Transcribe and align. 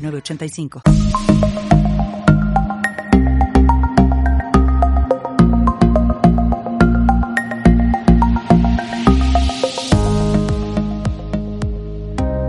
985. 0.00 0.82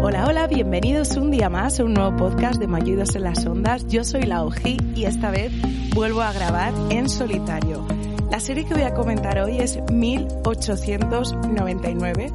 Hola, 0.01 0.25
hola, 0.27 0.47
bienvenidos 0.47 1.15
un 1.17 1.31
día 1.31 1.49
más 1.49 1.79
a 1.79 1.83
un 1.83 1.93
nuevo 1.93 2.15
podcast 2.17 2.59
de 2.59 2.67
Mayudos 2.67 3.15
en 3.15 3.23
las 3.23 3.45
Ondas. 3.45 3.87
Yo 3.87 4.03
soy 4.03 4.23
la 4.23 4.43
Oji 4.43 4.77
y 4.95 5.05
esta 5.05 5.31
vez 5.31 5.53
vuelvo 5.93 6.21
a 6.21 6.33
grabar 6.33 6.73
en 6.89 7.07
solitario. 7.09 7.85
La 8.29 8.39
serie 8.39 8.65
que 8.65 8.73
voy 8.73 8.83
a 8.83 8.93
comentar 8.93 9.39
hoy 9.39 9.59
es 9.59 9.79
1899 9.91 12.31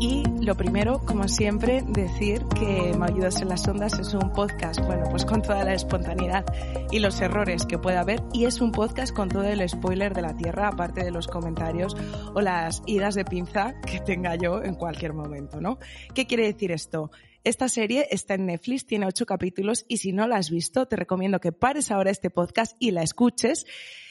y 0.00 0.22
lo 0.48 0.56
primero, 0.56 1.04
como 1.04 1.28
siempre, 1.28 1.82
decir 1.86 2.42
que 2.58 2.96
ayudas 3.02 3.42
en 3.42 3.50
las 3.50 3.68
ondas 3.68 3.98
es 3.98 4.14
un 4.14 4.32
podcast, 4.32 4.80
bueno, 4.80 5.04
pues 5.10 5.26
con 5.26 5.42
toda 5.42 5.62
la 5.62 5.74
espontaneidad 5.74 6.46
y 6.90 7.00
los 7.00 7.20
errores 7.20 7.66
que 7.66 7.76
pueda 7.76 8.00
haber 8.00 8.22
y 8.32 8.46
es 8.46 8.62
un 8.62 8.72
podcast 8.72 9.14
con 9.14 9.28
todo 9.28 9.44
el 9.44 9.68
spoiler 9.68 10.14
de 10.14 10.22
la 10.22 10.34
Tierra, 10.34 10.68
aparte 10.68 11.04
de 11.04 11.10
los 11.10 11.26
comentarios 11.26 11.94
o 12.32 12.40
las 12.40 12.82
idas 12.86 13.14
de 13.14 13.26
pinza 13.26 13.74
que 13.82 14.00
tenga 14.00 14.36
yo 14.36 14.62
en 14.64 14.74
cualquier 14.74 15.12
momento, 15.12 15.60
¿no? 15.60 15.78
¿Qué 16.14 16.26
quiere 16.26 16.46
decir 16.46 16.72
esto? 16.72 17.10
Esta 17.44 17.68
serie 17.68 18.08
está 18.10 18.32
en 18.32 18.46
Netflix, 18.46 18.86
tiene 18.86 19.04
ocho 19.04 19.26
capítulos 19.26 19.84
y 19.86 19.98
si 19.98 20.12
no 20.12 20.26
la 20.26 20.36
has 20.36 20.48
visto, 20.48 20.88
te 20.88 20.96
recomiendo 20.96 21.40
que 21.40 21.52
pares 21.52 21.90
ahora 21.90 22.10
este 22.10 22.30
podcast 22.30 22.74
y 22.78 22.92
la 22.92 23.02
escuches, 23.02 23.66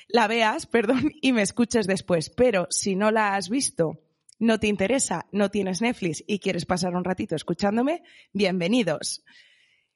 la 0.08 0.28
veas, 0.28 0.66
perdón, 0.68 1.14
y 1.20 1.34
me 1.34 1.42
escuches 1.42 1.88
después. 1.88 2.30
Pero 2.30 2.68
si 2.70 2.96
no 2.96 3.10
la 3.10 3.34
has 3.34 3.50
visto, 3.50 4.04
no 4.40 4.60
te 4.60 4.68
interesa, 4.68 5.26
no 5.32 5.50
tienes 5.50 5.82
Netflix 5.82 6.24
y 6.28 6.40
quieres 6.40 6.66
pasar 6.66 6.96
un 6.96 7.04
ratito 7.04 7.36
escuchándome, 7.36 8.04
bienvenidos. 8.34 9.24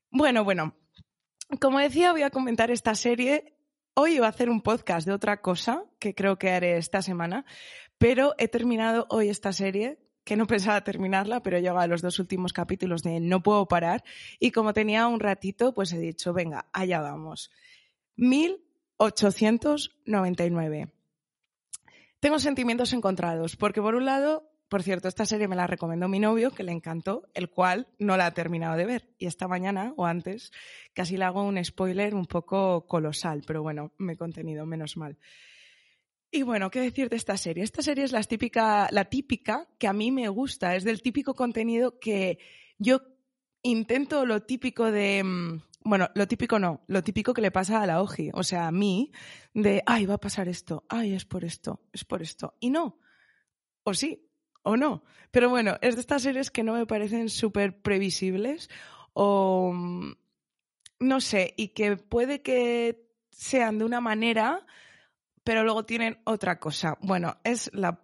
Bueno, 0.09 0.43
bueno, 0.43 0.75
como 1.59 1.79
decía, 1.79 2.11
voy 2.11 2.23
a 2.23 2.31
comentar 2.31 2.71
esta 2.71 2.95
serie. 2.95 3.55
Hoy 3.93 4.15
iba 4.15 4.25
a 4.25 4.29
hacer 4.29 4.49
un 4.49 4.61
podcast 4.61 5.05
de 5.05 5.13
otra 5.13 5.41
cosa 5.41 5.85
que 5.99 6.15
creo 6.15 6.37
que 6.37 6.49
haré 6.49 6.77
esta 6.77 7.01
semana, 7.01 7.45
pero 7.97 8.33
he 8.37 8.47
terminado 8.47 9.05
hoy 9.09 9.27
esta 9.29 9.51
serie 9.53 9.99
que 10.23 10.35
no 10.35 10.45
pensaba 10.47 10.83
terminarla, 10.83 11.43
pero 11.43 11.57
he 11.57 11.67
a 11.67 11.87
los 11.87 12.01
dos 12.01 12.19
últimos 12.19 12.53
capítulos 12.53 13.03
de 13.03 13.19
No 13.19 13.43
puedo 13.43 13.67
parar 13.67 14.03
y 14.39 14.51
como 14.51 14.73
tenía 14.73 15.07
un 15.07 15.19
ratito, 15.19 15.73
pues 15.73 15.91
he 15.93 15.99
dicho, 15.99 16.33
venga, 16.33 16.67
allá 16.73 17.01
vamos. 17.01 17.51
1899. 18.15 20.91
Tengo 22.21 22.37
sentimientos 22.37 22.93
encontrados, 22.93 23.55
porque 23.55 23.81
por 23.81 23.95
un 23.95 24.05
lado, 24.05 24.47
por 24.69 24.83
cierto, 24.83 25.07
esta 25.07 25.25
serie 25.25 25.47
me 25.47 25.55
la 25.55 25.65
recomendó 25.65 26.07
mi 26.07 26.19
novio, 26.19 26.51
que 26.51 26.61
le 26.61 26.71
encantó, 26.71 27.27
el 27.33 27.49
cual 27.49 27.87
no 27.97 28.15
la 28.15 28.27
ha 28.27 28.33
terminado 28.35 28.77
de 28.77 28.85
ver. 28.85 29.09
Y 29.17 29.25
esta 29.25 29.47
mañana 29.47 29.95
o 29.97 30.05
antes 30.05 30.51
casi 30.93 31.17
le 31.17 31.25
hago 31.25 31.41
un 31.41 31.65
spoiler 31.65 32.13
un 32.13 32.27
poco 32.27 32.85
colosal, 32.85 33.41
pero 33.47 33.63
bueno, 33.63 33.91
me 33.97 34.13
he 34.13 34.17
contenido, 34.17 34.67
menos 34.67 34.97
mal. 34.97 35.17
Y 36.29 36.43
bueno, 36.43 36.69
¿qué 36.69 36.79
decir 36.79 37.09
de 37.09 37.15
esta 37.15 37.37
serie? 37.37 37.63
Esta 37.63 37.81
serie 37.81 38.03
es 38.03 38.11
la 38.11 38.21
típica, 38.21 38.87
la 38.91 39.05
típica 39.05 39.67
que 39.79 39.87
a 39.87 39.93
mí 39.93 40.11
me 40.11 40.29
gusta, 40.29 40.75
es 40.75 40.83
del 40.83 41.01
típico 41.01 41.33
contenido 41.33 41.97
que 41.97 42.37
yo 42.77 43.01
intento 43.63 44.25
lo 44.25 44.41
típico 44.41 44.91
de 44.91 45.23
mm, 45.23 45.61
bueno, 45.83 46.09
lo 46.13 46.27
típico 46.27 46.59
no, 46.59 46.81
lo 46.87 47.03
típico 47.03 47.33
que 47.33 47.41
le 47.41 47.51
pasa 47.51 47.81
a 47.81 47.87
la 47.87 48.01
OJI, 48.01 48.31
o 48.33 48.43
sea, 48.43 48.67
a 48.67 48.71
mí, 48.71 49.11
de, 49.53 49.81
ay, 49.85 50.05
va 50.05 50.15
a 50.15 50.19
pasar 50.19 50.47
esto, 50.47 50.85
ay, 50.89 51.13
es 51.13 51.25
por 51.25 51.43
esto, 51.43 51.81
es 51.91 52.05
por 52.05 52.21
esto. 52.21 52.55
Y 52.59 52.69
no, 52.69 52.99
o 53.83 53.93
sí, 53.93 54.29
o 54.63 54.77
no. 54.77 55.03
Pero 55.31 55.49
bueno, 55.49 55.77
es 55.81 55.95
de 55.95 56.01
estas 56.01 56.21
series 56.21 56.51
que 56.51 56.63
no 56.63 56.73
me 56.73 56.85
parecen 56.85 57.29
súper 57.29 57.81
previsibles 57.81 58.69
o 59.13 59.71
mm, 59.73 60.13
no 60.99 61.19
sé, 61.19 61.53
y 61.57 61.69
que 61.69 61.97
puede 61.97 62.41
que 62.43 63.09
sean 63.31 63.79
de 63.79 63.85
una 63.85 64.01
manera, 64.01 64.65
pero 65.43 65.63
luego 65.63 65.83
tienen 65.85 66.19
otra 66.25 66.59
cosa. 66.59 66.97
Bueno, 67.01 67.37
es 67.43 67.71
la 67.73 68.03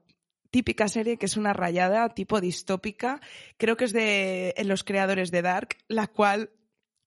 típica 0.57 0.87
serie 0.87 1.17
que 1.17 1.27
es 1.27 1.37
una 1.37 1.53
rayada 1.53 2.09
tipo 2.15 2.41
distópica, 2.41 3.21
creo 3.57 3.77
que 3.77 3.85
es 3.85 3.93
de 3.93 4.55
los 4.65 4.83
creadores 4.83 5.29
de 5.29 5.43
Dark, 5.43 5.77
la 5.87 6.07
cual 6.07 6.49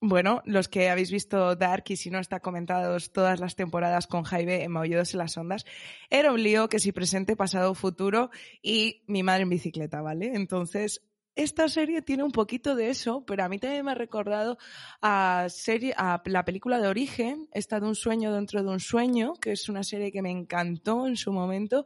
bueno, 0.01 0.41
los 0.45 0.69
que 0.69 0.89
habéis 0.89 1.11
visto 1.11 1.57
Dark 1.57 1.83
y 1.89 1.97
si 1.97 2.11
no 2.11 2.21
está 2.21 2.39
comentados 2.39 3.13
todas 3.13 3.41
las 3.41 3.57
temporadas 3.57 4.07
con 4.07 4.23
Jaime 4.23 4.63
en 4.63 4.71
Maullidos 4.71 5.15
en 5.15 5.19
las 5.19 5.37
Ondas, 5.37 5.67
era 6.11 6.31
un 6.33 6.41
lío 6.41 6.69
que 6.69 6.79
si 6.79 6.93
presente, 6.93 7.35
pasado, 7.35 7.75
futuro 7.75 8.31
y 8.63 9.03
mi 9.09 9.25
madre 9.25 9.43
en 9.43 9.49
bicicleta, 9.49 10.01
¿vale? 10.01 10.31
Entonces, 10.37 11.03
esta 11.35 11.69
serie 11.69 12.03
tiene 12.03 12.23
un 12.23 12.33
poquito 12.33 12.77
de 12.77 12.91
eso, 12.91 13.25
pero 13.27 13.43
a 13.43 13.49
mí 13.49 13.59
también 13.59 13.85
me 13.85 13.91
ha 13.91 13.97
recordado 13.97 14.59
a, 15.03 15.47
serie, 15.49 15.93
a 15.97 16.23
la 16.25 16.45
película 16.45 16.81
de 16.81 16.87
Origen, 16.87 17.49
esta 17.53 17.81
de 17.81 17.87
un 17.89 17.97
sueño 17.97 18.33
dentro 18.33 18.63
de 18.63 18.69
un 18.69 18.81
sueño, 18.81 19.35
que 19.35 19.53
es 19.53 19.69
una 19.69 19.83
serie 19.83 20.13
que 20.13 20.23
me 20.23 20.31
encantó 20.31 21.09
en 21.09 21.17
su 21.17 21.33
momento 21.33 21.85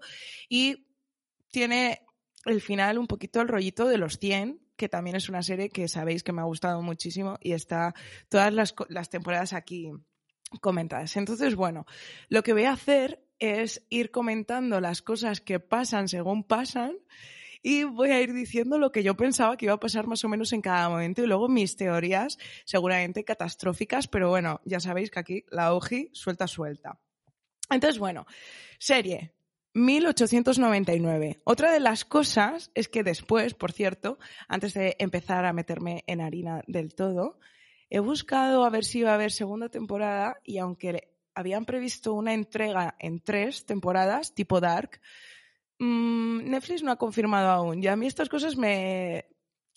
y 0.48 0.84
tiene 1.54 2.02
el 2.46 2.60
final 2.60 2.98
un 2.98 3.06
poquito 3.06 3.40
el 3.40 3.46
rollito 3.46 3.86
de 3.86 3.96
los 3.96 4.18
100, 4.18 4.60
que 4.76 4.88
también 4.88 5.14
es 5.14 5.28
una 5.28 5.40
serie 5.40 5.68
que 5.68 5.86
sabéis 5.86 6.24
que 6.24 6.32
me 6.32 6.40
ha 6.40 6.46
gustado 6.46 6.82
muchísimo 6.82 7.38
y 7.40 7.52
está 7.52 7.94
todas 8.28 8.52
las, 8.52 8.74
las 8.88 9.08
temporadas 9.08 9.52
aquí 9.52 9.92
comentadas. 10.60 11.16
Entonces, 11.16 11.54
bueno, 11.54 11.86
lo 12.28 12.42
que 12.42 12.54
voy 12.54 12.64
a 12.64 12.72
hacer 12.72 13.24
es 13.38 13.86
ir 13.88 14.10
comentando 14.10 14.80
las 14.80 15.00
cosas 15.00 15.40
que 15.40 15.60
pasan 15.60 16.08
según 16.08 16.42
pasan 16.42 16.96
y 17.62 17.84
voy 17.84 18.10
a 18.10 18.20
ir 18.20 18.32
diciendo 18.32 18.76
lo 18.76 18.90
que 18.90 19.04
yo 19.04 19.16
pensaba 19.16 19.56
que 19.56 19.66
iba 19.66 19.74
a 19.74 19.80
pasar 19.80 20.08
más 20.08 20.24
o 20.24 20.28
menos 20.28 20.52
en 20.52 20.60
cada 20.60 20.88
momento 20.88 21.22
y 21.22 21.28
luego 21.28 21.48
mis 21.48 21.76
teorías 21.76 22.36
seguramente 22.64 23.22
catastróficas, 23.22 24.08
pero 24.08 24.28
bueno, 24.28 24.60
ya 24.64 24.80
sabéis 24.80 25.12
que 25.12 25.20
aquí 25.20 25.44
la 25.52 25.72
OJI 25.72 26.10
suelta 26.14 26.48
suelta. 26.48 26.98
Entonces, 27.70 28.00
bueno, 28.00 28.26
serie 28.80 29.34
1899. 29.74 31.40
Otra 31.44 31.72
de 31.72 31.80
las 31.80 32.04
cosas 32.04 32.70
es 32.74 32.88
que 32.88 33.02
después, 33.02 33.54
por 33.54 33.72
cierto, 33.72 34.18
antes 34.48 34.72
de 34.74 34.96
empezar 34.98 35.44
a 35.44 35.52
meterme 35.52 36.04
en 36.06 36.20
harina 36.20 36.62
del 36.66 36.94
todo, 36.94 37.38
he 37.90 37.98
buscado 37.98 38.64
a 38.64 38.70
ver 38.70 38.84
si 38.84 39.00
iba 39.00 39.10
a 39.10 39.14
haber 39.14 39.32
segunda 39.32 39.68
temporada 39.68 40.40
y 40.44 40.58
aunque 40.58 41.10
habían 41.34 41.64
previsto 41.64 42.14
una 42.14 42.32
entrega 42.32 42.94
en 43.00 43.20
tres 43.20 43.66
temporadas, 43.66 44.34
tipo 44.34 44.60
Dark, 44.60 45.00
mm, 45.80 46.50
Netflix 46.50 46.82
no 46.84 46.92
ha 46.92 46.96
confirmado 46.96 47.50
aún. 47.50 47.82
Y 47.82 47.88
a 47.88 47.96
mí 47.96 48.06
estas 48.06 48.28
cosas 48.28 48.56
me, 48.56 49.26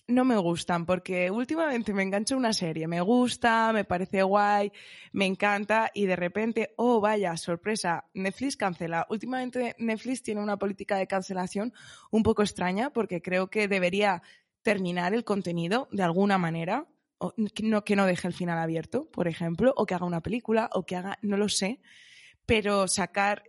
no 0.07 0.23
me 0.23 0.37
gustan 0.37 0.85
porque 0.85 1.29
últimamente 1.29 1.93
me 1.93 2.03
engancho 2.03 2.37
una 2.37 2.53
serie, 2.53 2.87
me 2.87 3.01
gusta, 3.01 3.71
me 3.73 3.83
parece 3.83 4.23
guay, 4.23 4.71
me 5.11 5.25
encanta 5.25 5.91
y 5.93 6.05
de 6.05 6.15
repente, 6.15 6.73
oh 6.77 7.01
vaya, 7.01 7.35
sorpresa, 7.37 8.05
Netflix 8.13 8.55
cancela. 8.55 9.05
Últimamente 9.09 9.75
Netflix 9.79 10.23
tiene 10.23 10.41
una 10.41 10.57
política 10.57 10.97
de 10.97 11.07
cancelación 11.07 11.73
un 12.11 12.23
poco 12.23 12.41
extraña 12.41 12.91
porque 12.91 13.21
creo 13.21 13.49
que 13.49 13.67
debería 13.67 14.21
terminar 14.61 15.13
el 15.13 15.23
contenido 15.23 15.87
de 15.91 16.03
alguna 16.03 16.37
manera, 16.37 16.87
o 17.19 17.33
no, 17.37 17.83
que 17.83 17.95
no 17.95 18.05
deje 18.05 18.27
el 18.27 18.33
final 18.33 18.59
abierto, 18.59 19.09
por 19.11 19.27
ejemplo, 19.27 19.73
o 19.75 19.85
que 19.85 19.95
haga 19.95 20.05
una 20.05 20.21
película, 20.21 20.69
o 20.73 20.85
que 20.85 20.95
haga, 20.95 21.17
no 21.21 21.37
lo 21.37 21.49
sé, 21.49 21.79
pero 22.45 22.87
sacar 22.87 23.43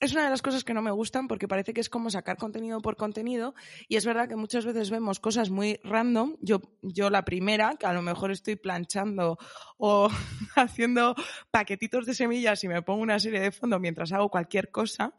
es 0.00 0.12
una 0.12 0.24
de 0.24 0.30
las 0.30 0.40
cosas 0.40 0.64
que 0.64 0.72
no 0.72 0.80
me 0.80 0.90
gustan 0.90 1.28
porque 1.28 1.46
parece 1.46 1.74
que 1.74 1.80
es 1.82 1.90
como 1.90 2.10
sacar 2.10 2.38
contenido 2.38 2.80
por 2.80 2.96
contenido 2.96 3.54
y 3.86 3.96
es 3.96 4.06
verdad 4.06 4.28
que 4.28 4.36
muchas 4.36 4.64
veces 4.64 4.90
vemos 4.90 5.20
cosas 5.20 5.50
muy 5.50 5.78
random. 5.84 6.36
Yo, 6.40 6.62
yo 6.80 7.10
la 7.10 7.24
primera, 7.24 7.76
que 7.78 7.86
a 7.86 7.92
lo 7.92 8.00
mejor 8.00 8.30
estoy 8.30 8.56
planchando 8.56 9.38
o 9.76 10.08
haciendo 10.56 11.14
paquetitos 11.50 12.06
de 12.06 12.14
semillas 12.14 12.64
y 12.64 12.68
me 12.68 12.82
pongo 12.82 13.02
una 13.02 13.20
serie 13.20 13.40
de 13.40 13.52
fondo 13.52 13.78
mientras 13.78 14.12
hago 14.12 14.30
cualquier 14.30 14.70
cosa. 14.70 15.14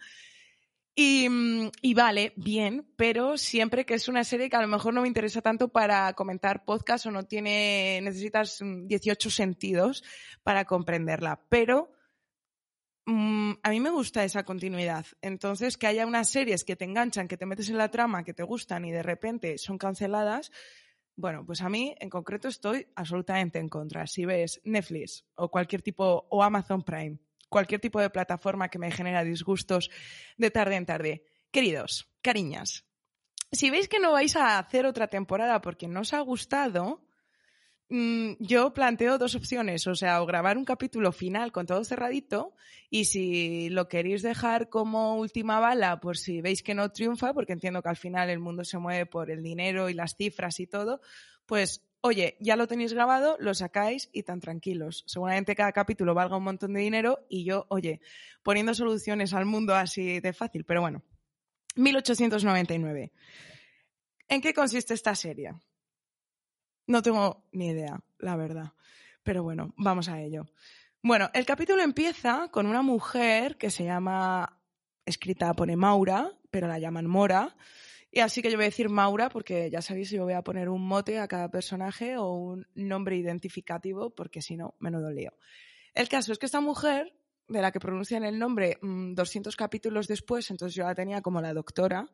Y, 0.94 1.27
y, 1.81 1.94
vale, 1.94 2.34
bien, 2.36 2.86
pero 2.98 3.38
siempre 3.38 3.86
que 3.86 3.94
es 3.94 4.10
una 4.10 4.25
serie 4.25 4.50
que 4.50 4.57
a 4.57 4.62
lo 4.62 4.68
mejor 4.68 4.94
no 4.94 5.01
me 5.01 5.07
interesa 5.07 5.42
tanto 5.42 5.69
para 5.69 6.12
comentar 6.13 6.66
podcast 6.66 7.06
o 7.06 7.12
no 7.12 7.24
tiene, 7.24 8.01
necesitas 8.04 8.60
18 8.62 9.30
sentidos 9.30 10.04
para 10.44 10.66
comprenderla. 10.66 11.39
Pero 11.48 11.94
Mm, 13.06 13.53
a 13.63 13.69
mí 13.71 13.80
me 13.80 13.89
gusta 13.89 14.24
esa 14.24 14.44
continuidad. 14.44 15.06
Entonces, 15.21 15.77
que 15.77 15.88
haya 15.88 16.06
unas 16.06 16.30
series 16.30 16.63
que 16.63 16.75
te 16.75 16.86
enganchan, 16.86 17.27
que 17.27 17.38
te 17.38 17.45
metes 17.45 17.69
en 17.69 17.77
la 17.77 17.89
trama, 17.89 18.24
que 18.24 18.33
te 18.33 18.44
gustan 18.44 18.86
y 18.86 18.92
de 18.92 19.03
repente 19.03 19.57
son 19.57 19.77
canceladas, 19.77 20.51
Bueno, 21.15 21.45
pues 21.45 21.62
a 21.62 21.69
mí 21.69 21.95
en 22.00 22.09
concreto 22.09 22.48
estoy 22.48 22.88
absolutamente 22.95 23.59
en 23.59 23.69
contra. 23.69 24.07
Si 24.07 24.25
ves 24.25 24.62
Netflix 24.63 25.25
o 25.36 25.50
cualquier 25.51 25.81
tipo, 25.81 26.27
o 26.30 26.44
Amazon 26.44 26.83
Prime, 26.83 27.19
cualquier 27.50 27.81
tipo 27.81 28.00
de 28.01 28.09
plataforma 28.09 28.69
que 28.69 28.80
me 28.80 28.92
genera 28.92 29.24
disgustos 29.24 29.89
de 30.38 30.51
tarde 30.51 30.75
en 30.77 30.86
tarde, 30.86 31.25
queridos, 31.51 32.09
cariñas, 32.21 32.86
si 33.51 33.69
veis 33.69 33.89
que 33.89 34.00
no 34.00 34.13
vais 34.13 34.36
a 34.36 34.57
hacer 34.57 34.86
otra 34.86 35.07
temporada 35.07 35.62
porque 35.62 35.88
no 35.88 36.01
os 36.01 36.13
ha 36.13 36.21
gustado, 36.21 37.03
mm, 37.92 38.38
yo 38.40 38.74
planteo 38.74 39.20
dos 39.20 39.36
opciones, 39.36 39.86
o 39.86 39.94
sea, 39.94 40.22
o 40.22 40.26
grabar 40.26 40.58
un 40.58 40.66
capítulo 40.66 41.12
final 41.12 41.52
con 41.52 41.68
todo 41.68 41.84
cerradito 41.84 42.56
y 42.90 43.06
si 43.06 43.70
lo 43.70 43.88
queréis 43.88 44.24
dejar 44.24 44.70
como 44.70 45.18
última 45.18 45.60
bala, 45.60 46.00
pues 46.00 46.22
si 46.22 46.42
veis 46.42 46.64
que 46.64 46.74
no 46.74 46.92
triunfa, 46.92 47.34
porque 47.34 47.54
entiendo 47.54 47.84
que 47.84 47.90
al 47.90 47.98
final 47.98 48.30
el 48.30 48.40
mundo 48.40 48.64
se 48.64 48.80
mueve 48.80 49.06
por 49.06 49.30
el 49.30 49.44
dinero 49.44 49.90
y 49.90 49.94
las 49.94 50.16
cifras 50.16 50.60
y 50.60 50.68
todo, 50.68 51.02
pues 51.46 51.86
oye, 52.02 52.36
ya 52.40 52.56
lo 52.56 52.68
tenéis 52.68 52.94
grabado, 52.94 53.38
lo 53.40 53.54
sacáis 53.54 54.10
y 54.12 54.24
tan 54.24 54.40
tranquilos. 54.40 55.04
Seguramente 55.06 55.56
cada 55.56 55.72
capítulo 55.72 56.14
valga 56.14 56.38
un 56.38 56.44
montón 56.44 56.74
de 56.74 56.82
dinero 56.82 57.26
y 57.30 57.46
yo, 57.46 57.68
oye, 57.70 58.02
poniendo 58.44 58.74
soluciones 58.74 59.34
al 59.34 59.46
mundo 59.46 59.76
así 59.76 60.20
de 60.20 60.34
fácil, 60.34 60.66
pero 60.66 60.82
bueno. 60.82 61.04
1899. 61.76 63.12
¿En 64.28 64.42
qué 64.42 64.54
consiste 64.54 64.94
esta 64.94 65.16
serie? 65.16 65.54
No 66.88 67.01
tengo 67.01 67.44
ni 67.51 67.68
idea, 67.68 68.00
la 68.19 68.36
verdad. 68.36 68.74
Pero 69.24 69.44
bueno, 69.44 69.74
vamos 69.78 70.10
a 70.10 70.22
ello. 70.22 70.45
Bueno, 71.04 71.30
el 71.33 71.45
capítulo 71.45 71.81
empieza 71.81 72.50
con 72.51 72.66
una 72.68 72.81
mujer 72.81 73.57
que 73.57 73.72
se 73.72 73.83
llama, 73.83 74.60
escrita 75.06 75.54
pone 75.54 75.75
Maura, 75.75 76.31
pero 76.50 76.68
la 76.68 76.80
llaman 76.80 77.07
Mora. 77.07 77.56
Y 78.12 78.19
así 78.19 78.42
que 78.42 78.51
yo 78.51 78.57
voy 78.57 78.66
a 78.66 78.68
decir 78.68 78.89
Maura 78.89 79.30
porque 79.30 79.69
ya 79.72 79.81
sabéis, 79.81 80.10
yo 80.12 80.24
voy 80.24 80.33
a 80.33 80.44
poner 80.44 80.69
un 80.69 80.86
mote 80.86 81.18
a 81.18 81.28
cada 81.28 81.50
personaje 81.50 82.18
o 82.18 82.33
un 82.33 82.68
nombre 82.75 83.16
identificativo 83.16 84.10
porque 84.10 84.42
si 84.42 84.57
no, 84.57 84.75
menudo 84.80 85.10
lío. 85.12 85.31
El 85.94 86.10
caso 86.10 86.34
es 86.34 86.38
que 86.38 86.45
esta 86.45 86.62
mujer 86.62 87.13
de 87.48 87.62
la 87.62 87.72
que 87.72 87.80
pronuncian 87.80 88.24
el 88.24 88.38
nombre 88.38 88.77
200 88.81 89.56
mm, 89.56 89.57
capítulos 89.57 90.07
después, 90.07 90.50
entonces 90.51 90.75
yo 90.75 90.84
la 90.84 90.95
tenía 90.95 91.22
como 91.22 91.42
la 91.42 91.54
doctora. 91.54 92.10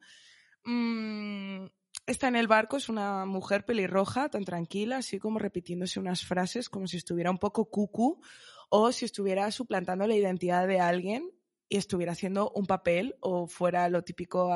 Mm, 0.63 1.65
está 2.07 2.29
en 2.29 2.37
el 2.37 2.47
barco, 2.47 2.77
es 2.77 2.89
una 2.89 3.25
mujer 3.25 3.65
pelirroja, 3.65 4.29
tan 4.29 4.45
tranquila, 4.45 4.97
así 4.97 5.19
como 5.19 5.39
repitiéndose 5.39 5.99
unas 5.99 6.25
frases 6.25 6.69
como 6.69 6.87
si 6.87 6.97
estuviera 6.97 7.29
un 7.29 7.37
poco 7.37 7.69
cucu 7.69 8.21
o 8.69 8.91
si 8.91 9.05
estuviera 9.05 9.51
suplantando 9.51 10.07
la 10.07 10.15
identidad 10.15 10.67
de 10.67 10.79
alguien 10.79 11.29
y 11.69 11.77
estuviera 11.77 12.13
haciendo 12.13 12.51
un 12.51 12.65
papel 12.65 13.15
o 13.19 13.47
fuera 13.47 13.89
lo 13.89 14.03
típico 14.03 14.49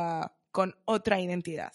con 0.51 0.75
otra 0.85 1.19
identidad. 1.19 1.73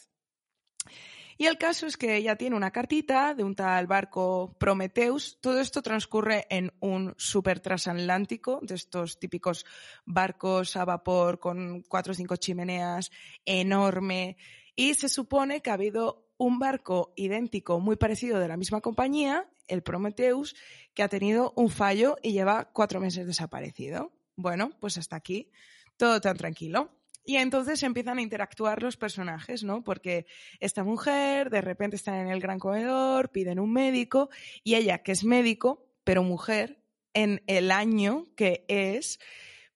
Y 1.39 1.45
el 1.45 1.59
caso 1.59 1.87
es 1.87 1.99
que 1.99 2.17
ella 2.17 2.37
tiene 2.37 2.57
una 2.57 2.71
cartita 2.71 3.35
de 3.35 3.45
un 3.45 3.55
tal 3.55 3.87
barco 3.87 4.57
Prometheus. 4.59 5.39
Todo 5.43 5.61
esto 5.61 5.83
transcurre 5.83 6.47
en 6.49 6.73
un 6.81 7.15
super 7.19 7.61
transatlántico, 7.61 8.61
de 8.63 8.75
estos 8.75 9.19
típicos 9.19 9.67
barcos 10.07 10.77
a 10.77 10.87
vapor 10.87 11.39
con 11.39 11.83
cuatro 11.83 12.13
o 12.13 12.15
cinco 12.15 12.37
chimeneas, 12.37 13.11
enorme. 13.45 14.39
Y 14.77 14.95
se 14.95 15.09
supone 15.09 15.63
que 15.63 15.71
ha 15.71 15.75
habido 15.75 16.31
un 16.37 16.59
barco 16.59 17.13
idéntico, 17.17 17.81
muy 17.81 17.97
parecido 17.97 18.39
de 18.39 18.49
la 18.49 18.57
misma 18.57 18.81
compañía, 18.81 19.49
el 19.69 19.83
Prometheus, 19.83 20.55
que 20.95 21.03
ha 21.03 21.09
tenido 21.09 21.53
un 21.57 21.71
fallo 21.71 22.17
y 22.23 22.33
lleva 22.33 22.71
cuatro 22.73 23.01
meses 23.01 23.27
desaparecido. 23.27 24.13
Bueno, 24.37 24.71
pues 24.79 24.99
hasta 24.99 25.17
aquí, 25.17 25.51
todo 25.97 26.21
tan 26.21 26.37
tranquilo. 26.37 26.93
Y 27.25 27.37
entonces 27.37 27.83
empiezan 27.83 28.19
a 28.19 28.23
interactuar 28.23 28.83
los 28.83 28.97
personajes, 28.97 29.65
¿no? 29.65 29.83
Porque 29.83 30.27
esta 30.61 30.85
mujer 30.85 31.51
de 31.51 31.61
repente 31.61 31.97
está 31.97 32.21
en 32.21 32.29
el 32.29 32.39
gran 32.39 32.61
comedor, 32.61 33.33
piden 33.33 33.59
un 33.59 33.73
médico 33.73 34.31
y 34.63 34.77
ella, 34.77 35.03
que 35.03 35.11
es 35.11 35.25
médico, 35.25 35.89
pero 36.05 36.23
mujer, 36.23 36.79
en 37.15 37.43
el 37.49 37.73
año 37.73 38.29
que 38.37 38.65
es, 38.69 39.19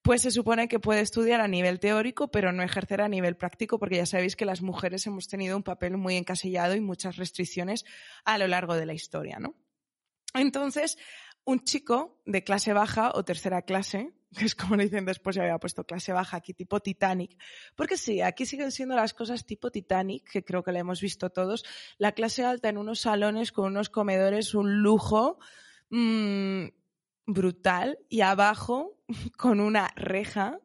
pues 0.01 0.23
se 0.23 0.31
supone 0.31 0.67
que 0.67 0.79
puede 0.79 1.01
estudiar 1.01 1.41
a 1.41 1.47
nivel 1.47 1.79
teórico, 1.79 2.29
pero 2.29 2.51
no 2.51 2.63
ejercer 2.63 3.01
a 3.01 3.07
nivel 3.07 3.37
práctico, 3.37 3.77
porque 3.77 3.97
ya 3.97 4.05
sabéis 4.05 4.35
que 4.35 4.45
las 4.45 4.61
mujeres 4.61 5.05
hemos 5.05 5.27
tenido 5.27 5.55
un 5.55 5.63
papel 5.63 5.97
muy 5.97 6.15
encasillado 6.15 6.75
y 6.75 6.81
muchas 6.81 7.17
restricciones 7.17 7.85
a 8.25 8.37
lo 8.37 8.47
largo 8.47 8.75
de 8.75 8.85
la 8.85 8.93
historia, 8.93 9.37
¿no? 9.39 9.55
Entonces, 10.33 10.97
un 11.43 11.63
chico 11.63 12.21
de 12.25 12.43
clase 12.43 12.73
baja 12.73 13.11
o 13.13 13.23
tercera 13.23 13.61
clase, 13.61 14.13
que 14.37 14.45
es 14.45 14.55
como 14.55 14.75
le 14.75 14.85
dicen 14.85 15.05
después, 15.05 15.35
ya 15.35 15.43
había 15.43 15.59
puesto 15.59 15.83
clase 15.83 16.13
baja 16.13 16.37
aquí, 16.37 16.53
tipo 16.53 16.79
Titanic. 16.79 17.37
Porque 17.75 17.97
sí, 17.97 18.21
aquí 18.21 18.45
siguen 18.45 18.71
siendo 18.71 18.95
las 18.95 19.13
cosas 19.13 19.45
tipo 19.45 19.71
Titanic, 19.71 20.29
que 20.31 20.43
creo 20.43 20.63
que 20.63 20.71
la 20.71 20.79
hemos 20.79 21.01
visto 21.01 21.29
todos. 21.29 21.63
La 21.97 22.13
clase 22.13 22.43
alta 22.43 22.69
en 22.69 22.77
unos 22.77 23.01
salones 23.01 23.51
con 23.51 23.65
unos 23.65 23.89
comedores, 23.89 24.55
un 24.55 24.81
lujo 24.81 25.37
mmm, 25.89 26.67
brutal. 27.33 27.99
Y 28.09 28.21
abajo, 28.21 28.97
con 29.37 29.59
una 29.59 29.91
reja, 29.95 30.59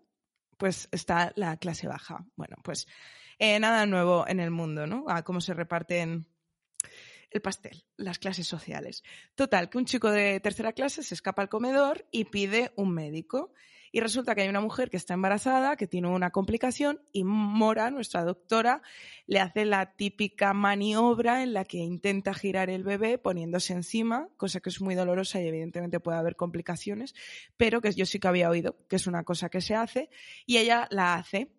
pues 0.56 0.88
está 0.92 1.32
la 1.36 1.56
clase 1.56 1.88
baja. 1.88 2.24
Bueno, 2.36 2.56
pues 2.62 2.86
eh, 3.38 3.58
nada 3.58 3.86
nuevo 3.86 4.26
en 4.26 4.40
el 4.40 4.50
mundo, 4.50 4.86
¿no? 4.86 5.04
A 5.08 5.22
cómo 5.22 5.40
se 5.40 5.54
reparten 5.54 6.26
el 7.30 7.42
pastel, 7.42 7.84
las 7.96 8.18
clases 8.18 8.46
sociales. 8.46 9.02
Total, 9.34 9.68
que 9.68 9.78
un 9.78 9.84
chico 9.84 10.10
de 10.10 10.40
tercera 10.40 10.72
clase 10.72 11.02
se 11.02 11.14
escapa 11.14 11.42
al 11.42 11.48
comedor 11.48 12.06
y 12.10 12.24
pide 12.24 12.72
un 12.76 12.92
médico. 12.92 13.52
Y 13.96 14.00
resulta 14.00 14.34
que 14.34 14.42
hay 14.42 14.48
una 14.48 14.60
mujer 14.60 14.90
que 14.90 14.98
está 14.98 15.14
embarazada, 15.14 15.74
que 15.76 15.86
tiene 15.86 16.08
una 16.08 16.30
complicación, 16.30 17.00
y 17.12 17.24
Mora, 17.24 17.90
nuestra 17.90 18.24
doctora, 18.24 18.82
le 19.26 19.40
hace 19.40 19.64
la 19.64 19.96
típica 19.96 20.52
maniobra 20.52 21.42
en 21.42 21.54
la 21.54 21.64
que 21.64 21.78
intenta 21.78 22.34
girar 22.34 22.68
el 22.68 22.84
bebé 22.84 23.16
poniéndose 23.16 23.72
encima, 23.72 24.28
cosa 24.36 24.60
que 24.60 24.68
es 24.68 24.82
muy 24.82 24.94
dolorosa 24.94 25.40
y 25.40 25.46
evidentemente 25.48 25.98
puede 25.98 26.18
haber 26.18 26.36
complicaciones, 26.36 27.14
pero 27.56 27.80
que 27.80 27.90
yo 27.92 28.04
sí 28.04 28.20
que 28.20 28.28
había 28.28 28.50
oído 28.50 28.76
que 28.86 28.96
es 28.96 29.06
una 29.06 29.24
cosa 29.24 29.48
que 29.48 29.62
se 29.62 29.74
hace, 29.74 30.10
y 30.44 30.58
ella 30.58 30.88
la 30.90 31.14
hace. 31.14 31.50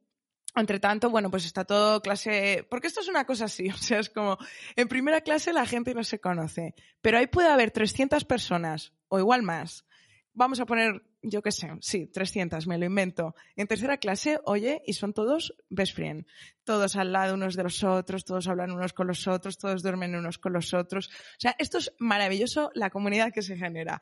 Entre 0.56 0.80
tanto, 0.80 1.10
bueno, 1.10 1.32
pues 1.32 1.44
está 1.44 1.66
todo 1.66 2.04
clase, 2.04 2.68
porque 2.70 2.86
esto 2.86 3.00
es 3.00 3.08
una 3.08 3.26
cosa 3.26 3.46
así, 3.46 3.68
o 3.72 3.78
sea, 3.78 3.98
es 3.98 4.12
como, 4.12 4.38
en 4.76 4.88
primera 4.88 5.22
clase 5.22 5.54
la 5.54 5.66
gente 5.66 5.96
no 5.96 6.04
se 6.04 6.20
conoce, 6.20 6.76
pero 7.02 7.18
ahí 7.18 7.26
puede 7.26 7.50
haber 7.50 7.72
300 7.72 8.26
personas, 8.26 8.94
o 9.08 9.18
igual 9.18 9.42
más. 9.42 9.86
Vamos 10.34 10.60
a 10.60 10.68
poner, 10.68 11.02
yo 11.30 11.42
qué 11.42 11.52
sé, 11.52 11.70
sí, 11.82 12.08
300, 12.08 12.68
me 12.68 12.78
lo 12.78 12.86
invento. 12.86 13.36
En 13.56 13.68
tercera 13.68 13.98
clase, 13.98 14.40
oye, 14.46 14.82
y 14.86 14.94
son 14.94 15.14
todos 15.14 15.54
best 15.70 15.96
friend. 15.96 16.26
Todos 16.64 16.96
al 16.96 17.12
lado 17.12 17.36
unos 17.36 17.56
de 17.56 17.64
los 17.64 17.84
otros, 17.84 18.26
todos 18.26 18.48
hablan 18.48 18.72
unos 18.72 18.94
con 18.94 19.08
los 19.08 19.28
otros, 19.28 19.58
todos 19.58 19.84
duermen 19.84 20.16
unos 20.16 20.38
con 20.38 20.54
los 20.54 20.74
otros. 20.74 21.08
O 21.08 21.40
sea, 21.40 21.56
esto 21.60 21.78
es 21.78 21.94
maravilloso, 22.00 22.72
la 22.74 22.90
comunidad 22.90 23.32
que 23.32 23.42
se 23.42 23.58
genera. 23.58 24.02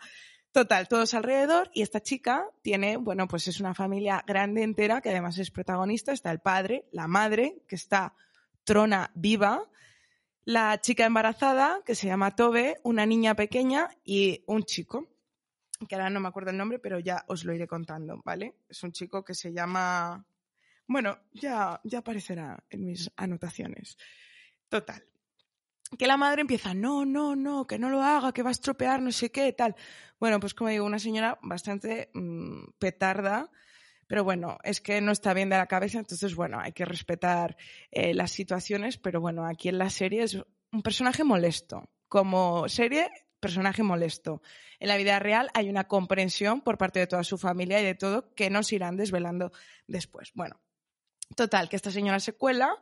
Total, 0.51 0.87
todos 0.87 1.13
alrededor 1.13 1.69
y 1.73 1.81
esta 1.81 2.01
chica 2.01 2.47
tiene, 2.61 2.95
bueno, 2.95 3.27
pues 3.27 3.47
es 3.49 3.59
una 3.59 3.73
familia 3.73 4.23
grande 4.25 4.63
entera 4.63 5.01
que 5.01 5.09
además 5.09 5.37
es 5.37 5.51
protagonista. 5.51 6.13
Está 6.13 6.31
el 6.31 6.39
padre, 6.39 6.85
la 6.91 7.07
madre, 7.07 7.61
que 7.67 7.75
está 7.75 8.13
trona 8.63 9.11
viva, 9.15 9.69
la 10.45 10.79
chica 10.79 11.05
embarazada, 11.05 11.81
que 11.85 11.95
se 11.95 12.07
llama 12.07 12.35
Tobe, 12.35 12.77
una 12.83 13.05
niña 13.05 13.35
pequeña 13.35 13.89
y 14.03 14.43
un 14.45 14.63
chico, 14.63 15.07
que 15.87 15.95
ahora 15.95 16.09
no 16.09 16.19
me 16.19 16.27
acuerdo 16.27 16.51
el 16.51 16.57
nombre, 16.57 16.79
pero 16.79 16.99
ya 16.99 17.25
os 17.27 17.43
lo 17.43 17.53
iré 17.53 17.67
contando, 17.67 18.21
¿vale? 18.23 18.55
Es 18.69 18.83
un 18.83 18.91
chico 18.91 19.23
que 19.23 19.33
se 19.33 19.53
llama... 19.53 20.25
Bueno, 20.87 21.19
ya, 21.33 21.81
ya 21.83 21.99
aparecerá 21.99 22.63
en 22.69 22.85
mis 22.85 23.11
anotaciones. 23.15 23.97
Total 24.69 25.03
que 25.97 26.07
la 26.07 26.17
madre 26.17 26.41
empieza, 26.41 26.73
no, 26.73 27.05
no, 27.05 27.35
no, 27.35 27.67
que 27.67 27.79
no 27.79 27.89
lo 27.89 28.01
haga, 28.01 28.33
que 28.33 28.43
va 28.43 28.49
a 28.49 28.51
estropear, 28.51 29.01
no 29.01 29.11
sé 29.11 29.31
qué, 29.31 29.53
tal. 29.53 29.75
Bueno, 30.19 30.39
pues 30.39 30.53
como 30.53 30.69
digo, 30.69 30.85
una 30.85 30.99
señora 30.99 31.37
bastante 31.41 32.09
mm, 32.13 32.71
petarda, 32.79 33.49
pero 34.07 34.23
bueno, 34.23 34.57
es 34.63 34.81
que 34.81 35.01
no 35.01 35.11
está 35.11 35.33
bien 35.33 35.49
de 35.49 35.57
la 35.57 35.67
cabeza, 35.67 35.99
entonces 35.99 36.35
bueno, 36.35 36.59
hay 36.59 36.73
que 36.73 36.85
respetar 36.85 37.55
eh, 37.91 38.13
las 38.13 38.31
situaciones, 38.31 38.97
pero 38.97 39.21
bueno, 39.21 39.45
aquí 39.45 39.69
en 39.69 39.77
la 39.77 39.89
serie 39.89 40.23
es 40.23 40.35
un 40.71 40.81
personaje 40.81 41.23
molesto. 41.23 41.89
Como 42.07 42.69
serie, 42.69 43.09
personaje 43.39 43.83
molesto. 43.83 44.41
En 44.79 44.87
la 44.87 44.97
vida 44.97 45.19
real 45.19 45.49
hay 45.53 45.69
una 45.69 45.87
comprensión 45.87 46.61
por 46.61 46.77
parte 46.77 46.99
de 46.99 47.07
toda 47.07 47.23
su 47.23 47.37
familia 47.37 47.79
y 47.79 47.85
de 47.85 47.95
todo 47.95 48.33
que 48.33 48.49
nos 48.49 48.71
irán 48.71 48.97
desvelando 48.97 49.51
después. 49.87 50.31
Bueno, 50.33 50.59
total, 51.35 51.69
que 51.69 51.75
esta 51.75 51.91
señora 51.91 52.19
se 52.19 52.33
cuela 52.33 52.77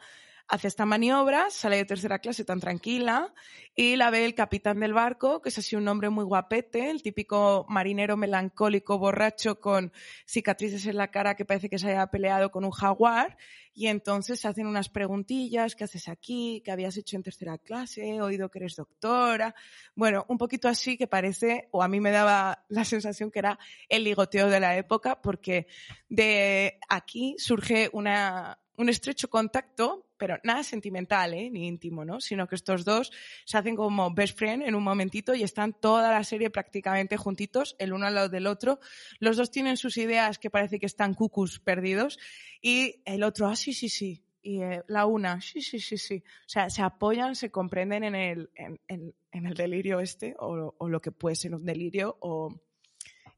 hace 0.48 0.68
esta 0.68 0.86
maniobra, 0.86 1.50
sale 1.50 1.78
de 1.78 1.86
tercera 1.86 2.20
clase 2.20 2.46
tan 2.46 2.60
tranquila 2.60 3.34
y 3.76 3.96
la 3.96 4.12
ve 4.12 4.26
el 4.26 4.36
capitán 4.36 4.80
del 4.80 4.94
barco, 4.94 5.42
que 5.42 5.50
es 5.50 5.58
así 5.58 5.76
un 5.76 5.88
hombre 5.88 6.10
muy 6.10 6.26
guapete, 6.26 6.92
el 6.92 7.02
típico 7.02 7.66
marinero 7.70 8.18
melancólico, 8.18 9.00
borracho, 9.00 9.60
con 9.60 9.92
cicatrices 10.28 10.86
en 10.86 10.98
la 10.98 11.10
cara 11.10 11.36
que 11.36 11.46
parece 11.46 11.70
que 11.70 11.80
se 11.80 11.90
haya 11.90 12.06
peleado 12.08 12.52
con 12.52 12.66
un 12.66 12.72
jaguar. 12.72 13.38
Y 13.74 13.88
entonces 13.88 14.46
hacen 14.46 14.68
unas 14.68 14.90
preguntillas, 14.90 15.76
¿qué 15.76 15.86
haces 15.86 16.08
aquí? 16.08 16.62
¿Qué 16.64 16.72
habías 16.72 16.96
hecho 16.98 17.16
en 17.16 17.24
tercera 17.24 17.58
clase? 17.58 18.08
He 18.08 18.22
oído 18.22 18.50
que 18.52 18.60
eres 18.60 18.76
doctora. 18.76 19.56
Bueno, 19.96 20.26
un 20.28 20.38
poquito 20.38 20.68
así 20.68 20.96
que 20.96 21.08
parece, 21.08 21.70
o 21.72 21.82
a 21.82 21.88
mí 21.88 22.00
me 22.00 22.12
daba 22.12 22.66
la 22.68 22.86
sensación 22.86 23.32
que 23.32 23.40
era 23.40 23.58
el 23.90 24.04
ligoteo 24.04 24.50
de 24.50 24.60
la 24.60 24.78
época, 24.78 25.20
porque 25.20 25.66
de 26.08 26.78
aquí 26.88 27.36
surge 27.40 27.90
una, 27.94 28.60
un 28.78 28.90
estrecho 28.90 29.28
contacto 29.30 30.06
pero 30.24 30.40
nada 30.42 30.64
sentimental, 30.64 31.34
¿eh? 31.34 31.50
ni 31.50 31.68
íntimo, 31.68 32.06
¿no? 32.06 32.22
Sino 32.22 32.48
que 32.48 32.56
estos 32.56 32.86
dos 32.86 33.12
se 33.44 33.58
hacen 33.58 33.76
como 33.76 34.14
best 34.14 34.38
friend 34.38 34.64
en 34.64 34.74
un 34.74 34.82
momentito 34.82 35.36
y 35.36 35.44
están 35.44 35.74
toda 35.74 36.14
la 36.14 36.24
serie 36.24 36.50
prácticamente 36.50 37.18
juntitos, 37.18 37.76
el 37.78 37.92
uno 37.92 38.06
al 38.06 38.16
lado 38.16 38.30
del 38.30 38.48
otro. 38.48 38.80
Los 39.20 39.36
dos 39.36 39.52
tienen 39.52 39.76
sus 39.76 39.98
ideas 39.98 40.40
que 40.40 40.50
parece 40.50 40.80
que 40.80 40.86
están 40.86 41.14
cucus 41.14 41.60
perdidos 41.60 42.20
y 42.62 43.02
el 43.04 43.22
otro, 43.22 43.48
ah, 43.48 43.58
sí, 43.58 43.74
sí, 43.74 43.90
sí. 43.90 44.24
Y 44.42 44.62
eh, 44.62 44.82
la 44.88 45.08
una, 45.08 45.42
sí, 45.42 45.62
sí, 45.62 45.82
sí, 45.82 45.98
sí. 45.98 46.24
O 46.46 46.50
sea, 46.50 46.70
se 46.70 46.82
apoyan, 46.82 47.36
se 47.36 47.52
comprenden 47.52 48.06
en 48.06 48.16
el, 48.16 48.50
en, 48.56 48.80
en, 48.88 49.46
el 49.46 49.56
delirio 49.56 50.00
este, 50.00 50.38
o, 50.40 50.74
o 50.78 50.88
lo 50.88 51.02
que 51.02 51.12
puede 51.12 51.36
ser 51.36 51.54
un 51.54 51.66
delirio, 51.66 52.16
o 52.22 52.62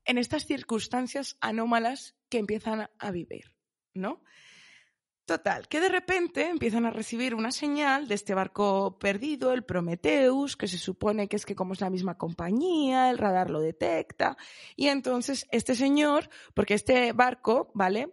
en 0.06 0.20
estas 0.20 0.46
circunstancias 0.46 1.36
anómalas 1.42 2.14
que 2.30 2.38
empiezan 2.38 2.92
a 3.00 3.10
vivir, 3.10 3.56
¿no? 3.96 4.22
Total, 5.26 5.68
que 5.68 5.80
de 5.80 5.90
repente 5.90 6.48
empiezan 6.48 6.86
a 6.86 6.92
recibir 6.92 7.34
una 7.34 7.52
señal 7.52 8.08
de 8.08 8.14
este 8.14 8.36
barco 8.36 9.00
perdido, 9.00 9.54
el 9.54 9.64
Prometheus, 9.64 10.56
que 10.56 10.68
se 10.68 10.78
supone 10.78 11.28
que 11.28 11.36
es 11.36 11.48
que 11.48 11.56
como 11.56 11.74
es 11.74 11.82
la 11.82 11.90
misma 11.90 12.16
compañía, 12.16 13.10
el 13.10 13.18
radar 13.18 13.50
lo 13.50 13.60
detecta. 13.60 14.38
Y 14.76 14.90
entonces 14.90 15.48
este 15.50 15.74
señor, 15.74 16.30
porque 16.54 16.76
este 16.76 17.12
barco, 17.12 17.72
¿vale? 17.74 18.10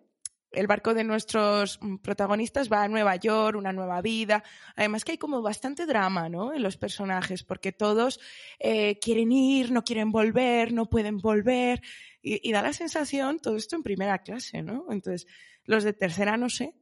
El 0.53 0.67
barco 0.67 0.95
de 0.95 1.05
nuestros 1.05 1.79
mm, 1.83 1.97
protagonistas 1.97 2.73
va 2.73 2.83
a 2.83 2.89
Nueva 2.89 3.17
York, 3.17 3.59
una 3.59 3.75
nueva 3.75 4.01
vida. 4.01 4.43
Además 4.75 5.05
que 5.05 5.13
hay 5.13 5.19
como 5.19 5.43
bastante 5.43 5.85
drama, 5.85 6.31
¿no? 6.31 6.55
En 6.55 6.63
los 6.63 6.79
personajes, 6.79 7.43
porque 7.43 7.73
todos 7.73 8.21
eh, 8.59 8.99
quieren 9.01 9.33
ir, 9.33 9.71
no 9.71 9.85
quieren 9.85 10.13
volver, 10.13 10.73
no 10.73 10.89
pueden 10.89 11.19
volver. 11.19 11.83
Y, 12.23 12.49
y 12.49 12.53
da 12.53 12.63
la 12.63 12.73
sensación, 12.73 13.39
todo 13.39 13.57
esto 13.57 13.77
en 13.77 13.83
primera 13.83 14.19
clase, 14.23 14.63
¿no? 14.63 14.87
Entonces, 14.91 15.27
los 15.65 15.85
de 15.85 15.93
tercera 15.93 16.39
no 16.39 16.49
sé, 16.49 16.75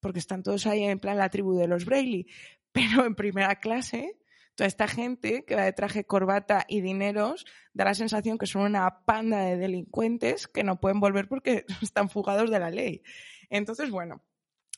porque 0.00 0.18
están 0.18 0.42
todos 0.42 0.66
ahí 0.66 0.84
en 0.84 0.98
plan 0.98 1.16
la 1.16 1.30
tribu 1.30 1.54
de 1.54 1.68
los 1.68 1.84
Braille, 1.84 2.26
pero 2.72 3.04
en 3.04 3.14
primera 3.14 3.56
clase, 3.56 4.18
toda 4.54 4.66
esta 4.66 4.88
gente 4.88 5.44
que 5.44 5.54
va 5.54 5.64
de 5.64 5.72
traje, 5.72 6.04
corbata 6.04 6.64
y 6.68 6.80
dineros, 6.80 7.46
da 7.72 7.84
la 7.84 7.94
sensación 7.94 8.38
que 8.38 8.46
son 8.46 8.62
una 8.62 9.04
panda 9.04 9.40
de 9.40 9.56
delincuentes 9.56 10.48
que 10.48 10.64
no 10.64 10.80
pueden 10.80 11.00
volver 11.00 11.28
porque 11.28 11.64
están 11.82 12.10
fugados 12.10 12.50
de 12.50 12.58
la 12.58 12.70
ley. 12.70 13.02
Entonces, 13.50 13.90
bueno, 13.90 14.22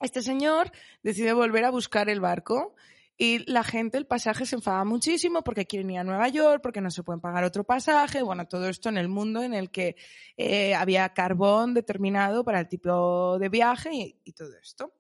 este 0.01 0.23
señor 0.23 0.73
decide 1.03 1.33
volver 1.33 1.65
a 1.65 1.71
buscar 1.71 2.09
el 2.09 2.21
barco 2.21 2.75
y 3.23 3.45
la 3.53 3.63
gente, 3.63 3.99
el 3.99 4.07
pasaje 4.07 4.47
se 4.47 4.57
enfada 4.57 4.83
muchísimo 4.83 5.43
porque 5.43 5.67
quieren 5.67 5.91
ir 5.91 5.99
a 5.99 6.05
Nueva 6.05 6.27
York, 6.29 6.63
porque 6.63 6.81
no 6.81 6.91
se 6.91 7.03
pueden 7.03 7.21
pagar 7.21 7.45
otro 7.45 7.65
pasaje. 7.65 8.23
Bueno, 8.23 8.49
todo 8.49 8.67
esto 8.67 8.89
en 8.89 8.97
el 8.97 9.11
mundo 9.11 9.43
en 9.43 9.53
el 9.53 9.71
que 9.71 9.95
eh, 10.39 10.75
había 10.75 11.07
carbón 11.11 11.75
determinado 11.75 12.45
para 12.45 12.61
el 12.61 12.67
tipo 12.67 13.39
de 13.39 13.51
viaje 13.51 13.91
y, 13.93 14.33
todo 14.33 14.57
esto. 14.63 14.95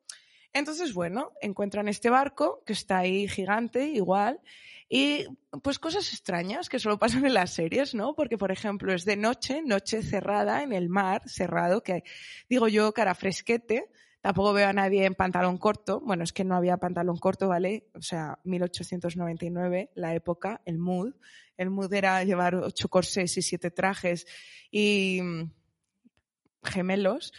Entonces, 0.52 0.92
bueno, 0.92 1.32
encuentran 1.40 1.88
este 1.88 2.10
barco 2.10 2.62
que 2.66 2.74
está 2.74 2.98
ahí 2.98 3.26
gigante, 3.26 3.88
igual, 3.88 4.38
y 4.86 5.24
pues 5.62 5.78
cosas 5.78 6.12
extrañas 6.12 6.68
que 6.68 6.78
solo 6.78 6.98
pasan 6.98 7.24
en 7.24 7.32
las 7.32 7.54
series, 7.54 7.94
¿no? 7.94 8.14
Porque, 8.14 8.36
por 8.36 8.52
ejemplo, 8.52 8.92
es 8.92 9.06
de 9.06 9.16
noche, 9.16 9.62
noche 9.62 10.02
cerrada 10.02 10.62
en 10.62 10.74
el 10.74 10.90
mar, 10.90 11.22
cerrado, 11.26 11.82
que 11.82 12.04
digo 12.50 12.68
yo, 12.68 12.92
cara 12.92 13.14
fresquete, 13.14 13.88
Tampoco 14.20 14.52
veo 14.52 14.68
a 14.68 14.72
nadie 14.72 15.06
en 15.06 15.14
pantalón 15.14 15.56
corto. 15.56 16.00
Bueno, 16.00 16.24
es 16.24 16.32
que 16.32 16.44
no 16.44 16.54
había 16.54 16.76
pantalón 16.76 17.16
corto, 17.16 17.48
¿vale? 17.48 17.88
O 17.94 18.02
sea, 18.02 18.38
1899, 18.44 19.90
la 19.94 20.14
época, 20.14 20.60
el 20.66 20.78
mood. 20.78 21.14
El 21.56 21.70
mood 21.70 21.92
era 21.92 22.22
llevar 22.24 22.54
ocho 22.54 22.88
corsés 22.88 23.36
y 23.36 23.42
siete 23.42 23.70
trajes 23.70 24.26
y 24.70 25.20
mm, 25.22 25.50
gemelos. 26.64 27.32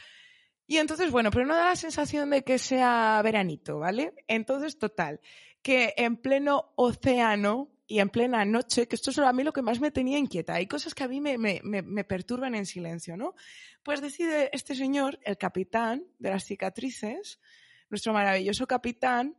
Y 0.66 0.78
entonces, 0.78 1.12
bueno, 1.12 1.32
pero 1.32 1.46
no 1.46 1.56
da 1.56 1.70
la 1.70 1.76
sensación 1.76 2.30
de 2.30 2.44
que 2.44 2.58
sea 2.58 3.22
veranito, 3.24 3.78
¿vale? 3.78 4.14
Entonces, 4.28 4.80
total, 4.80 5.20
que 5.62 5.94
en 5.98 6.18
pleno 6.18 6.72
océano 6.76 7.70
y 7.92 8.00
en 8.00 8.08
plena 8.08 8.46
noche, 8.46 8.88
que 8.88 8.96
esto 8.96 9.12
es 9.12 9.20
a 9.20 9.34
mí 9.34 9.44
lo 9.44 9.52
que 9.52 9.62
más 9.62 9.82
me 9.82 9.92
tenía 9.92 10.18
inquieta. 10.18 10.54
Hay 10.54 10.66
cosas 10.66 10.96
que 10.96 11.04
a 11.04 11.10
mí 11.10 11.20
me, 11.20 11.38
me, 11.38 11.60
me, 11.62 12.04
perturban 12.06 12.56
en 12.56 12.66
silencio, 12.66 13.18
¿no? 13.18 13.36
Pues 13.84 14.00
decide 14.00 14.50
este 14.54 14.76
señor, 14.76 15.20
el 15.26 15.38
capitán 15.38 16.06
de 16.18 16.30
las 16.30 16.46
cicatrices, 16.46 17.42
nuestro 17.90 18.14
maravilloso 18.14 18.66
capitán, 18.66 19.36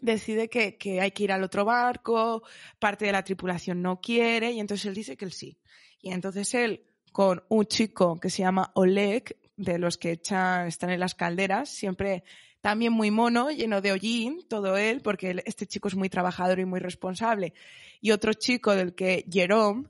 decide 0.00 0.48
que, 0.48 0.76
que, 0.78 1.00
hay 1.00 1.12
que 1.12 1.22
ir 1.22 1.30
al 1.30 1.44
otro 1.44 1.64
barco, 1.64 2.42
parte 2.80 3.04
de 3.04 3.12
la 3.12 3.22
tripulación 3.22 3.80
no 3.80 4.00
quiere, 4.00 4.50
y 4.50 4.58
entonces 4.58 4.86
él 4.86 4.94
dice 4.94 5.16
que 5.16 5.26
él 5.26 5.32
sí. 5.32 5.56
Y 6.00 6.10
entonces 6.10 6.52
él, 6.54 6.88
con 7.12 7.44
un 7.50 7.66
chico 7.66 8.18
que 8.18 8.30
se 8.30 8.42
llama 8.42 8.72
Oleg, 8.74 9.36
de 9.56 9.78
los 9.78 9.96
que 9.96 10.20
están 10.20 10.90
en 10.90 10.98
las 10.98 11.14
calderas, 11.14 11.68
siempre 11.68 12.24
también 12.60 12.92
muy 12.92 13.10
mono, 13.10 13.50
lleno 13.50 13.80
de 13.80 13.92
hollín, 13.92 14.46
todo 14.48 14.76
él, 14.76 15.00
porque 15.00 15.42
este 15.46 15.66
chico 15.66 15.88
es 15.88 15.94
muy 15.94 16.10
trabajador 16.10 16.58
y 16.58 16.64
muy 16.64 16.80
responsable. 16.80 17.54
Y 18.00 18.10
otro 18.10 18.32
chico 18.34 18.74
del 18.74 18.94
que 18.94 19.24
Jerome, 19.30 19.88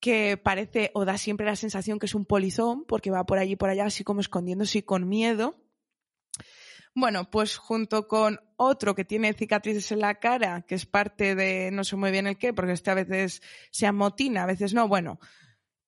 que 0.00 0.36
parece 0.36 0.90
o 0.94 1.04
da 1.04 1.16
siempre 1.16 1.46
la 1.46 1.56
sensación 1.56 1.98
que 1.98 2.06
es 2.06 2.14
un 2.14 2.26
polizón, 2.26 2.84
porque 2.84 3.10
va 3.10 3.24
por 3.24 3.38
allí 3.38 3.56
por 3.56 3.70
allá, 3.70 3.86
así 3.86 4.04
como 4.04 4.20
escondiéndose 4.20 4.78
y 4.78 4.82
con 4.82 5.08
miedo. 5.08 5.56
Bueno, 6.94 7.30
pues 7.30 7.56
junto 7.56 8.06
con 8.06 8.38
otro 8.56 8.94
que 8.94 9.06
tiene 9.06 9.32
cicatrices 9.32 9.92
en 9.92 10.00
la 10.00 10.16
cara, 10.16 10.62
que 10.68 10.74
es 10.74 10.84
parte 10.84 11.34
de 11.34 11.70
no 11.72 11.84
sé 11.84 11.96
muy 11.96 12.10
bien 12.10 12.26
el 12.26 12.36
qué, 12.36 12.52
porque 12.52 12.72
este 12.72 12.90
a 12.90 12.94
veces 12.94 13.40
se 13.70 13.86
amotina, 13.86 14.42
a 14.42 14.46
veces 14.46 14.74
no, 14.74 14.88
bueno. 14.88 15.18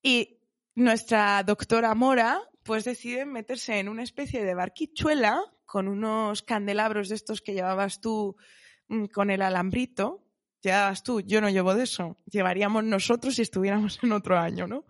Y 0.03 0.39
nuestra 0.75 1.43
doctora 1.43 1.95
Mora, 1.95 2.41
pues 2.63 2.85
decide 2.85 3.27
meterse 3.27 3.79
en 3.79 3.91
una 3.91 4.03
especie 4.03 4.43
de 4.43 4.55
barquichuela 4.55 5.43
con 5.75 5.89
unos 5.89 6.43
candelabros 6.43 7.09
de 7.09 7.17
estos 7.17 7.43
que 7.43 7.53
llevabas 7.53 8.01
tú 8.01 8.37
mm, 8.87 9.07
con 9.07 9.29
el 9.29 9.43
alambrito. 9.43 10.23
Llevabas 10.63 11.03
tú, 11.03 11.21
yo 11.21 11.41
no 11.41 11.51
llevo 11.51 11.75
de 11.75 11.83
eso. 11.83 12.17
Llevaríamos 12.31 12.85
nosotros 12.85 13.35
si 13.35 13.43
estuviéramos 13.43 13.99
en 14.05 14.13
otro 14.13 14.39
año, 14.39 14.69
¿no? 14.69 14.85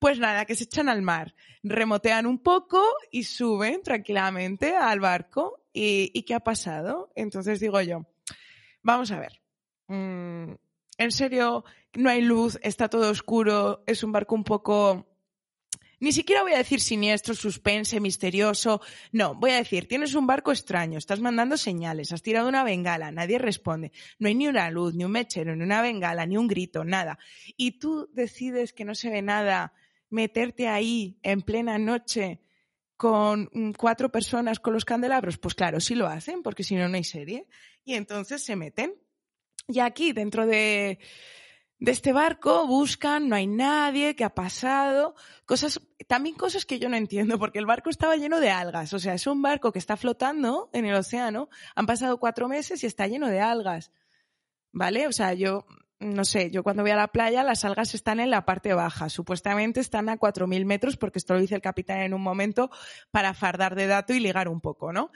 Pues 0.00 0.18
nada, 0.18 0.44
que 0.44 0.56
se 0.56 0.64
echan 0.64 0.88
al 0.88 1.02
mar, 1.02 1.36
remotean 1.62 2.26
un 2.26 2.40
poco 2.40 2.82
y 3.12 3.22
suben 3.22 3.80
tranquilamente 3.84 4.74
al 4.74 4.98
barco. 4.98 5.68
¿Y, 5.72 6.20
qué 6.24 6.34
ha 6.34 6.40
pasado? 6.40 7.12
Entonces 7.14 7.60
digo 7.60 7.80
yo, 7.80 8.04
vamos 8.82 9.12
a 9.12 9.20
ver. 9.20 9.40
Mm, 9.86 10.54
en 10.98 11.12
serio, 11.12 11.64
no 11.92 12.10
hay 12.10 12.22
luz, 12.22 12.58
está 12.60 12.88
todo 12.88 13.08
oscuro, 13.08 13.84
es 13.86 14.02
un 14.02 14.10
barco 14.10 14.34
un 14.34 14.42
poco 14.42 15.13
ni 16.00 16.12
siquiera 16.12 16.42
voy 16.42 16.52
a 16.52 16.58
decir 16.58 16.80
siniestro, 16.80 17.34
suspense, 17.34 18.00
misterioso. 18.00 18.80
No, 19.12 19.34
voy 19.34 19.52
a 19.52 19.56
decir, 19.56 19.88
tienes 19.88 20.14
un 20.14 20.26
barco 20.26 20.52
extraño, 20.52 20.98
estás 20.98 21.20
mandando 21.20 21.56
señales, 21.56 22.12
has 22.12 22.22
tirado 22.22 22.48
una 22.48 22.64
bengala, 22.64 23.10
nadie 23.10 23.38
responde. 23.38 23.92
No 24.18 24.28
hay 24.28 24.34
ni 24.34 24.48
una 24.48 24.70
luz, 24.70 24.94
ni 24.94 25.04
un 25.04 25.12
mechero, 25.12 25.54
ni 25.56 25.62
una 25.62 25.82
bengala, 25.82 26.26
ni 26.26 26.36
un 26.36 26.48
grito, 26.48 26.84
nada. 26.84 27.18
Y 27.56 27.78
tú 27.78 28.08
decides 28.12 28.72
que 28.72 28.84
no 28.84 28.94
se 28.94 29.10
ve 29.10 29.22
nada, 29.22 29.72
meterte 30.10 30.68
ahí 30.68 31.18
en 31.22 31.42
plena 31.42 31.78
noche 31.78 32.40
con 32.96 33.50
mm, 33.52 33.72
cuatro 33.72 34.10
personas 34.10 34.60
con 34.60 34.72
los 34.72 34.84
candelabros. 34.84 35.38
Pues 35.38 35.54
claro, 35.54 35.80
sí 35.80 35.94
lo 35.94 36.06
hacen, 36.06 36.42
porque 36.42 36.64
si 36.64 36.74
no, 36.76 36.88
no 36.88 36.96
hay 36.96 37.04
serie. 37.04 37.46
Y 37.84 37.94
entonces 37.94 38.44
se 38.44 38.56
meten. 38.56 38.94
Y 39.68 39.80
aquí, 39.80 40.12
dentro 40.12 40.46
de 40.46 40.98
de 41.78 41.90
este 41.90 42.12
barco, 42.12 42.66
buscan, 42.66 43.28
no 43.28 43.36
hay 43.36 43.46
nadie, 43.46 44.14
¿qué 44.16 44.24
ha 44.24 44.34
pasado? 44.34 45.14
Cosas, 45.44 45.80
también 46.06 46.36
cosas 46.36 46.64
que 46.64 46.78
yo 46.78 46.88
no 46.88 46.96
entiendo, 46.96 47.38
porque 47.38 47.58
el 47.58 47.66
barco 47.66 47.90
estaba 47.90 48.16
lleno 48.16 48.40
de 48.40 48.50
algas. 48.50 48.92
O 48.92 48.98
sea, 48.98 49.14
es 49.14 49.26
un 49.26 49.42
barco 49.42 49.72
que 49.72 49.78
está 49.78 49.96
flotando 49.96 50.70
en 50.72 50.86
el 50.86 50.94
océano, 50.94 51.48
han 51.74 51.86
pasado 51.86 52.18
cuatro 52.18 52.48
meses 52.48 52.82
y 52.82 52.86
está 52.86 53.06
lleno 53.06 53.28
de 53.28 53.40
algas. 53.40 53.92
¿Vale? 54.72 55.06
O 55.06 55.12
sea, 55.12 55.34
yo, 55.34 55.66
no 56.00 56.24
sé, 56.24 56.50
yo 56.50 56.62
cuando 56.62 56.82
voy 56.82 56.90
a 56.90 56.96
la 56.96 57.08
playa, 57.08 57.44
las 57.44 57.64
algas 57.64 57.94
están 57.94 58.18
en 58.18 58.30
la 58.30 58.44
parte 58.44 58.74
baja. 58.74 59.08
Supuestamente 59.08 59.80
están 59.80 60.08
a 60.08 60.18
4.000 60.18 60.64
metros, 60.64 60.96
porque 60.96 61.18
esto 61.18 61.34
lo 61.34 61.40
dice 61.40 61.54
el 61.54 61.60
capitán 61.60 62.00
en 62.00 62.14
un 62.14 62.22
momento, 62.22 62.70
para 63.10 63.34
fardar 63.34 63.74
de 63.74 63.86
dato 63.86 64.14
y 64.14 64.20
ligar 64.20 64.48
un 64.48 64.60
poco, 64.60 64.92
¿no? 64.92 65.12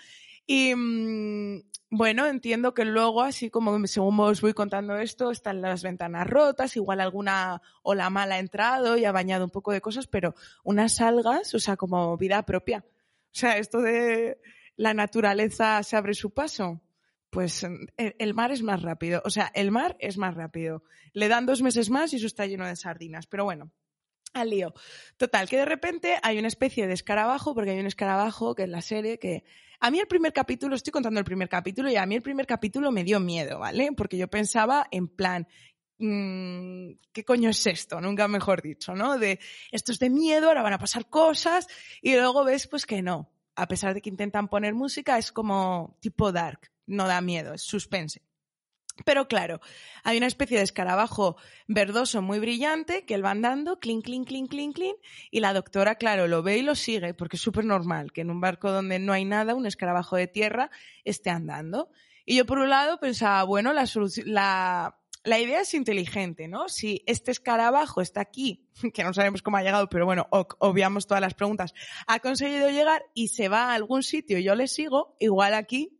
Y 0.51 0.75
mm, 0.75 1.61
bueno, 1.91 2.27
entiendo 2.27 2.73
que 2.73 2.87
luego, 2.87 3.21
así 3.21 3.51
como 3.51 3.87
según 3.87 4.19
os 4.19 4.41
voy 4.41 4.55
contando 4.55 4.97
esto, 4.97 5.31
están 5.31 5.61
las 5.61 5.83
ventanas 5.83 6.27
rotas, 6.27 6.75
igual 6.75 7.01
alguna 7.01 7.61
ola 7.83 8.09
mala 8.09 8.37
ha 8.37 8.39
entrado 8.39 8.97
y 8.97 9.05
ha 9.05 9.13
bañado 9.13 9.45
un 9.45 9.51
poco 9.51 9.73
de 9.73 9.83
cosas, 9.83 10.07
pero 10.07 10.35
unas 10.65 11.03
algas, 11.03 11.55
o 11.55 11.59
sea, 11.59 11.77
como 11.77 12.17
vida 12.17 12.43
propia. 12.45 12.83
O 12.89 13.35
sea, 13.39 13.59
esto 13.59 13.83
de 13.83 14.41
la 14.75 14.95
naturaleza 14.95 15.83
se 15.83 15.97
abre 15.97 16.15
su 16.15 16.31
paso. 16.31 16.81
Pues 17.29 17.67
el 17.99 18.33
mar 18.33 18.53
es 18.53 18.63
más 18.63 18.81
rápido. 18.81 19.21
O 19.27 19.31
sea, 19.31 19.53
el 19.55 19.71
mar 19.71 19.99
es 20.01 20.17
más 20.17 20.35
rápido. 20.35 20.83
Le 21.13 21.29
dan 21.29 21.45
dos 21.45 21.61
meses 21.61 21.91
más 21.91 22.15
y 22.15 22.17
eso 22.17 22.27
está 22.27 22.47
lleno 22.47 22.67
de 22.67 22.75
sardinas. 22.75 23.27
Pero 23.27 23.45
bueno, 23.45 23.71
al 24.35 24.51
lío. 24.51 24.75
Total, 25.17 25.49
que 25.49 25.57
de 25.57 25.65
repente 25.65 26.17
hay 26.23 26.39
una 26.39 26.49
especie 26.49 26.87
de 26.87 26.95
escarabajo, 26.95 27.55
porque 27.55 27.71
hay 27.71 27.81
un 27.81 27.87
escarabajo 27.87 28.55
que 28.55 28.65
es 28.65 28.69
la 28.69 28.83
serie 28.83 29.19
que 29.19 29.45
a 29.81 29.91
mí 29.91 30.01
el 30.01 30.09
primer 30.09 30.33
capítulo, 30.33 30.75
estoy 30.75 30.91
contando 30.91 31.21
el 31.21 31.25
primer 31.25 31.49
capítulo 31.49 31.89
y 31.89 31.97
a 31.97 32.05
mí 32.05 32.17
el 32.17 32.23
primer 32.23 32.47
capítulo 32.47 32.91
me 32.91 33.05
dio 33.05 33.21
miedo, 33.21 33.61
¿vale? 33.61 33.91
Porque 33.97 34.17
yo 34.17 34.29
pensaba 34.29 34.89
en 34.91 35.07
plan, 35.07 35.47
mm, 35.99 36.91
¿qué 37.13 37.25
coño 37.25 37.51
es 37.51 37.65
esto? 37.67 38.01
Nunca 38.01 38.27
mejor 38.27 38.61
dicho, 38.61 38.95
¿no? 38.95 39.19
De 39.19 39.39
esto 39.71 39.93
es 39.93 40.01
de 40.01 40.11
miedo, 40.11 40.49
ahora 40.49 40.63
van 40.63 40.73
a 40.73 40.79
pasar 40.79 41.09
cosas 41.09 41.69
y 42.03 42.15
luego 42.15 42.45
ves 42.45 42.67
pues 42.67 42.87
que 42.87 43.03
no. 43.03 43.31
A 43.55 43.69
pesar 43.69 43.95
de 43.95 44.01
que 44.01 44.11
intentan 44.11 44.49
poner 44.49 44.75
música, 44.75 45.19
es 45.19 45.31
como 45.33 45.97
tipo 46.01 46.33
dark, 46.33 46.73
no 46.87 47.07
da 47.07 47.21
miedo, 47.21 47.55
es 47.55 47.63
suspense. 47.63 48.28
Pero 49.05 49.29
claro, 49.29 49.61
hay 50.03 50.19
una 50.19 50.27
especie 50.27 50.59
de 50.59 50.65
escarabajo 50.65 51.37
verdoso 51.67 52.23
muy 52.23 52.39
brillante 52.39 53.05
que 53.05 53.15
él 53.15 53.25
va 53.25 53.31
andando, 53.31 53.79
clink, 53.79 54.05
clink, 54.05 54.29
clink, 54.29 54.51
clink, 54.51 54.75
clink, 54.75 54.97
y 55.31 55.41
la 55.41 55.53
doctora, 55.53 55.97
claro, 55.97 56.27
lo 56.27 56.43
ve 56.43 56.59
y 56.59 56.63
lo 56.63 56.75
sigue, 56.75 57.15
porque 57.15 57.37
es 57.37 57.43
súper 57.43 57.65
normal 57.65 58.13
que 58.13 58.23
en 58.23 58.31
un 58.31 58.41
barco 58.41 58.71
donde 58.71 58.99
no 58.99 59.13
hay 59.13 59.25
nada, 59.25 59.55
un 59.55 59.67
escarabajo 59.67 60.17
de 60.17 60.27
tierra, 60.27 60.71
esté 61.05 61.31
andando. 61.31 61.91
Y 62.25 62.37
yo, 62.37 62.47
por 62.47 62.59
un 62.59 62.71
lado, 62.71 62.99
pensaba, 62.99 63.43
bueno, 63.45 63.73
la, 63.73 63.89
la, 64.25 64.99
la 65.25 65.39
idea 65.39 65.61
es 65.61 65.75
inteligente, 65.75 66.49
¿no? 66.49 66.69
Si 66.69 67.03
este 67.07 67.31
escarabajo 67.31 68.01
está 68.01 68.21
aquí, 68.21 68.67
que 68.93 69.05
no 69.05 69.15
sabemos 69.15 69.43
cómo 69.43 69.57
ha 69.57 69.63
llegado, 69.63 69.89
pero 69.89 70.07
bueno, 70.07 70.27
obviamos 70.31 71.07
todas 71.07 71.21
las 71.21 71.35
preguntas, 71.35 71.73
ha 72.07 72.19
conseguido 72.19 72.69
llegar 72.71 73.05
y 73.15 73.29
se 73.29 73.49
va 73.49 73.71
a 73.71 73.75
algún 73.75 74.03
sitio 74.03 74.39
yo 74.39 74.55
le 74.55 74.67
sigo, 74.67 75.17
igual 75.21 75.55
aquí, 75.55 75.99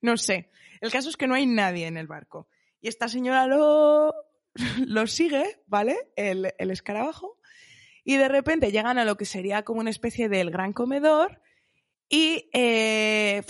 no 0.00 0.16
sé 0.16 0.50
el 0.80 0.90
caso 0.90 1.08
es 1.08 1.16
que 1.16 1.26
no 1.26 1.34
hay 1.34 1.46
nadie 1.46 1.86
en 1.86 1.96
el 1.96 2.06
barco. 2.06 2.48
Y 2.80 2.88
esta 2.88 3.08
señora 3.08 3.46
lo, 3.46 4.14
lo 4.86 5.06
sigue, 5.06 5.60
¿vale? 5.66 5.96
El, 6.16 6.52
escarabajo. 6.58 7.38
Y 8.04 8.16
de 8.16 8.28
repente 8.28 8.72
llegan 8.72 8.98
a 8.98 9.04
lo 9.04 9.16
que 9.16 9.26
sería 9.26 9.62
como 9.62 9.80
una 9.80 9.90
especie 9.90 10.28
del 10.28 10.50
gran 10.50 10.72
comedor 10.72 11.42
y, 12.08 12.48
eh, 12.52 13.42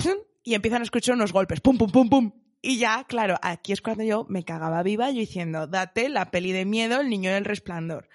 y 0.42 0.54
empiezan 0.54 0.82
a 0.82 0.84
escuchar 0.84 1.14
unos 1.14 1.32
golpes. 1.32 1.60
¡Pum, 1.60 1.78
pum, 1.78 1.90
pum, 1.90 2.10
pum! 2.10 2.32
Y 2.62 2.78
ya, 2.78 3.04
claro, 3.04 3.36
aquí 3.40 3.72
es 3.72 3.80
cuando 3.80 4.04
yo 4.04 4.26
me 4.28 4.44
cagaba 4.44 4.82
viva, 4.82 5.10
yo 5.10 5.20
diciendo, 5.20 5.66
date 5.66 6.08
la 6.10 6.30
peli 6.30 6.52
de 6.52 6.66
miedo, 6.66 7.00
el 7.00 7.08
niño 7.08 7.32
del 7.32 7.46
resplandor. 7.46 8.08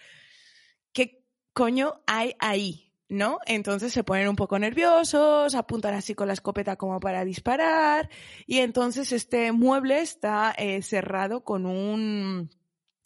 ¿Qué 0.94 1.26
coño 1.54 2.04
hay 2.06 2.36
ahí? 2.40 2.94
¿No? 3.10 3.40
Entonces 3.46 3.94
se 3.94 4.04
ponen 4.04 4.28
un 4.28 4.36
poco 4.36 4.58
nerviosos, 4.58 5.56
apuntan 5.56 5.94
así 5.94 6.16
con 6.16 6.28
la 6.28 6.34
escopeta 6.34 6.76
como 6.76 7.00
para 7.00 7.24
disparar 7.24 8.10
y 8.48 8.60
entonces 8.60 9.12
este 9.12 9.52
mueble 9.52 10.02
está 10.02 10.54
eh, 10.58 10.82
cerrado 10.82 11.44
con 11.44 11.66
un, 11.66 12.50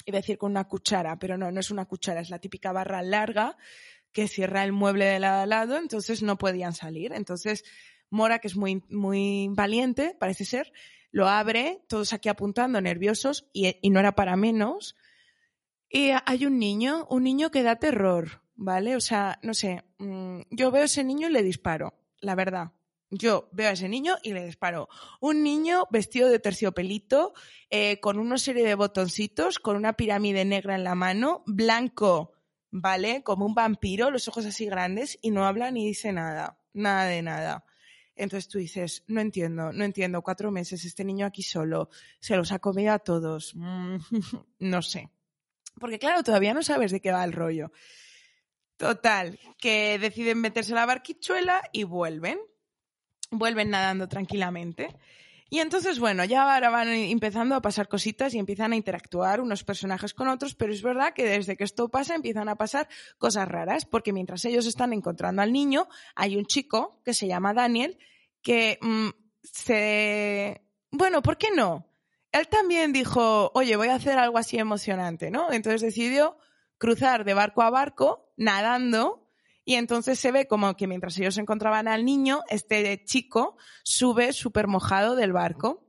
iba 0.06 0.18
a 0.18 0.22
decir 0.22 0.38
con 0.38 0.52
una 0.52 0.68
cuchara, 0.68 1.20
pero 1.20 1.38
no, 1.38 1.52
no 1.52 1.60
es 1.60 1.72
una 1.72 1.86
cuchara, 1.86 2.22
es 2.22 2.30
la 2.30 2.40
típica 2.40 2.72
barra 2.72 3.02
larga 3.02 3.58
que 4.12 4.28
cierra 4.28 4.64
el 4.64 4.72
mueble 4.72 5.06
de 5.06 5.20
lado 5.20 5.42
a 5.42 5.46
lado, 5.46 5.78
entonces 5.78 6.24
no 6.24 6.38
podían 6.38 6.74
salir. 6.74 7.14
Entonces 7.14 7.64
Mora, 8.10 8.40
que 8.40 8.48
es 8.48 8.56
muy, 8.56 8.84
muy 8.90 9.50
valiente, 9.52 10.16
parece 10.20 10.46
ser, 10.46 10.72
lo 11.12 11.28
abre, 11.28 11.84
todos 11.88 12.14
aquí 12.14 12.30
apuntando, 12.30 12.82
nerviosos, 12.82 13.48
y, 13.54 13.78
y 13.82 13.90
no 13.92 14.00
era 14.00 14.14
para 14.14 14.36
menos. 14.36 14.96
Y 15.90 16.12
hay 16.26 16.46
un 16.46 16.60
niño, 16.60 17.08
un 17.10 17.24
niño 17.24 17.52
que 17.52 17.64
da 17.64 17.78
terror, 17.78 18.42
¿vale? 18.60 18.96
O 18.96 19.02
sea, 19.02 19.40
no 19.42 19.54
sé, 19.54 19.84
mm, 19.98 20.42
yo 20.52 20.70
veo 20.70 20.84
a 20.84 20.86
ese 20.86 21.04
niño 21.04 21.30
y 21.30 21.32
le 21.32 21.42
disparo, 21.42 21.94
la 22.20 22.36
verdad. 22.36 22.72
Yo 23.10 23.50
veo 23.54 23.70
a 23.70 23.72
ese 23.72 23.90
niño 23.90 24.18
y 24.22 24.34
le 24.34 24.46
disparo. 24.46 24.88
Un 25.20 25.42
niño 25.42 25.88
vestido 25.90 26.30
de 26.30 26.38
terciopelito, 26.38 27.34
eh, 27.72 28.00
con 28.00 28.20
una 28.20 28.38
serie 28.38 28.64
de 28.68 28.76
botoncitos, 28.76 29.58
con 29.58 29.76
una 29.78 29.94
pirámide 29.94 30.46
negra 30.46 30.76
en 30.76 30.84
la 30.84 30.94
mano, 30.94 31.42
blanco, 31.48 32.34
¿vale? 32.70 33.24
Como 33.24 33.48
un 33.48 33.56
vampiro, 33.56 34.12
los 34.12 34.28
ojos 34.28 34.46
así 34.46 34.66
grandes, 34.66 35.18
y 35.22 35.32
no 35.32 35.48
habla 35.48 35.72
ni 35.72 35.88
dice 35.88 36.12
nada, 36.12 36.60
nada 36.74 37.06
de 37.06 37.24
nada. 37.24 37.66
Entonces 38.16 38.50
tú 38.50 38.60
dices, 38.60 39.06
no 39.08 39.22
entiendo, 39.22 39.72
no 39.72 39.86
entiendo, 39.86 40.22
cuatro 40.22 40.52
meses, 40.52 40.84
este 40.86 41.06
niño 41.06 41.26
aquí 41.26 41.42
solo, 41.42 41.90
se 42.20 42.36
los 42.36 42.52
ha 42.52 42.60
comido 42.60 42.92
a 42.92 43.00
todos. 43.00 43.56
Mm, 43.56 43.96
no 44.60 44.82
sé. 44.82 45.10
Porque 45.80 45.98
claro, 45.98 46.22
todavía 46.24 46.54
no 46.54 46.62
sabes 46.62 46.92
de 46.92 47.00
qué 47.00 47.12
va 47.12 47.24
el 47.24 47.34
rollo. 47.34 47.72
Total, 48.80 49.38
que 49.58 50.00
deciden 50.00 50.40
meterse 50.40 50.72
a 50.72 50.76
la 50.76 50.86
barquichuela 50.86 51.62
y 51.74 51.84
vuelven. 51.84 52.40
Vuelven 53.30 53.72
nadando 53.72 54.08
tranquilamente. 54.08 54.96
Y 55.50 55.60
entonces, 55.60 56.00
bueno, 56.00 56.24
ya 56.24 56.44
ahora 56.54 56.70
van 56.70 56.88
empezando 56.88 57.56
a 57.56 57.62
pasar 57.62 57.90
cositas 57.90 58.34
y 58.34 58.40
empiezan 58.40 58.72
a 58.72 58.78
interactuar 58.78 59.42
unos 59.42 59.66
personajes 59.66 60.14
con 60.14 60.30
otros, 60.30 60.56
pero 60.56 60.72
es 60.72 60.82
verdad 60.82 61.14
que 61.14 61.26
desde 61.26 61.58
que 61.58 61.66
esto 61.66 61.90
pasa 61.90 62.16
empiezan 62.16 62.48
a 62.48 62.56
pasar 62.56 62.88
cosas 63.18 63.50
raras, 63.50 63.84
porque 63.84 64.14
mientras 64.14 64.46
ellos 64.46 64.66
están 64.66 64.94
encontrando 64.94 65.42
al 65.42 65.52
niño, 65.52 65.90
hay 66.16 66.38
un 66.38 66.46
chico 66.46 67.02
que 67.04 67.14
se 67.14 67.28
llama 67.28 67.54
Daniel 67.54 68.00
que 68.42 68.80
mm, 68.82 69.10
se... 69.44 70.62
Bueno, 70.90 71.22
¿por 71.22 71.38
qué 71.38 71.50
no? 71.54 71.86
Él 72.32 72.48
también 72.48 72.94
dijo, 72.94 73.52
oye, 73.56 73.76
voy 73.76 73.90
a 73.90 73.96
hacer 73.96 74.18
algo 74.18 74.38
así 74.38 74.58
emocionante, 74.58 75.32
¿no? 75.32 75.52
Entonces 75.52 75.82
decidió 75.82 76.38
cruzar 76.80 77.26
de 77.26 77.36
barco 77.36 77.62
a 77.62 77.70
barco 77.70 78.34
nadando 78.38 79.30
y 79.64 79.76
entonces 79.76 80.20
se 80.20 80.32
ve 80.32 80.48
como 80.48 80.76
que 80.76 80.88
mientras 80.88 81.20
ellos 81.20 81.38
encontraban 81.38 81.88
al 81.88 82.04
niño, 82.04 82.42
este 82.50 83.04
chico 83.06 83.56
sube 83.84 84.34
súper 84.34 84.66
mojado 84.66 85.16
del 85.16 85.32
barco 85.32 85.86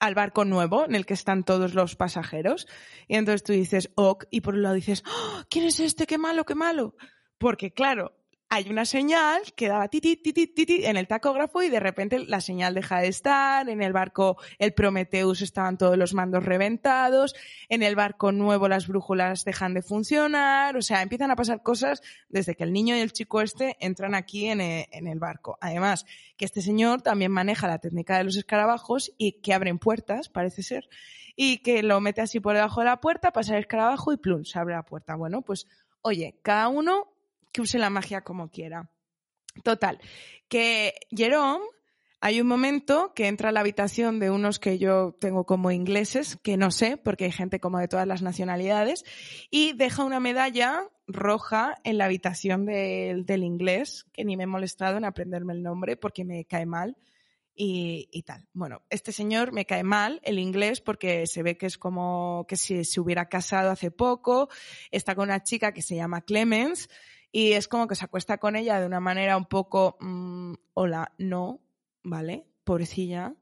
al 0.00 0.14
barco 0.14 0.44
nuevo 0.44 0.84
en 0.84 0.96
el 0.96 1.06
que 1.06 1.14
están 1.14 1.44
todos 1.44 1.74
los 1.74 1.94
pasajeros. 1.94 2.66
Y 3.06 3.14
entonces 3.14 3.44
tú 3.44 3.52
dices, 3.52 3.90
ok, 3.94 4.24
y 4.30 4.40
por 4.40 4.54
un 4.54 4.62
lado 4.62 4.74
dices, 4.74 5.04
¡Oh! 5.06 5.44
¿quién 5.48 5.64
es 5.64 5.78
este? 5.78 6.06
¡Qué 6.06 6.18
malo, 6.18 6.44
qué 6.44 6.56
malo! 6.56 6.96
Porque 7.38 7.72
claro, 7.72 8.12
hay 8.54 8.68
una 8.68 8.84
señal 8.84 9.40
que 9.56 9.68
daba 9.68 9.88
titi, 9.88 10.14
titi, 10.14 10.46
titi 10.46 10.84
en 10.84 10.98
el 10.98 11.08
tacógrafo 11.08 11.62
y 11.62 11.70
de 11.70 11.80
repente 11.80 12.18
la 12.18 12.42
señal 12.42 12.74
deja 12.74 13.00
de 13.00 13.08
estar. 13.08 13.66
En 13.70 13.80
el 13.80 13.94
barco, 13.94 14.36
el 14.58 14.74
Prometheus 14.74 15.40
estaban 15.40 15.78
todos 15.78 15.96
los 15.96 16.12
mandos 16.12 16.44
reventados. 16.44 17.34
En 17.70 17.82
el 17.82 17.96
barco 17.96 18.30
nuevo, 18.30 18.68
las 18.68 18.88
brújulas 18.88 19.46
dejan 19.46 19.72
de 19.72 19.80
funcionar. 19.80 20.76
O 20.76 20.82
sea, 20.82 21.00
empiezan 21.00 21.30
a 21.30 21.36
pasar 21.36 21.62
cosas 21.62 22.02
desde 22.28 22.54
que 22.54 22.64
el 22.64 22.74
niño 22.74 22.94
y 22.94 23.00
el 23.00 23.14
chico 23.14 23.40
este 23.40 23.78
entran 23.80 24.14
aquí 24.14 24.44
en 24.48 24.60
el, 24.60 24.84
en 24.92 25.06
el 25.06 25.18
barco. 25.18 25.56
Además, 25.62 26.04
que 26.36 26.44
este 26.44 26.60
señor 26.60 27.00
también 27.00 27.32
maneja 27.32 27.66
la 27.68 27.78
técnica 27.78 28.18
de 28.18 28.24
los 28.24 28.36
escarabajos 28.36 29.14
y 29.16 29.40
que 29.40 29.54
abren 29.54 29.78
puertas, 29.78 30.28
parece 30.28 30.62
ser, 30.62 30.90
y 31.36 31.62
que 31.62 31.82
lo 31.82 32.02
mete 32.02 32.20
así 32.20 32.38
por 32.38 32.54
debajo 32.54 32.82
de 32.82 32.86
la 32.88 33.00
puerta, 33.00 33.32
pasa 33.32 33.54
el 33.54 33.60
escarabajo 33.60 34.12
y 34.12 34.18
plum, 34.18 34.44
se 34.44 34.58
abre 34.58 34.74
la 34.74 34.84
puerta. 34.84 35.14
Bueno, 35.14 35.40
pues, 35.40 35.66
oye, 36.02 36.38
cada 36.42 36.68
uno 36.68 37.11
que 37.52 37.60
use 37.60 37.78
la 37.78 37.90
magia 37.90 38.22
como 38.22 38.50
quiera. 38.50 38.90
Total, 39.62 40.00
que 40.48 40.94
Jerome, 41.10 41.64
hay 42.24 42.40
un 42.40 42.46
momento 42.46 43.12
que 43.14 43.26
entra 43.26 43.48
a 43.48 43.52
la 43.52 43.58
habitación 43.58 44.20
de 44.20 44.30
unos 44.30 44.60
que 44.60 44.78
yo 44.78 45.16
tengo 45.20 45.44
como 45.44 45.72
ingleses, 45.72 46.38
que 46.40 46.56
no 46.56 46.70
sé, 46.70 46.96
porque 46.96 47.24
hay 47.24 47.32
gente 47.32 47.58
como 47.58 47.80
de 47.80 47.88
todas 47.88 48.06
las 48.06 48.22
nacionalidades, 48.22 49.04
y 49.50 49.72
deja 49.72 50.04
una 50.04 50.20
medalla 50.20 50.88
roja 51.08 51.74
en 51.82 51.98
la 51.98 52.04
habitación 52.04 52.64
del, 52.64 53.26
del 53.26 53.42
inglés, 53.42 54.06
que 54.12 54.24
ni 54.24 54.36
me 54.36 54.44
he 54.44 54.46
molestado 54.46 54.98
en 54.98 55.04
aprenderme 55.04 55.52
el 55.52 55.64
nombre 55.64 55.96
porque 55.96 56.24
me 56.24 56.44
cae 56.44 56.64
mal. 56.64 56.96
Y, 57.54 58.08
y, 58.12 58.22
tal. 58.22 58.48
Bueno, 58.54 58.82
este 58.88 59.12
señor 59.12 59.52
me 59.52 59.66
cae 59.66 59.82
mal, 59.82 60.20
el 60.22 60.38
inglés, 60.38 60.80
porque 60.80 61.26
se 61.26 61.42
ve 61.42 61.58
que 61.58 61.66
es 61.66 61.76
como 61.76 62.46
que 62.48 62.56
si 62.56 62.84
se 62.84 62.98
hubiera 62.98 63.28
casado 63.28 63.70
hace 63.70 63.90
poco, 63.90 64.48
está 64.90 65.14
con 65.14 65.24
una 65.24 65.42
chica 65.42 65.72
que 65.72 65.82
se 65.82 65.96
llama 65.96 66.22
Clemens, 66.22 66.88
y 67.32 67.52
es 67.52 67.66
como 67.66 67.88
que 67.88 67.94
se 67.94 68.04
acuesta 68.04 68.38
con 68.38 68.54
ella 68.54 68.78
de 68.78 68.86
una 68.86 69.00
manera 69.00 69.36
un 69.36 69.46
poco, 69.46 69.96
mm, 70.00 70.52
hola, 70.74 71.12
no, 71.18 71.60
¿vale? 72.02 72.46
Pobrecilla. 72.62 73.34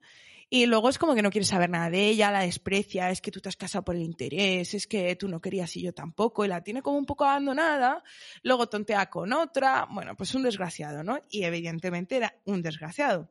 Y 0.49 0.67
luego 0.67 0.89
es 0.89 0.99
como 0.99 1.15
que 1.15 1.23
no 1.23 1.31
quiere 1.31 1.45
saber 1.45 1.71
nada 1.71 1.91
de 1.91 2.09
ella, 2.09 2.33
la 2.33 2.41
desprecia, 2.41 3.11
es 3.11 3.21
que 3.21 3.31
tú 3.31 3.41
te 3.41 3.49
has 3.49 3.57
casado 3.57 3.85
por 3.85 3.95
el 3.95 4.03
interés, 4.03 4.75
es 4.75 4.87
que 4.87 5.15
tú 5.15 5.29
no 5.29 5.41
querías 5.41 5.77
y 5.77 5.83
yo 5.83 5.93
tampoco, 5.93 6.45
y 6.45 6.49
la 6.49 6.63
tiene 6.63 6.83
como 6.83 6.99
un 6.99 7.07
poco 7.07 7.25
abandonada, 7.25 8.03
luego 8.43 8.69
tontea 8.69 9.11
con 9.11 9.33
otra, 9.33 9.87
bueno, 9.91 10.17
pues 10.17 10.35
un 10.35 10.43
desgraciado, 10.43 11.05
¿no? 11.05 11.21
Y 11.29 11.45
evidentemente 11.45 12.17
era 12.17 12.35
un 12.47 12.63
desgraciado. 12.63 13.29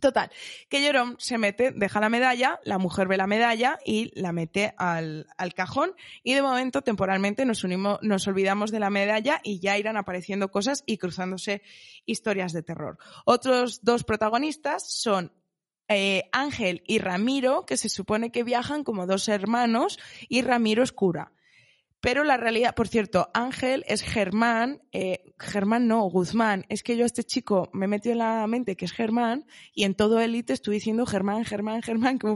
Total, 0.00 0.30
que 0.68 0.80
Jerome 0.80 1.14
se 1.18 1.38
mete, 1.38 1.72
deja 1.72 2.00
la 2.00 2.10
medalla, 2.10 2.60
la 2.64 2.78
mujer 2.78 3.08
ve 3.08 3.16
la 3.16 3.26
medalla 3.26 3.78
y 3.84 4.12
la 4.20 4.32
mete 4.32 4.74
al, 4.76 5.26
al, 5.38 5.54
cajón 5.54 5.92
y 6.22 6.34
de 6.34 6.42
momento 6.42 6.82
temporalmente 6.82 7.46
nos 7.46 7.64
unimos, 7.64 7.98
nos 8.02 8.26
olvidamos 8.28 8.70
de 8.70 8.80
la 8.80 8.90
medalla 8.90 9.40
y 9.42 9.58
ya 9.60 9.78
irán 9.78 9.96
apareciendo 9.96 10.50
cosas 10.50 10.84
y 10.84 10.98
cruzándose 10.98 11.62
historias 12.04 12.52
de 12.52 12.62
terror. 12.62 12.98
Otros 13.24 13.80
dos 13.82 14.04
protagonistas 14.04 14.86
son 14.86 15.32
eh, 15.88 16.28
Ángel 16.32 16.82
y 16.86 16.98
Ramiro, 16.98 17.64
que 17.64 17.76
se 17.76 17.88
supone 17.88 18.32
que 18.32 18.42
viajan 18.42 18.82
como 18.82 19.06
dos 19.06 19.28
hermanos 19.28 19.98
y 20.28 20.42
Ramiro 20.42 20.82
es 20.82 20.92
cura. 20.92 21.32
Pero 22.00 22.24
la 22.24 22.36
realidad, 22.36 22.74
por 22.74 22.88
cierto, 22.88 23.30
Ángel 23.34 23.84
es 23.88 24.02
Germán, 24.02 24.82
eh, 24.92 25.32
Germán 25.38 25.88
no, 25.88 26.02
Guzmán. 26.02 26.64
Es 26.68 26.82
que 26.82 26.96
yo 26.96 27.04
a 27.04 27.06
este 27.06 27.24
chico 27.24 27.68
me 27.72 27.88
metido 27.88 28.12
en 28.12 28.18
la 28.18 28.46
mente 28.46 28.76
que 28.76 28.84
es 28.84 28.92
Germán 28.92 29.46
y 29.74 29.84
en 29.84 29.94
todo 29.94 30.20
élite 30.20 30.52
estoy 30.52 30.74
diciendo 30.74 31.06
Germán, 31.06 31.44
Germán, 31.44 31.82
Germán, 31.82 32.18
que, 32.18 32.34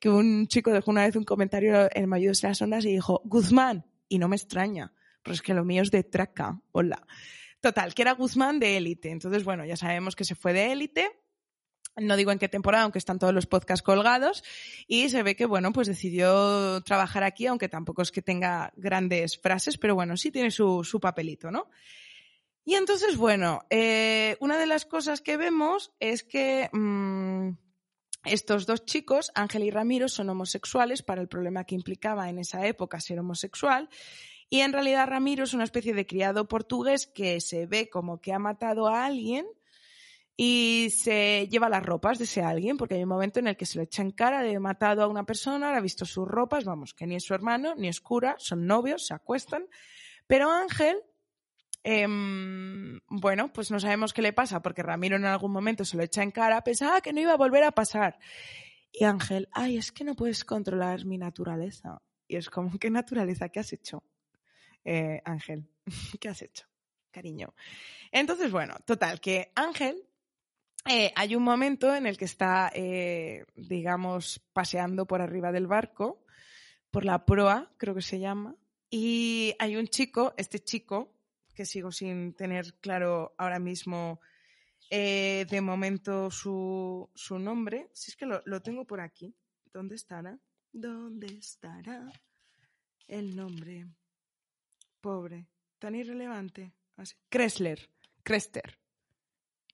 que 0.00 0.08
un 0.10 0.48
chico 0.48 0.72
dejó 0.72 0.90
una 0.90 1.06
vez 1.06 1.16
un 1.16 1.24
comentario 1.24 1.88
en 1.94 2.08
Mayo 2.08 2.32
de 2.32 2.48
las 2.48 2.60
Ondas 2.60 2.84
y 2.84 2.92
dijo 2.92 3.22
Guzmán. 3.24 3.86
Y 4.08 4.18
no 4.18 4.28
me 4.28 4.36
extraña, 4.36 4.92
pero 5.22 5.34
es 5.34 5.42
que 5.42 5.54
lo 5.54 5.64
mío 5.64 5.82
es 5.82 5.90
de 5.90 6.04
traca. 6.04 6.60
Hola. 6.72 7.06
Total, 7.60 7.94
que 7.94 8.02
era 8.02 8.12
Guzmán 8.12 8.60
de 8.60 8.76
élite. 8.76 9.10
Entonces, 9.10 9.44
bueno, 9.44 9.64
ya 9.64 9.76
sabemos 9.76 10.14
que 10.14 10.24
se 10.24 10.34
fue 10.34 10.52
de 10.52 10.72
élite 10.72 11.10
no 11.96 12.16
digo 12.16 12.32
en 12.32 12.38
qué 12.38 12.48
temporada, 12.48 12.84
aunque 12.84 12.98
están 12.98 13.18
todos 13.18 13.34
los 13.34 13.46
podcasts 13.46 13.82
colgados, 13.82 14.44
y 14.86 15.08
se 15.08 15.22
ve 15.22 15.36
que, 15.36 15.46
bueno, 15.46 15.72
pues 15.72 15.88
decidió 15.88 16.80
trabajar 16.82 17.24
aquí, 17.24 17.46
aunque 17.46 17.68
tampoco 17.68 18.02
es 18.02 18.12
que 18.12 18.22
tenga 18.22 18.72
grandes 18.76 19.38
frases, 19.38 19.78
pero 19.78 19.94
bueno, 19.94 20.16
sí 20.16 20.30
tiene 20.30 20.50
su, 20.50 20.84
su 20.84 21.00
papelito, 21.00 21.50
¿no? 21.50 21.68
Y 22.64 22.74
entonces, 22.74 23.16
bueno, 23.16 23.60
eh, 23.70 24.36
una 24.40 24.58
de 24.58 24.66
las 24.66 24.84
cosas 24.84 25.20
que 25.20 25.36
vemos 25.36 25.92
es 26.00 26.24
que 26.24 26.68
mmm, 26.72 27.50
estos 28.24 28.66
dos 28.66 28.84
chicos, 28.84 29.30
Ángel 29.36 29.62
y 29.62 29.70
Ramiro, 29.70 30.08
son 30.08 30.28
homosexuales 30.30 31.02
para 31.02 31.20
el 31.20 31.28
problema 31.28 31.62
que 31.62 31.76
implicaba 31.76 32.28
en 32.28 32.40
esa 32.40 32.66
época 32.66 33.00
ser 33.00 33.20
homosexual. 33.20 33.88
Y 34.48 34.60
en 34.60 34.72
realidad 34.72 35.06
Ramiro 35.06 35.44
es 35.44 35.54
una 35.54 35.62
especie 35.62 35.94
de 35.94 36.06
criado 36.06 36.48
portugués 36.48 37.06
que 37.06 37.40
se 37.40 37.66
ve 37.66 37.88
como 37.88 38.20
que 38.20 38.32
ha 38.32 38.38
matado 38.40 38.88
a 38.88 39.06
alguien 39.06 39.46
y 40.36 40.90
se 40.90 41.48
lleva 41.50 41.70
las 41.70 41.84
ropas 41.84 42.18
de 42.18 42.24
ese 42.24 42.42
alguien, 42.42 42.76
porque 42.76 42.94
hay 42.94 43.02
un 43.02 43.08
momento 43.08 43.40
en 43.40 43.46
el 43.46 43.56
que 43.56 43.64
se 43.64 43.78
lo 43.78 43.84
echa 43.84 44.02
en 44.02 44.10
cara 44.10 44.42
de 44.42 44.58
matado 44.60 45.02
a 45.02 45.06
una 45.06 45.24
persona, 45.24 45.74
ha 45.74 45.80
visto 45.80 46.04
sus 46.04 46.28
ropas, 46.28 46.64
vamos, 46.64 46.92
que 46.92 47.06
ni 47.06 47.16
es 47.16 47.24
su 47.24 47.32
hermano, 47.32 47.74
ni 47.74 47.88
es 47.88 48.00
cura, 48.00 48.36
son 48.38 48.66
novios, 48.66 49.06
se 49.06 49.14
acuestan. 49.14 49.66
Pero 50.26 50.50
Ángel, 50.50 50.98
em, 51.82 53.00
bueno, 53.08 53.50
pues 53.50 53.70
no 53.70 53.80
sabemos 53.80 54.12
qué 54.12 54.20
le 54.20 54.34
pasa, 54.34 54.60
porque 54.60 54.82
Ramiro 54.82 55.16
en 55.16 55.24
algún 55.24 55.52
momento 55.52 55.86
se 55.86 55.96
lo 55.96 56.02
echa 56.02 56.22
en 56.22 56.32
cara, 56.32 56.62
pensaba 56.62 57.00
que 57.00 57.14
no 57.14 57.20
iba 57.20 57.32
a 57.32 57.36
volver 57.36 57.64
a 57.64 57.72
pasar. 57.72 58.18
Y 58.92 59.04
Ángel, 59.04 59.48
ay, 59.52 59.78
es 59.78 59.90
que 59.90 60.04
no 60.04 60.14
puedes 60.14 60.44
controlar 60.44 61.06
mi 61.06 61.16
naturaleza. 61.16 62.02
Y 62.28 62.36
es 62.36 62.50
como, 62.50 62.78
¿qué 62.78 62.90
naturaleza? 62.90 63.48
¿Qué 63.48 63.60
has 63.60 63.72
hecho? 63.72 64.02
Eh, 64.84 65.22
Ángel, 65.24 65.66
¿qué 66.20 66.28
has 66.28 66.42
hecho? 66.42 66.66
Cariño. 67.10 67.54
Entonces, 68.12 68.50
bueno, 68.50 68.74
total, 68.84 69.20
que 69.20 69.50
Ángel 69.54 70.06
eh, 70.88 71.12
hay 71.16 71.34
un 71.34 71.42
momento 71.42 71.94
en 71.94 72.06
el 72.06 72.16
que 72.16 72.24
está, 72.24 72.70
eh, 72.74 73.44
digamos, 73.56 74.40
paseando 74.52 75.06
por 75.06 75.20
arriba 75.20 75.52
del 75.52 75.66
barco, 75.66 76.24
por 76.90 77.04
la 77.04 77.24
proa, 77.24 77.72
creo 77.76 77.94
que 77.94 78.02
se 78.02 78.18
llama, 78.18 78.56
y 78.90 79.54
hay 79.58 79.76
un 79.76 79.88
chico, 79.88 80.34
este 80.36 80.60
chico, 80.60 81.12
que 81.54 81.66
sigo 81.66 81.90
sin 81.90 82.34
tener 82.34 82.74
claro 82.80 83.34
ahora 83.38 83.58
mismo 83.58 84.20
eh, 84.90 85.46
de 85.50 85.60
momento 85.60 86.30
su, 86.30 87.10
su, 87.14 87.38
nombre, 87.38 87.90
si 87.92 88.10
es 88.10 88.16
que 88.16 88.26
lo, 88.26 88.42
lo, 88.44 88.62
tengo 88.62 88.86
por 88.86 89.00
aquí. 89.00 89.34
¿Dónde 89.72 89.96
estará? 89.96 90.38
¿Dónde 90.72 91.26
estará 91.26 92.12
el 93.08 93.34
nombre? 93.34 93.86
Pobre, 95.00 95.48
tan 95.78 95.94
irrelevante. 95.94 96.72
Así. 96.96 97.14
Kressler. 97.28 97.90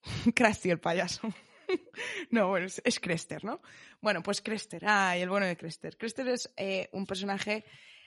Krusty 0.34 0.70
el 0.70 0.80
payaso. 0.80 1.32
no, 2.30 2.48
bueno, 2.48 2.66
es, 2.66 3.00
Crester, 3.00 3.44
¿no? 3.44 3.60
Bueno, 4.00 4.22
pues 4.22 4.40
Crester, 4.40 4.82
ay, 4.86 5.22
el 5.22 5.28
bueno 5.28 5.46
de 5.46 5.56
Crester. 5.56 5.96
Crester 5.96 6.28
es 6.28 6.52
eh, 6.56 6.88
un 6.92 7.06
personaje 7.06 7.64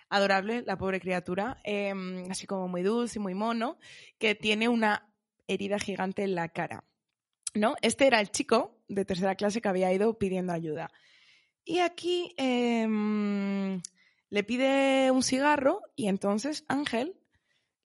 adorable, 0.09 0.63
la 0.65 0.77
pobre 0.77 0.99
criatura, 0.99 1.59
em, 1.63 2.29
así 2.29 2.45
como 2.45 2.67
muy 2.67 2.83
dulce 2.83 3.19
muy 3.19 3.33
mono, 3.33 3.77
que 4.17 4.35
tiene 4.35 4.69
una 4.69 5.11
herida 5.47 5.79
gigante 5.79 6.23
en 6.23 6.35
la 6.35 6.49
cara. 6.49 6.83
¿No? 7.53 7.75
Este 7.81 8.07
era 8.07 8.19
el 8.19 8.31
chico 8.31 8.83
de 8.87 9.05
tercera 9.05 9.35
clase 9.35 9.61
que 9.61 9.69
había 9.69 9.91
ido 9.93 10.17
pidiendo 10.17 10.51
ayuda. 10.51 10.91
Y 11.63 11.79
aquí 11.79 12.33
em, 12.37 13.81
le 14.29 14.43
pide 14.43 15.09
un 15.11 15.23
cigarro 15.23 15.81
y 15.95 16.07
entonces 16.07 16.65
Ángel 16.67 17.17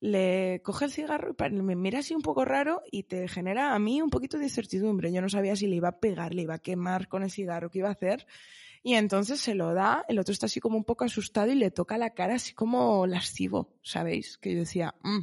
le 0.01 0.63
coge 0.65 0.87
el 0.87 0.91
cigarro 0.91 1.37
y 1.39 1.53
me 1.63 1.77
mira 1.77 1.99
así 1.99 2.15
un 2.15 2.23
poco 2.23 2.45
raro 2.45 2.83
y 2.91 3.03
te 3.03 3.29
genera 3.29 3.75
a 3.75 3.79
mí 3.79 4.01
un 4.01 4.09
poquito 4.09 4.39
de 4.39 4.45
incertidumbre. 4.45 5.13
Yo 5.13 5.21
no 5.21 5.29
sabía 5.29 5.55
si 5.57 5.67
le 5.67 5.77
iba 5.77 5.89
a 5.89 6.01
pegar, 6.01 6.35
le 6.35 6.43
iba 6.43 6.55
a 6.55 6.59
quemar 6.59 7.09
con 7.09 7.23
el 7.23 7.31
cigarro, 7.31 7.71
qué 7.71 7.81
iba 7.81 7.89
a 7.89 7.93
hacer. 7.93 8.27
Y 8.83 8.95
entonces 8.95 9.41
se 9.41 9.55
lo 9.55 9.75
da, 9.75 10.05
el 10.09 10.19
otro 10.19 10.33
está 10.33 10.47
así 10.47 10.59
como 10.59 10.79
un 10.79 10.85
poco 10.85 11.05
asustado 11.05 11.53
y 11.53 11.55
le 11.55 11.71
toca 11.71 11.99
la 11.99 12.15
cara 12.15 12.37
así 12.37 12.55
como 12.55 13.07
lascivo, 13.07 13.77
¿sabéis? 13.83 14.39
Que 14.39 14.55
yo 14.55 14.61
decía, 14.61 14.95
mm, 15.03 15.21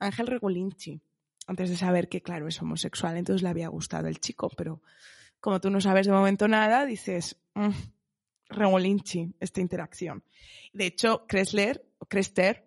Ángel 0.00 0.26
Regolinchi, 0.26 1.00
antes 1.46 1.70
de 1.70 1.76
saber 1.76 2.08
que, 2.08 2.20
claro, 2.20 2.48
es 2.48 2.60
homosexual, 2.60 3.16
entonces 3.16 3.42
le 3.42 3.48
había 3.48 3.68
gustado 3.68 4.08
el 4.08 4.18
chico, 4.20 4.50
pero 4.56 4.82
como 5.38 5.60
tú 5.60 5.70
no 5.70 5.80
sabes 5.80 6.06
de 6.06 6.12
momento 6.12 6.48
nada, 6.48 6.84
dices, 6.84 7.36
mm, 7.54 7.70
Regolinchi, 8.50 9.34
esta 9.40 9.60
interacción. 9.60 10.24
De 10.72 10.86
hecho, 10.86 11.26
Kressler 11.26 11.84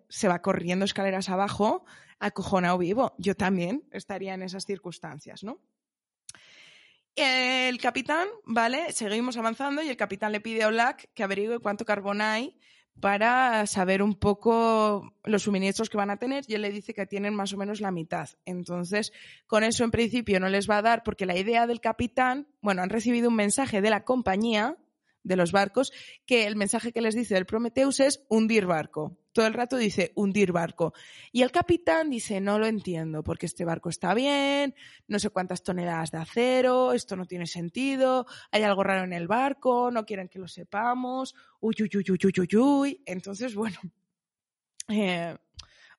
se 0.08 0.28
va 0.28 0.42
corriendo 0.42 0.84
escaleras 0.84 1.28
abajo, 1.28 1.84
acojonado 2.18 2.78
vivo. 2.78 3.14
Yo 3.18 3.34
también 3.34 3.84
estaría 3.92 4.34
en 4.34 4.42
esas 4.42 4.64
circunstancias, 4.64 5.44
¿no? 5.44 5.60
El 7.16 7.78
capitán, 7.78 8.26
¿vale? 8.44 8.92
Seguimos 8.92 9.36
avanzando 9.36 9.82
y 9.82 9.88
el 9.88 9.96
capitán 9.96 10.32
le 10.32 10.40
pide 10.40 10.64
a 10.64 10.68
Black 10.68 11.10
que 11.14 11.22
averigüe 11.22 11.60
cuánto 11.60 11.84
carbón 11.84 12.20
hay 12.20 12.58
para 13.00 13.66
saber 13.66 14.02
un 14.02 14.14
poco 14.14 15.14
los 15.24 15.42
suministros 15.42 15.90
que 15.90 15.96
van 15.96 16.10
a 16.10 16.16
tener 16.16 16.44
y 16.48 16.54
él 16.54 16.62
le 16.62 16.70
dice 16.70 16.94
que 16.94 17.06
tienen 17.06 17.34
más 17.34 17.52
o 17.52 17.56
menos 17.56 17.80
la 17.80 17.90
mitad. 17.90 18.28
Entonces, 18.44 19.12
con 19.46 19.64
eso 19.64 19.84
en 19.84 19.90
principio 19.90 20.40
no 20.40 20.48
les 20.48 20.68
va 20.68 20.78
a 20.78 20.82
dar 20.82 21.02
porque 21.02 21.26
la 21.26 21.36
idea 21.36 21.66
del 21.66 21.80
capitán, 21.80 22.48
bueno, 22.60 22.82
han 22.82 22.90
recibido 22.90 23.28
un 23.28 23.36
mensaje 23.36 23.80
de 23.80 23.90
la 23.90 24.04
compañía 24.04 24.76
de 25.24 25.36
los 25.36 25.50
barcos 25.50 25.92
que 26.26 26.46
el 26.46 26.54
mensaje 26.54 26.92
que 26.92 27.00
les 27.00 27.16
dice 27.16 27.34
del 27.34 27.46
Prometheus 27.46 27.98
es 27.98 28.24
hundir 28.28 28.66
barco 28.66 29.18
todo 29.34 29.46
el 29.46 29.52
rato 29.52 29.76
dice 29.76 30.12
hundir 30.14 30.52
barco. 30.52 30.94
Y 31.32 31.42
el 31.42 31.50
capitán 31.50 32.08
dice, 32.08 32.40
no 32.40 32.58
lo 32.58 32.66
entiendo, 32.66 33.22
porque 33.22 33.46
este 33.46 33.64
barco 33.66 33.90
está 33.90 34.14
bien, 34.14 34.74
no 35.08 35.18
sé 35.18 35.28
cuántas 35.28 35.62
toneladas 35.62 36.12
de 36.12 36.18
acero, 36.18 36.92
esto 36.92 37.16
no 37.16 37.26
tiene 37.26 37.46
sentido, 37.46 38.26
hay 38.52 38.62
algo 38.62 38.84
raro 38.84 39.04
en 39.04 39.12
el 39.12 39.26
barco, 39.26 39.90
no 39.90 40.06
quieren 40.06 40.28
que 40.28 40.38
lo 40.38 40.48
sepamos, 40.48 41.34
uy, 41.60 41.74
uy, 41.80 41.90
uy, 41.96 42.04
uy, 42.08 42.32
uy, 42.38 42.56
uy, 42.56 43.02
Entonces, 43.04 43.54
bueno, 43.54 43.78
eh, 44.88 45.36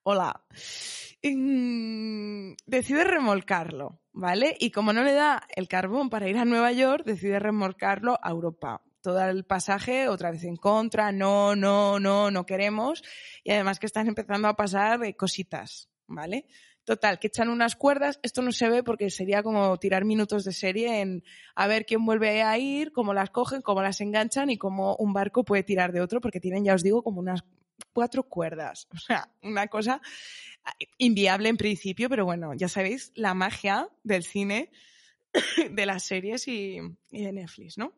hola. 0.03 0.41
Mm, 1.21 2.53
decide 2.67 3.03
remolcarlo, 3.03 3.99
¿vale? 4.13 4.55
Y 4.59 4.69
como 4.69 4.93
no 4.93 5.03
le 5.03 5.13
da 5.13 5.45
el 5.55 5.67
carbón 5.67 6.09
para 6.09 6.29
ir 6.29 6.37
a 6.37 6.45
Nueva 6.45 6.71
York, 6.71 7.03
decide 7.03 7.39
remolcarlo 7.39 8.19
a 8.21 8.29
Europa 8.29 8.84
todo 9.05 9.23
el 9.23 9.45
pasaje 9.45 10.07
otra 10.07 10.31
vez 10.31 10.43
en 10.45 10.55
contra, 10.55 11.11
no, 11.11 11.55
no, 11.55 11.99
no, 11.99 12.31
no 12.31 12.45
queremos. 12.47 13.03
Y 13.43 13.51
además 13.51 13.77
que 13.77 13.85
están 13.85 14.07
empezando 14.07 14.47
a 14.47 14.55
pasar 14.55 15.15
cositas, 15.15 15.89
¿vale? 16.07 16.47
Total, 16.85 17.19
que 17.19 17.27
echan 17.27 17.49
unas 17.49 17.75
cuerdas. 17.75 18.19
Esto 18.23 18.41
no 18.41 18.51
se 18.51 18.67
ve 18.67 18.81
porque 18.81 19.11
sería 19.11 19.43
como 19.43 19.77
tirar 19.77 20.05
minutos 20.05 20.43
de 20.43 20.53
serie 20.53 21.01
en 21.01 21.23
a 21.53 21.67
ver 21.67 21.85
quién 21.85 22.03
vuelve 22.03 22.41
a 22.41 22.57
ir, 22.57 22.91
cómo 22.91 23.13
las 23.13 23.29
cogen, 23.29 23.61
cómo 23.61 23.83
las 23.83 24.01
enganchan 24.01 24.49
y 24.49 24.57
cómo 24.57 24.95
un 24.95 25.13
barco 25.13 25.45
puede 25.45 25.61
tirar 25.61 25.91
de 25.91 26.01
otro, 26.01 26.19
porque 26.19 26.39
tienen, 26.39 26.65
ya 26.65 26.73
os 26.73 26.81
digo, 26.81 27.03
como 27.03 27.19
unas 27.19 27.43
cuatro 27.93 28.23
cuerdas. 28.23 28.87
O 28.93 28.97
sea, 28.97 29.29
una 29.43 29.67
cosa 29.67 30.01
inviable 30.97 31.49
en 31.49 31.57
principio, 31.57 32.09
pero 32.09 32.25
bueno, 32.25 32.55
ya 32.55 32.67
sabéis, 32.69 33.11
la 33.13 33.35
magia 33.35 33.87
del 34.03 34.23
cine, 34.23 34.71
de 35.71 35.85
las 35.85 36.03
series 36.03 36.47
y, 36.47 36.79
y 37.11 37.23
de 37.23 37.31
Netflix, 37.33 37.77
¿no? 37.77 37.93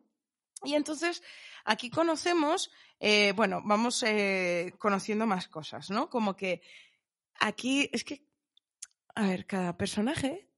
Y 0.64 0.74
entonces 0.74 1.22
aquí 1.64 1.90
conocemos, 1.90 2.70
eh, 3.00 3.32
bueno, 3.36 3.62
vamos 3.64 4.02
eh, 4.02 4.74
conociendo 4.78 5.26
más 5.26 5.48
cosas, 5.48 5.90
¿no? 5.90 6.10
Como 6.10 6.36
que 6.36 6.62
aquí 7.38 7.88
es 7.92 8.04
que, 8.04 8.22
a 9.14 9.26
ver, 9.26 9.46
cada 9.46 9.76
personaje 9.76 10.48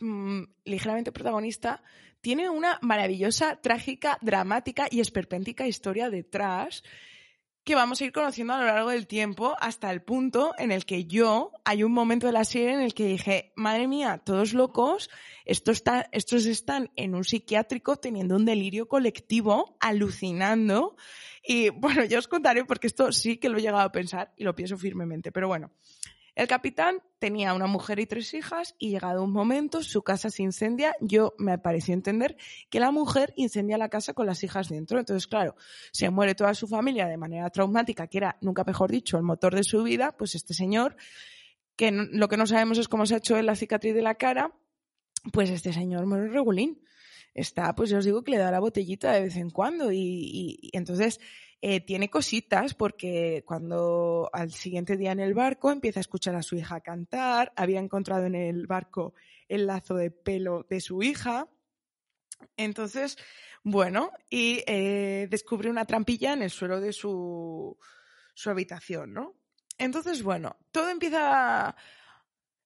mm, 0.00 0.42
ligeramente 0.64 1.12
protagonista 1.12 1.82
tiene 2.20 2.50
una 2.50 2.78
maravillosa, 2.82 3.60
trágica, 3.60 4.18
dramática 4.20 4.86
y 4.90 5.00
esperpéntica 5.00 5.66
historia 5.66 6.10
detrás 6.10 6.82
que 7.64 7.74
vamos 7.74 8.00
a 8.00 8.04
ir 8.04 8.12
conociendo 8.12 8.54
a 8.54 8.58
lo 8.58 8.66
largo 8.66 8.90
del 8.90 9.06
tiempo 9.06 9.54
hasta 9.60 9.90
el 9.90 10.02
punto 10.02 10.54
en 10.58 10.72
el 10.72 10.86
que 10.86 11.04
yo, 11.04 11.52
hay 11.64 11.82
un 11.82 11.92
momento 11.92 12.26
de 12.26 12.32
la 12.32 12.44
serie 12.44 12.72
en 12.72 12.80
el 12.80 12.94
que 12.94 13.06
dije, 13.06 13.52
madre 13.54 13.86
mía, 13.86 14.22
todos 14.24 14.54
locos, 14.54 15.10
estos, 15.44 15.76
está, 15.78 16.08
estos 16.12 16.46
están 16.46 16.90
en 16.96 17.14
un 17.14 17.24
psiquiátrico 17.24 17.96
teniendo 17.96 18.36
un 18.36 18.44
delirio 18.44 18.88
colectivo, 18.88 19.76
alucinando. 19.80 20.96
Y 21.42 21.68
bueno, 21.70 22.04
yo 22.04 22.18
os 22.18 22.28
contaré 22.28 22.64
porque 22.64 22.86
esto 22.86 23.12
sí 23.12 23.36
que 23.36 23.48
lo 23.48 23.58
he 23.58 23.62
llegado 23.62 23.82
a 23.82 23.92
pensar 23.92 24.32
y 24.36 24.44
lo 24.44 24.54
pienso 24.54 24.78
firmemente, 24.78 25.30
pero 25.30 25.48
bueno. 25.48 25.70
El 26.40 26.48
capitán 26.48 27.02
tenía 27.18 27.52
una 27.52 27.66
mujer 27.66 27.98
y 28.00 28.06
tres 28.06 28.32
hijas 28.32 28.74
y 28.78 28.88
llegado 28.88 29.22
un 29.22 29.30
momento 29.30 29.82
su 29.82 30.00
casa 30.00 30.30
se 30.30 30.42
incendia. 30.42 30.96
Yo 30.98 31.34
me 31.36 31.58
pareció 31.58 31.92
entender 31.92 32.38
que 32.70 32.80
la 32.80 32.90
mujer 32.90 33.34
incendia 33.36 33.76
la 33.76 33.90
casa 33.90 34.14
con 34.14 34.24
las 34.24 34.42
hijas 34.42 34.70
dentro. 34.70 34.98
Entonces, 34.98 35.26
claro, 35.26 35.54
se 35.92 36.08
muere 36.08 36.34
toda 36.34 36.54
su 36.54 36.66
familia 36.66 37.08
de 37.08 37.18
manera 37.18 37.50
traumática, 37.50 38.06
que 38.06 38.16
era, 38.16 38.38
nunca 38.40 38.64
mejor 38.64 38.90
dicho, 38.90 39.18
el 39.18 39.22
motor 39.22 39.54
de 39.54 39.64
su 39.64 39.82
vida, 39.82 40.16
pues 40.16 40.34
este 40.34 40.54
señor, 40.54 40.96
que 41.76 41.92
lo 41.92 42.28
que 42.28 42.38
no 42.38 42.46
sabemos 42.46 42.78
es 42.78 42.88
cómo 42.88 43.04
se 43.04 43.16
ha 43.16 43.18
hecho 43.18 43.36
en 43.36 43.44
la 43.44 43.54
cicatriz 43.54 43.94
de 43.94 44.00
la 44.00 44.14
cara, 44.14 44.50
pues 45.34 45.50
este 45.50 45.74
señor 45.74 46.06
muere 46.06 46.28
regulín. 46.28 46.82
Está, 47.34 47.74
pues 47.74 47.90
yo 47.90 47.98
os 47.98 48.06
digo 48.06 48.24
que 48.24 48.30
le 48.30 48.38
da 48.38 48.50
la 48.50 48.60
botellita 48.60 49.12
de 49.12 49.20
vez 49.20 49.36
en 49.36 49.50
cuando 49.50 49.92
y, 49.92 50.58
y 50.62 50.70
entonces 50.72 51.20
eh, 51.62 51.80
tiene 51.80 52.08
cositas 52.08 52.72
porque 52.74 53.44
cuando 53.46 54.30
al 54.32 54.50
siguiente 54.52 54.96
día 54.96 55.12
en 55.12 55.20
el 55.20 55.34
barco 55.34 55.70
empieza 55.70 56.00
a 56.00 56.02
escuchar 56.02 56.34
a 56.34 56.42
su 56.42 56.56
hija 56.56 56.80
cantar, 56.80 57.52
había 57.54 57.80
encontrado 57.80 58.24
en 58.24 58.34
el 58.34 58.66
barco 58.66 59.14
el 59.48 59.66
lazo 59.66 59.94
de 59.94 60.10
pelo 60.10 60.66
de 60.70 60.80
su 60.80 61.02
hija. 61.02 61.48
Entonces, 62.56 63.18
bueno, 63.62 64.10
y 64.30 64.62
eh, 64.66 65.28
descubre 65.30 65.68
una 65.68 65.84
trampilla 65.84 66.32
en 66.32 66.42
el 66.42 66.50
suelo 66.50 66.80
de 66.80 66.94
su, 66.94 67.76
su 68.32 68.48
habitación, 68.48 69.12
¿no? 69.12 69.34
Entonces, 69.76 70.22
bueno, 70.22 70.56
todo 70.70 70.88
empieza 70.88 71.76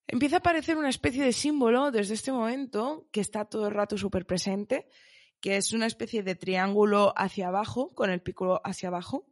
empieza 0.07 0.37
a 0.37 0.39
aparecer 0.39 0.77
una 0.77 0.91
especie 0.91 1.25
de 1.25 1.33
símbolo 1.33 1.91
desde 1.91 2.15
este 2.15 2.31
momento 2.31 3.09
que 3.11 3.21
está 3.21 3.45
todo 3.45 3.67
el 3.69 3.75
rato 3.75 3.97
súper 3.99 4.27
presente 4.27 4.87
que 5.45 5.59
es 5.59 5.75
una 5.75 5.85
especie 5.85 6.23
de 6.23 6.37
triángulo 6.37 7.13
hacia 7.19 7.49
abajo, 7.49 7.95
con 7.95 8.09
el 8.09 8.23
pico 8.23 8.63
hacia 8.65 8.89
abajo, 8.89 9.27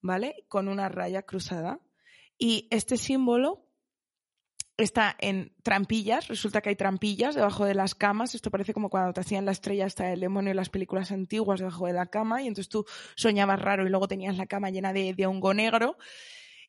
¿vale? 0.00 0.44
Con 0.48 0.66
una 0.66 0.88
raya 0.88 1.22
cruzada. 1.22 1.78
Y 2.36 2.66
este 2.72 2.96
símbolo 2.96 3.64
está 4.76 5.14
en 5.20 5.54
trampillas, 5.62 6.26
resulta 6.26 6.62
que 6.62 6.70
hay 6.70 6.74
trampillas 6.74 7.36
debajo 7.36 7.64
de 7.64 7.76
las 7.76 7.94
camas, 7.94 8.34
esto 8.34 8.50
parece 8.50 8.74
como 8.74 8.90
cuando 8.90 9.12
te 9.12 9.20
hacían 9.20 9.44
la 9.44 9.52
estrella 9.52 9.86
hasta 9.86 10.12
el 10.12 10.18
demonio 10.18 10.50
en 10.50 10.56
las 10.56 10.68
películas 10.68 11.12
antiguas 11.12 11.60
debajo 11.60 11.86
de 11.86 11.92
la 11.92 12.06
cama 12.06 12.42
y 12.42 12.48
entonces 12.48 12.68
tú 12.68 12.84
soñabas 13.14 13.62
raro 13.62 13.86
y 13.86 13.88
luego 13.88 14.08
tenías 14.08 14.36
la 14.36 14.46
cama 14.46 14.70
llena 14.70 14.92
de, 14.92 15.14
de 15.14 15.26
hongo 15.26 15.54
negro. 15.54 15.96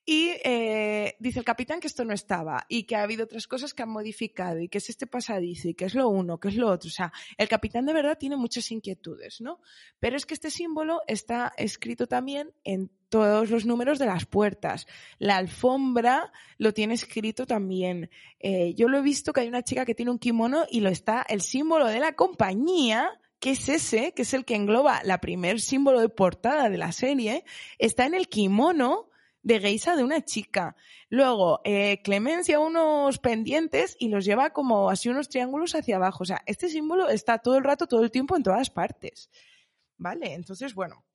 Y 0.05 0.31
eh, 0.43 1.15
dice 1.19 1.39
el 1.39 1.45
capitán 1.45 1.79
que 1.79 1.87
esto 1.87 2.03
no 2.03 2.13
estaba 2.13 2.65
y 2.67 2.83
que 2.83 2.97
ha 2.97 3.03
habido 3.03 3.23
otras 3.23 3.47
cosas 3.47 3.73
que 3.73 3.83
han 3.83 3.89
modificado 3.89 4.59
y 4.59 4.67
que 4.67 4.79
es 4.79 4.89
este 4.89 5.07
pasadizo 5.07 5.69
y 5.69 5.75
que 5.75 5.85
es 5.85 5.95
lo 5.95 6.09
uno, 6.09 6.39
que 6.39 6.49
es 6.49 6.55
lo 6.55 6.69
otro. 6.69 6.89
O 6.89 6.91
sea, 6.91 7.13
el 7.37 7.47
capitán 7.47 7.85
de 7.85 7.93
verdad 7.93 8.17
tiene 8.17 8.35
muchas 8.35 8.69
inquietudes, 8.71 9.39
¿no? 9.39 9.61
Pero 9.99 10.17
es 10.17 10.25
que 10.25 10.33
este 10.33 10.51
símbolo 10.51 10.99
está 11.07 11.53
escrito 11.57 12.05
también 12.05 12.51
en 12.65 12.91
todos 13.07 13.49
los 13.49 13.65
números 13.65 13.97
de 13.97 14.07
las 14.07 14.25
puertas. 14.25 14.87
La 15.19 15.37
alfombra 15.37 16.33
lo 16.57 16.73
tiene 16.73 16.95
escrito 16.95 17.45
también. 17.45 18.09
Eh, 18.39 18.73
yo 18.75 18.89
lo 18.89 18.97
he 18.97 19.01
visto 19.01 19.31
que 19.31 19.41
hay 19.41 19.47
una 19.47 19.63
chica 19.63 19.85
que 19.85 19.95
tiene 19.95 20.11
un 20.11 20.19
kimono 20.19 20.65
y 20.69 20.81
lo 20.81 20.89
está 20.89 21.25
el 21.29 21.41
símbolo 21.41 21.87
de 21.87 21.99
la 22.01 22.13
compañía 22.13 23.09
que 23.39 23.51
es 23.51 23.67
ese, 23.67 24.13
que 24.13 24.21
es 24.21 24.33
el 24.33 24.45
que 24.45 24.55
engloba 24.55 25.01
la 25.03 25.19
primer 25.19 25.59
símbolo 25.59 25.99
de 25.99 26.07
portada 26.07 26.69
de 26.69 26.77
la 26.77 26.93
serie, 26.93 27.43
está 27.77 28.05
en 28.05 28.13
el 28.13 28.29
kimono 28.29 29.09
de 29.43 29.59
geisa 29.59 29.95
de 29.95 30.03
una 30.03 30.23
chica. 30.23 30.75
Luego, 31.09 31.61
eh, 31.63 32.01
Clemencia 32.01 32.59
unos 32.59 33.19
pendientes 33.19 33.95
y 33.99 34.07
los 34.07 34.25
lleva 34.25 34.51
como 34.51 34.89
así 34.89 35.09
unos 35.09 35.29
triángulos 35.29 35.75
hacia 35.75 35.97
abajo. 35.97 36.23
O 36.23 36.25
sea, 36.25 36.41
este 36.45 36.69
símbolo 36.69 37.09
está 37.09 37.37
todo 37.37 37.57
el 37.57 37.63
rato, 37.63 37.85
todo 37.87 38.03
el 38.03 38.11
tiempo 38.11 38.35
en 38.35 38.43
todas 38.43 38.69
partes. 38.69 39.29
¿Vale? 39.97 40.33
Entonces, 40.33 40.73
bueno, 40.73 41.05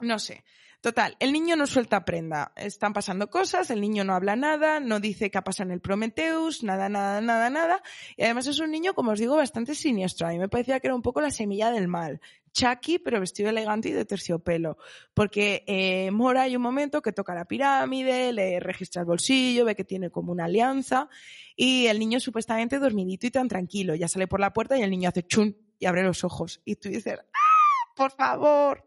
no 0.00 0.18
sé. 0.18 0.44
Total, 0.86 1.16
el 1.18 1.32
niño 1.32 1.56
no 1.56 1.66
suelta 1.66 2.04
prenda. 2.04 2.52
Están 2.54 2.92
pasando 2.92 3.28
cosas, 3.28 3.70
el 3.70 3.80
niño 3.80 4.04
no 4.04 4.14
habla 4.14 4.36
nada, 4.36 4.78
no 4.78 5.00
dice 5.00 5.32
qué 5.32 5.38
ha 5.38 5.42
pasado 5.42 5.70
en 5.70 5.72
el 5.72 5.80
Prometheus, 5.80 6.62
nada, 6.62 6.88
nada, 6.88 7.20
nada, 7.20 7.50
nada. 7.50 7.82
Y 8.16 8.22
además 8.22 8.46
es 8.46 8.60
un 8.60 8.70
niño, 8.70 8.94
como 8.94 9.10
os 9.10 9.18
digo, 9.18 9.34
bastante 9.34 9.74
siniestro. 9.74 10.28
A 10.28 10.30
mí 10.30 10.38
me 10.38 10.48
parecía 10.48 10.78
que 10.78 10.86
era 10.86 10.94
un 10.94 11.02
poco 11.02 11.20
la 11.20 11.32
semilla 11.32 11.72
del 11.72 11.88
mal. 11.88 12.20
Chucky, 12.52 13.00
pero 13.00 13.18
vestido 13.18 13.50
elegante 13.50 13.88
y 13.88 13.92
de 13.94 14.04
terciopelo. 14.04 14.78
Porque 15.12 15.64
eh, 15.66 16.12
Mora 16.12 16.42
hay 16.42 16.54
un 16.54 16.62
momento 16.62 17.02
que 17.02 17.10
toca 17.10 17.34
la 17.34 17.46
pirámide, 17.46 18.32
le 18.32 18.60
registra 18.60 19.00
el 19.00 19.06
bolsillo, 19.06 19.64
ve 19.64 19.74
que 19.74 19.82
tiene 19.82 20.10
como 20.10 20.30
una 20.30 20.44
alianza 20.44 21.08
y 21.56 21.86
el 21.86 21.98
niño 21.98 22.20
supuestamente 22.20 22.78
dormidito 22.78 23.26
y 23.26 23.32
tan 23.32 23.48
tranquilo. 23.48 23.96
Ya 23.96 24.06
sale 24.06 24.28
por 24.28 24.38
la 24.38 24.52
puerta 24.52 24.78
y 24.78 24.82
el 24.82 24.90
niño 24.90 25.08
hace 25.08 25.24
chun 25.24 25.56
y 25.80 25.86
abre 25.86 26.04
los 26.04 26.22
ojos. 26.22 26.60
Y 26.64 26.76
tú 26.76 26.90
dices, 26.90 27.18
¡ah! 27.18 27.92
¡Por 27.96 28.12
favor! 28.12 28.86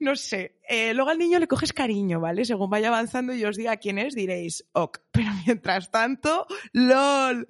No 0.00 0.16
sé. 0.16 0.58
Eh, 0.66 0.94
luego 0.94 1.10
al 1.10 1.18
niño 1.18 1.38
le 1.38 1.46
coges 1.46 1.74
cariño, 1.74 2.20
¿vale? 2.20 2.46
Según 2.46 2.70
vaya 2.70 2.88
avanzando 2.88 3.34
y 3.34 3.44
os 3.44 3.56
diga 3.56 3.76
quién 3.76 3.98
es, 3.98 4.14
diréis, 4.14 4.64
ok. 4.72 4.98
Pero 5.12 5.30
mientras 5.46 5.90
tanto, 5.90 6.46
lol. 6.72 7.46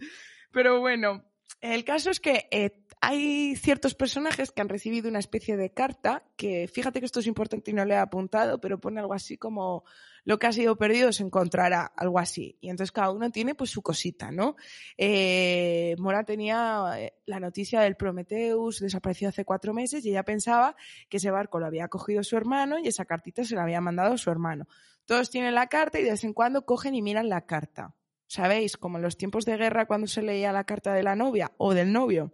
Pero 0.52 0.80
bueno, 0.80 1.24
el 1.60 1.84
caso 1.84 2.10
es 2.10 2.18
que 2.18 2.48
eh, 2.50 2.72
hay 3.02 3.56
ciertos 3.56 3.94
personajes 3.94 4.52
que 4.52 4.60
han 4.60 4.68
recibido 4.68 5.08
una 5.08 5.20
especie 5.20 5.56
de 5.56 5.72
carta 5.72 6.22
que, 6.36 6.68
fíjate 6.68 7.00
que 7.00 7.06
esto 7.06 7.20
es 7.20 7.26
importante 7.26 7.70
y 7.70 7.74
no 7.74 7.86
le 7.86 7.94
he 7.94 7.96
apuntado, 7.96 8.60
pero 8.60 8.78
pone 8.78 9.00
algo 9.00 9.14
así 9.14 9.38
como 9.38 9.84
lo 10.24 10.38
que 10.38 10.46
ha 10.46 10.52
sido 10.52 10.76
perdido 10.76 11.10
se 11.10 11.22
encontrará, 11.22 11.90
algo 11.96 12.18
así. 12.18 12.58
Y 12.60 12.68
entonces 12.68 12.92
cada 12.92 13.10
uno 13.10 13.30
tiene 13.30 13.54
pues 13.54 13.70
su 13.70 13.80
cosita, 13.80 14.30
¿no? 14.30 14.56
Eh, 14.98 15.96
Mora 15.98 16.24
tenía 16.24 16.92
eh, 16.98 17.14
la 17.24 17.40
noticia 17.40 17.80
del 17.80 17.96
Prometheus 17.96 18.80
desaparecido 18.80 19.30
hace 19.30 19.46
cuatro 19.46 19.72
meses 19.72 20.04
y 20.04 20.10
ella 20.10 20.22
pensaba 20.22 20.76
que 21.08 21.16
ese 21.16 21.30
barco 21.30 21.58
lo 21.58 21.66
había 21.66 21.88
cogido 21.88 22.22
su 22.22 22.36
hermano 22.36 22.78
y 22.78 22.88
esa 22.88 23.06
cartita 23.06 23.44
se 23.44 23.54
la 23.54 23.62
había 23.62 23.80
mandado 23.80 24.18
su 24.18 24.30
hermano. 24.30 24.68
Todos 25.06 25.30
tienen 25.30 25.54
la 25.54 25.68
carta 25.68 25.98
y 25.98 26.02
de 26.02 26.10
vez 26.10 26.24
en 26.24 26.34
cuando 26.34 26.66
cogen 26.66 26.94
y 26.94 27.00
miran 27.00 27.30
la 27.30 27.46
carta. 27.46 27.94
¿Sabéis? 28.26 28.76
Como 28.76 28.98
en 28.98 29.02
los 29.02 29.16
tiempos 29.16 29.46
de 29.46 29.56
guerra 29.56 29.86
cuando 29.86 30.06
se 30.06 30.22
leía 30.22 30.52
la 30.52 30.64
carta 30.64 30.92
de 30.92 31.02
la 31.02 31.16
novia 31.16 31.50
o 31.56 31.72
del 31.72 31.92
novio 31.92 32.32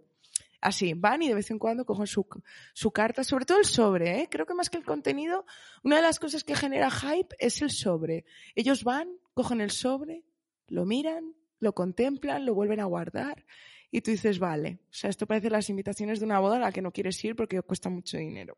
Así, 0.59 0.93
van 0.93 1.21
y 1.21 1.27
de 1.27 1.35
vez 1.35 1.51
en 1.51 1.59
cuando 1.59 1.85
cogen 1.85 2.07
su, 2.07 2.91
carta, 2.91 3.23
sobre 3.23 3.45
todo 3.45 3.59
el 3.59 3.65
sobre, 3.65 4.21
¿eh? 4.21 4.27
creo 4.29 4.45
que 4.45 4.55
más 4.55 4.69
que 4.69 4.77
el 4.77 4.83
contenido, 4.83 5.45
una 5.83 5.97
de 5.97 6.01
las 6.01 6.17
cosas 6.17 6.43
que 6.43 6.55
genera 6.55 6.89
hype 6.89 7.35
es 7.37 7.61
el 7.61 7.69
sobre. 7.69 8.25
Ellos 8.55 8.83
van, 8.83 9.07
cogen 9.35 9.61
el 9.61 9.69
sobre, 9.69 10.23
lo 10.67 10.85
miran, 10.85 11.35
lo 11.59 11.73
contemplan, 11.73 12.45
lo 12.45 12.55
vuelven 12.55 12.79
a 12.79 12.85
guardar 12.85 13.45
y 13.91 14.01
tú 14.01 14.11
dices, 14.11 14.39
vale, 14.39 14.79
o 14.89 14.93
sea, 14.93 15.09
esto 15.09 15.27
parece 15.27 15.49
las 15.49 15.69
invitaciones 15.69 16.19
de 16.19 16.25
una 16.25 16.39
boda 16.39 16.57
a 16.57 16.59
la 16.59 16.71
que 16.71 16.81
no 16.81 16.91
quieres 16.91 17.23
ir 17.23 17.35
porque 17.35 17.61
cuesta 17.61 17.89
mucho 17.89 18.17
dinero. 18.17 18.57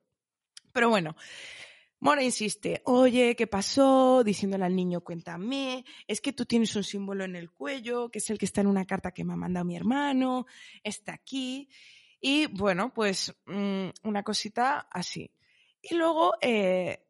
Pero 0.73 0.89
bueno, 0.89 1.15
Mora 2.01 2.23
insiste, 2.23 2.81
oye, 2.85 3.35
¿qué 3.35 3.45
pasó? 3.45 4.23
Diciéndole 4.23 4.63
al 4.63 4.75
niño, 4.75 5.01
cuéntame, 5.01 5.83
es 6.07 6.21
que 6.21 6.31
tú 6.31 6.45
tienes 6.45 6.73
un 6.77 6.83
símbolo 6.85 7.25
en 7.25 7.35
el 7.35 7.51
cuello, 7.51 8.09
que 8.09 8.19
es 8.19 8.29
el 8.29 8.37
que 8.37 8.45
está 8.45 8.61
en 8.61 8.67
una 8.67 8.85
carta 8.85 9.11
que 9.11 9.25
me 9.25 9.33
ha 9.33 9.35
mandado 9.35 9.65
mi 9.65 9.75
hermano, 9.75 10.45
está 10.81 11.13
aquí. 11.13 11.67
Y 12.21 12.45
bueno, 12.47 12.93
pues 12.93 13.35
mm, 13.45 13.89
una 14.03 14.23
cosita 14.23 14.87
así. 14.89 15.33
Y 15.81 15.95
luego, 15.95 16.33
eh, 16.41 17.05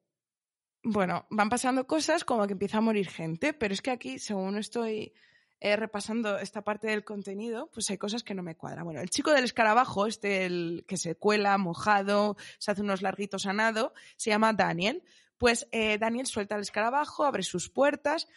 bueno, 0.83 1.27
van 1.29 1.49
pasando 1.49 1.85
cosas 1.85 2.23
como 2.23 2.47
que 2.47 2.53
empieza 2.53 2.79
a 2.79 2.81
morir 2.81 3.09
gente, 3.09 3.53
pero 3.53 3.75
es 3.75 3.83
que 3.83 3.91
aquí, 3.91 4.17
según 4.17 4.57
estoy 4.57 5.13
eh, 5.61 5.75
repasando 5.75 6.37
esta 6.37 6.63
parte 6.63 6.87
del 6.87 7.03
contenido, 7.03 7.69
pues 7.73 7.89
hay 7.89 7.97
cosas 7.97 8.23
que 8.23 8.33
no 8.33 8.43
me 8.43 8.55
cuadran. 8.55 8.85
Bueno, 8.85 9.01
el 9.01 9.09
chico 9.09 9.31
del 9.31 9.43
escarabajo, 9.43 10.07
este 10.07 10.45
el 10.45 10.85
que 10.87 10.95
se 10.95 11.15
cuela, 11.15 11.57
mojado, 11.57 12.37
se 12.59 12.71
hace 12.71 12.81
unos 12.81 13.01
larguitos 13.01 13.45
a 13.45 13.53
nado, 13.53 13.93
se 14.15 14.29
llama 14.29 14.53
Daniel. 14.53 15.03
Pues 15.37 15.67
eh, 15.71 15.97
Daniel 15.97 16.27
suelta 16.27 16.55
el 16.55 16.61
escarabajo, 16.61 17.25
abre 17.25 17.43
sus 17.43 17.69
puertas 17.69 18.27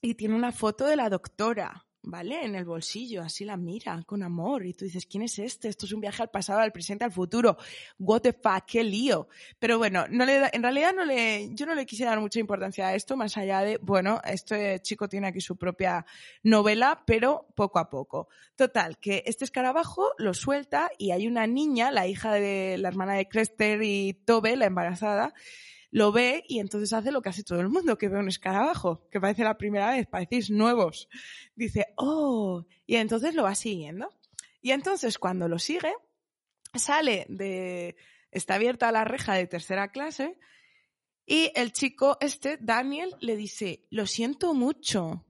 y 0.00 0.14
tiene 0.14 0.34
una 0.34 0.52
foto 0.52 0.84
de 0.86 0.96
la 0.96 1.08
doctora. 1.08 1.85
¿Vale? 2.06 2.44
En 2.44 2.54
el 2.54 2.64
bolsillo, 2.64 3.22
así 3.22 3.44
la 3.44 3.56
mira 3.56 4.02
con 4.06 4.22
amor 4.22 4.64
y 4.64 4.72
tú 4.72 4.84
dices, 4.84 5.06
¿quién 5.06 5.24
es 5.24 5.38
este? 5.38 5.68
Esto 5.68 5.86
es 5.86 5.92
un 5.92 6.00
viaje 6.00 6.22
al 6.22 6.30
pasado, 6.30 6.60
al 6.60 6.72
presente, 6.72 7.04
al 7.04 7.12
futuro. 7.12 7.58
What 7.98 8.20
the 8.20 8.32
fuck, 8.32 8.64
qué 8.66 8.84
lío. 8.84 9.28
Pero 9.58 9.76
bueno, 9.78 10.06
no 10.08 10.24
le 10.24 10.48
en 10.52 10.62
realidad 10.62 10.94
no 10.94 11.04
le, 11.04 11.48
yo 11.52 11.66
no 11.66 11.74
le 11.74 11.84
quisiera 11.84 12.12
dar 12.12 12.20
mucha 12.20 12.38
importancia 12.38 12.86
a 12.86 12.94
esto, 12.94 13.16
más 13.16 13.36
allá 13.36 13.60
de, 13.60 13.78
bueno, 13.78 14.20
este 14.24 14.80
chico 14.80 15.08
tiene 15.08 15.26
aquí 15.26 15.40
su 15.40 15.56
propia 15.56 16.06
novela, 16.44 17.02
pero 17.04 17.48
poco 17.56 17.80
a 17.80 17.90
poco. 17.90 18.28
Total, 18.54 18.98
que 18.98 19.24
este 19.26 19.44
escarabajo 19.44 20.12
lo 20.16 20.32
suelta 20.32 20.90
y 20.98 21.10
hay 21.10 21.26
una 21.26 21.46
niña, 21.48 21.90
la 21.90 22.06
hija 22.06 22.32
de 22.32 22.78
la 22.78 22.88
hermana 22.88 23.14
de 23.14 23.28
Crester 23.28 23.82
y 23.82 24.14
Tobe, 24.24 24.56
la 24.56 24.66
embarazada, 24.66 25.34
lo 25.96 26.12
ve 26.12 26.44
y 26.46 26.58
entonces 26.58 26.92
hace 26.92 27.10
lo 27.10 27.22
que 27.22 27.30
hace 27.30 27.42
todo 27.42 27.58
el 27.58 27.70
mundo, 27.70 27.96
que 27.96 28.10
ve 28.10 28.18
un 28.18 28.28
escarabajo, 28.28 29.08
que 29.10 29.18
parece 29.18 29.44
la 29.44 29.56
primera 29.56 29.92
vez, 29.92 30.06
parecéis 30.06 30.50
nuevos. 30.50 31.08
Dice, 31.54 31.86
oh, 31.96 32.66
y 32.84 32.96
entonces 32.96 33.34
lo 33.34 33.44
va 33.44 33.54
siguiendo. 33.54 34.10
Y 34.60 34.72
entonces 34.72 35.16
cuando 35.16 35.48
lo 35.48 35.58
sigue, 35.58 35.94
sale 36.74 37.24
de, 37.30 37.96
está 38.30 38.56
abierta 38.56 38.92
la 38.92 39.04
reja 39.04 39.36
de 39.36 39.46
tercera 39.46 39.90
clase 39.90 40.36
y 41.24 41.50
el 41.54 41.72
chico 41.72 42.18
este, 42.20 42.58
Daniel, 42.60 43.14
le 43.20 43.34
dice, 43.34 43.86
lo 43.88 44.06
siento 44.06 44.52
mucho. 44.52 45.24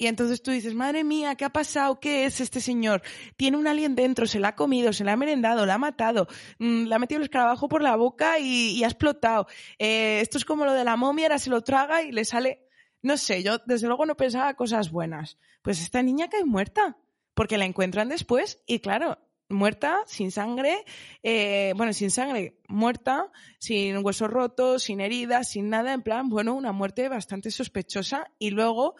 Y 0.00 0.06
entonces 0.06 0.42
tú 0.42 0.50
dices, 0.50 0.74
madre 0.74 1.04
mía, 1.04 1.34
¿qué 1.34 1.44
ha 1.44 1.50
pasado? 1.50 2.00
¿Qué 2.00 2.24
es 2.24 2.40
este 2.40 2.62
señor? 2.62 3.02
Tiene 3.36 3.58
un 3.58 3.66
alien 3.66 3.94
dentro, 3.94 4.26
se 4.26 4.40
la 4.40 4.48
ha 4.48 4.56
comido, 4.56 4.94
se 4.94 5.04
la 5.04 5.12
ha 5.12 5.16
merendado, 5.18 5.66
la 5.66 5.74
ha 5.74 5.78
matado, 5.78 6.26
mm, 6.58 6.84
le 6.84 6.94
ha 6.94 6.98
metido 6.98 7.18
el 7.18 7.24
escarabajo 7.24 7.68
por 7.68 7.82
la 7.82 7.96
boca 7.96 8.38
y, 8.38 8.82
ha 8.82 8.86
explotado. 8.86 9.46
Eh, 9.78 10.20
esto 10.22 10.38
es 10.38 10.46
como 10.46 10.64
lo 10.64 10.72
de 10.72 10.84
la 10.84 10.96
momia, 10.96 11.26
ahora 11.26 11.38
se 11.38 11.50
lo 11.50 11.60
traga 11.60 12.02
y 12.02 12.12
le 12.12 12.24
sale... 12.24 12.66
No 13.02 13.18
sé, 13.18 13.42
yo 13.42 13.58
desde 13.66 13.88
luego 13.88 14.06
no 14.06 14.16
pensaba 14.16 14.54
cosas 14.54 14.90
buenas. 14.90 15.36
Pues 15.60 15.82
esta 15.82 16.02
niña 16.02 16.30
cae 16.30 16.46
muerta, 16.46 16.96
porque 17.34 17.58
la 17.58 17.66
encuentran 17.66 18.08
después 18.08 18.62
y 18.66 18.78
claro, 18.78 19.18
muerta, 19.50 19.98
sin 20.06 20.30
sangre, 20.30 20.82
eh, 21.22 21.74
bueno, 21.76 21.92
sin 21.92 22.10
sangre, 22.10 22.58
muerta, 22.68 23.30
sin 23.58 24.02
huesos 24.02 24.30
rotos, 24.30 24.84
sin 24.84 25.02
heridas, 25.02 25.50
sin 25.50 25.68
nada, 25.68 25.92
en 25.92 26.00
plan, 26.00 26.30
bueno, 26.30 26.54
una 26.54 26.72
muerte 26.72 27.10
bastante 27.10 27.50
sospechosa 27.50 28.30
y 28.38 28.48
luego 28.48 28.94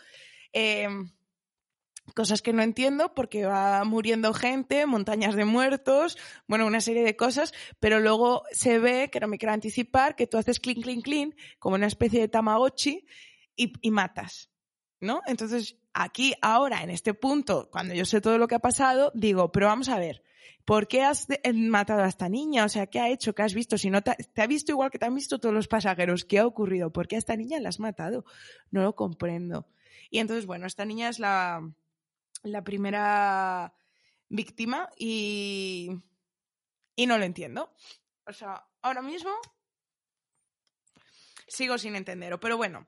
Em, 0.52 1.10
cosas 2.14 2.42
que 2.42 2.52
no 2.52 2.62
entiendo 2.62 3.14
porque 3.14 3.44
va 3.44 3.84
muriendo 3.84 4.34
gente, 4.34 4.86
montañas 4.86 5.34
de 5.34 5.44
muertos, 5.44 6.18
bueno, 6.46 6.66
una 6.66 6.80
serie 6.80 7.02
de 7.02 7.16
cosas, 7.16 7.52
pero 7.78 8.00
luego 8.00 8.44
se 8.52 8.78
ve, 8.78 9.10
que 9.10 9.20
no 9.20 9.28
me 9.28 9.38
quiero 9.38 9.52
anticipar, 9.52 10.16
que 10.16 10.26
tú 10.26 10.38
haces 10.38 10.60
clean, 10.60 10.80
clean, 10.82 11.00
clean, 11.02 11.34
como 11.58 11.76
una 11.76 11.86
especie 11.86 12.20
de 12.20 12.28
tamagotchi 12.28 13.06
y, 13.56 13.90
matas, 13.90 14.50
¿no? 15.00 15.20
Entonces, 15.26 15.76
aquí, 15.92 16.34
ahora, 16.40 16.82
en 16.82 16.90
este 16.90 17.14
punto, 17.14 17.68
cuando 17.70 17.94
yo 17.94 18.04
sé 18.04 18.20
todo 18.20 18.38
lo 18.38 18.48
que 18.48 18.54
ha 18.54 18.60
pasado, 18.60 19.12
digo, 19.14 19.52
pero 19.52 19.66
vamos 19.66 19.88
a 19.90 19.98
ver, 19.98 20.22
¿por 20.64 20.88
qué 20.88 21.02
has 21.02 21.26
matado 21.52 22.02
a 22.02 22.08
esta 22.08 22.28
niña? 22.28 22.64
O 22.64 22.68
sea, 22.68 22.86
¿qué 22.86 23.00
ha 23.00 23.10
hecho? 23.10 23.34
¿Qué 23.34 23.42
has 23.42 23.52
visto? 23.52 23.76
Si 23.76 23.90
no 23.90 24.02
te, 24.02 24.14
te, 24.14 24.42
ha 24.42 24.46
visto 24.46 24.72
igual 24.72 24.90
que 24.90 24.98
te 24.98 25.04
han 25.04 25.14
visto 25.14 25.38
todos 25.38 25.54
los 25.54 25.68
pasajeros, 25.68 26.24
¿qué 26.24 26.38
ha 26.38 26.46
ocurrido? 26.46 26.90
¿Por 26.90 27.06
qué 27.06 27.16
a 27.16 27.18
esta 27.18 27.36
niña 27.36 27.60
la 27.60 27.68
has 27.68 27.80
matado? 27.80 28.24
No 28.70 28.82
lo 28.82 28.96
comprendo. 28.96 29.66
Y 30.10 30.18
entonces, 30.18 30.46
bueno, 30.46 30.66
esta 30.66 30.84
niña 30.84 31.08
es 31.08 31.18
la, 31.18 31.62
la 32.42 32.64
primera 32.64 33.72
víctima 34.28 34.88
y 34.98 35.90
Y 36.96 37.06
no 37.06 37.16
lo 37.16 37.24
entiendo. 37.24 37.72
O 38.26 38.32
sea, 38.32 38.62
ahora 38.82 39.00
mismo 39.02 39.30
sigo 41.48 41.78
sin 41.78 41.96
entenderlo. 41.96 42.38
Pero 42.38 42.56
bueno, 42.56 42.86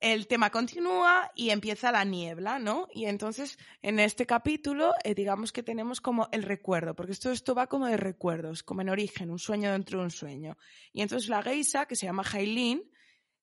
el 0.00 0.26
tema 0.26 0.50
continúa 0.50 1.32
y 1.34 1.50
empieza 1.50 1.90
la 1.90 2.04
niebla, 2.04 2.58
¿no? 2.58 2.88
Y 2.92 3.06
entonces 3.06 3.58
en 3.82 3.98
este 3.98 4.26
capítulo, 4.26 4.94
eh, 5.02 5.14
digamos 5.14 5.52
que 5.52 5.62
tenemos 5.62 6.00
como 6.00 6.28
el 6.30 6.42
recuerdo, 6.42 6.94
porque 6.94 7.12
esto, 7.12 7.32
esto 7.32 7.54
va 7.54 7.66
como 7.66 7.86
de 7.86 7.96
recuerdos, 7.96 8.62
como 8.62 8.82
en 8.82 8.90
origen, 8.90 9.30
un 9.30 9.38
sueño 9.38 9.72
dentro 9.72 9.98
de 9.98 10.04
un 10.04 10.10
sueño. 10.10 10.56
Y 10.92 11.02
entonces 11.02 11.28
la 11.28 11.42
geisa, 11.42 11.86
que 11.86 11.96
se 11.96 12.06
llama 12.06 12.24
Jailin, 12.24 12.88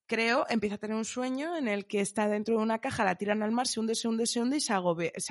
creo, 0.08 0.46
empieza 0.50 0.76
a 0.76 0.80
tener 0.80 0.96
un 0.96 1.06
sueño 1.06 1.56
en 1.56 1.68
el 1.68 1.88
que 1.88 2.02
está 2.02 2.28
dentro 2.28 2.58
de 2.58 2.64
una 2.64 2.80
caja, 2.80 3.04
la 3.04 3.16
tiran 3.16 3.44
al 3.44 3.52
mar, 3.52 3.68
se 3.68 3.80
hunde, 3.80 3.96
se 3.96 4.08
hunde, 4.08 4.26
se 4.28 4.42
hunde 4.42 4.58
y 4.58 4.62
se, 4.62 4.74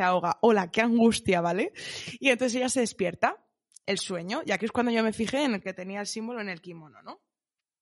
ahoga. 0.02 0.38
Hola, 0.42 0.70
qué 0.70 0.80
angustia, 0.80 1.40
¿vale? 1.40 1.72
Y 2.20 2.30
entonces 2.30 2.56
ella 2.56 2.68
se 2.68 2.80
despierta, 2.80 3.44
el 3.87 3.98
sueño, 3.98 4.42
ya 4.44 4.58
que 4.58 4.66
es 4.66 4.72
cuando 4.72 4.92
yo 4.92 5.02
me 5.02 5.12
fijé 5.12 5.44
en 5.44 5.54
el 5.54 5.62
que 5.62 5.74
tenía 5.74 6.00
el 6.00 6.06
símbolo 6.06 6.40
en 6.40 6.48
el 6.48 6.60
kimono, 6.60 7.02
¿no? 7.02 7.22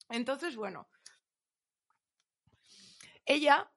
Entonces, 0.08 0.56
bueno, 0.56 0.88
ella, 3.24 3.70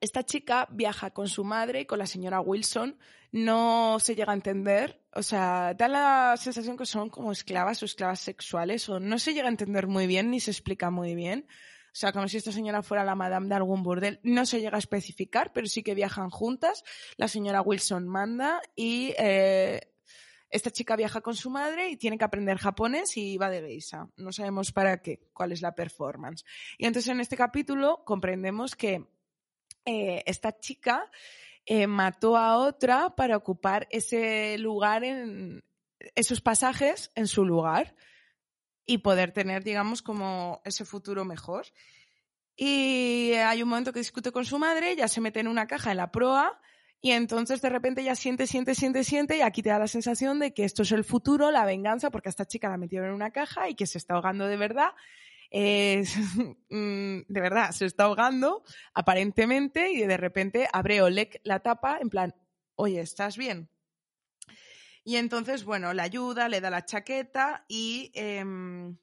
esta 0.00 0.24
chica 0.24 0.66
viaja 0.70 1.10
con 1.10 1.28
su 1.28 1.44
madre 1.44 1.82
y 1.82 1.86
con 1.86 1.98
la 1.98 2.06
señora 2.06 2.40
Wilson, 2.40 2.98
no 3.32 3.98
se 4.00 4.14
llega 4.14 4.32
a 4.32 4.36
entender, 4.36 5.04
o 5.12 5.22
sea, 5.22 5.74
da 5.74 5.88
la 5.88 6.36
sensación 6.36 6.76
que 6.76 6.86
son 6.86 7.10
como 7.10 7.32
esclavas 7.32 7.82
o 7.82 7.84
esclavas 7.84 8.20
sexuales, 8.20 8.88
o 8.88 8.98
no 8.98 9.18
se 9.18 9.34
llega 9.34 9.46
a 9.46 9.50
entender 9.50 9.86
muy 9.86 10.06
bien 10.06 10.30
ni 10.30 10.40
se 10.40 10.50
explica 10.50 10.90
muy 10.90 11.14
bien. 11.14 11.46
O 11.94 11.96
sea, 11.96 12.10
como 12.10 12.26
si 12.26 12.38
esta 12.38 12.50
señora 12.50 12.82
fuera 12.82 13.04
la 13.04 13.14
madame 13.14 13.46
de 13.46 13.54
algún 13.54 13.84
burdel. 13.84 14.18
No 14.24 14.46
se 14.46 14.60
llega 14.60 14.74
a 14.74 14.80
especificar, 14.80 15.52
pero 15.52 15.68
sí 15.68 15.84
que 15.84 15.94
viajan 15.94 16.28
juntas. 16.28 16.82
La 17.16 17.28
señora 17.28 17.62
Wilson 17.62 18.08
manda 18.08 18.60
y 18.74 19.14
eh, 19.16 19.92
esta 20.50 20.72
chica 20.72 20.96
viaja 20.96 21.20
con 21.20 21.36
su 21.36 21.50
madre 21.50 21.90
y 21.90 21.96
tiene 21.96 22.18
que 22.18 22.24
aprender 22.24 22.58
japonés 22.58 23.16
y 23.16 23.38
va 23.38 23.48
de 23.48 23.60
geisha. 23.60 24.08
No 24.16 24.32
sabemos 24.32 24.72
para 24.72 25.02
qué, 25.02 25.28
cuál 25.32 25.52
es 25.52 25.62
la 25.62 25.76
performance. 25.76 26.44
Y 26.78 26.86
entonces 26.86 27.12
en 27.12 27.20
este 27.20 27.36
capítulo 27.36 28.02
comprendemos 28.04 28.74
que 28.74 29.06
eh, 29.84 30.24
esta 30.26 30.58
chica 30.58 31.08
eh, 31.64 31.86
mató 31.86 32.36
a 32.36 32.56
otra 32.56 33.14
para 33.14 33.36
ocupar 33.36 33.86
ese 33.90 34.58
lugar 34.58 35.04
en 35.04 35.62
esos 36.16 36.40
pasajes 36.40 37.12
en 37.14 37.28
su 37.28 37.44
lugar 37.44 37.94
y 38.86 38.98
poder 38.98 39.32
tener, 39.32 39.64
digamos, 39.64 40.02
como 40.02 40.60
ese 40.64 40.84
futuro 40.84 41.24
mejor. 41.24 41.66
Y 42.56 43.32
hay 43.32 43.62
un 43.62 43.68
momento 43.68 43.92
que 43.92 43.98
discute 43.98 44.30
con 44.30 44.44
su 44.44 44.58
madre, 44.58 44.94
ya 44.96 45.08
se 45.08 45.20
mete 45.20 45.40
en 45.40 45.48
una 45.48 45.66
caja 45.66 45.90
en 45.90 45.96
la 45.96 46.10
proa 46.12 46.60
y 47.00 47.10
entonces 47.10 47.60
de 47.60 47.68
repente 47.68 48.02
ya 48.02 48.14
siente, 48.14 48.46
siente, 48.46 48.74
siente, 48.74 49.04
siente 49.04 49.36
y 49.36 49.40
aquí 49.42 49.62
te 49.62 49.68
da 49.68 49.78
la 49.78 49.88
sensación 49.88 50.38
de 50.38 50.54
que 50.54 50.64
esto 50.64 50.82
es 50.82 50.92
el 50.92 51.04
futuro, 51.04 51.50
la 51.50 51.66
venganza, 51.66 52.10
porque 52.10 52.28
a 52.28 52.30
esta 52.30 52.46
chica 52.46 52.70
la 52.70 52.78
metieron 52.78 53.08
en 53.08 53.14
una 53.14 53.30
caja 53.30 53.68
y 53.68 53.74
que 53.74 53.86
se 53.86 53.98
está 53.98 54.14
ahogando 54.14 54.46
de 54.46 54.56
verdad. 54.56 54.92
Mm, 56.70 57.20
de 57.28 57.40
verdad, 57.40 57.70
se 57.70 57.84
está 57.84 58.04
ahogando 58.04 58.64
aparentemente 58.92 59.92
y 59.92 60.00
de 60.00 60.16
repente 60.16 60.66
abre 60.72 61.00
Oleg 61.02 61.40
la 61.44 61.60
tapa 61.60 61.98
en 62.00 62.08
plan, 62.08 62.34
oye, 62.74 63.00
¿estás 63.00 63.36
bien? 63.36 63.68
Y 65.04 65.16
entonces, 65.16 65.64
bueno, 65.64 65.92
la 65.92 66.04
ayuda, 66.04 66.48
le 66.48 66.62
da 66.62 66.70
la 66.70 66.86
chaqueta 66.86 67.66
y 67.68 68.10
em, 68.14 68.96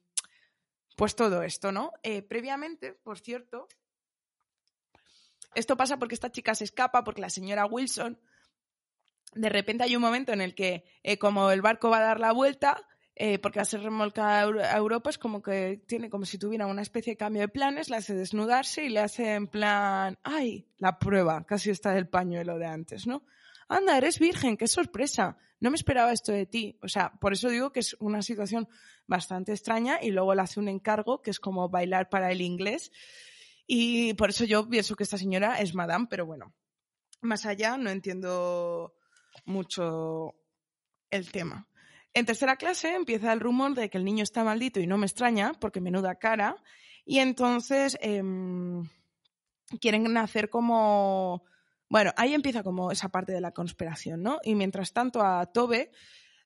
pues 0.96 1.14
todo 1.14 1.42
esto, 1.42 1.70
¿no? 1.70 1.92
Eh, 2.02 2.22
previamente, 2.22 2.92
por 2.92 3.20
cierto, 3.20 3.68
esto 5.54 5.76
pasa 5.76 5.98
porque 5.98 6.14
esta 6.14 6.32
chica 6.32 6.54
se 6.54 6.64
escapa, 6.64 7.04
porque 7.04 7.20
la 7.20 7.30
señora 7.30 7.66
Wilson, 7.66 8.18
de 9.34 9.48
repente 9.48 9.84
hay 9.84 9.94
un 9.94 10.02
momento 10.02 10.32
en 10.32 10.40
el 10.40 10.54
que, 10.54 10.84
eh, 11.02 11.18
como 11.18 11.50
el 11.50 11.62
barco 11.62 11.88
va 11.88 11.98
a 11.98 12.02
dar 12.02 12.20
la 12.20 12.32
vuelta, 12.32 12.84
eh, 13.14 13.38
porque 13.38 13.58
va 13.58 13.62
a 13.62 13.66
ser 13.66 13.82
remolcada 13.82 14.40
a 14.40 14.76
Europa, 14.76 15.10
es 15.10 15.18
como 15.18 15.42
que 15.42 15.82
tiene 15.86 16.10
como 16.10 16.24
si 16.24 16.38
tuviera 16.38 16.66
una 16.66 16.82
especie 16.82 17.12
de 17.12 17.18
cambio 17.18 17.42
de 17.42 17.48
planes, 17.48 17.90
la 17.90 17.98
hace 17.98 18.14
desnudarse 18.14 18.84
y 18.84 18.88
le 18.88 19.00
hace 19.00 19.34
en 19.34 19.46
plan, 19.46 20.18
ay, 20.22 20.66
la 20.78 20.98
prueba, 20.98 21.44
casi 21.44 21.70
está 21.70 21.92
del 21.92 22.08
pañuelo 22.08 22.58
de 22.58 22.66
antes, 22.66 23.06
¿no? 23.06 23.22
Anda, 23.68 23.98
eres 23.98 24.18
virgen, 24.18 24.56
qué 24.56 24.66
sorpresa. 24.66 25.36
No 25.62 25.70
me 25.70 25.76
esperaba 25.76 26.12
esto 26.12 26.32
de 26.32 26.44
ti. 26.44 26.76
O 26.82 26.88
sea, 26.88 27.12
por 27.20 27.32
eso 27.32 27.48
digo 27.48 27.70
que 27.70 27.78
es 27.78 27.94
una 28.00 28.20
situación 28.20 28.68
bastante 29.06 29.52
extraña 29.52 30.00
y 30.02 30.10
luego 30.10 30.34
le 30.34 30.42
hace 30.42 30.58
un 30.58 30.66
encargo 30.66 31.22
que 31.22 31.30
es 31.30 31.38
como 31.38 31.68
bailar 31.68 32.08
para 32.08 32.32
el 32.32 32.40
inglés 32.40 32.90
y 33.64 34.12
por 34.14 34.30
eso 34.30 34.44
yo 34.44 34.68
pienso 34.68 34.96
que 34.96 35.04
esta 35.04 35.18
señora 35.18 35.60
es 35.60 35.72
Madame, 35.72 36.08
pero 36.10 36.26
bueno, 36.26 36.52
más 37.20 37.46
allá 37.46 37.76
no 37.76 37.90
entiendo 37.90 38.92
mucho 39.44 40.34
el 41.10 41.30
tema. 41.30 41.68
En 42.12 42.26
tercera 42.26 42.56
clase 42.56 42.96
empieza 42.96 43.32
el 43.32 43.38
rumor 43.38 43.76
de 43.76 43.88
que 43.88 43.98
el 43.98 44.04
niño 44.04 44.24
está 44.24 44.42
maldito 44.42 44.80
y 44.80 44.88
no 44.88 44.98
me 44.98 45.06
extraña, 45.06 45.52
porque 45.60 45.80
menuda 45.80 46.16
cara, 46.16 46.56
y 47.04 47.20
entonces 47.20 47.96
em, 48.00 48.82
quieren 49.80 50.16
hacer 50.16 50.50
como... 50.50 51.44
Bueno, 51.92 52.10
ahí 52.16 52.32
empieza 52.32 52.62
como 52.62 52.90
esa 52.90 53.10
parte 53.10 53.32
de 53.32 53.42
la 53.42 53.52
conspiración, 53.52 54.22
¿no? 54.22 54.40
Y 54.42 54.54
mientras 54.54 54.94
tanto 54.94 55.20
a 55.20 55.44
Tobe 55.52 55.90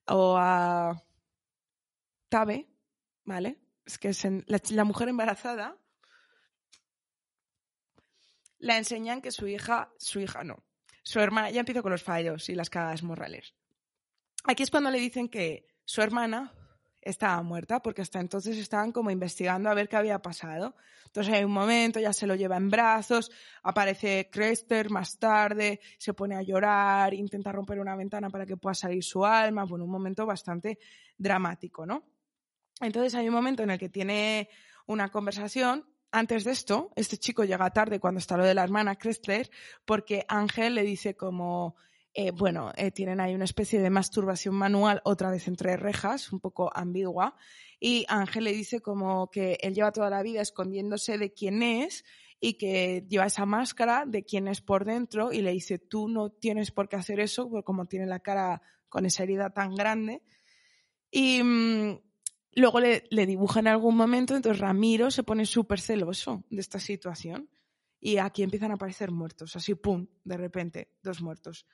o 0.09 0.37
a 0.37 1.00
Tabe, 2.28 2.68
¿vale? 3.24 3.61
Es 3.85 3.96
que 3.96 4.09
es 4.09 4.26
la 4.72 4.82
mujer 4.82 5.09
embarazada 5.09 5.78
la 8.59 8.76
enseñan 8.76 9.22
que 9.22 9.30
su 9.30 9.46
hija, 9.46 9.92
su 9.98 10.18
hija 10.18 10.42
no, 10.42 10.64
su 11.04 11.20
hermana, 11.20 11.50
ya 11.50 11.61
empiezo 11.61 11.85
con 11.85 11.92
los 11.92 12.02
fallos 12.02 12.48
y 12.48 12.56
las 12.56 12.68
cagadas 12.68 13.04
morales. 13.04 13.54
Aquí 14.42 14.64
es 14.64 14.72
cuando 14.72 14.90
le 14.90 14.98
dicen 14.98 15.28
que 15.28 15.68
su 15.85 16.02
hermana 16.02 16.52
estaba 17.06 17.40
muerta, 17.42 17.80
porque 17.80 18.02
hasta 18.02 18.20
entonces 18.20 18.58
estaban 18.58 18.90
como 18.90 19.10
investigando 19.10 19.70
a 19.70 19.74
ver 19.74 19.88
qué 19.88 19.96
había 19.96 20.18
pasado. 20.20 20.74
Entonces 21.06 21.32
hay 21.32 21.44
un 21.44 21.52
momento, 21.52 22.00
ya 22.00 22.12
se 22.12 22.26
lo 22.26 22.34
lleva 22.34 22.56
en 22.56 22.68
brazos, 22.68 23.30
aparece 23.62 24.28
Crester 24.30 24.90
más 24.90 25.18
tarde, 25.18 25.80
se 25.98 26.14
pone 26.14 26.34
a 26.34 26.42
llorar, 26.42 27.14
intenta 27.14 27.52
romper 27.52 27.78
una 27.78 27.94
ventana 27.94 28.28
para 28.28 28.44
que 28.44 28.56
pueda 28.56 28.74
salir 28.74 29.04
su 29.04 29.24
alma, 29.24 29.64
bueno, 29.64 29.84
un 29.84 29.90
momento 29.90 30.26
bastante 30.26 30.78
dramático, 31.16 31.86
¿no? 31.86 32.04
Entonces 32.80 33.14
hay 33.14 33.28
un 33.28 33.34
momento 33.34 33.62
en 33.62 33.70
el 33.70 33.78
que 33.78 33.88
tiene 33.88 34.48
una 34.86 35.08
conversación 35.08 35.86
antes 36.10 36.44
de 36.44 36.52
esto, 36.52 36.92
este 36.96 37.18
chico 37.18 37.44
llega 37.44 37.70
tarde 37.70 38.00
cuando 38.00 38.18
está 38.18 38.36
lo 38.36 38.44
de 38.44 38.54
la 38.54 38.64
hermana 38.64 38.96
Kressler, 38.96 39.50
porque 39.84 40.24
Ángel 40.28 40.74
le 40.74 40.82
dice 40.82 41.14
como, 41.14 41.76
eh, 42.18 42.31
bueno, 42.31 42.72
eh, 42.76 42.90
tienen 42.90 43.20
ahí 43.20 43.35
una 43.35 43.44
especie 43.44 43.79
de 43.79 43.90
masturbación 43.90 44.55
manual, 44.55 45.02
otra 45.05 45.31
vez 45.31 45.48
entre 45.48 45.76
rejas, 45.76 46.33
un 46.33 46.40
poco 46.40 46.70
ambigua, 46.74 47.37
y 47.79 48.07
Ángel 48.09 48.44
le 48.44 48.52
dice 48.52 48.81
como 48.81 49.31
que 49.31 49.59
él 49.61 49.74
lleva 49.74 49.92
toda 49.92 50.09
la 50.09 50.22
vida 50.22 50.40
escondiéndose 50.40 51.18
de 51.18 51.35
quién 51.35 51.62
es 51.62 52.07
y 52.40 52.55
que 52.55 53.05
lleva 53.07 53.26
esa 53.26 53.44
máscara 53.44 54.05
de 54.07 54.24
quién 54.24 54.48
es 54.48 54.62
por 54.62 54.87
dentro 54.87 55.31
y 55.31 55.42
le 55.42 55.52
dice, 55.52 55.79
tú 55.79 56.09
no 56.09 56.31
tienes 56.31 56.70
por 56.70 56.88
qué 56.88 56.96
hacer 56.96 57.20
eso, 57.20 57.50
como 57.62 57.85
tiene 57.85 58.07
la 58.07 58.20
cara 58.20 58.62
con 58.88 59.05
esa 59.05 59.24
herida 59.24 59.50
tan 59.50 59.74
grande. 59.74 60.22
Y, 61.11 61.42
mm, 61.42 62.00
Luego 62.59 62.81
le, 62.81 63.05
le 63.11 63.26
dibuja 63.26 63.61
en 63.61 63.68
algún 63.68 63.94
momento, 63.94 64.35
entonces 64.35 64.59
Ramiro 64.59 65.11
se 65.11 65.22
pone 65.22 65.44
súper 65.44 65.79
celoso 65.79 66.42
de 66.48 66.62
esta 66.62 66.81
situación 66.81 67.50
y 68.00 68.16
aquí 68.16 68.42
empiezan 68.42 68.70
a 68.70 68.76
aparecer 68.76 69.11
muertos, 69.11 69.57
así 69.57 69.74
pum, 69.74 70.07
de 70.24 70.38
repente, 70.38 70.88
dos 71.02 71.20
muertos. 71.20 71.66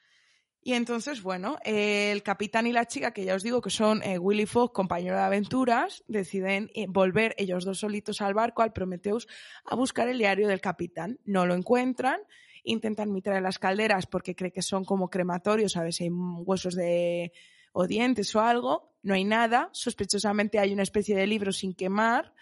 Y 0.64 0.74
entonces, 0.74 1.22
bueno, 1.22 1.58
el 1.64 2.22
capitán 2.22 2.68
y 2.68 2.72
la 2.72 2.86
chica, 2.86 3.12
que 3.12 3.24
ya 3.24 3.34
os 3.34 3.42
digo 3.42 3.60
que 3.60 3.70
son 3.70 4.00
eh, 4.04 4.16
Willy 4.16 4.46
Fogg, 4.46 4.72
compañero 4.72 5.16
de 5.16 5.22
aventuras, 5.22 6.04
deciden 6.06 6.70
eh, 6.74 6.86
volver 6.88 7.34
ellos 7.36 7.64
dos 7.64 7.80
solitos 7.80 8.20
al 8.20 8.34
barco, 8.34 8.62
al 8.62 8.72
Prometheus, 8.72 9.26
a 9.64 9.74
buscar 9.74 10.08
el 10.08 10.18
diario 10.18 10.46
del 10.46 10.60
capitán. 10.60 11.18
No 11.24 11.46
lo 11.46 11.54
encuentran, 11.54 12.20
intentan 12.62 13.10
mitrar 13.10 13.42
las 13.42 13.58
calderas 13.58 14.06
porque 14.06 14.36
cree 14.36 14.52
que 14.52 14.62
son 14.62 14.84
como 14.84 15.10
crematorios, 15.10 15.76
a 15.76 15.82
ver 15.82 15.92
si 15.92 16.04
hay 16.04 16.10
huesos 16.10 16.76
de 16.76 17.32
o 17.72 17.88
dientes 17.88 18.34
o 18.36 18.40
algo, 18.40 18.94
no 19.02 19.14
hay 19.14 19.24
nada, 19.24 19.68
sospechosamente 19.72 20.60
hay 20.60 20.72
una 20.72 20.82
especie 20.84 21.16
de 21.16 21.26
libro 21.26 21.52
sin 21.52 21.74
quemar 21.74 22.34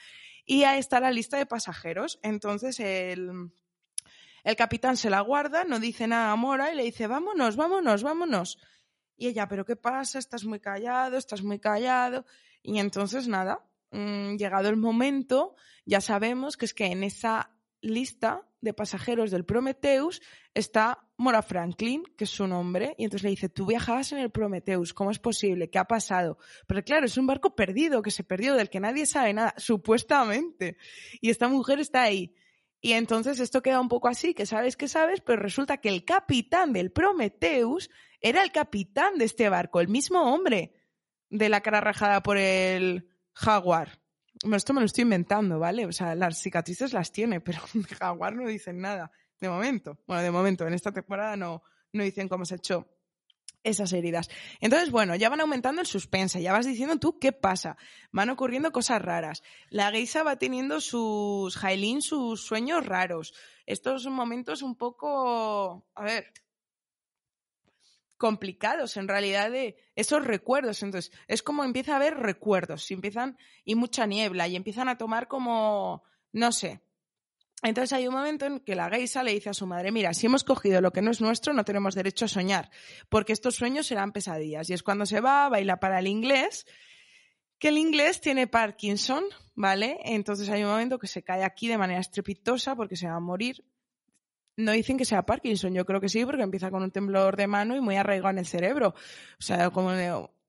y 0.44 0.64
ahí 0.64 0.78
está 0.78 1.00
la 1.00 1.12
lista 1.12 1.38
de 1.38 1.46
pasajeros. 1.46 2.18
Entonces 2.22 2.80
el, 2.80 3.50
el 4.44 4.56
capitán 4.56 4.96
se 4.96 5.10
la 5.10 5.20
guarda, 5.20 5.64
no 5.64 5.78
dice 5.78 6.06
nada 6.06 6.32
a 6.32 6.36
Mora 6.36 6.72
y 6.72 6.76
le 6.76 6.84
dice, 6.84 7.06
vámonos, 7.06 7.56
vámonos, 7.56 8.02
vámonos. 8.02 8.58
Y 9.16 9.28
ella, 9.28 9.48
pero 9.48 9.64
¿qué 9.64 9.76
pasa? 9.76 10.18
Estás 10.18 10.44
muy 10.44 10.60
callado, 10.60 11.16
estás 11.16 11.42
muy 11.42 11.58
callado. 11.58 12.24
Y 12.62 12.78
entonces 12.78 13.28
nada, 13.28 13.64
mm, 13.90 14.36
llegado 14.36 14.68
el 14.68 14.76
momento, 14.76 15.54
ya 15.84 16.00
sabemos 16.00 16.56
que 16.56 16.64
es 16.64 16.74
que 16.74 16.86
en 16.86 17.04
esa 17.04 17.50
lista 17.82 18.46
de 18.60 18.74
pasajeros 18.74 19.30
del 19.30 19.44
Prometheus 19.44 20.20
está 20.54 20.98
Mora 21.16 21.42
Franklin, 21.42 22.02
que 22.16 22.24
es 22.24 22.30
su 22.30 22.46
nombre, 22.46 22.94
y 22.98 23.04
entonces 23.04 23.24
le 23.24 23.30
dice, 23.30 23.48
tú 23.48 23.66
viajabas 23.66 24.12
en 24.12 24.18
el 24.18 24.30
Prometheus, 24.30 24.94
¿cómo 24.94 25.10
es 25.10 25.18
posible? 25.18 25.70
¿Qué 25.70 25.78
ha 25.78 25.84
pasado? 25.84 26.38
Pero 26.66 26.82
claro, 26.82 27.06
es 27.06 27.16
un 27.16 27.26
barco 27.26 27.54
perdido, 27.54 28.02
que 28.02 28.10
se 28.10 28.24
perdió, 28.24 28.54
del 28.54 28.70
que 28.70 28.80
nadie 28.80 29.06
sabe 29.06 29.32
nada, 29.32 29.54
supuestamente. 29.56 30.76
Y 31.20 31.30
esta 31.30 31.48
mujer 31.48 31.80
está 31.80 32.02
ahí. 32.02 32.34
Y 32.80 32.92
entonces 32.92 33.40
esto 33.40 33.62
queda 33.62 33.80
un 33.80 33.88
poco 33.88 34.08
así, 34.08 34.32
que 34.32 34.46
sabes 34.46 34.76
que 34.76 34.88
sabes, 34.88 35.20
pero 35.20 35.42
resulta 35.42 35.78
que 35.78 35.90
el 35.90 36.04
capitán 36.04 36.72
del 36.72 36.90
Prometheus 36.90 37.90
era 38.20 38.42
el 38.42 38.52
capitán 38.52 39.18
de 39.18 39.26
este 39.26 39.48
barco, 39.48 39.80
el 39.80 39.88
mismo 39.88 40.34
hombre. 40.34 40.74
de 41.32 41.48
la 41.48 41.60
cara 41.60 41.80
rajada 41.80 42.22
por 42.24 42.38
el 42.38 43.08
jaguar. 43.32 44.00
Bueno, 44.42 44.56
esto 44.56 44.72
me 44.72 44.80
lo 44.80 44.86
estoy 44.86 45.02
inventando, 45.02 45.60
¿vale? 45.60 45.86
O 45.86 45.92
sea, 45.92 46.16
las 46.16 46.38
cicatrices 46.42 46.92
las 46.92 47.12
tiene, 47.12 47.40
pero 47.40 47.60
jaguar 48.00 48.34
no 48.34 48.48
dicen 48.48 48.80
nada. 48.80 49.12
De 49.40 49.48
momento. 49.48 49.98
Bueno, 50.06 50.22
de 50.22 50.30
momento, 50.30 50.66
en 50.66 50.74
esta 50.74 50.90
temporada 50.90 51.36
no, 51.36 51.62
no 51.92 52.02
dicen 52.02 52.28
cómo 52.28 52.44
se 52.44 52.56
hecho 52.56 52.88
esas 53.62 53.92
heridas. 53.92 54.30
Entonces, 54.60 54.90
bueno, 54.90 55.14
ya 55.16 55.28
van 55.28 55.40
aumentando 55.40 55.80
el 55.80 55.86
suspense, 55.86 56.42
ya 56.42 56.52
vas 56.52 56.66
diciendo 56.66 56.98
tú 56.98 57.18
qué 57.18 57.32
pasa. 57.32 57.76
Van 58.12 58.30
ocurriendo 58.30 58.72
cosas 58.72 59.02
raras. 59.02 59.42
La 59.68 59.90
geisa 59.90 60.22
va 60.22 60.36
teniendo 60.36 60.80
sus, 60.80 61.56
Jailin, 61.56 62.02
sus 62.02 62.44
sueños 62.44 62.86
raros. 62.86 63.34
Estos 63.66 64.06
momentos 64.06 64.62
un 64.62 64.76
poco, 64.76 65.86
a 65.94 66.02
ver, 66.02 66.32
complicados 68.16 68.96
en 68.98 69.08
realidad 69.08 69.50
de 69.50 69.76
esos 69.94 70.24
recuerdos. 70.24 70.82
Entonces, 70.82 71.12
es 71.26 71.42
como 71.42 71.64
empieza 71.64 71.94
a 71.94 71.96
haber 71.96 72.18
recuerdos 72.18 72.90
y 72.90 72.94
empiezan, 72.94 73.38
y 73.64 73.74
mucha 73.74 74.06
niebla, 74.06 74.46
y 74.46 74.56
empiezan 74.56 74.88
a 74.88 74.98
tomar 74.98 75.26
como, 75.26 76.02
no 76.32 76.52
sé, 76.52 76.82
entonces 77.62 77.92
hay 77.92 78.08
un 78.08 78.14
momento 78.14 78.46
en 78.46 78.60
que 78.60 78.74
la 78.74 78.88
geisa 78.88 79.22
le 79.22 79.32
dice 79.32 79.50
a 79.50 79.54
su 79.54 79.66
madre, 79.66 79.92
mira, 79.92 80.14
si 80.14 80.26
hemos 80.26 80.44
cogido 80.44 80.80
lo 80.80 80.92
que 80.92 81.02
no 81.02 81.10
es 81.10 81.20
nuestro, 81.20 81.52
no 81.52 81.64
tenemos 81.64 81.94
derecho 81.94 82.24
a 82.24 82.28
soñar, 82.28 82.70
porque 83.08 83.32
estos 83.32 83.54
sueños 83.54 83.86
serán 83.86 84.12
pesadillas. 84.12 84.70
Y 84.70 84.72
es 84.72 84.82
cuando 84.82 85.04
se 85.04 85.20
va, 85.20 85.48
baila 85.48 85.78
para 85.78 85.98
el 85.98 86.06
inglés, 86.06 86.66
que 87.58 87.68
el 87.68 87.76
inglés 87.76 88.22
tiene 88.22 88.46
Parkinson, 88.46 89.24
¿vale? 89.54 89.98
Entonces 90.04 90.48
hay 90.48 90.64
un 90.64 90.70
momento 90.70 90.98
que 90.98 91.06
se 91.06 91.22
cae 91.22 91.44
aquí 91.44 91.68
de 91.68 91.76
manera 91.76 92.00
estrepitosa 92.00 92.74
porque 92.74 92.96
se 92.96 93.06
va 93.06 93.16
a 93.16 93.20
morir. 93.20 93.62
No 94.56 94.72
dicen 94.72 94.96
que 94.96 95.04
sea 95.04 95.26
Parkinson, 95.26 95.74
yo 95.74 95.84
creo 95.84 96.00
que 96.00 96.08
sí, 96.08 96.24
porque 96.24 96.42
empieza 96.42 96.70
con 96.70 96.82
un 96.82 96.90
temblor 96.90 97.36
de 97.36 97.46
mano 97.46 97.76
y 97.76 97.80
muy 97.80 97.96
arraigado 97.96 98.30
en 98.30 98.38
el 98.38 98.46
cerebro. 98.46 98.94
O 99.38 99.42
sea, 99.42 99.68
como 99.70 99.92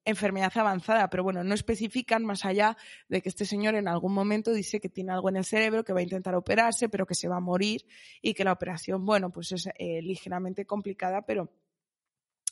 enfermedad 0.06 0.52
avanzada, 0.56 1.10
pero 1.10 1.24
bueno, 1.24 1.44
no 1.44 1.54
especifican 1.54 2.24
más 2.26 2.46
allá 2.46 2.78
de 3.08 3.22
que 3.22 3.30
este 3.30 3.46
señor 3.46 3.76
en 3.76 3.88
algún 3.88 4.14
momento 4.14 4.54
dice 4.54 4.80
que 4.80 4.90
tiene 4.90 5.12
algo 5.12 5.30
en 5.30 5.38
el 5.38 5.46
cerebro, 5.46 5.84
que 5.84 5.94
va 5.94 6.00
a 6.00 6.04
intentar 6.04 6.36
operarse, 6.36 6.90
pero 6.90 7.06
que 7.06 7.16
se 7.16 7.28
va 7.28 7.38
a 7.38 7.42
morir 7.42 7.86
y 8.22 8.34
que 8.34 8.44
la 8.44 8.52
operación, 8.52 9.06
bueno, 9.06 9.32
pues 9.32 9.52
es 9.52 9.70
eh, 9.78 10.02
ligeramente 10.02 10.66
complicada, 10.66 11.24
pero 11.26 11.52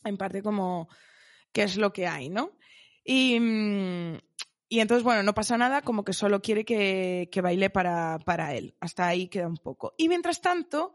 en 0.03 0.17
parte 0.17 0.41
como 0.41 0.87
que 1.51 1.63
es 1.63 1.77
lo 1.77 1.91
que 1.91 2.07
hay, 2.07 2.29
¿no? 2.29 2.57
Y, 3.03 3.37
y 4.69 4.79
entonces, 4.79 5.03
bueno, 5.03 5.23
no 5.23 5.33
pasa 5.33 5.57
nada, 5.57 5.81
como 5.81 6.03
que 6.03 6.13
solo 6.13 6.41
quiere 6.41 6.63
que, 6.63 7.29
que 7.31 7.41
baile 7.41 7.69
para, 7.71 8.19
para 8.19 8.53
él. 8.53 8.75
Hasta 8.79 9.07
ahí 9.07 9.27
queda 9.27 9.47
un 9.47 9.57
poco. 9.57 9.95
Y 9.97 10.09
mientras 10.09 10.41
tanto, 10.41 10.93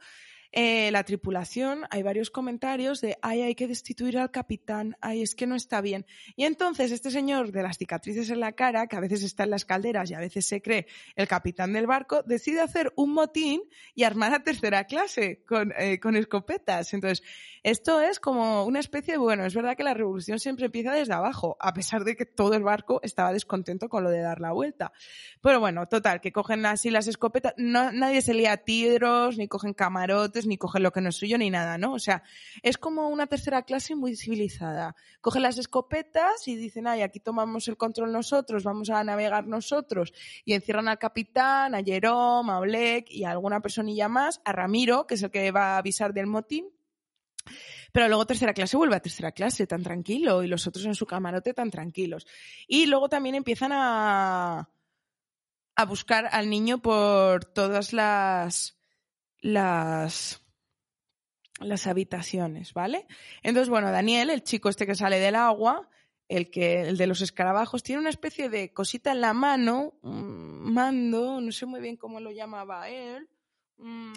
eh, 0.57 0.93
la 0.93 1.03
tripulación, 1.03 1.83
hay 1.91 2.05
varios 2.05 2.31
comentarios 2.31 3.01
de, 3.01 3.19
ay, 3.23 3.43
hay 3.43 3.57
que 3.57 3.67
destituir 3.67 4.19
al 4.19 4.31
capitán, 4.31 4.97
ay, 5.01 5.21
es 5.21 5.35
que 5.35 5.49
no 5.49 5.57
está 5.57 5.81
bien. 5.81 6.07
Y 6.37 6.45
entonces 6.45 6.93
este 6.93 7.11
señor 7.11 7.51
de 7.51 7.65
las 7.65 7.77
cicatrices 7.77 8.31
en 8.31 8.39
la 8.39 8.53
cara, 8.53 8.87
que 8.87 8.95
a 8.95 9.01
veces 9.01 9.25
está 9.25 9.43
en 9.43 9.51
las 9.51 9.65
calderas 9.65 10.13
y 10.13 10.15
a 10.15 10.21
veces 10.21 10.47
se 10.47 10.63
cree 10.63 10.87
el 11.17 11.27
capitán 11.27 11.73
del 11.73 11.89
barco, 11.89 12.23
decide 12.23 12.61
hacer 12.61 12.93
un 12.95 13.15
motín 13.15 13.63
y 13.97 14.05
armar 14.05 14.33
a 14.33 14.45
tercera 14.45 14.85
clase 14.85 15.43
con, 15.45 15.73
eh, 15.77 15.99
con 15.99 16.15
escopetas. 16.15 16.95
Entonces, 16.95 17.25
esto 17.65 18.01
es 18.03 18.21
como 18.21 18.65
una 18.65 18.79
especie 18.79 19.15
de, 19.15 19.19
bueno, 19.19 19.47
es 19.47 19.55
verdad 19.55 19.75
que 19.75 19.85
la 19.85 19.95
revolución 19.95 20.39
siempre 20.39 20.67
empieza 20.67 20.93
desde 20.93 21.15
abajo, 21.15 21.57
a 21.59 21.73
pesar 21.73 22.05
de 22.05 22.15
que 22.15 22.27
todo 22.27 22.53
el 22.53 22.63
barco 22.63 23.01
estaba 23.03 23.33
descontento 23.33 23.89
con 23.89 24.05
lo 24.05 24.11
de 24.11 24.21
dar 24.21 24.39
la 24.39 24.53
vuelta. 24.53 24.93
Pero 25.41 25.61
bueno, 25.61 25.89
total, 25.89 26.21
que 26.21 26.31
cogen 26.31 26.67
así 26.67 26.91
las 26.91 27.09
escopetas, 27.09 27.55
no, 27.57 27.91
nadie 27.91 28.21
se 28.21 28.35
lía 28.35 28.59
tiros, 28.59 29.39
ni 29.39 29.49
cogen 29.49 29.73
camarotes, 29.73 30.44
ni 30.47 30.59
cogen 30.59 30.83
lo 30.83 30.93
que 30.93 31.01
no 31.01 31.09
es 31.09 31.17
suyo, 31.17 31.39
ni 31.39 31.51
nada, 31.51 31.79
¿no? 31.79 31.95
O 31.95 31.99
sea, 31.99 32.23
es 32.63 32.79
como 32.79 33.09
una 33.09 33.27
tercera 33.27 33.63
clase 33.63 33.95
muy 33.95 34.17
civilizada. 34.17 34.95
Cogen 35.21 35.43
las 35.43 35.59
escopetas 35.59 36.47
y 36.49 36.57
dicen, 36.57 36.87
ay, 36.87 37.03
aquí 37.03 37.21
tomamos 37.21 37.69
el 37.69 37.77
control 37.77 38.13
nosotros, 38.13 38.65
vamos 38.65 38.91
a 38.91 39.03
navegar 39.05 39.47
nosotros. 39.47 40.13
Y 40.45 40.55
encierran 40.55 40.89
al 40.89 40.99
capitán, 40.99 41.75
a 41.75 41.83
Jerome, 41.83 42.53
a 42.53 42.59
Oleg 42.59 43.07
y 43.09 43.25
a 43.25 43.31
alguna 43.31 43.61
personilla 43.61 44.09
más, 44.09 44.41
a 44.45 44.53
Ramiro, 44.53 45.07
que 45.07 45.15
es 45.15 45.23
el 45.23 45.31
que 45.31 45.51
va 45.51 45.75
a 45.75 45.79
avisar 45.79 46.13
del 46.13 46.27
motín. 46.27 46.69
Pero 47.93 48.09
luego 48.09 48.27
tercera 48.27 48.55
clase 48.55 48.77
vuelve 48.77 48.97
a 48.97 49.01
tercera 49.01 49.31
clase 49.33 49.67
tan 49.67 49.83
tranquilo 49.83 50.43
y 50.43 50.49
los 50.49 50.67
otros 50.67 50.85
en 50.85 50.95
su 50.97 51.07
camarote 51.07 51.55
tan 51.55 51.71
tranquilos. 51.71 52.27
Y 52.67 52.87
luego 52.87 53.09
también 53.09 53.37
empiezan 53.37 53.71
a, 53.73 54.69
a 55.77 55.85
buscar 55.85 56.29
al 56.33 56.51
niño 56.51 56.79
por 56.79 57.45
todas 57.45 57.93
las 57.93 58.77
las, 59.45 60.43
las 61.61 61.87
habitaciones, 61.87 62.73
¿vale? 62.73 63.07
Entonces, 63.43 63.69
bueno, 63.69 63.93
Daniel, 63.93 64.31
el 64.31 64.43
chico 64.43 64.71
este 64.71 64.87
que 64.87 64.95
sale 64.95 65.19
del 65.19 65.35
agua, 65.35 65.91
el 66.29 66.51
que 66.51 66.81
el 66.81 66.97
de 66.97 67.07
los 67.07 67.21
escarabajos 67.21 67.83
tiene 67.83 68.01
una 68.01 68.09
especie 68.09 68.49
de 68.49 68.73
cosita 68.73 69.13
en 69.13 69.21
la 69.21 69.35
mano, 69.35 69.99
un 70.01 70.73
mando, 70.73 71.43
no 71.43 71.53
sé 71.53 71.67
muy 71.67 71.83
bien 71.83 71.99
cómo 71.99 72.21
lo 72.21 72.31
llamaba 72.31 72.89
él. 72.89 73.29
Mm, 73.77 74.13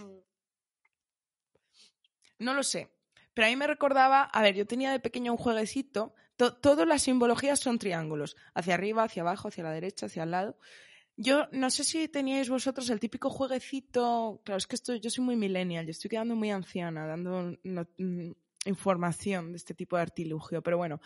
no 2.39 2.53
lo 2.53 2.63
sé. 2.63 2.89
Pero 3.33 3.47
a 3.47 3.49
mí 3.49 3.57
me 3.57 3.67
recordaba, 3.67 4.23
a 4.23 4.41
ver, 4.41 4.55
yo 4.55 4.65
tenía 4.65 4.91
de 4.91 5.01
pequeño 5.01 5.33
un 5.33 5.37
jueguecito, 5.37 6.15
todas 6.37 6.87
las 6.87 7.01
simbologías 7.01 7.59
son 7.59 7.79
triángulos, 7.79 8.37
hacia 8.53 8.75
arriba, 8.75 9.03
hacia 9.03 9.23
abajo, 9.23 9.49
hacia 9.49 9.65
la 9.65 9.71
derecha, 9.71 10.05
hacia 10.05 10.23
el 10.23 10.31
lado. 10.31 10.57
Yo 11.19 11.47
no 11.51 11.71
sé 11.71 11.83
si 11.83 12.07
teníais 12.07 12.47
vosotros 12.47 12.89
el 12.91 12.99
típico 12.99 13.31
jueguecito. 13.31 14.39
Claro, 14.45 14.59
es 14.59 14.67
que 14.67 14.75
esto, 14.75 14.95
yo 14.95 15.09
soy 15.09 15.25
muy 15.25 15.35
millennial, 15.35 15.85
yo 15.85 15.91
estoy 15.91 16.09
quedando 16.09 16.35
muy 16.35 16.51
anciana 16.51 17.07
dando 17.07 17.57
mm, 17.63 18.31
información 18.65 19.51
de 19.51 19.57
este 19.57 19.73
tipo 19.73 19.95
de 19.95 20.03
artilugio, 20.03 20.61
pero 20.61 20.77
bueno, 20.77 21.01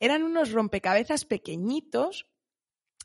eran 0.00 0.24
unos 0.24 0.50
rompecabezas 0.50 1.24
pequeñitos 1.24 2.26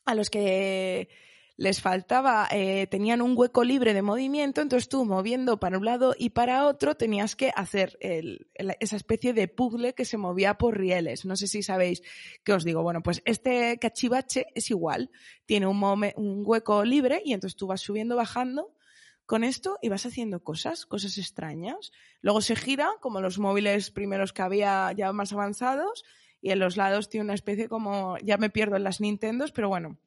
a 0.05 0.15
los 0.15 0.31
que 0.31 1.09
les 1.57 1.81
faltaba, 1.81 2.47
eh, 2.51 2.85
tenían 2.85 3.21
un 3.21 3.33
hueco 3.35 3.63
libre 3.63 3.95
de 3.95 4.03
movimiento, 4.03 4.61
entonces 4.61 4.87
tú 4.87 5.05
moviendo 5.05 5.59
para 5.59 5.79
un 5.79 5.85
lado 5.85 6.13
y 6.17 6.29
para 6.29 6.67
otro 6.67 6.95
tenías 6.95 7.35
que 7.35 7.51
hacer 7.55 7.97
esa 7.99 8.95
especie 8.95 9.33
de 9.33 9.47
puzzle 9.47 9.93
que 9.93 10.05
se 10.05 10.17
movía 10.17 10.59
por 10.59 10.77
rieles. 10.77 11.25
No 11.25 11.35
sé 11.35 11.47
si 11.47 11.63
sabéis 11.63 12.03
qué 12.43 12.53
os 12.53 12.63
digo. 12.63 12.83
Bueno, 12.83 13.01
pues 13.01 13.23
este 13.25 13.79
cachivache 13.79 14.45
es 14.53 14.69
igual, 14.69 15.09
tiene 15.47 15.65
un 15.65 16.43
hueco 16.45 16.85
libre 16.85 17.21
y 17.25 17.33
entonces 17.33 17.57
tú 17.57 17.65
vas 17.65 17.81
subiendo, 17.81 18.15
bajando 18.15 18.71
con 19.25 19.43
esto 19.43 19.79
y 19.81 19.89
vas 19.89 20.05
haciendo 20.05 20.43
cosas, 20.43 20.85
cosas 20.85 21.17
extrañas. 21.17 21.91
Luego 22.21 22.41
se 22.41 22.55
gira, 22.55 22.91
como 23.01 23.19
los 23.19 23.39
móviles 23.39 23.89
primeros 23.89 24.31
que 24.31 24.43
había 24.43 24.91
ya 24.93 25.11
más 25.11 25.33
avanzados, 25.33 26.05
y 26.39 26.51
en 26.51 26.59
los 26.59 26.77
lados 26.77 27.09
tiene 27.09 27.25
una 27.25 27.33
especie 27.33 27.67
como, 27.67 28.17
ya 28.19 28.37
me 28.37 28.49
pierdo 28.51 28.75
en 28.75 28.83
las 28.83 29.01
Nintendos, 29.01 29.51
pero 29.51 29.69
bueno, 29.69 29.97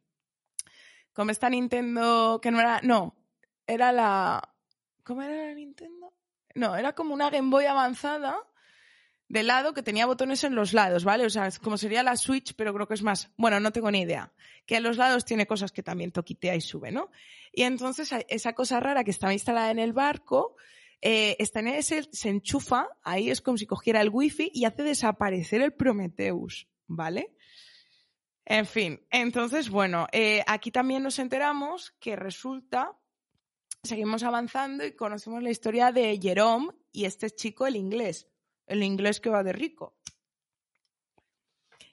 como 1.21 1.33
esta 1.33 1.51
Nintendo 1.51 2.41
que 2.43 2.51
no 2.51 2.61
era, 2.61 2.81
no, 2.83 3.15
era 3.67 3.93
la, 3.93 4.55
¿cómo 5.05 5.21
era 5.21 5.49
la 5.49 5.55
Nintendo? 5.55 6.15
No, 6.55 6.75
era 6.75 6.95
como 6.95 7.13
una 7.13 7.29
Game 7.29 7.51
Boy 7.51 7.67
avanzada 7.67 8.39
de 9.29 9.43
lado 9.43 9.75
que 9.75 9.83
tenía 9.83 10.07
botones 10.07 10.45
en 10.45 10.55
los 10.55 10.73
lados, 10.73 11.05
¿vale? 11.05 11.27
O 11.27 11.29
sea, 11.29 11.51
como 11.63 11.77
sería 11.77 12.03
la 12.03 12.17
Switch, 12.17 12.55
pero 12.57 12.73
creo 12.73 12.89
que 12.89 12.95
es 12.95 13.03
más, 13.03 13.31
bueno, 13.37 13.61
no 13.61 13.71
tengo 13.71 13.91
ni 13.91 14.01
idea, 14.01 14.33
que 14.65 14.77
en 14.77 14.83
los 14.83 14.97
lados 14.97 15.27
tiene 15.27 15.47
cosas 15.47 15.73
que 15.73 15.83
también 15.83 16.11
toquitea 16.11 16.57
y 16.57 16.63
sube, 16.63 16.91
¿no? 16.91 17.11
Y 17.53 17.65
entonces 17.65 18.15
esa 18.29 18.55
cosa 18.55 18.81
rara 18.81 19.05
que 19.05 19.11
estaba 19.11 19.35
instalada 19.35 19.71
en 19.71 19.79
el 19.79 19.93
barco, 19.93 20.57
eh, 21.03 21.37
está 21.39 21.61
en 21.61 21.69
ese, 21.69 22.09
se 22.11 22.31
enchufa, 22.31 22.89
ahí 23.03 23.29
es 23.29 23.43
como 23.43 23.59
si 23.59 23.67
cogiera 23.67 24.01
el 24.01 24.09
wifi 24.09 24.51
y 24.55 24.65
hace 24.65 24.85
desaparecer 24.85 25.61
el 25.61 25.75
Prometheus, 25.75 26.67
¿vale? 26.87 27.35
En 28.51 28.67
fin, 28.67 29.01
entonces, 29.13 29.71
bueno, 29.71 30.09
eh, 30.11 30.43
aquí 30.45 30.73
también 30.73 31.05
nos 31.05 31.21
enteramos 31.21 31.93
que 32.01 32.17
resulta, 32.17 32.99
seguimos 33.85 34.25
avanzando 34.25 34.85
y 34.85 34.97
conocemos 34.97 35.41
la 35.41 35.51
historia 35.51 35.93
de 35.93 36.19
Jerome 36.21 36.73
y 36.91 37.05
este 37.05 37.31
chico, 37.31 37.69
el 37.69 37.77
inglés, 37.77 38.27
el 38.67 38.83
inglés 38.83 39.21
que 39.21 39.31
va 39.31 39.45
de 39.45 39.53
rico. 39.53 39.95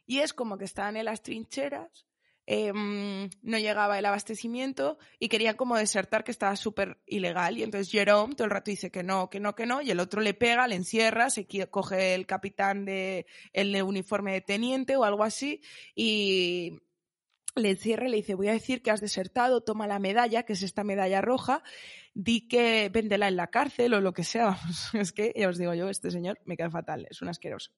Y 0.07 0.21
es 0.21 0.33
como 0.33 0.57
que 0.57 0.65
estaban 0.65 0.97
en 0.97 1.05
las 1.05 1.21
trincheras 1.21 2.06
Em, 2.49 3.29
no 3.41 3.57
llegaba 3.57 3.99
el 3.99 4.05
abastecimiento 4.05 4.97
y 5.19 5.27
quería 5.27 5.57
como 5.57 5.75
desertar 5.75 6.23
que 6.23 6.31
estaba 6.31 6.55
súper 6.55 6.97
ilegal. 7.05 7.57
Y 7.57 7.63
entonces 7.63 7.91
Jerome 7.91 8.35
todo 8.35 8.45
el 8.45 8.51
rato 8.51 8.71
dice 8.71 8.89
que 8.89 9.03
no, 9.03 9.29
que 9.29 9.41
no, 9.41 9.53
que 9.53 9.65
no, 9.65 9.81
y 9.81 9.91
el 9.91 9.99
otro 9.99 10.21
le 10.21 10.33
pega, 10.33 10.65
le 10.65 10.75
encierra, 10.75 11.29
se 11.29 11.45
coge 11.69 12.15
el 12.15 12.25
capitán 12.25 12.85
de 12.85 13.25
el 13.51 13.83
uniforme 13.83 14.31
de 14.31 14.39
teniente 14.39 14.95
o 14.95 15.03
algo 15.03 15.25
así 15.25 15.61
y 15.93 16.79
le 17.55 17.71
encierra 17.71 18.07
y 18.07 18.11
le 18.11 18.17
dice, 18.17 18.35
voy 18.35 18.47
a 18.47 18.53
decir 18.53 18.81
que 18.81 18.91
has 18.91 19.01
desertado, 19.01 19.59
toma 19.59 19.85
la 19.85 19.99
medalla, 19.99 20.43
que 20.43 20.53
es 20.53 20.63
esta 20.63 20.85
medalla 20.85 21.19
roja, 21.19 21.63
di 22.13 22.47
que 22.47 22.87
véndela 22.87 23.27
en 23.27 23.35
la 23.35 23.47
cárcel 23.47 23.93
o 23.93 23.99
lo 23.99 24.13
que 24.13 24.23
sea. 24.23 24.57
es 24.93 25.11
que, 25.11 25.33
ya 25.35 25.49
os 25.49 25.57
digo 25.57 25.73
yo, 25.73 25.89
este 25.89 26.11
señor 26.11 26.39
me 26.45 26.55
queda 26.55 26.69
fatal, 26.69 27.07
es 27.09 27.21
un 27.21 27.27
asqueroso. 27.27 27.71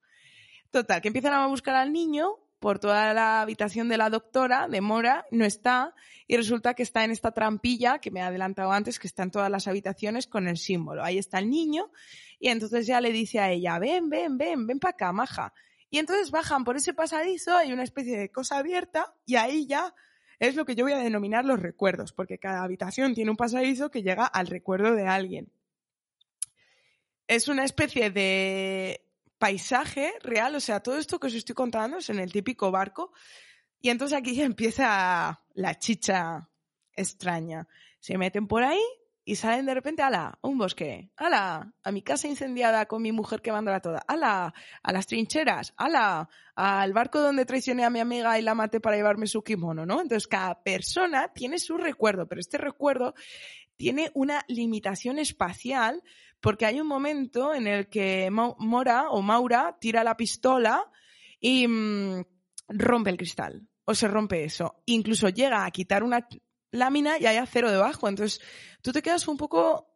Total, 0.70 1.02
que 1.02 1.08
empiezan 1.08 1.34
a 1.34 1.48
buscar 1.48 1.76
al 1.76 1.92
niño 1.92 2.38
por 2.60 2.80
toda 2.80 3.14
la 3.14 3.42
habitación 3.42 3.90
de 3.90 3.98
la 3.98 4.10
doctora, 4.10 4.68
de 4.68 4.82
Mora, 4.82 5.26
no 5.32 5.46
está, 5.46 5.96
y 6.28 6.38
resulta 6.38 6.74
que 6.74 6.84
está 6.84 7.04
en 7.04 7.12
esta 7.12 7.32
trampilla 7.32 8.00
que 8.00 8.12
me 8.12 8.20
he 8.20 8.24
adelantado 8.24 8.72
antes, 8.72 9.00
que 9.00 9.08
está 9.08 9.24
en 9.24 9.32
todas 9.32 9.50
las 9.50 9.68
habitaciones 9.68 10.28
con 10.28 10.48
el 10.48 10.58
símbolo. 10.58 11.04
Ahí 11.04 11.18
está 11.18 11.40
el 11.40 11.50
niño, 11.50 11.92
y 12.40 12.50
entonces 12.50 12.86
ya 12.86 13.02
le 13.02 13.12
dice 13.12 13.40
a 13.40 13.50
ella, 13.50 13.80
ven, 13.80 14.10
ven, 14.10 14.38
ven, 14.38 14.68
ven 14.68 14.80
para 14.80 14.92
acá, 14.92 15.12
maja. 15.12 15.54
Y 15.90 15.98
entonces 15.98 16.32
bajan 16.32 16.64
por 16.64 16.76
ese 16.76 16.94
pasadizo, 16.94 17.58
hay 17.58 17.74
una 17.74 17.84
especie 17.84 18.18
de 18.18 18.30
cosa 18.30 18.58
abierta 18.58 19.16
y 19.26 19.38
ahí 19.38 19.66
ya 19.66 19.96
es 20.38 20.56
lo 20.56 20.66
que 20.66 20.76
yo 20.76 20.86
voy 20.86 20.94
a 20.94 21.00
denominar 21.00 21.46
los 21.46 21.60
recuerdos, 21.60 22.14
porque 22.14 22.38
cada 22.38 22.64
habitación 22.64 23.14
tiene 23.14 23.32
un 23.32 23.38
pasadizo 23.38 23.90
que 23.90 24.04
llega 24.04 24.26
al 24.26 24.48
recuerdo 24.48 24.94
de 24.94 25.08
alguien. 25.08 25.52
Es 27.28 27.48
una 27.48 27.66
especie 27.66 28.10
de 28.10 29.09
paisaje 29.40 30.14
real, 30.22 30.54
o 30.56 30.60
sea, 30.60 30.82
todo 30.82 30.98
esto 30.98 31.20
que 31.20 31.28
os 31.28 31.34
estoy 31.34 31.56
contando 31.56 31.98
es 31.98 32.10
en 32.10 32.20
el 32.20 32.32
típico 32.32 32.70
barco. 32.70 33.12
Y 33.82 33.90
entonces 33.90 34.18
aquí 34.18 34.36
ya 34.36 34.44
empieza 34.44 35.42
la 35.54 35.80
chicha 35.80 36.50
extraña. 36.94 37.68
Se 38.00 38.18
meten 38.18 38.48
por 38.48 38.64
ahí 38.64 38.82
y 39.24 39.36
salen 39.36 39.66
de 39.66 39.74
repente, 39.74 40.02
ala, 40.02 40.38
un 40.42 40.58
bosque, 40.58 41.12
ala, 41.16 41.74
a 41.84 41.92
mi 41.92 42.02
casa 42.02 42.28
incendiada 42.28 42.88
con 42.88 43.02
mi 43.02 43.12
mujer 43.12 43.42
quemándola 43.42 43.80
toda, 43.80 44.04
ala, 44.08 44.54
a 44.82 44.92
las 44.92 45.08
trincheras, 45.08 45.74
ala, 45.78 46.30
al 46.56 46.94
barco 46.94 47.22
donde 47.22 47.46
traicioné 47.46 47.86
a 47.86 47.90
mi 47.90 48.00
amiga 48.00 48.38
y 48.40 48.42
la 48.42 48.56
maté 48.56 48.80
para 48.80 48.98
llevarme 48.98 49.28
su 49.28 49.44
kimono, 49.44 49.86
¿no? 49.86 50.02
Entonces 50.02 50.28
cada 50.28 50.62
persona 50.62 51.32
tiene 51.32 51.60
su 51.60 51.78
recuerdo, 51.78 52.28
pero 52.28 52.42
este 52.42 52.58
recuerdo 52.58 53.14
tiene 53.78 54.12
una 54.14 54.44
limitación 54.48 55.20
espacial 55.20 56.04
porque 56.42 56.66
hay 56.66 56.80
un 56.80 56.88
momento 56.88 57.54
en 57.54 57.68
el 57.68 57.90
que 57.90 58.30
Mora 58.32 59.10
o 59.10 59.22
Maura 59.22 59.78
tira 59.80 60.04
la 60.04 60.16
pistola 60.18 60.90
y 61.40 61.68
mm, 61.68 62.24
rompe 62.70 63.10
el 63.10 63.18
cristal 63.18 63.68
o 63.86 63.96
se 63.96 64.08
rompe 64.08 64.44
eso. 64.44 64.84
Incluso 64.86 65.30
llega 65.30 65.66
a 65.66 65.72
quitar 65.72 66.04
una 66.04 66.28
lámina 66.72 67.18
y 67.20 67.26
hay 67.26 67.38
acero 67.38 67.72
debajo. 67.72 68.08
Entonces, 68.08 68.40
tú 68.82 68.92
te 68.92 69.02
quedas 69.02 69.28
un 69.28 69.38
poco. 69.38 69.88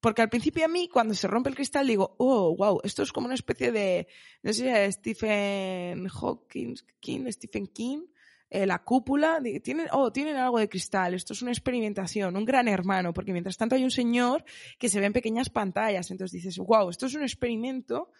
Porque 0.00 0.22
al 0.22 0.30
principio 0.30 0.64
a 0.64 0.68
mí, 0.68 0.88
cuando 0.88 1.14
se 1.14 1.28
rompe 1.28 1.48
el 1.48 1.54
cristal, 1.54 1.86
digo, 1.86 2.16
oh, 2.18 2.56
wow, 2.56 2.80
esto 2.82 3.04
es 3.04 3.12
como 3.12 3.26
una 3.26 3.36
especie 3.36 3.70
de, 3.70 4.08
no 4.42 4.52
sé 4.52 4.90
Stephen 4.90 6.08
Hawking, 6.08 6.74
King, 6.98 7.30
Stephen 7.30 7.68
King, 7.68 8.06
eh, 8.54 8.66
la 8.66 8.80
cúpula, 8.80 9.40
tienen, 9.64 9.86
oh, 9.92 10.12
tienen 10.12 10.36
algo 10.36 10.58
de 10.58 10.68
cristal, 10.68 11.14
esto 11.14 11.32
es 11.32 11.40
una 11.40 11.52
experimentación, 11.52 12.36
un 12.36 12.44
gran 12.44 12.68
hermano, 12.68 13.14
porque 13.14 13.32
mientras 13.32 13.56
tanto 13.56 13.76
hay 13.76 13.82
un 13.82 13.90
señor 13.90 14.44
que 14.78 14.90
se 14.90 15.00
ve 15.00 15.06
en 15.06 15.14
pequeñas 15.14 15.48
pantallas, 15.48 16.10
entonces 16.10 16.42
dices, 16.42 16.58
wow, 16.58 16.90
esto 16.90 17.06
es 17.06 17.14
un 17.14 17.22
experimento 17.22 18.10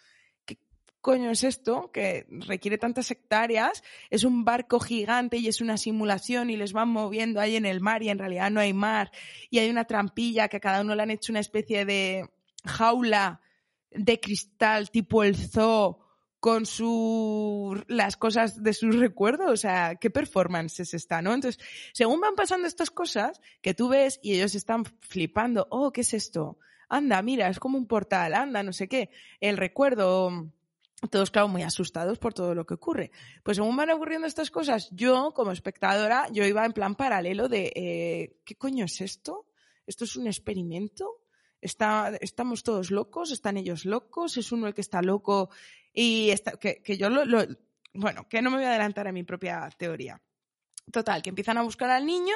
coño 1.01 1.31
es 1.31 1.43
esto 1.43 1.91
que 1.91 2.25
requiere 2.29 2.77
tantas 2.77 3.11
hectáreas? 3.11 3.83
Es 4.09 4.23
un 4.23 4.45
barco 4.45 4.79
gigante 4.79 5.37
y 5.37 5.49
es 5.49 5.59
una 5.59 5.77
simulación 5.77 6.49
y 6.49 6.55
les 6.55 6.71
van 6.71 6.87
moviendo 6.87 7.41
ahí 7.41 7.57
en 7.57 7.65
el 7.65 7.81
mar 7.81 8.01
y 8.03 8.09
en 8.09 8.17
realidad 8.17 8.49
no 8.49 8.61
hay 8.61 8.71
mar 8.73 9.11
y 9.49 9.59
hay 9.59 9.69
una 9.69 9.83
trampilla 9.83 10.47
que 10.47 10.57
a 10.57 10.61
cada 10.61 10.79
uno 10.79 10.95
le 10.95 11.03
han 11.03 11.11
hecho 11.11 11.33
una 11.33 11.41
especie 11.41 11.83
de 11.83 12.29
jaula 12.65 13.41
de 13.91 14.19
cristal 14.21 14.89
tipo 14.91 15.23
el 15.23 15.35
zoo 15.35 16.02
con 16.43 16.65
su, 16.65 17.81
las 17.87 18.17
cosas 18.17 18.61
de 18.61 18.73
sus 18.73 18.97
recuerdos, 18.97 19.49
o 19.49 19.55
sea, 19.55 19.95
qué 19.95 20.09
performance 20.09 20.81
es 20.81 20.93
esta, 20.93 21.21
¿no? 21.21 21.33
Entonces, 21.33 21.63
según 21.93 22.19
van 22.19 22.35
pasando 22.35 22.67
estas 22.67 22.91
cosas 22.91 23.39
que 23.61 23.73
tú 23.73 23.87
ves 23.87 24.19
y 24.21 24.33
ellos 24.33 24.53
están 24.53 24.83
flipando, 24.83 25.67
oh, 25.69 25.93
¿qué 25.93 26.01
es 26.01 26.13
esto? 26.13 26.57
Anda, 26.89 27.21
mira, 27.21 27.47
es 27.47 27.61
como 27.61 27.77
un 27.77 27.87
portal, 27.87 28.33
anda, 28.33 28.61
no 28.61 28.73
sé 28.73 28.89
qué, 28.89 29.09
el 29.39 29.55
recuerdo, 29.55 30.51
todos, 31.09 31.31
claro, 31.31 31.47
muy 31.47 31.61
asustados 31.63 32.19
por 32.19 32.33
todo 32.33 32.53
lo 32.53 32.65
que 32.65 32.73
ocurre. 32.73 33.11
Pues 33.41 33.55
según 33.55 33.77
van 33.77 33.91
ocurriendo 33.91 34.27
estas 34.27 34.51
cosas, 34.51 34.89
yo, 34.91 35.31
como 35.33 35.53
espectadora, 35.53 36.27
yo 36.33 36.43
iba 36.43 36.65
en 36.65 36.73
plan 36.73 36.95
paralelo 36.95 37.47
de, 37.47 37.71
eh, 37.73 38.41
¿qué 38.43 38.55
coño 38.55 38.83
es 38.83 38.99
esto? 38.99 39.45
¿Esto 39.87 40.03
es 40.03 40.17
un 40.17 40.27
experimento? 40.27 41.21
Está, 41.61 42.17
¿Estamos 42.19 42.63
todos 42.63 42.91
locos? 42.91 43.31
¿Están 43.31 43.55
ellos 43.55 43.85
locos? 43.85 44.35
¿Es 44.35 44.51
uno 44.51 44.67
el 44.67 44.73
que 44.73 44.81
está 44.81 45.01
loco? 45.01 45.49
Y 45.93 46.31
está, 46.31 46.53
que, 46.53 46.81
que, 46.81 46.97
yo 46.97 47.09
lo, 47.09 47.23
lo, 47.25 47.45
bueno, 47.93 48.27
que 48.27 48.41
no 48.41 48.49
me 48.49 48.57
voy 48.57 48.65
a 48.65 48.69
adelantar 48.69 49.07
a 49.07 49.11
mi 49.11 49.23
propia 49.23 49.69
teoría. 49.77 50.21
Total, 50.91 51.21
que 51.21 51.29
empiezan 51.29 51.57
a 51.57 51.61
buscar 51.61 51.89
al 51.89 52.05
niño, 52.05 52.35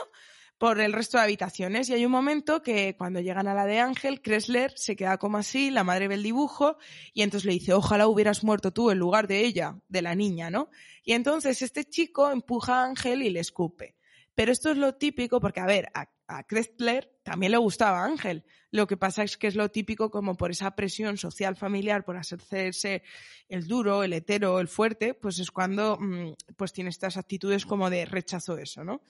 por 0.58 0.80
el 0.80 0.94
resto 0.94 1.18
de 1.18 1.24
habitaciones. 1.24 1.90
Y 1.90 1.94
hay 1.94 2.06
un 2.06 2.12
momento 2.12 2.62
que 2.62 2.96
cuando 2.98 3.20
llegan 3.20 3.48
a 3.48 3.54
la 3.54 3.66
de 3.66 3.80
Ángel, 3.80 4.22
Kressler 4.22 4.72
se 4.76 4.96
queda 4.96 5.18
como 5.18 5.38
así, 5.38 5.72
la 5.72 5.84
madre 5.84 6.08
ve 6.08 6.16
el 6.16 6.24
dibujo 6.24 6.78
y 7.14 7.22
entonces 7.22 7.46
le 7.46 7.54
dice, 7.54 7.74
ojalá 7.74 8.08
hubieras 8.08 8.44
muerto 8.44 8.72
tú 8.72 8.92
en 8.92 8.98
lugar 8.98 9.28
de 9.28 9.46
ella, 9.46 9.80
de 9.88 10.02
la 10.02 10.16
niña, 10.16 10.50
¿no? 10.50 10.70
Y 11.04 11.14
entonces 11.14 11.62
este 11.62 11.86
chico 11.86 12.32
empuja 12.32 12.82
a 12.82 12.86
Ángel 12.86 13.22
y 13.22 13.30
le 13.30 13.40
escupe. 13.40 13.96
Pero 14.36 14.52
esto 14.52 14.72
es 14.72 14.78
lo 14.78 14.96
típico 14.96 15.40
porque, 15.40 15.60
a 15.60 15.66
ver, 15.66 15.90
a, 15.94 16.10
a 16.28 16.44
Kressler 16.44 17.12
también 17.24 17.52
le 17.52 17.58
gustaba 17.58 18.04
Ángel. 18.04 18.46
Lo 18.72 18.86
que 18.86 18.98
pasa 18.98 19.24
es 19.24 19.38
que 19.38 19.48
es 19.48 19.56
lo 19.56 19.70
típico 19.70 20.12
como 20.12 20.36
por 20.36 20.52
esa 20.52 20.76
presión 20.76 21.18
social 21.18 21.56
familiar, 21.56 22.04
por 22.04 22.18
hacerse 22.18 23.04
el 23.48 23.68
duro, 23.68 24.04
el 24.04 24.14
hetero, 24.14 24.60
el 24.60 24.68
fuerte, 24.68 25.14
pues 25.14 25.40
es 25.40 25.52
cuando 25.52 25.98
mm, 26.00 26.34
pues 26.56 26.74
tiene 26.74 26.90
estas 26.90 27.18
actitudes 27.18 27.66
como 27.66 27.90
de 27.90 28.06
rechazo 28.06 28.58
eso, 28.58 28.84
¿no? 28.84 29.02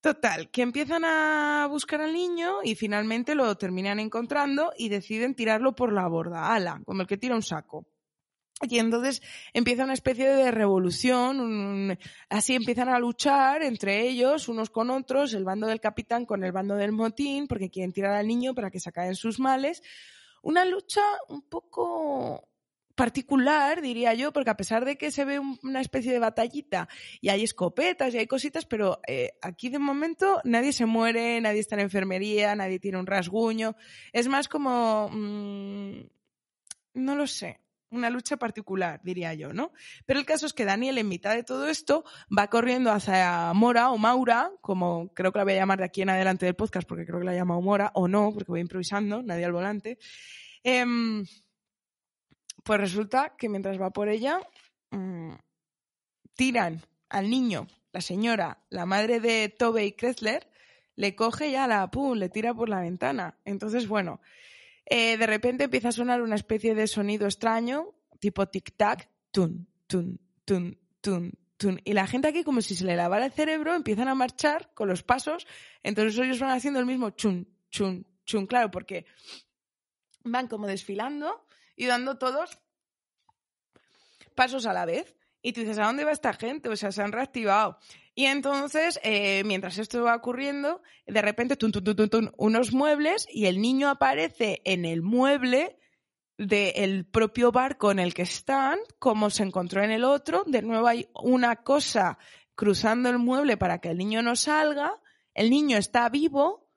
Total, 0.00 0.50
que 0.50 0.62
empiezan 0.62 1.04
a 1.04 1.66
buscar 1.70 2.00
al 2.00 2.12
niño 2.12 2.56
y 2.64 2.74
finalmente 2.74 3.36
lo 3.36 3.54
terminan 3.56 4.00
encontrando 4.00 4.72
y 4.76 4.88
deciden 4.88 5.36
tirarlo 5.36 5.76
por 5.76 5.92
la 5.92 6.08
borda, 6.08 6.52
ala, 6.52 6.82
como 6.84 7.02
el 7.02 7.06
que 7.06 7.16
tira 7.16 7.36
un 7.36 7.42
saco. 7.42 7.86
Y 8.60 8.78
entonces 8.78 9.22
empieza 9.52 9.84
una 9.84 9.94
especie 9.94 10.28
de 10.28 10.50
revolución, 10.52 11.98
así 12.28 12.54
empiezan 12.54 12.88
a 12.88 13.00
luchar 13.00 13.62
entre 13.62 14.06
ellos, 14.06 14.48
unos 14.48 14.70
con 14.70 14.90
otros, 14.90 15.34
el 15.34 15.42
bando 15.42 15.66
del 15.66 15.80
capitán 15.80 16.26
con 16.26 16.44
el 16.44 16.52
bando 16.52 16.76
del 16.76 16.92
motín, 16.92 17.48
porque 17.48 17.70
quieren 17.70 17.92
tirar 17.92 18.12
al 18.12 18.28
niño 18.28 18.54
para 18.54 18.70
que 18.70 18.78
se 18.78 18.90
acaben 18.90 19.16
sus 19.16 19.40
males. 19.40 19.82
Una 20.42 20.64
lucha 20.64 21.02
un 21.28 21.42
poco 21.42 22.48
particular, 22.94 23.80
diría 23.80 24.14
yo, 24.14 24.32
porque 24.32 24.50
a 24.50 24.56
pesar 24.56 24.84
de 24.84 24.96
que 24.96 25.10
se 25.10 25.24
ve 25.24 25.40
una 25.40 25.80
especie 25.80 26.12
de 26.12 26.18
batallita 26.18 26.88
y 27.20 27.30
hay 27.30 27.42
escopetas 27.42 28.14
y 28.14 28.18
hay 28.18 28.26
cositas, 28.26 28.66
pero 28.66 29.00
eh, 29.06 29.32
aquí 29.40 29.70
de 29.70 29.78
momento 29.78 30.40
nadie 30.44 30.72
se 30.72 30.86
muere, 30.86 31.40
nadie 31.40 31.60
está 31.60 31.74
en 31.74 31.82
enfermería, 31.82 32.54
nadie 32.54 32.78
tiene 32.78 32.98
un 32.98 33.06
rasguño. 33.06 33.76
Es 34.12 34.28
más 34.28 34.48
como, 34.48 35.08
mmm, 35.10 36.02
no 36.94 37.16
lo 37.16 37.26
sé, 37.26 37.61
una 37.92 38.10
lucha 38.10 38.36
particular, 38.36 39.00
diría 39.04 39.34
yo, 39.34 39.52
¿no? 39.52 39.72
Pero 40.06 40.18
el 40.18 40.26
caso 40.26 40.46
es 40.46 40.52
que 40.52 40.64
Daniel, 40.64 40.98
en 40.98 41.08
mitad 41.08 41.34
de 41.34 41.44
todo 41.44 41.68
esto, 41.68 42.04
va 42.36 42.48
corriendo 42.48 42.90
hacia 42.90 43.52
Mora 43.54 43.90
o 43.90 43.98
Maura, 43.98 44.50
como 44.60 45.12
creo 45.14 45.32
que 45.32 45.38
la 45.38 45.44
voy 45.44 45.52
a 45.52 45.56
llamar 45.56 45.78
de 45.78 45.84
aquí 45.84 46.02
en 46.02 46.10
adelante 46.10 46.46
del 46.46 46.56
podcast, 46.56 46.88
porque 46.88 47.06
creo 47.06 47.18
que 47.18 47.26
la 47.26 47.34
llama 47.34 47.60
Mora, 47.60 47.92
o 47.94 48.08
no, 48.08 48.32
porque 48.32 48.50
voy 48.50 48.60
improvisando, 48.60 49.22
nadie 49.22 49.44
al 49.44 49.52
volante. 49.52 49.98
Eh, 50.64 50.84
pues 52.64 52.80
resulta 52.80 53.34
que 53.36 53.48
mientras 53.48 53.80
va 53.80 53.90
por 53.90 54.08
ella, 54.08 54.40
mmm, 54.90 55.34
tiran 56.34 56.80
al 57.08 57.28
niño, 57.28 57.66
la 57.92 58.00
señora, 58.00 58.58
la 58.70 58.86
madre 58.86 59.20
de 59.20 59.48
Tobey 59.48 59.92
Kressler, 59.92 60.48
le 60.96 61.14
coge 61.14 61.48
y 61.48 61.52
la 61.52 61.90
pum, 61.90 62.16
le 62.18 62.28
tira 62.28 62.54
por 62.54 62.68
la 62.68 62.80
ventana. 62.80 63.38
Entonces, 63.44 63.88
bueno, 63.88 64.20
eh, 64.86 65.16
de 65.16 65.26
repente 65.26 65.64
empieza 65.64 65.88
a 65.88 65.92
sonar 65.92 66.22
una 66.22 66.34
especie 66.34 66.74
de 66.74 66.86
sonido 66.86 67.26
extraño, 67.26 67.94
tipo 68.18 68.46
tic-tac, 68.46 69.08
tun, 69.30 69.68
tun, 69.86 70.20
tun, 70.44 70.78
tun, 71.00 71.32
tun. 71.56 71.80
Y 71.84 71.92
la 71.92 72.06
gente 72.06 72.28
aquí, 72.28 72.44
como 72.44 72.60
si 72.60 72.74
se 72.74 72.84
le 72.84 72.96
lavara 72.96 73.26
el 73.26 73.32
cerebro, 73.32 73.74
empiezan 73.74 74.08
a 74.08 74.14
marchar 74.14 74.72
con 74.74 74.88
los 74.88 75.02
pasos. 75.02 75.46
Entonces 75.82 76.18
ellos 76.18 76.40
van 76.40 76.50
haciendo 76.50 76.80
el 76.80 76.86
mismo 76.86 77.10
chun, 77.10 77.48
chun, 77.70 78.06
chun. 78.24 78.46
Claro, 78.46 78.70
porque 78.70 79.06
van 80.24 80.48
como 80.48 80.66
desfilando 80.66 81.46
y 81.76 81.86
dando 81.86 82.18
todos 82.18 82.58
pasos 84.34 84.66
a 84.66 84.72
la 84.72 84.84
vez. 84.84 85.16
Y 85.42 85.52
tú 85.52 85.60
dices, 85.60 85.78
¿a 85.78 85.86
dónde 85.86 86.04
va 86.04 86.12
esta 86.12 86.32
gente? 86.32 86.68
O 86.68 86.76
sea, 86.76 86.92
se 86.92 87.02
han 87.02 87.12
reactivado. 87.12 87.78
Y 88.14 88.26
entonces, 88.26 89.00
eh, 89.02 89.42
mientras 89.44 89.78
esto 89.78 90.02
va 90.02 90.14
ocurriendo, 90.14 90.82
de 91.06 91.22
repente, 91.22 91.56
unos 92.36 92.72
muebles 92.72 93.26
y 93.30 93.46
el 93.46 93.60
niño 93.60 93.88
aparece 93.88 94.60
en 94.64 94.84
el 94.84 95.02
mueble 95.02 95.78
del 96.36 97.06
propio 97.06 97.52
barco 97.52 97.90
en 97.90 97.98
el 97.98 98.14
que 98.14 98.22
están, 98.22 98.78
como 98.98 99.30
se 99.30 99.44
encontró 99.44 99.82
en 99.82 99.90
el 99.90 100.04
otro. 100.04 100.44
De 100.46 100.60
nuevo 100.62 100.86
hay 100.86 101.08
una 101.14 101.56
cosa 101.56 102.18
cruzando 102.54 103.08
el 103.08 103.18
mueble 103.18 103.56
para 103.56 103.78
que 103.78 103.90
el 103.90 103.98
niño 103.98 104.22
no 104.22 104.36
salga. 104.36 105.00
El 105.32 105.48
niño 105.50 105.78
está 105.78 106.08
vivo. 106.10 106.68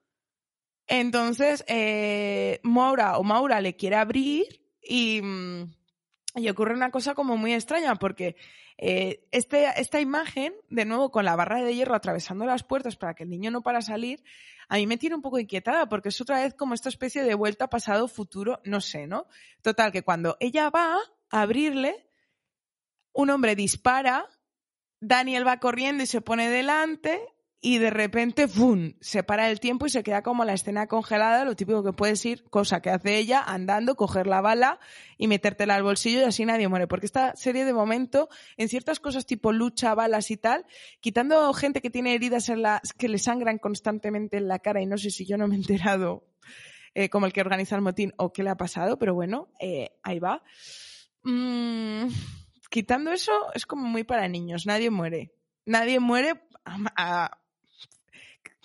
Entonces, 0.87 1.65
eh, 1.67 2.59
Maura 2.63 3.17
o 3.17 3.23
Maura 3.23 3.59
le 3.59 3.75
quiere 3.75 3.95
abrir 3.95 4.45
y, 4.81 5.21
mm, 5.21 5.74
y 6.35 6.49
ocurre 6.49 6.73
una 6.73 6.91
cosa 6.91 7.13
como 7.13 7.37
muy 7.37 7.53
extraña 7.53 7.95
porque 7.95 8.35
eh, 8.77 9.25
este, 9.31 9.67
esta 9.79 10.01
imagen, 10.01 10.53
de 10.69 10.85
nuevo 10.85 11.09
con 11.09 11.23
la 11.25 11.35
barra 11.35 11.61
de 11.61 11.73
hierro 11.73 11.95
atravesando 11.95 12.45
las 12.45 12.63
puertas 12.63 12.97
para 12.97 13.13
que 13.13 13.23
el 13.23 13.29
niño 13.29 13.51
no 13.51 13.61
para 13.61 13.81
salir, 13.81 14.23
a 14.67 14.75
mí 14.75 14.85
me 14.85 14.97
tiene 14.97 15.15
un 15.15 15.21
poco 15.21 15.39
inquietada 15.39 15.87
porque 15.87 16.09
es 16.09 16.19
otra 16.19 16.41
vez 16.41 16.53
como 16.53 16.73
esta 16.73 16.89
especie 16.89 17.23
de 17.23 17.35
vuelta 17.35 17.69
pasado 17.69 18.07
futuro, 18.07 18.59
no 18.65 18.81
sé, 18.81 19.07
¿no? 19.07 19.27
Total, 19.61 19.91
que 19.91 20.03
cuando 20.03 20.35
ella 20.39 20.69
va 20.69 20.97
a 21.29 21.41
abrirle, 21.41 22.09
un 23.13 23.29
hombre 23.29 23.55
dispara, 23.55 24.27
Daniel 24.99 25.47
va 25.47 25.59
corriendo 25.59 26.03
y 26.03 26.07
se 26.07 26.21
pone 26.21 26.49
delante, 26.49 27.21
y 27.61 27.79
de 27.79 27.89
repente, 27.89 28.47
¡fum! 28.47 28.93
se 29.01 29.23
para 29.23 29.49
el 29.49 29.59
tiempo 29.59 29.85
y 29.85 29.89
se 29.89 30.03
queda 30.03 30.21
como 30.21 30.45
la 30.45 30.53
escena 30.53 30.87
congelada, 30.87 31.45
lo 31.45 31.55
típico 31.55 31.83
que 31.83 31.93
puedes 31.93 32.23
ir, 32.25 32.43
cosa 32.49 32.81
que 32.81 32.89
hace 32.91 33.17
ella, 33.17 33.41
andando, 33.41 33.95
coger 33.95 34.27
la 34.27 34.41
bala 34.41 34.79
y 35.17 35.27
metértela 35.27 35.75
al 35.75 35.83
bolsillo 35.83 36.19
y 36.19 36.23
así 36.23 36.45
nadie 36.45 36.67
muere. 36.67 36.87
Porque 36.87 37.07
esta 37.07 37.35
serie 37.35 37.65
de 37.65 37.73
momento, 37.73 38.29
en 38.57 38.69
ciertas 38.69 38.99
cosas 38.99 39.25
tipo 39.25 39.51
lucha, 39.51 39.95
balas 39.95 40.29
y 40.29 40.37
tal, 40.37 40.65
quitando 40.99 41.51
gente 41.53 41.81
que 41.81 41.89
tiene 41.89 42.13
heridas 42.13 42.49
en 42.49 42.61
las 42.61 42.93
que 42.93 43.09
le 43.09 43.17
sangran 43.17 43.57
constantemente 43.57 44.37
en 44.37 44.47
la 44.47 44.59
cara 44.59 44.81
y 44.81 44.85
no 44.85 44.97
sé 44.97 45.09
si 45.09 45.25
yo 45.25 45.37
no 45.37 45.47
me 45.47 45.55
he 45.55 45.57
enterado 45.57 46.23
eh, 46.93 47.09
como 47.09 47.25
el 47.25 47.33
que 47.33 47.41
organiza 47.41 47.75
el 47.75 47.81
motín 47.81 48.13
o 48.17 48.31
qué 48.31 48.41
le 48.41 48.51
ha 48.51 48.57
pasado, 48.57 48.97
pero 48.97 49.13
bueno, 49.13 49.49
eh, 49.59 49.97
ahí 50.01 50.19
va. 50.19 50.43
Mm, 51.23 52.07
quitando 52.69 53.11
eso, 53.11 53.31
es 53.53 53.65
como 53.65 53.85
muy 53.87 54.03
para 54.03 54.27
niños, 54.29 54.65
nadie 54.65 54.89
muere. 54.89 55.33
Nadie 55.65 55.99
muere 55.99 56.41
a, 56.63 57.39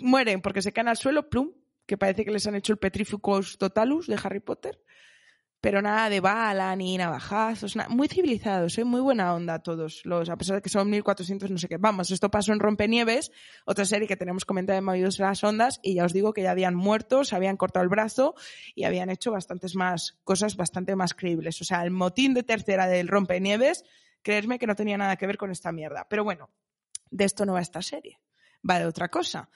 mueren 0.03 0.41
porque 0.41 0.63
se 0.63 0.73
caen 0.73 0.89
al 0.89 0.97
suelo, 0.97 1.29
plum, 1.29 1.53
que 1.87 1.99
parece 1.99 2.25
que 2.25 2.31
les 2.31 2.47
han 2.47 2.55
hecho 2.55 2.73
el 2.73 2.79
Petrificus 2.79 3.59
Totalus 3.59 4.07
de 4.07 4.19
Harry 4.23 4.41
Potter. 4.41 4.81
Pero 5.61 5.83
nada 5.83 6.09
de 6.09 6.21
bala 6.21 6.75
ni 6.75 6.97
navajazos, 6.97 7.77
nada. 7.77 7.91
muy 7.91 8.09
civilizados, 8.09 8.79
¿eh? 8.79 8.85
muy 8.85 9.03
buena 9.03 9.35
onda 9.35 9.59
todos, 9.59 10.01
los, 10.05 10.31
a 10.31 10.37
pesar 10.39 10.57
de 10.57 10.63
que 10.63 10.71
son 10.71 10.89
1400 10.89 11.51
no 11.51 11.59
sé 11.59 11.69
qué. 11.69 11.77
Vamos, 11.77 12.11
esto 12.11 12.31
pasó 12.31 12.55
en 12.55 12.61
Rompenieves, 12.61 13.31
otra 13.67 13.85
serie 13.85 14.09
que 14.09 14.17
tenemos 14.17 14.47
comentado 14.47 14.79
en 14.79 14.85
Movidos 14.85 15.19
las 15.19 15.45
Ondas, 15.45 15.79
y 15.83 15.97
ya 15.97 16.07
os 16.07 16.15
digo 16.15 16.33
que 16.33 16.43
ya 16.43 16.53
habían 16.53 16.75
muerto, 16.75 17.25
se 17.25 17.37
habían 17.37 17.59
cortado 17.59 17.83
el 17.83 17.91
brazo 17.91 18.35
y 18.75 18.85
habían 18.85 19.11
hecho 19.11 19.33
bastantes 19.33 19.77
más 19.77 20.19
cosas 20.25 20.57
bastante 20.57 20.97
más 20.97 21.13
creíbles. 21.13 21.61
O 21.61 21.65
sea, 21.65 21.83
el 21.85 21.91
motín 21.91 22.33
de 22.33 22.43
tercera 22.43 22.87
del 22.87 23.09
Rompenieves, 23.09 23.85
creedme 24.23 24.59
que 24.59 24.67
no 24.67 24.75
tenía 24.75 24.97
nada 24.97 25.17
que 25.17 25.27
ver 25.27 25.37
con 25.37 25.51
esta 25.51 25.73
mierda. 25.73 26.07
Pero 26.09 26.25
bueno, 26.25 26.49
de 27.11 27.25
esto 27.27 27.45
no 27.45 27.53
va 27.53 27.61
esta 27.61 27.83
serie, 27.83 28.19
va 28.69 28.79
de 28.79 28.87
otra 28.87 29.09
cosa. 29.09 29.51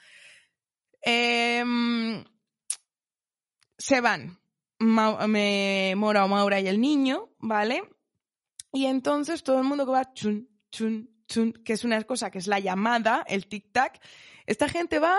Em, 1.05 2.23
se 3.77 4.01
van 4.01 4.39
me, 4.79 5.93
Mora 5.95 6.25
o 6.25 6.27
Maura 6.27 6.59
y 6.59 6.67
el 6.67 6.81
niño, 6.81 7.29
¿vale? 7.39 7.83
Y 8.73 8.85
entonces 8.85 9.43
todo 9.43 9.59
el 9.59 9.63
mundo 9.63 9.85
que 9.85 9.91
va 9.91 10.13
chun, 10.13 10.49
chun, 10.71 11.09
chun, 11.27 11.53
que 11.53 11.73
es 11.73 11.83
una 11.83 12.01
cosa 12.03 12.29
que 12.29 12.39
es 12.39 12.47
la 12.47 12.59
llamada, 12.59 13.23
el 13.27 13.47
tic-tac, 13.47 13.99
esta 14.45 14.67
gente 14.67 14.99
va 14.99 15.17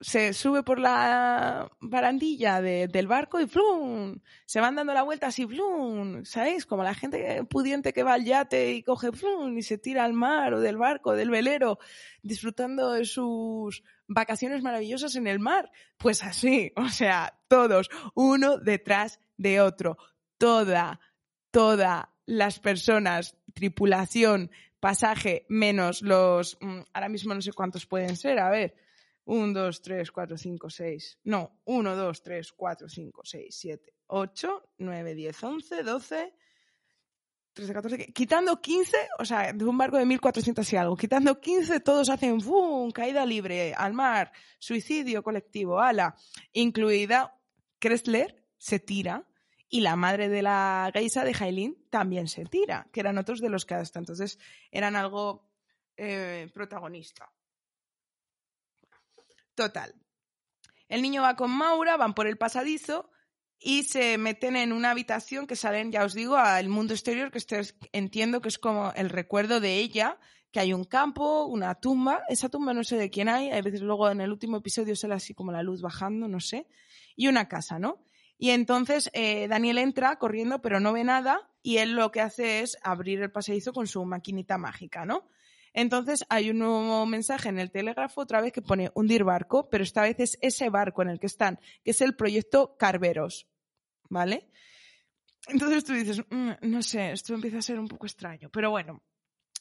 se 0.00 0.32
sube 0.32 0.62
por 0.62 0.78
la 0.78 1.70
barandilla 1.80 2.62
del 2.62 3.06
barco 3.06 3.38
y 3.38 3.46
¡flum! 3.46 4.18
Se 4.46 4.60
van 4.60 4.74
dando 4.74 4.94
la 4.94 5.02
vuelta 5.02 5.26
así, 5.26 5.46
¡flum! 5.46 6.24
¿Sabéis? 6.24 6.64
Como 6.64 6.82
la 6.82 6.94
gente 6.94 7.44
pudiente 7.44 7.92
que 7.92 8.02
va 8.02 8.14
al 8.14 8.24
yate 8.24 8.72
y 8.72 8.82
coge 8.82 9.12
¡flum! 9.12 9.58
y 9.58 9.62
se 9.62 9.76
tira 9.76 10.04
al 10.04 10.14
mar 10.14 10.54
o 10.54 10.60
del 10.60 10.78
barco, 10.78 11.14
del 11.14 11.30
velero, 11.30 11.78
disfrutando 12.22 12.92
de 12.92 13.04
sus 13.04 13.82
vacaciones 14.06 14.62
maravillosas 14.62 15.16
en 15.16 15.26
el 15.26 15.38
mar. 15.38 15.70
Pues 15.98 16.24
así, 16.24 16.72
o 16.76 16.88
sea, 16.88 17.38
todos, 17.48 17.90
uno 18.14 18.56
detrás 18.56 19.20
de 19.36 19.60
otro. 19.60 19.98
Toda, 20.38 20.98
toda 21.50 22.14
las 22.24 22.58
personas, 22.58 23.36
tripulación, 23.52 24.50
pasaje, 24.80 25.44
menos 25.50 26.00
los, 26.00 26.56
mm, 26.62 26.80
ahora 26.94 27.10
mismo 27.10 27.34
no 27.34 27.42
sé 27.42 27.52
cuántos 27.52 27.84
pueden 27.84 28.16
ser, 28.16 28.38
a 28.38 28.48
ver, 28.48 28.74
1, 29.24 29.52
2, 29.52 29.82
3, 29.82 30.10
4, 30.10 30.36
5, 30.36 30.70
6. 30.70 31.18
No, 31.24 31.60
1, 31.64 31.96
2, 31.96 32.22
3, 32.22 32.52
4, 32.52 32.88
5, 32.88 33.22
6, 33.24 33.56
7, 33.58 33.94
8, 34.06 34.70
9, 34.78 35.14
10, 35.14 35.44
11, 35.44 35.82
12, 35.82 36.34
13, 37.52 37.72
14. 37.72 38.12
Quitando 38.12 38.60
15, 38.60 38.96
o 39.18 39.24
sea, 39.24 39.52
de 39.52 39.64
un 39.64 39.78
barco 39.78 39.96
de 39.98 40.06
1400 40.06 40.72
y 40.72 40.76
algo, 40.76 40.96
quitando 40.96 41.40
15, 41.40 41.80
todos 41.80 42.08
hacen 42.08 42.38
¡bum! 42.38 42.90
caída 42.90 43.26
libre 43.26 43.74
al 43.74 43.92
mar, 43.92 44.32
suicidio 44.58 45.22
colectivo, 45.22 45.80
ala. 45.80 46.16
Incluida 46.52 47.36
Kressler, 47.78 48.44
se 48.58 48.78
tira. 48.78 49.26
Y 49.72 49.82
la 49.82 49.94
madre 49.94 50.28
de 50.28 50.42
la 50.42 50.90
geisa 50.92 51.24
de 51.24 51.32
Jailin 51.32 51.86
también 51.90 52.26
se 52.26 52.44
tira, 52.44 52.88
que 52.92 52.98
eran 52.98 53.18
otros 53.18 53.40
de 53.40 53.50
los 53.50 53.64
que 53.64 53.74
hasta 53.74 54.00
entonces 54.00 54.36
eran 54.72 54.96
algo 54.96 55.48
eh, 55.96 56.50
protagonista. 56.52 57.30
Total. 59.54 59.94
El 60.88 61.02
niño 61.02 61.22
va 61.22 61.36
con 61.36 61.50
Maura, 61.50 61.96
van 61.96 62.14
por 62.14 62.26
el 62.26 62.36
pasadizo 62.36 63.10
y 63.58 63.84
se 63.84 64.16
meten 64.18 64.56
en 64.56 64.72
una 64.72 64.90
habitación 64.90 65.46
que 65.46 65.54
salen, 65.54 65.92
ya 65.92 66.04
os 66.04 66.14
digo, 66.14 66.36
al 66.36 66.68
mundo 66.68 66.94
exterior, 66.94 67.30
que 67.30 67.40
entiendo 67.92 68.40
que 68.40 68.48
es 68.48 68.58
como 68.58 68.92
el 68.96 69.10
recuerdo 69.10 69.60
de 69.60 69.76
ella, 69.76 70.18
que 70.50 70.60
hay 70.60 70.72
un 70.72 70.84
campo, 70.84 71.44
una 71.44 71.74
tumba, 71.74 72.22
esa 72.28 72.48
tumba 72.48 72.74
no 72.74 72.82
sé 72.82 72.96
de 72.96 73.10
quién 73.10 73.28
hay, 73.28 73.50
a 73.50 73.60
veces 73.60 73.82
luego 73.82 74.10
en 74.10 74.20
el 74.20 74.32
último 74.32 74.56
episodio 74.56 74.96
sale 74.96 75.14
así 75.14 75.34
como 75.34 75.52
la 75.52 75.62
luz 75.62 75.82
bajando, 75.82 76.26
no 76.26 76.40
sé, 76.40 76.66
y 77.14 77.28
una 77.28 77.48
casa, 77.48 77.78
¿no? 77.78 78.02
Y 78.38 78.50
entonces 78.50 79.10
eh, 79.12 79.46
Daniel 79.48 79.78
entra 79.78 80.16
corriendo, 80.16 80.62
pero 80.62 80.80
no 80.80 80.94
ve 80.94 81.04
nada, 81.04 81.50
y 81.62 81.76
él 81.76 81.92
lo 81.92 82.10
que 82.10 82.22
hace 82.22 82.60
es 82.60 82.78
abrir 82.82 83.20
el 83.20 83.30
pasadizo 83.30 83.72
con 83.72 83.86
su 83.86 84.04
maquinita 84.04 84.56
mágica, 84.56 85.04
¿no? 85.04 85.28
Entonces 85.72 86.24
hay 86.28 86.50
un 86.50 86.58
nuevo 86.58 87.06
mensaje 87.06 87.48
en 87.48 87.58
el 87.58 87.70
telégrafo 87.70 88.22
otra 88.22 88.40
vez 88.40 88.52
que 88.52 88.62
pone 88.62 88.90
hundir 88.94 89.24
barco, 89.24 89.68
pero 89.70 89.84
esta 89.84 90.02
vez 90.02 90.16
es 90.18 90.38
ese 90.40 90.68
barco 90.68 91.02
en 91.02 91.10
el 91.10 91.20
que 91.20 91.26
están, 91.26 91.60
que 91.84 91.92
es 91.92 92.00
el 92.00 92.16
proyecto 92.16 92.76
Carveros, 92.76 93.48
¿vale? 94.08 94.50
Entonces 95.48 95.84
tú 95.84 95.92
dices, 95.92 96.22
mm, 96.28 96.50
no 96.62 96.82
sé, 96.82 97.12
esto 97.12 97.34
empieza 97.34 97.58
a 97.58 97.62
ser 97.62 97.78
un 97.78 97.88
poco 97.88 98.06
extraño, 98.06 98.50
pero 98.50 98.70
bueno, 98.70 99.02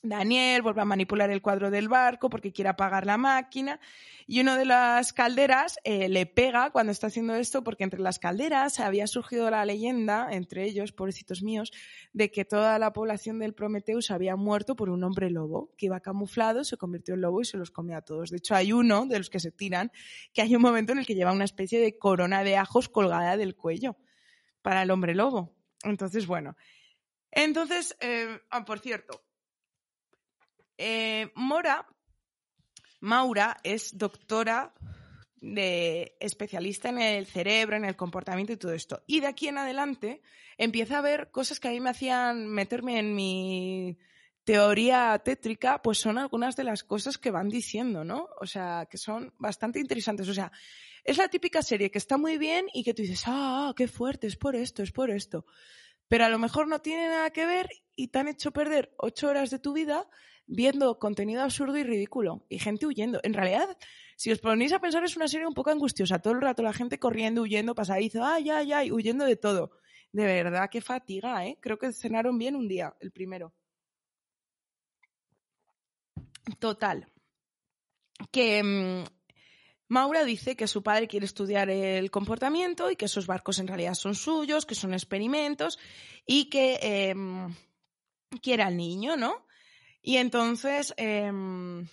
Daniel 0.01 0.61
vuelve 0.61 0.81
a 0.81 0.85
manipular 0.85 1.29
el 1.29 1.41
cuadro 1.41 1.71
del 1.71 1.89
barco 1.89 2.29
porque 2.29 2.53
quiere 2.53 2.69
apagar 2.69 3.05
la 3.05 3.17
máquina 3.17 3.79
y 4.27 4.39
una 4.39 4.57
de 4.57 4.63
las 4.63 5.11
calderas 5.11 5.77
eh, 5.83 6.07
le 6.07 6.25
pega 6.25 6.69
cuando 6.69 6.91
está 6.91 7.07
haciendo 7.07 7.35
esto 7.35 7.63
porque 7.63 7.83
entre 7.83 7.99
las 7.99 8.17
calderas 8.17 8.79
había 8.79 9.07
surgido 9.07 9.49
la 9.49 9.65
leyenda, 9.65 10.29
entre 10.31 10.63
ellos, 10.63 10.93
pobrecitos 10.93 11.41
míos, 11.41 11.71
de 12.13 12.31
que 12.31 12.45
toda 12.45 12.79
la 12.79 12.93
población 12.93 13.39
del 13.39 13.53
Prometheus 13.53 14.09
había 14.09 14.37
muerto 14.37 14.75
por 14.75 14.89
un 14.89 15.03
hombre 15.03 15.29
lobo 15.29 15.73
que 15.77 15.87
iba 15.87 15.99
camuflado, 15.99 16.63
se 16.63 16.77
convirtió 16.77 17.15
en 17.15 17.21
lobo 17.21 17.41
y 17.41 17.45
se 17.45 17.57
los 17.57 17.71
comía 17.71 17.97
a 17.97 18.01
todos. 18.01 18.29
De 18.29 18.37
hecho, 18.37 18.55
hay 18.55 18.71
uno 18.71 19.05
de 19.05 19.17
los 19.17 19.29
que 19.29 19.39
se 19.39 19.51
tiran 19.51 19.91
que 20.31 20.41
hay 20.41 20.55
un 20.55 20.61
momento 20.61 20.93
en 20.93 20.99
el 20.99 21.05
que 21.05 21.15
lleva 21.15 21.33
una 21.33 21.45
especie 21.45 21.81
de 21.81 21.97
corona 21.97 22.43
de 22.43 22.55
ajos 22.55 22.87
colgada 22.87 23.35
del 23.35 23.55
cuello 23.55 23.97
para 24.61 24.83
el 24.83 24.91
hombre 24.91 25.13
lobo. 25.13 25.55
Entonces, 25.83 26.27
bueno. 26.27 26.55
Entonces, 27.31 27.97
eh, 27.99 28.39
ah, 28.49 28.65
por 28.65 28.79
cierto, 28.79 29.21
eh, 30.79 31.31
Mora, 31.35 31.85
Maura 33.01 33.57
es 33.63 33.97
doctora 33.97 34.73
de 35.41 36.15
especialista 36.19 36.89
en 36.89 37.01
el 37.01 37.25
cerebro, 37.25 37.75
en 37.75 37.85
el 37.85 37.97
comportamiento 37.97 38.53
y 38.53 38.57
todo 38.57 38.73
esto. 38.73 39.03
Y 39.05 39.19
de 39.19 39.27
aquí 39.27 39.49
en 39.49 39.57
adelante 39.57 40.21
empieza 40.57 40.97
a 40.97 41.01
ver 41.01 41.31
cosas 41.31 41.59
que 41.59 41.67
a 41.67 41.71
mí 41.71 41.79
me 41.81 41.89
hacían 41.89 42.47
meterme 42.47 42.97
en 42.97 43.13
mi 43.13 43.97
teoría 44.45 45.19
tétrica, 45.23 45.81
pues 45.81 45.99
son 45.99 46.17
algunas 46.17 46.55
de 46.55 46.63
las 46.63 46.83
cosas 46.83 47.17
que 47.17 47.29
van 47.29 47.49
diciendo, 47.49 48.03
¿no? 48.05 48.27
O 48.39 48.45
sea, 48.45 48.87
que 48.89 48.97
son 48.97 49.33
bastante 49.37 49.79
interesantes. 49.79 50.29
O 50.29 50.33
sea, 50.33 50.51
es 51.03 51.17
la 51.17 51.27
típica 51.27 51.61
serie 51.61 51.91
que 51.91 51.97
está 51.97 52.17
muy 52.17 52.37
bien 52.37 52.67
y 52.73 52.83
que 52.83 52.93
tú 52.93 53.01
dices, 53.01 53.23
ah, 53.27 53.73
qué 53.75 53.87
fuerte, 53.87 54.27
es 54.27 54.37
por 54.37 54.55
esto, 54.55 54.81
es 54.81 54.91
por 54.91 55.11
esto. 55.11 55.45
Pero 56.07 56.25
a 56.25 56.29
lo 56.29 56.39
mejor 56.39 56.67
no 56.67 56.79
tiene 56.79 57.07
nada 57.07 57.29
que 57.31 57.45
ver 57.45 57.69
y 57.95 58.07
te 58.07 58.19
han 58.19 58.29
hecho 58.29 58.51
perder 58.51 58.93
ocho 58.97 59.27
horas 59.27 59.49
de 59.49 59.59
tu 59.59 59.73
vida 59.73 60.07
viendo 60.49 60.97
contenido 60.97 61.43
absurdo 61.43 61.77
y 61.77 61.83
ridículo 61.83 62.43
y 62.49 62.59
gente 62.59 62.87
huyendo. 62.87 63.19
En 63.23 63.33
realidad, 63.33 63.77
si 64.17 64.31
os 64.31 64.39
ponéis 64.39 64.73
a 64.73 64.79
pensar, 64.79 65.03
es 65.03 65.15
una 65.15 65.27
serie 65.27 65.47
un 65.47 65.53
poco 65.53 65.69
angustiosa. 65.69 66.19
Todo 66.19 66.33
el 66.33 66.41
rato 66.41 66.63
la 66.63 66.73
gente 66.73 66.99
corriendo, 66.99 67.43
huyendo, 67.43 67.75
pasadizo, 67.75 68.25
ay, 68.25 68.49
ay, 68.49 68.73
ay, 68.73 68.91
huyendo 68.91 69.25
de 69.25 69.35
todo. 69.35 69.71
De 70.11 70.25
verdad, 70.25 70.69
qué 70.71 70.81
fatiga, 70.81 71.45
¿eh? 71.45 71.57
Creo 71.61 71.77
que 71.77 71.93
cenaron 71.93 72.37
bien 72.39 72.55
un 72.55 72.67
día, 72.67 72.95
el 72.99 73.11
primero. 73.11 73.53
Total. 76.57 77.05
Que 78.31 78.63
mm, 78.63 79.03
Maura 79.87 80.23
dice 80.23 80.55
que 80.55 80.67
su 80.67 80.81
padre 80.81 81.07
quiere 81.07 81.27
estudiar 81.27 81.69
el 81.69 82.09
comportamiento 82.09 82.89
y 82.89 82.95
que 82.95 83.05
esos 83.05 83.27
barcos 83.27 83.59
en 83.59 83.67
realidad 83.67 83.93
son 83.93 84.15
suyos, 84.15 84.65
que 84.65 84.73
son 84.73 84.93
experimentos 84.93 85.77
y 86.25 86.49
que 86.49 86.79
em, 86.81 87.53
quiere 88.41 88.63
al 88.63 88.75
niño, 88.75 89.15
¿no? 89.15 89.47
Y 90.01 90.17
entonces 90.17 90.93
em, 90.97 91.87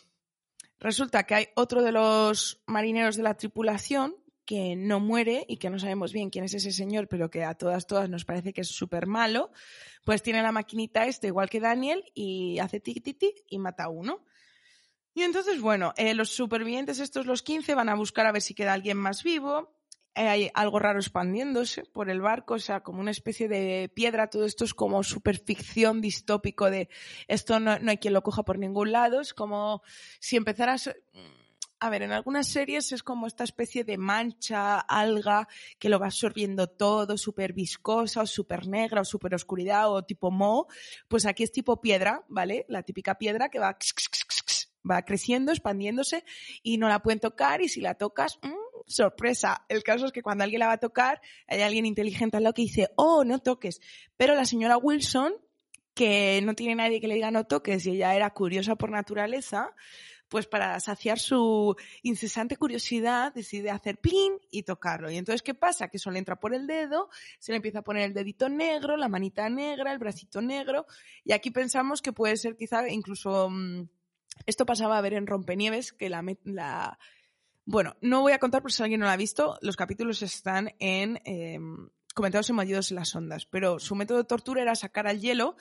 resulta 0.79 1.25
que 1.25 1.35
hay 1.35 1.49
otro 1.55 1.83
de 1.83 1.93
los 1.93 2.63
marineros 2.67 3.17
de 3.17 3.23
la 3.23 3.37
tripulación 3.37 4.15
que 4.45 4.77
no 4.77 5.01
muere 5.01 5.45
y 5.49 5.57
que 5.57 5.71
no 5.71 5.79
sabemos 5.79 6.13
bien 6.13 6.31
quién 6.31 6.45
es 6.45 6.55
ese 6.55 6.71
señor, 6.71 7.09
pero 7.09 7.31
que 7.31 7.45
a 7.45 7.55
todas, 7.55 7.87
todas 7.87 8.09
nos 8.09 8.25
parece 8.25 8.53
que 8.53 8.61
es 8.61 8.69
súper 8.69 9.07
malo, 9.07 9.51
pues 10.05 10.23
tiene 10.23 10.41
la 10.41 10.53
maquinita 10.53 11.07
este 11.07 11.27
igual 11.27 11.51
que 11.51 11.61
Daniel 11.61 12.05
y 12.15 12.61
hace 12.61 12.79
tic 12.79 13.03
tic 13.03 13.19
tic 13.19 13.45
y 13.49 13.59
mata 13.59 13.85
a 13.85 13.89
uno. 13.89 14.25
Y 15.15 15.23
entonces, 15.23 15.61
bueno, 15.61 15.95
eh, 15.97 16.15
los 16.15 16.31
supervivientes, 16.31 17.01
estos 17.01 17.27
los 17.27 17.43
15, 17.43 17.75
van 17.75 17.89
a 17.89 17.95
buscar 17.95 18.27
a 18.27 18.33
ver 18.33 18.43
si 18.43 18.55
queda 18.55 18.73
alguien 18.73 18.99
más 18.99 19.25
vivo 19.25 19.76
hay 20.17 20.51
algo 20.55 20.79
raro 20.79 20.99
expandiéndose 20.99 21.85
por 21.85 22.11
el 22.11 22.21
barco, 22.21 22.55
o 22.55 22.59
sea, 22.59 22.81
como 22.81 23.01
una 23.01 23.11
especie 23.11 23.49
de 23.49 23.91
piedra, 23.95 24.31
todo 24.31 24.47
esto 24.47 24.65
es 24.65 24.75
como 24.75 25.03
superficción 25.03 26.01
distópico 26.01 26.71
de 26.71 26.89
esto 27.29 27.61
no, 27.61 27.73
hay 27.73 27.99
quien 27.99 28.15
lo 28.15 28.23
coja 28.23 28.43
por 28.43 28.59
ningún 28.59 28.93
lado, 28.93 29.21
es 29.21 29.35
como 29.35 29.83
si 30.19 30.37
empezaras 30.37 30.91
a 31.79 31.91
ver, 31.91 32.03
en 32.03 32.13
algunas 32.13 32.49
series 32.49 32.93
es 32.93 33.03
como 33.03 33.27
esta 33.27 33.45
especie 33.45 33.85
de 33.85 33.99
mancha, 33.99 34.81
alga, 34.81 35.47
que 35.79 35.91
lo 35.91 35.99
va 35.99 36.07
absorbiendo 36.07 36.69
todo, 36.69 37.19
súper 37.19 37.53
viscosa, 37.53 38.23
o 38.23 38.27
súper 38.27 38.67
negra, 38.67 39.03
o 39.03 39.05
súper 39.05 39.35
oscuridad, 39.35 39.93
o 39.93 40.03
tipo 40.03 40.31
mo. 40.31 40.69
Pues 41.07 41.27
aquí 41.27 41.43
es 41.43 41.53
tipo 41.53 41.81
piedra, 41.81 42.25
¿vale? 42.29 42.65
La 42.69 42.83
típica 42.83 43.17
piedra 43.17 43.51
que 43.51 43.59
va, 43.59 43.77
va 44.89 45.03
creciendo, 45.03 45.53
expandiéndose 45.53 46.25
y 46.63 46.79
no 46.79 46.89
la 46.89 47.01
pueden 47.01 47.21
tocar 47.21 47.63
y 47.63 47.69
si 47.69 47.81
la 47.81 47.95
tocas, 47.95 48.39
mmm, 48.43 48.55
sorpresa. 48.87 49.65
El 49.69 49.83
caso 49.83 50.07
es 50.07 50.13
que 50.13 50.23
cuando 50.23 50.45
alguien 50.45 50.61
la 50.61 50.69
va 50.69 50.75
a 50.75 50.79
tocar, 50.79 51.21
hay 51.47 51.63
alguien 51.63 51.87
inteligente 51.87 52.37
al 52.37 52.45
lado 52.45 52.55
que 52.55 52.63
dice, 52.63 52.91
oh, 52.97 53.25
no 53.25 53.41
toques. 53.41 53.81
Pero 54.17 54.35
la 54.35 54.45
señora 54.45 54.77
Wilson, 54.77 55.35
que 55.95 56.41
no 56.43 56.55
tiene 56.55 56.75
nadie 56.75 57.01
que 57.01 57.09
le 57.09 57.15
diga 57.15 57.31
no 57.31 57.45
toques 57.45 57.87
y 57.87 57.91
ella 57.91 58.15
era 58.15 58.31
curiosa 58.31 58.77
por 58.77 58.91
naturaleza, 58.91 59.75
pues 60.29 60.47
para 60.47 60.79
saciar 60.81 61.19
su 61.19 61.77
incesante 62.03 62.57
curiosidad 62.57 63.33
decide 63.33 63.71
hacer 63.71 63.99
plin 63.99 64.35
y 64.51 64.65
tocarlo. 64.65 65.11
Y 65.11 65.17
entonces, 65.17 65.43
¿qué 65.43 65.55
pasa? 65.55 65.89
Que 65.89 65.99
solo 65.99 66.19
entra 66.19 66.37
por 66.37 66.55
el 66.55 66.67
dedo, 66.67 67.09
se 67.39 67.53
le 67.53 67.57
empieza 67.57 67.81
a 67.81 67.83
poner 67.83 68.05
el 68.05 68.15
dedito 68.15 68.49
negro, 68.49 68.97
la 68.97 69.09
manita 69.09 69.49
negra, 69.49 69.93
el 69.93 69.99
bracito 69.99 70.41
negro, 70.41 70.87
y 71.25 71.33
aquí 71.33 71.51
pensamos 71.51 72.03
que 72.03 72.13
puede 72.13 72.37
ser 72.37 72.57
quizá 72.57 72.89
incluso... 72.89 73.49
Mm, 73.51 73.89
esto 74.45 74.67
pasaba 74.67 74.99
a 74.99 75.01
ver 75.01 75.15
en 75.15 75.27
Rompenieves, 75.27 75.93
que 75.93 76.09
la, 76.11 76.25
la, 76.45 76.99
bueno, 77.65 77.97
no 78.01 78.23
voy 78.23 78.33
a 78.33 78.39
contar 78.39 78.63
por 78.63 78.73
si 78.73 78.83
alguien 78.83 79.01
no 79.01 79.07
lo 79.07 79.13
ha 79.13 79.17
visto, 79.17 79.59
los 79.63 79.77
capítulos 79.77 80.23
están 80.23 80.75
en 80.79 81.21
eh, 81.25 81.59
comentados 82.15 82.49
en 82.51 82.59
en 82.59 82.97
las 82.97 83.15
ondas, 83.15 83.47
pero 83.47 83.79
su 83.79 83.95
método 83.95 84.19
de 84.19 84.25
tortura 84.25 84.63
era 84.63 84.75
sacar 84.75 85.07
al 85.07 85.21
hielo, 85.21 85.57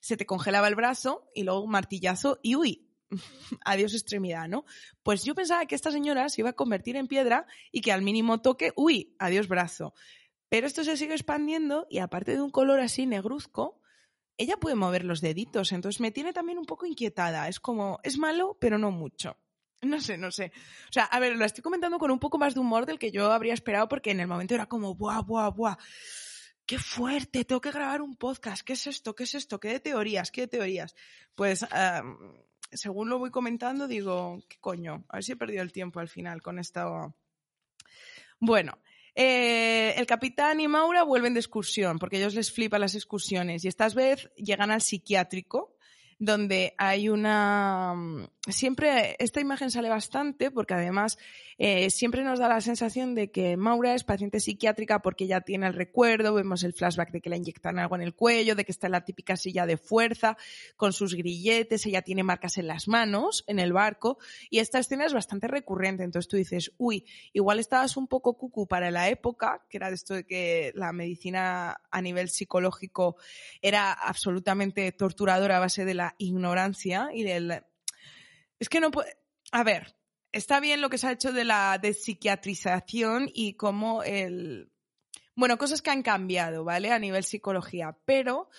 se 0.00 0.16
te 0.16 0.26
congelaba 0.26 0.68
el 0.68 0.74
brazo 0.74 1.30
y 1.34 1.44
luego 1.44 1.62
un 1.62 1.70
martillazo 1.70 2.40
y 2.42 2.56
uy, 2.56 2.88
adiós 3.64 3.94
extremidad, 3.94 4.48
¿no? 4.48 4.64
Pues 5.02 5.24
yo 5.24 5.34
pensaba 5.34 5.66
que 5.66 5.74
esta 5.74 5.92
señora 5.92 6.28
se 6.28 6.40
iba 6.40 6.50
a 6.50 6.54
convertir 6.54 6.96
en 6.96 7.06
piedra 7.06 7.46
y 7.70 7.80
que 7.80 7.92
al 7.92 8.02
mínimo 8.02 8.40
toque, 8.40 8.72
uy, 8.76 9.14
adiós 9.18 9.48
brazo. 9.48 9.94
Pero 10.48 10.66
esto 10.66 10.82
se 10.82 10.96
sigue 10.96 11.14
expandiendo 11.14 11.86
y 11.88 11.98
aparte 11.98 12.32
de 12.32 12.42
un 12.42 12.50
color 12.50 12.80
así 12.80 13.06
negruzco, 13.06 13.79
ella 14.40 14.56
puede 14.56 14.74
mover 14.74 15.04
los 15.04 15.20
deditos, 15.20 15.70
entonces 15.72 16.00
me 16.00 16.10
tiene 16.10 16.32
también 16.32 16.58
un 16.58 16.64
poco 16.64 16.86
inquietada. 16.86 17.46
Es 17.46 17.60
como, 17.60 18.00
es 18.02 18.16
malo, 18.16 18.56
pero 18.58 18.78
no 18.78 18.90
mucho. 18.90 19.36
No 19.82 20.00
sé, 20.00 20.16
no 20.16 20.30
sé. 20.30 20.50
O 20.88 20.92
sea, 20.92 21.04
a 21.04 21.20
ver, 21.20 21.36
lo 21.36 21.44
estoy 21.44 21.62
comentando 21.62 21.98
con 21.98 22.10
un 22.10 22.18
poco 22.18 22.38
más 22.38 22.54
de 22.54 22.60
humor 22.60 22.86
del 22.86 22.98
que 22.98 23.10
yo 23.10 23.30
habría 23.30 23.52
esperado 23.52 23.86
porque 23.86 24.12
en 24.12 24.20
el 24.20 24.26
momento 24.26 24.54
era 24.54 24.64
como, 24.64 24.94
buah, 24.94 25.20
buah, 25.20 25.50
buah. 25.50 25.76
Qué 26.64 26.78
fuerte, 26.78 27.44
tengo 27.44 27.60
que 27.60 27.70
grabar 27.70 28.00
un 28.00 28.16
podcast. 28.16 28.62
¿Qué 28.62 28.72
es 28.72 28.86
esto? 28.86 29.14
¿Qué 29.14 29.24
es 29.24 29.34
esto? 29.34 29.60
¿Qué 29.60 29.68
de 29.68 29.80
teorías? 29.80 30.30
¿Qué 30.30 30.42
de 30.42 30.48
teorías? 30.48 30.94
Pues, 31.34 31.66
según 32.72 33.10
lo 33.10 33.18
voy 33.18 33.30
comentando, 33.30 33.88
digo, 33.88 34.42
¿qué 34.48 34.56
coño? 34.58 35.04
A 35.10 35.16
ver 35.16 35.24
si 35.24 35.32
he 35.32 35.36
perdido 35.36 35.62
el 35.62 35.72
tiempo 35.72 36.00
al 36.00 36.08
final 36.08 36.40
con 36.40 36.58
esto. 36.58 37.14
Bueno, 38.38 38.78
eh, 39.14 39.94
el 39.96 40.06
capitán 40.06 40.60
y 40.60 40.68
Maura 40.68 41.02
vuelven 41.02 41.34
de 41.34 41.40
excursión 41.40 41.98
porque 41.98 42.18
ellos 42.18 42.34
les 42.34 42.52
flipan 42.52 42.80
las 42.80 42.94
excursiones. 42.94 43.64
Y 43.64 43.68
esta 43.68 43.88
vez 43.88 44.30
llegan 44.36 44.70
al 44.70 44.82
psiquiátrico 44.82 45.76
donde 46.20 46.74
hay 46.76 47.08
una... 47.08 47.94
Mm, 47.96 48.26
siempre 48.48 49.16
esta 49.18 49.40
imagen 49.40 49.70
sale 49.70 49.88
bastante 49.88 50.50
porque 50.50 50.74
además 50.74 51.18
eh, 51.62 51.90
siempre 51.90 52.24
nos 52.24 52.38
da 52.38 52.48
la 52.48 52.62
sensación 52.62 53.14
de 53.14 53.30
que 53.30 53.58
Maura 53.58 53.94
es 53.94 54.02
paciente 54.02 54.40
psiquiátrica 54.40 55.00
porque 55.02 55.26
ya 55.26 55.42
tiene 55.42 55.66
el 55.66 55.74
recuerdo, 55.74 56.32
vemos 56.32 56.62
el 56.62 56.72
flashback 56.72 57.10
de 57.10 57.20
que 57.20 57.28
le 57.28 57.36
inyectan 57.36 57.78
algo 57.78 57.96
en 57.96 58.00
el 58.00 58.14
cuello, 58.14 58.54
de 58.54 58.64
que 58.64 58.72
está 58.72 58.86
en 58.86 58.92
la 58.92 59.04
típica 59.04 59.36
silla 59.36 59.66
de 59.66 59.76
fuerza 59.76 60.38
con 60.78 60.94
sus 60.94 61.14
grilletes, 61.14 61.84
ella 61.84 62.00
tiene 62.00 62.22
marcas 62.22 62.56
en 62.56 62.66
las 62.66 62.88
manos, 62.88 63.44
en 63.46 63.58
el 63.58 63.74
barco, 63.74 64.16
y 64.48 64.60
esta 64.60 64.78
escena 64.78 65.04
es 65.04 65.12
bastante 65.12 65.48
recurrente, 65.48 66.02
entonces 66.02 66.30
tú 66.30 66.38
dices, 66.38 66.72
uy, 66.78 67.04
igual 67.34 67.58
estabas 67.58 67.98
un 67.98 68.08
poco 68.08 68.38
cucu 68.38 68.66
para 68.66 68.90
la 68.90 69.10
época, 69.10 69.66
que 69.68 69.76
era 69.76 69.90
esto 69.90 70.14
de 70.14 70.24
que 70.24 70.72
la 70.74 70.94
medicina 70.94 71.82
a 71.90 72.00
nivel 72.00 72.30
psicológico 72.30 73.16
era 73.60 73.92
absolutamente 73.92 74.90
torturadora 74.92 75.58
a 75.58 75.60
base 75.60 75.84
de 75.84 75.92
la 75.92 76.14
ignorancia 76.16 77.10
y 77.12 77.22
del... 77.22 77.62
Es 78.58 78.70
que 78.70 78.80
no 78.80 78.90
puede... 78.90 79.18
A 79.52 79.62
ver, 79.62 79.99
está 80.32 80.60
bien 80.60 80.80
lo 80.80 80.90
que 80.90 80.98
se 80.98 81.06
ha 81.06 81.12
hecho 81.12 81.32
de 81.32 81.44
la 81.44 81.78
despsiquiatrización 81.78 83.30
y 83.32 83.54
cómo 83.54 84.02
el... 84.02 84.70
Bueno, 85.34 85.58
cosas 85.58 85.80
que 85.80 85.90
han 85.90 86.02
cambiado, 86.02 86.64
¿vale? 86.64 86.92
A 86.92 86.98
nivel 86.98 87.24
psicología, 87.24 87.96
pero 88.04 88.50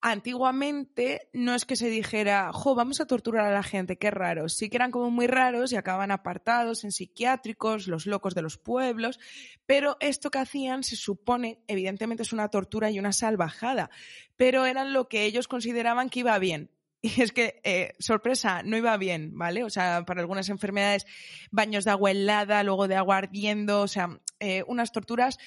antiguamente 0.00 1.28
no 1.32 1.54
es 1.54 1.64
que 1.64 1.76
se 1.76 1.88
dijera, 1.88 2.52
jo, 2.52 2.74
vamos 2.74 3.00
a 3.00 3.06
torturar 3.06 3.46
a 3.46 3.54
la 3.54 3.62
gente, 3.62 3.96
qué 3.96 4.10
raro. 4.10 4.48
Sí 4.48 4.68
que 4.68 4.76
eran 4.76 4.90
como 4.90 5.10
muy 5.10 5.26
raros 5.26 5.72
y 5.72 5.76
acaban 5.76 6.10
apartados 6.10 6.84
en 6.84 6.92
psiquiátricos, 6.92 7.88
los 7.88 8.06
locos 8.06 8.34
de 8.34 8.42
los 8.42 8.58
pueblos, 8.58 9.18
pero 9.64 9.96
esto 10.00 10.30
que 10.30 10.38
hacían 10.38 10.84
se 10.84 10.96
supone, 10.96 11.60
evidentemente 11.66 12.22
es 12.22 12.32
una 12.32 12.50
tortura 12.50 12.90
y 12.90 12.98
una 12.98 13.12
salvajada, 13.12 13.90
pero 14.36 14.66
eran 14.66 14.92
lo 14.92 15.08
que 15.08 15.24
ellos 15.24 15.48
consideraban 15.48 16.10
que 16.10 16.20
iba 16.20 16.38
bien. 16.38 16.70
Y 17.02 17.22
es 17.22 17.32
que, 17.32 17.60
eh, 17.62 17.92
sorpresa, 17.98 18.62
no 18.62 18.76
iba 18.76 18.96
bien, 18.96 19.36
¿vale? 19.36 19.64
O 19.64 19.70
sea, 19.70 20.04
para 20.06 20.20
algunas 20.20 20.48
enfermedades, 20.48 21.06
baños 21.50 21.84
de 21.84 21.90
agua 21.90 22.10
helada, 22.10 22.62
luego 22.62 22.88
de 22.88 22.96
agua 22.96 23.18
ardiendo, 23.18 23.82
o 23.82 23.88
sea, 23.88 24.18
eh, 24.40 24.64
unas 24.66 24.92
torturas, 24.92 25.38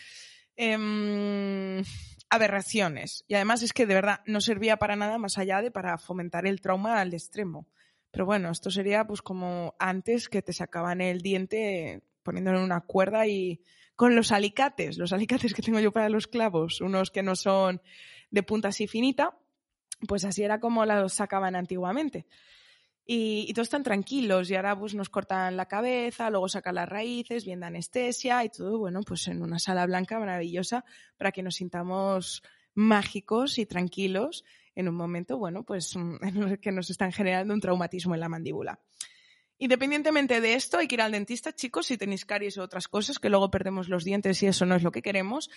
em, 0.56 1.84
aberraciones. 2.30 3.26
Y 3.28 3.34
además 3.34 3.64
es 3.64 3.74
que 3.74 3.86
de 3.86 3.96
verdad 3.96 4.22
no 4.26 4.42
servía 4.42 4.78
para 4.78 4.96
nada 4.96 5.18
más 5.18 5.38
allá 5.38 5.62
de 5.62 5.72
para 5.72 5.98
fomentar 5.98 6.46
el 6.46 6.62
trauma 6.62 7.02
al 7.02 7.14
extremo. 7.14 7.68
Pero 8.12 8.26
bueno, 8.26 8.52
esto 8.52 8.72
sería 8.72 9.06
pues 9.06 9.22
como 9.22 9.76
antes 9.80 10.30
que 10.30 10.42
te 10.42 10.54
sacaban 10.54 11.02
el 11.02 11.22
diente 11.22 12.02
poniéndolo 12.24 12.60
en 12.60 12.66
una 12.66 12.82
cuerda 12.82 13.28
y 13.28 13.62
con 13.96 14.16
los 14.16 14.32
alicates, 14.32 14.98
los 14.98 15.14
alicates 15.14 15.54
que 15.54 15.62
tengo 15.62 15.80
yo 15.80 15.92
para 15.92 16.10
los 16.10 16.28
clavos, 16.28 16.82
unos 16.82 17.12
que 17.12 17.24
no 17.24 17.36
son 17.36 17.82
de 18.32 18.44
punta 18.44 18.70
así 18.70 18.88
finita, 18.88 19.38
pues 20.08 20.26
así 20.26 20.44
era 20.44 20.60
como 20.60 20.86
los 20.86 21.14
sacaban 21.14 21.56
antiguamente. 21.56 22.26
Y, 23.12 23.52
todos 23.54 23.66
están 23.66 23.82
tranquilos 23.82 24.52
y 24.52 24.56
ahora 24.56 24.78
pues 24.78 24.94
nos 24.94 25.10
cortan 25.10 25.58
la 25.58 25.66
cabeza, 25.66 26.30
luego 26.30 26.48
sacan 26.48 26.76
las 26.76 26.88
raíces, 26.88 27.44
bien 27.44 27.64
anestesia 27.64 28.44
y 28.44 28.50
todo, 28.50 28.78
bueno, 28.78 29.02
pues 29.02 29.28
en 29.28 29.42
una 29.42 29.58
sala 29.58 29.88
blanca 29.88 30.20
maravillosa 30.20 30.86
para 31.18 31.32
que 31.32 31.42
nos 31.42 31.56
sintamos 31.56 32.44
mágicos 32.76 33.58
y 33.58 33.66
tranquilos 33.66 34.46
en 34.76 34.90
un 34.90 34.96
momento, 34.96 35.40
bueno, 35.40 35.64
pues 35.64 35.96
en 35.96 36.20
el 36.22 36.60
que 36.60 36.72
nos 36.72 36.92
están 36.92 37.12
generando 37.12 37.54
un 37.56 37.62
traumatismo 37.62 38.14
en 38.14 38.20
la 38.20 38.30
mandíbula. 38.30 38.80
Independientemente 39.58 40.40
de 40.40 40.54
esto, 40.54 40.78
hay 40.78 40.88
que 40.88 40.96
ir 40.96 41.02
al 41.02 41.12
dentista, 41.12 41.52
chicos, 41.52 41.88
si 41.88 41.98
tenéis 41.98 42.26
caries 42.26 42.58
o 42.58 42.64
otras 42.64 42.88
cosas, 42.88 43.18
que 43.18 43.30
luego 43.30 43.52
perdemos 43.52 43.90
los 43.90 44.06
dientes 44.06 44.42
y 44.44 44.48
eso 44.48 44.66
no 44.66 44.76
es 44.76 44.84
lo 44.84 44.92
que 44.92 45.02
queremos. 45.02 45.50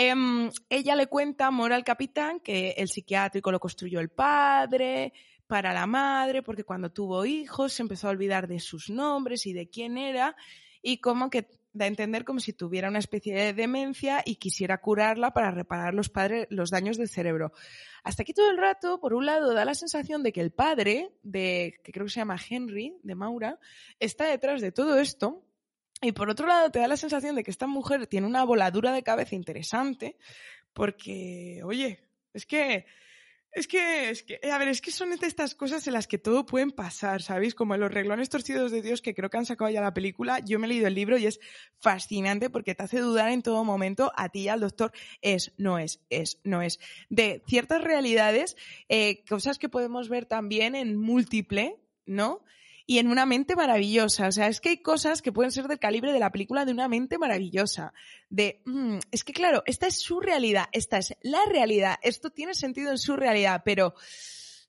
Em, 0.00 0.48
ella 0.70 0.94
le 0.94 1.08
cuenta, 1.08 1.50
Mora 1.50 1.74
al 1.74 1.82
capitán, 1.82 2.38
que 2.38 2.70
el 2.76 2.88
psiquiátrico 2.88 3.50
lo 3.50 3.58
construyó 3.58 3.98
el 3.98 4.10
padre 4.10 5.12
para 5.48 5.72
la 5.72 5.88
madre, 5.88 6.40
porque 6.40 6.62
cuando 6.62 6.92
tuvo 6.92 7.24
hijos 7.24 7.72
se 7.72 7.82
empezó 7.82 8.06
a 8.06 8.12
olvidar 8.12 8.46
de 8.46 8.60
sus 8.60 8.90
nombres 8.90 9.44
y 9.46 9.52
de 9.52 9.68
quién 9.68 9.98
era, 9.98 10.36
y 10.82 10.98
como 10.98 11.30
que 11.30 11.48
da 11.72 11.86
a 11.86 11.88
entender 11.88 12.24
como 12.24 12.38
si 12.38 12.52
tuviera 12.52 12.88
una 12.88 13.00
especie 13.00 13.34
de 13.34 13.52
demencia 13.52 14.22
y 14.24 14.36
quisiera 14.36 14.80
curarla 14.80 15.32
para 15.32 15.50
reparar 15.50 15.94
los, 15.94 16.10
padres, 16.10 16.46
los 16.48 16.70
daños 16.70 16.96
del 16.96 17.08
cerebro. 17.08 17.50
Hasta 18.04 18.22
aquí 18.22 18.32
todo 18.32 18.52
el 18.52 18.56
rato, 18.56 19.00
por 19.00 19.14
un 19.14 19.26
lado, 19.26 19.52
da 19.52 19.64
la 19.64 19.74
sensación 19.74 20.22
de 20.22 20.32
que 20.32 20.40
el 20.40 20.52
padre, 20.52 21.10
de, 21.24 21.74
que 21.82 21.90
creo 21.90 22.06
que 22.06 22.12
se 22.12 22.20
llama 22.20 22.36
Henry, 22.48 22.94
de 23.02 23.16
Maura, 23.16 23.58
está 23.98 24.26
detrás 24.26 24.60
de 24.60 24.70
todo 24.70 25.00
esto 25.00 25.42
y 26.00 26.12
por 26.12 26.30
otro 26.30 26.46
lado, 26.46 26.70
te 26.70 26.78
da 26.78 26.88
la 26.88 26.96
sensación 26.96 27.36
de 27.36 27.42
que 27.42 27.50
esta 27.50 27.66
mujer 27.66 28.06
tiene 28.06 28.26
una 28.26 28.44
voladura 28.44 28.92
de 28.92 29.02
cabeza 29.02 29.34
interesante, 29.34 30.16
porque, 30.72 31.60
oye, 31.64 32.00
es 32.32 32.46
que, 32.46 32.86
es 33.50 33.66
que, 33.66 34.10
es 34.10 34.22
que, 34.22 34.38
a 34.50 34.58
ver, 34.58 34.68
es 34.68 34.80
que 34.80 34.92
son 34.92 35.12
estas 35.12 35.54
cosas 35.54 35.86
en 35.88 35.94
las 35.94 36.06
que 36.06 36.18
todo 36.18 36.46
pueden 36.46 36.70
pasar, 36.70 37.22
¿sabéis? 37.22 37.54
Como 37.54 37.74
en 37.74 37.80
los 37.80 37.92
reglones 37.92 38.28
torcidos 38.28 38.70
de 38.70 38.82
Dios, 38.82 39.02
que 39.02 39.14
creo 39.14 39.30
que 39.30 39.38
han 39.38 39.46
sacado 39.46 39.70
ya 39.70 39.80
la 39.80 39.94
película. 39.94 40.38
Yo 40.40 40.58
me 40.58 40.66
he 40.66 40.68
leído 40.68 40.86
el 40.86 40.94
libro 40.94 41.18
y 41.18 41.26
es 41.26 41.40
fascinante 41.78 42.50
porque 42.50 42.74
te 42.74 42.84
hace 42.84 43.00
dudar 43.00 43.30
en 43.30 43.42
todo 43.42 43.64
momento 43.64 44.12
a 44.14 44.28
ti 44.28 44.42
y 44.42 44.48
al 44.48 44.60
doctor. 44.60 44.92
Es, 45.22 45.52
no 45.56 45.78
es, 45.78 46.00
es, 46.10 46.40
no 46.44 46.62
es. 46.62 46.78
De 47.08 47.42
ciertas 47.48 47.82
realidades, 47.82 48.56
eh, 48.88 49.24
cosas 49.28 49.58
que 49.58 49.68
podemos 49.68 50.08
ver 50.08 50.26
también 50.26 50.76
en 50.76 50.96
múltiple, 50.96 51.80
¿no? 52.06 52.44
Y 52.90 53.00
en 53.00 53.08
una 53.08 53.26
mente 53.26 53.54
maravillosa. 53.54 54.28
O 54.28 54.32
sea, 54.32 54.48
es 54.48 54.62
que 54.62 54.70
hay 54.70 54.78
cosas 54.78 55.20
que 55.20 55.30
pueden 55.30 55.52
ser 55.52 55.68
del 55.68 55.78
calibre 55.78 56.10
de 56.10 56.18
la 56.18 56.32
película 56.32 56.64
de 56.64 56.72
una 56.72 56.88
mente 56.88 57.18
maravillosa. 57.18 57.92
De, 58.30 58.62
mm, 58.64 58.96
es 59.12 59.24
que 59.24 59.34
claro, 59.34 59.62
esta 59.66 59.86
es 59.86 60.00
su 60.00 60.20
realidad, 60.20 60.64
esta 60.72 60.96
es 60.96 61.14
la 61.20 61.44
realidad, 61.50 61.96
esto 62.02 62.30
tiene 62.30 62.54
sentido 62.54 62.90
en 62.90 62.96
su 62.96 63.14
realidad, 63.14 63.60
pero 63.62 63.92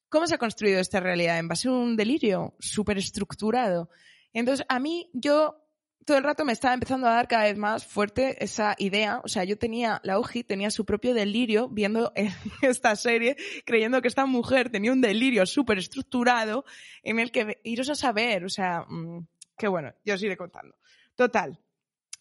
¿cómo 0.09 0.28
se 0.28 0.36
ha 0.36 0.38
construido 0.38 0.82
esta 0.82 0.99
realidad? 0.99 1.39
En 1.39 1.47
base 1.47 1.70
a 1.70 1.72
un 1.72 1.95
delirio 1.95 2.55
súper 2.59 2.97
estructurado. 2.97 3.89
Entonces, 4.34 4.65
a 4.67 4.80
mí, 4.80 5.09
yo 5.13 5.68
todo 6.10 6.18
el 6.18 6.24
rato 6.24 6.43
me 6.43 6.53
estaba 6.53 6.74
empezando 6.74 7.05
a 7.05 7.12
dar 7.12 7.28
cada 7.28 7.43
vez 7.43 7.55
más 7.55 7.86
fuerte 7.86 8.43
esa 8.43 8.74
idea. 8.80 9.22
O 9.24 9.28
sea, 9.28 9.43
yo 9.43 9.60
tenía, 9.60 10.01
la 10.03 10.18
Oji 10.18 10.43
tenía 10.43 10.72
su 10.72 10.84
propio 10.84 11.14
delirio 11.14 11.70
viendo 11.70 12.12
esta 12.64 12.95
serie, 12.95 13.38
creyendo 13.64 14.01
que 14.01 14.07
esta 14.07 14.26
mujer 14.26 14.72
tenía 14.72 14.91
un 14.91 15.01
delirio 15.01 15.45
súper 15.45 15.78
estructurado 15.78 16.66
en 17.03 17.20
el 17.20 17.32
que 17.32 17.60
iros 17.64 17.89
a 17.91 17.95
saber, 17.95 18.43
o 18.43 18.49
sea, 18.49 18.88
mm, 18.89 19.28
Que 19.55 19.68
bueno, 19.68 19.93
yo 20.03 20.16
os 20.16 20.24
iré 20.24 20.36
contando. 20.36 20.76
Total. 21.14 21.60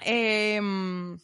Em, 0.05 1.19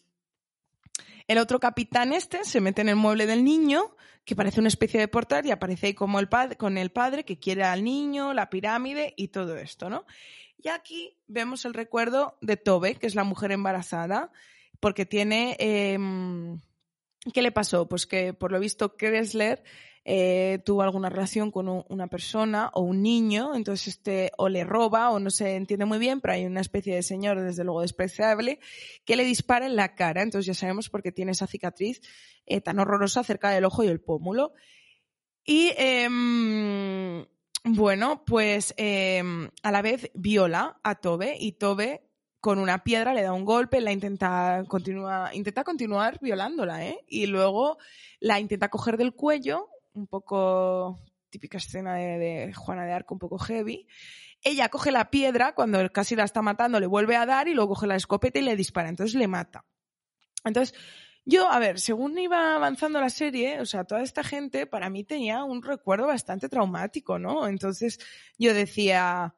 el 1.29 1.37
otro 1.37 1.61
capitán 1.61 2.15
este 2.15 2.45
se 2.45 2.63
mete 2.63 2.81
en 2.81 2.89
el 2.89 2.97
mueble 2.97 3.27
del 3.27 3.45
niño, 3.45 3.95
que 4.25 4.37
parece 4.37 4.61
una 4.61 4.69
especie 4.69 4.99
de 4.99 5.09
portal, 5.09 5.45
y 5.45 5.51
aparece 5.51 5.89
ahí 5.89 5.95
como 5.95 6.19
el 6.19 6.31
con 6.57 6.79
el 6.79 6.91
padre 6.91 7.27
que 7.27 7.39
quiere 7.39 7.65
al 7.65 7.85
niño, 7.85 8.33
la 8.33 8.49
pirámide 8.49 9.13
y 9.19 9.29
todo 9.29 9.59
esto, 9.59 9.91
¿no? 9.91 10.07
Y 10.65 10.71
aquí 10.71 11.15
vemos 11.27 11.67
el 11.67 11.75
recuerdo 11.75 12.39
de 12.41 12.57
Tobe, 12.57 12.95
que 12.95 13.07
es 13.07 13.15
la 13.15 13.25
mujer 13.25 13.53
embarazada, 13.53 14.33
porque 14.81 15.05
tiene... 15.05 15.57
Em, 15.61 16.59
¿Qué 17.35 17.43
le 17.43 17.53
pasó? 17.53 17.87
Pues 17.87 18.07
que 18.07 18.33
por 18.33 18.51
lo 18.51 18.61
visto 18.61 18.97
Kressler 18.97 19.63
eh, 20.05 20.61
tuvo 20.65 20.83
alguna 20.83 21.09
relación 21.09 21.51
con 21.51 21.85
una 21.89 22.07
persona 22.07 22.71
o 22.75 22.83
un 22.83 23.03
niño, 23.03 23.55
entonces 23.55 23.89
este 23.89 24.31
o 24.37 24.51
le 24.51 24.65
roba 24.65 25.11
o 25.11 25.21
no 25.21 25.31
se 25.31 25.57
entiende 25.57 25.87
muy 25.87 25.99
bien, 25.99 26.21
pero 26.21 26.35
hay 26.35 26.45
una 26.45 26.61
especie 26.61 26.95
de 26.95 27.03
señor, 27.03 27.41
desde 27.41 27.65
luego 27.65 27.81
despreciable, 27.81 28.59
que 29.07 29.17
le 29.17 29.25
dispara 29.25 29.65
en 29.65 29.77
la 29.77 29.95
cara, 29.95 30.23
entonces 30.23 30.47
ya 30.47 30.55
sabemos 30.55 30.91
por 30.91 31.03
qué 31.03 31.13
tiene 31.13 31.33
esa 31.33 31.47
cicatriz 31.47 32.03
eh, 32.45 32.61
tan 32.61 32.79
horrorosa 32.79 33.25
cerca 33.25 33.51
del 33.51 33.65
ojo 33.65 33.85
y 33.85 33.89
el 33.89 34.01
pómulo. 34.01 34.53
Y 35.45 35.73
em, 35.77 37.25
bueno, 37.65 38.25
pues 38.25 38.75
em, 38.77 39.49
a 39.63 39.73
la 39.73 39.83
vez 39.83 40.11
viola 40.15 40.79
a 40.83 40.97
Tobe 40.97 41.37
y 41.39 41.53
Tobe 41.53 42.09
con 42.41 42.59
una 42.59 42.85
piedra 42.85 43.15
le 43.15 43.23
da 43.23 43.33
un 43.33 43.47
golpe, 43.47 43.81
la 43.81 43.91
intenta, 43.91 44.65
continua, 44.69 45.31
intenta 45.33 45.65
continuar 45.65 46.19
violándola, 46.21 46.85
¿eh? 46.85 47.01
Y 47.09 47.25
luego 47.27 47.79
la 48.21 48.39
intenta 48.39 48.69
coger 48.69 48.99
del 48.99 49.15
cuello 49.15 49.71
un 49.95 50.07
poco 50.07 51.01
típica 51.31 51.57
escena 51.57 51.95
de, 51.95 52.53
Juana 52.55 52.85
de 52.85 52.93
Arco, 52.93 53.15
un 53.15 53.19
poco 53.19 53.39
heavy. 53.39 53.89
Ella 54.43 54.69
coge 54.69 54.93
la 54.93 55.11
piedra, 55.11 55.55
cuando 55.55 55.91
casi 55.91 56.15
la 56.15 56.25
está 56.25 56.43
matando, 56.43 56.79
le 56.79 56.87
vuelve 56.87 57.17
a 57.17 57.25
dar 57.25 57.49
y 57.49 57.55
luego 57.55 57.71
coge 57.71 57.87
la 57.87 57.97
escopeta 57.97 58.39
y 58.39 58.43
le 58.43 58.57
dispara. 58.57 58.91
Entonces 58.91 59.15
le 59.15 59.27
mata. 59.27 59.65
Entonces, 60.45 60.79
yo, 61.25 61.49
a 61.49 61.59
ver, 61.59 61.81
según 61.81 62.19
iba 62.19 62.55
avanzando 62.55 63.01
la 63.01 63.11
serie, 63.11 63.61
o 63.61 63.67
sea, 63.67 63.85
toda 63.85 64.03
esta 64.03 64.23
gente 64.23 64.67
para 64.67 64.91
mí 64.91 65.05
tenía 65.05 65.45
un 65.45 65.63
recuerdo 65.63 66.07
bastante 66.07 66.49
traumático, 66.49 67.19
¿no? 67.19 67.49
Entonces 67.49 67.99
yo 68.39 68.53
decía, 68.53 69.35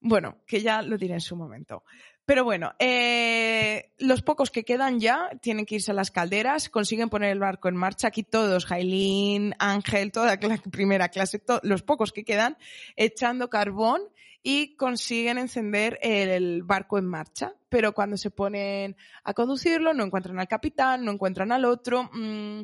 bueno, 0.00 0.38
que 0.46 0.62
ya 0.62 0.82
lo 0.82 0.96
diré 0.96 1.14
en 1.14 1.20
su 1.20 1.36
momento. 1.36 1.84
Pero 2.24 2.42
bueno, 2.42 2.74
eh, 2.80 3.92
los 3.98 4.22
pocos 4.22 4.50
que 4.50 4.64
quedan 4.64 4.98
ya 4.98 5.30
tienen 5.40 5.64
que 5.64 5.76
irse 5.76 5.92
a 5.92 5.94
las 5.94 6.10
calderas, 6.10 6.68
consiguen 6.68 7.08
poner 7.08 7.30
el 7.30 7.38
barco 7.38 7.68
en 7.68 7.76
marcha. 7.76 8.08
Aquí 8.08 8.24
todos, 8.24 8.66
Jailín, 8.66 9.54
Ángel, 9.60 10.10
toda 10.10 10.36
la 10.36 10.58
primera 10.72 11.08
clase, 11.08 11.40
los 11.62 11.82
pocos 11.82 12.12
que 12.12 12.24
quedan, 12.24 12.56
echando 12.96 13.48
carbón 13.48 14.02
y 14.48 14.76
consiguen 14.76 15.38
encender 15.38 15.98
el 16.02 16.62
barco 16.62 16.98
en 16.98 17.04
marcha. 17.04 17.52
Pero 17.68 17.94
cuando 17.94 18.16
se 18.16 18.30
ponen 18.30 18.96
a 19.24 19.34
conducirlo, 19.34 19.92
no 19.92 20.04
encuentran 20.04 20.38
al 20.38 20.46
capitán, 20.46 21.04
no 21.04 21.10
encuentran 21.10 21.50
al 21.50 21.64
otro. 21.64 22.08
Mmm, 22.12 22.60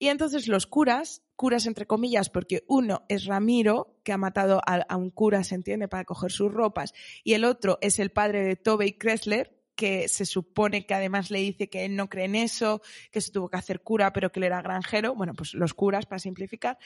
y 0.00 0.08
entonces 0.08 0.48
los 0.48 0.66
curas, 0.66 1.22
curas 1.36 1.66
entre 1.66 1.86
comillas, 1.86 2.30
porque 2.30 2.64
uno 2.66 3.04
es 3.08 3.26
Ramiro, 3.26 3.94
que 4.02 4.10
ha 4.12 4.18
matado 4.18 4.60
a, 4.66 4.96
un 4.96 5.10
cura, 5.10 5.44
se 5.44 5.54
entiende, 5.54 5.86
para 5.86 6.04
coger 6.04 6.32
sus 6.32 6.52
ropas, 6.52 6.94
y 7.22 7.34
el 7.34 7.44
otro 7.44 7.78
es 7.80 8.00
el 8.00 8.10
padre 8.10 8.42
de 8.42 8.56
Tobey 8.56 8.94
Kressler, 8.94 9.56
que 9.76 10.08
se 10.08 10.26
supone 10.26 10.84
que 10.84 10.94
además 10.94 11.30
le 11.30 11.38
dice 11.38 11.70
que 11.70 11.84
él 11.84 11.94
no 11.94 12.08
cree 12.08 12.24
en 12.24 12.34
eso, 12.34 12.82
que 13.12 13.20
se 13.20 13.30
tuvo 13.30 13.48
que 13.48 13.56
hacer 13.56 13.82
cura, 13.82 14.12
pero 14.12 14.32
que 14.32 14.40
él 14.40 14.44
era 14.44 14.62
granjero. 14.62 15.14
Bueno, 15.14 15.34
pues 15.34 15.54
los 15.54 15.74
curas, 15.74 16.06
para 16.06 16.18
simplificar, 16.18 16.76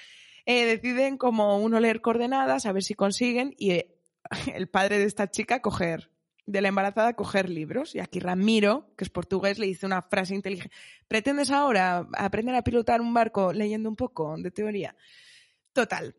eh, 0.45 0.66
deciden 0.66 1.16
como 1.16 1.57
uno 1.57 1.80
leer 1.80 2.03
coordenadas, 2.03 2.66
a 2.66 2.72
ver 2.72 2.82
si 2.82 2.92
consiguen, 2.92 3.55
y 3.57 3.70
eh, 3.70 3.93
el 4.55 4.68
padre 4.68 4.99
de 4.99 5.05
esta 5.05 5.31
chica 5.31 5.61
coger 5.61 6.11
de 6.47 6.61
la 6.61 6.68
embarazada 6.68 7.14
coger 7.14 7.49
libros. 7.49 7.95
Y 7.95 8.01
aquí 8.01 8.20
Ramiro, 8.20 8.93
que 8.97 9.05
es 9.05 9.11
portugués, 9.11 9.59
le 9.59 9.66
dice 9.66 9.87
una 9.87 10.03
frase 10.03 10.35
inteligente. 10.35 10.75
¿Pretendes 11.09 11.51
ahora 11.51 12.07
aprender 12.16 12.55
a 12.55 12.62
pilotar 12.62 13.01
un 13.01 13.14
barco 13.14 13.53
leyendo 13.53 13.89
un 13.89 13.97
poco 13.97 14.37
de 14.37 14.51
teoría? 14.51 14.97
Total. 15.72 16.14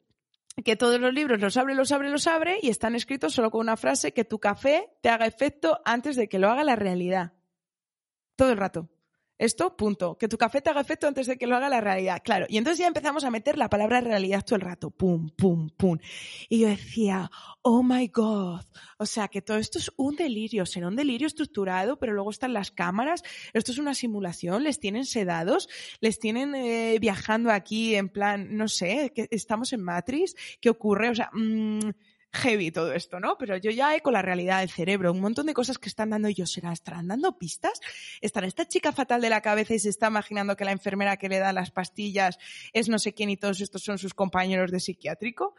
Que 0.64 0.76
todos 0.76 1.00
los 1.00 1.14
libros 1.14 1.40
los 1.40 1.58
abre, 1.58 1.76
los 1.76 1.92
abre, 1.92 2.10
los 2.10 2.28
abre 2.28 2.60
y 2.62 2.70
están 2.70 2.96
escritos 2.96 3.34
solo 3.34 3.52
con 3.52 3.62
una 3.62 3.78
frase 3.78 4.14
que 4.14 4.24
tu 4.24 4.40
café 4.40 4.90
te 5.02 5.10
haga 5.10 5.26
efecto 5.26 5.82
antes 5.84 6.16
de 6.16 6.30
que 6.30 6.40
lo 6.40 6.50
haga 6.50 6.64
la 6.64 6.78
realidad. 6.78 7.34
Todo 8.38 8.52
el 8.52 8.58
rato. 8.58 8.90
Esto, 9.38 9.76
punto. 9.76 10.18
Que 10.18 10.30
tu 10.30 10.38
café 10.38 10.62
te 10.62 10.70
haga 10.70 10.80
efecto 10.80 11.08
antes 11.08 11.28
de 11.28 11.38
que 11.38 11.46
lo 11.46 11.58
haga 11.58 11.68
la 11.68 11.82
realidad. 11.82 12.22
Claro. 12.24 12.46
Y 12.48 12.58
entonces 12.58 12.80
ya 12.80 12.88
empezamos 12.88 13.26
a 13.26 13.32
meter 13.32 13.58
la 13.58 13.70
palabra 13.70 14.00
realidad 14.00 14.46
todo 14.46 14.56
el 14.56 14.62
rato. 14.62 14.92
Pum, 14.92 15.30
pum, 15.30 15.70
pum. 15.70 15.98
Y 16.48 16.60
yo 16.60 16.68
decía, 16.70 17.30
oh 17.62 17.84
my 17.84 18.08
God. 18.08 18.62
O 18.98 19.06
sea, 19.06 19.28
que 19.28 19.42
todo 19.42 19.58
esto 19.58 19.78
es 19.78 19.92
un 19.98 20.16
delirio. 20.16 20.66
Será 20.66 20.88
un 20.88 20.96
delirio 20.96 21.28
estructurado, 21.28 22.00
pero 22.00 22.14
luego 22.14 22.32
están 22.32 22.54
las 22.54 22.72
cámaras. 22.72 23.24
Esto 23.54 23.74
es 23.74 23.78
una 23.78 23.94
simulación. 23.94 24.64
Les 24.64 24.80
tienen 24.80 25.06
sedados. 25.06 25.68
Les 26.00 26.18
tienen 26.18 26.56
eh, 26.56 26.98
viajando 27.00 27.52
aquí 27.52 27.96
en 27.96 28.08
plan, 28.08 28.56
no 28.56 28.70
sé, 28.70 29.12
que 29.14 29.28
estamos 29.32 29.74
en 29.74 29.82
Matrix. 29.82 30.36
¿Qué 30.62 30.70
ocurre? 30.70 31.10
O 31.10 31.16
sea, 31.16 31.30
mmm, 31.34 31.90
heavy 32.36 32.72
todo 32.72 32.94
esto, 32.94 33.20
¿no? 33.20 33.38
Pero 33.38 33.58
yo 33.58 33.72
ya 33.72 34.00
con 34.02 34.14
la 34.14 34.22
realidad 34.22 34.60
del 34.60 34.70
cerebro, 34.70 35.12
un 35.12 35.22
montón 35.22 35.48
de 35.48 35.54
cosas 35.54 35.78
que 35.78 35.90
están 35.90 36.12
dando, 36.12 36.30
yo, 36.30 36.46
¿será? 36.46 36.72
¿Estarán 36.72 37.08
dando 37.08 37.38
pistas? 37.38 37.82
¿Estará 38.22 38.48
esta 38.48 38.68
chica 38.68 38.92
fatal 38.92 39.22
de 39.22 39.30
la 39.30 39.42
cabeza 39.42 39.74
y 39.74 39.80
se 39.80 39.90
está 39.90 40.08
imaginando 40.08 40.56
que 40.56 40.66
la 40.66 40.72
enfermera 40.72 41.18
que 41.18 41.30
le 41.30 41.40
da 41.40 41.54
las 41.54 41.72
pastillas 41.72 42.38
es 42.74 42.90
no 42.90 43.00
sé 43.00 43.14
quién 43.14 43.30
y 43.30 43.38
todos 43.38 43.62
estos 43.62 43.84
son 43.84 43.98
sus 43.98 44.14
compañeros 44.14 44.72
de 44.72 44.80
psiquiátrico? 44.80 45.56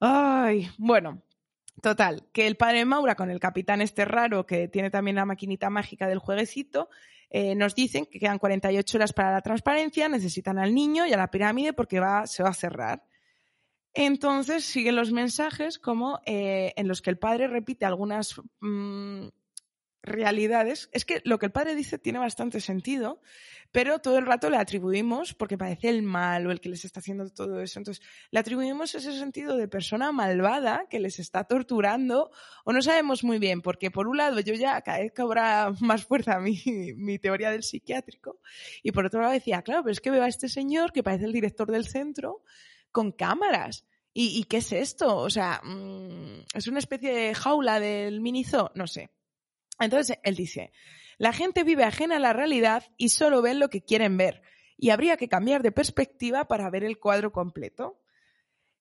Ay, 0.00 0.68
bueno, 0.78 1.22
Total, 1.80 2.28
que 2.32 2.46
el 2.46 2.56
padre 2.56 2.84
Maura 2.84 3.14
con 3.14 3.30
el 3.30 3.40
capitán 3.40 3.80
este 3.80 4.04
raro 4.04 4.46
que 4.46 4.68
tiene 4.68 4.90
también 4.90 5.16
la 5.16 5.24
maquinita 5.24 5.70
mágica 5.70 6.06
del 6.06 6.18
jueguecito, 6.18 6.90
eh, 7.30 7.54
nos 7.54 7.74
dicen 7.74 8.04
que 8.04 8.18
quedan 8.18 8.38
48 8.38 8.98
horas 8.98 9.12
para 9.14 9.32
la 9.32 9.40
transparencia, 9.40 10.08
necesitan 10.08 10.58
al 10.58 10.74
niño 10.74 11.06
y 11.06 11.12
a 11.14 11.16
la 11.16 11.30
pirámide 11.30 11.72
porque 11.72 11.98
va, 11.98 12.26
se 12.26 12.42
va 12.42 12.50
a 12.50 12.54
cerrar. 12.54 13.02
Entonces 13.94 14.64
siguen 14.64 14.96
los 14.96 15.12
mensajes 15.12 15.78
como 15.78 16.20
eh, 16.24 16.72
en 16.76 16.88
los 16.88 17.02
que 17.02 17.10
el 17.10 17.18
padre 17.18 17.46
repite 17.46 17.84
algunas 17.84 18.40
mm, 18.60 19.28
realidades. 20.02 20.88
Es 20.92 21.04
que 21.04 21.20
lo 21.24 21.38
que 21.38 21.46
el 21.46 21.52
padre 21.52 21.74
dice 21.74 21.98
tiene 21.98 22.18
bastante 22.18 22.60
sentido, 22.60 23.20
pero 23.70 24.00
todo 24.00 24.18
el 24.18 24.26
rato 24.26 24.50
le 24.50 24.56
atribuimos, 24.56 25.34
porque 25.34 25.56
parece 25.56 25.88
el 25.88 26.02
mal 26.02 26.46
o 26.46 26.50
el 26.50 26.60
que 26.60 26.68
les 26.68 26.84
está 26.84 27.00
haciendo 27.00 27.28
todo 27.30 27.60
eso, 27.60 27.78
entonces 27.78 28.04
le 28.30 28.40
atribuimos 28.40 28.94
ese 28.94 29.16
sentido 29.16 29.56
de 29.56 29.68
persona 29.68 30.10
malvada 30.10 30.86
que 30.90 30.98
les 30.98 31.18
está 31.18 31.44
torturando 31.44 32.30
o 32.64 32.72
no 32.72 32.82
sabemos 32.82 33.24
muy 33.24 33.38
bien, 33.38 33.62
porque 33.62 33.90
por 33.90 34.08
un 34.08 34.16
lado 34.16 34.40
yo 34.40 34.54
ya 34.54 34.80
cada 34.82 34.98
vez 34.98 35.12
cobra 35.14 35.72
más 35.80 36.04
fuerza 36.04 36.38
mi, 36.40 36.60
mi 36.96 37.18
teoría 37.18 37.50
del 37.50 37.62
psiquiátrico 37.62 38.40
y 38.82 38.92
por 38.92 39.06
otro 39.06 39.20
lado 39.20 39.32
decía, 39.32 39.62
claro, 39.62 39.82
pero 39.82 39.92
es 39.92 40.00
que 40.00 40.10
veo 40.10 40.24
a 40.24 40.28
este 40.28 40.48
señor 40.48 40.92
que 40.92 41.02
parece 41.02 41.26
el 41.26 41.32
director 41.32 41.70
del 41.70 41.86
centro 41.86 42.42
con 42.92 43.12
cámaras. 43.12 43.84
¿Y, 44.14 44.44
qué 44.44 44.58
es 44.58 44.72
esto? 44.72 45.16
O 45.16 45.30
sea, 45.30 45.62
mm, 45.64 46.44
¿es 46.54 46.66
una 46.66 46.78
especie 46.78 47.14
de 47.14 47.34
jaula 47.34 47.80
del 47.80 48.20
minizo? 48.20 48.70
No 48.74 48.86
sé. 48.86 49.10
Entonces 49.80 50.18
él 50.22 50.36
dice, 50.36 50.70
la 51.16 51.32
gente 51.32 51.64
vive 51.64 51.84
ajena 51.84 52.16
a 52.16 52.20
la 52.20 52.34
realidad 52.34 52.84
y 52.98 53.08
solo 53.08 53.40
ven 53.40 53.58
lo 53.58 53.70
que 53.70 53.82
quieren 53.82 54.18
ver. 54.18 54.42
Y 54.76 54.90
habría 54.90 55.16
que 55.16 55.28
cambiar 55.28 55.62
de 55.62 55.72
perspectiva 55.72 56.46
para 56.46 56.68
ver 56.68 56.84
el 56.84 56.98
cuadro 56.98 57.32
completo. 57.32 58.02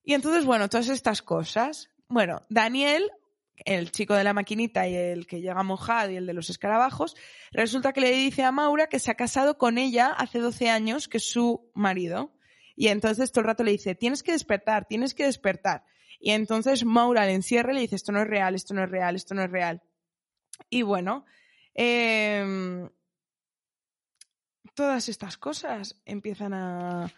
Y 0.03 0.16
entonces, 0.16 0.45
bueno, 0.45 0.68
todas 0.68 0.89
estas 0.89 1.22
cosas. 1.22 1.91
Bueno, 2.09 2.45
Daniel, 2.49 3.09
el 3.66 3.91
chico 3.91 4.16
de 4.16 4.24
la 4.24 4.34
maquinita 4.34 4.88
y 4.88 4.95
el 4.95 5.28
que 5.28 5.41
llega 5.41 5.64
mojado 5.64 6.12
y 6.12 6.18
el 6.18 6.26
de 6.26 6.34
los 6.34 6.49
escarabajos, 6.49 7.16
resulta 7.51 7.93
que 7.93 8.01
le 8.01 8.12
dice 8.12 8.43
a 8.43 8.51
Maura 8.51 8.88
que 8.88 8.99
se 8.99 9.12
ha 9.12 9.16
casado 9.16 9.57
con 9.57 9.78
ella 9.78 10.07
hace 10.07 10.39
12 10.39 10.70
años, 10.70 11.07
que 11.07 11.18
es 11.18 11.32
su 11.32 11.72
marido. 11.74 12.34
Y 12.82 12.88
entonces 12.88 13.32
todo 13.32 13.41
el 13.41 13.45
rato 13.45 13.63
le 13.63 13.73
dice, 13.73 13.93
tienes 13.93 14.23
que 14.23 14.32
despertar, 14.32 14.88
tienes 14.88 15.13
que 15.13 15.25
despertar. 15.25 15.86
Y 16.19 16.32
entonces 16.32 16.84
Maura 16.84 17.27
le 17.27 17.36
encierra 17.36 17.73
y 17.73 17.75
le 17.75 17.82
dice, 17.82 17.95
esto 17.95 18.11
no 18.11 18.23
es 18.23 18.27
real, 18.27 18.55
esto 18.55 18.73
no 18.73 18.84
es 18.84 18.89
real, 18.89 19.15
esto 19.15 19.36
no 19.36 19.43
es 19.43 19.51
real. 19.51 19.84
Y 20.67 20.82
bueno, 20.82 21.23
em, 21.75 22.89
todas 24.73 25.09
estas 25.09 25.38
cosas 25.38 26.01
empiezan 26.05 26.55
a, 26.55 27.13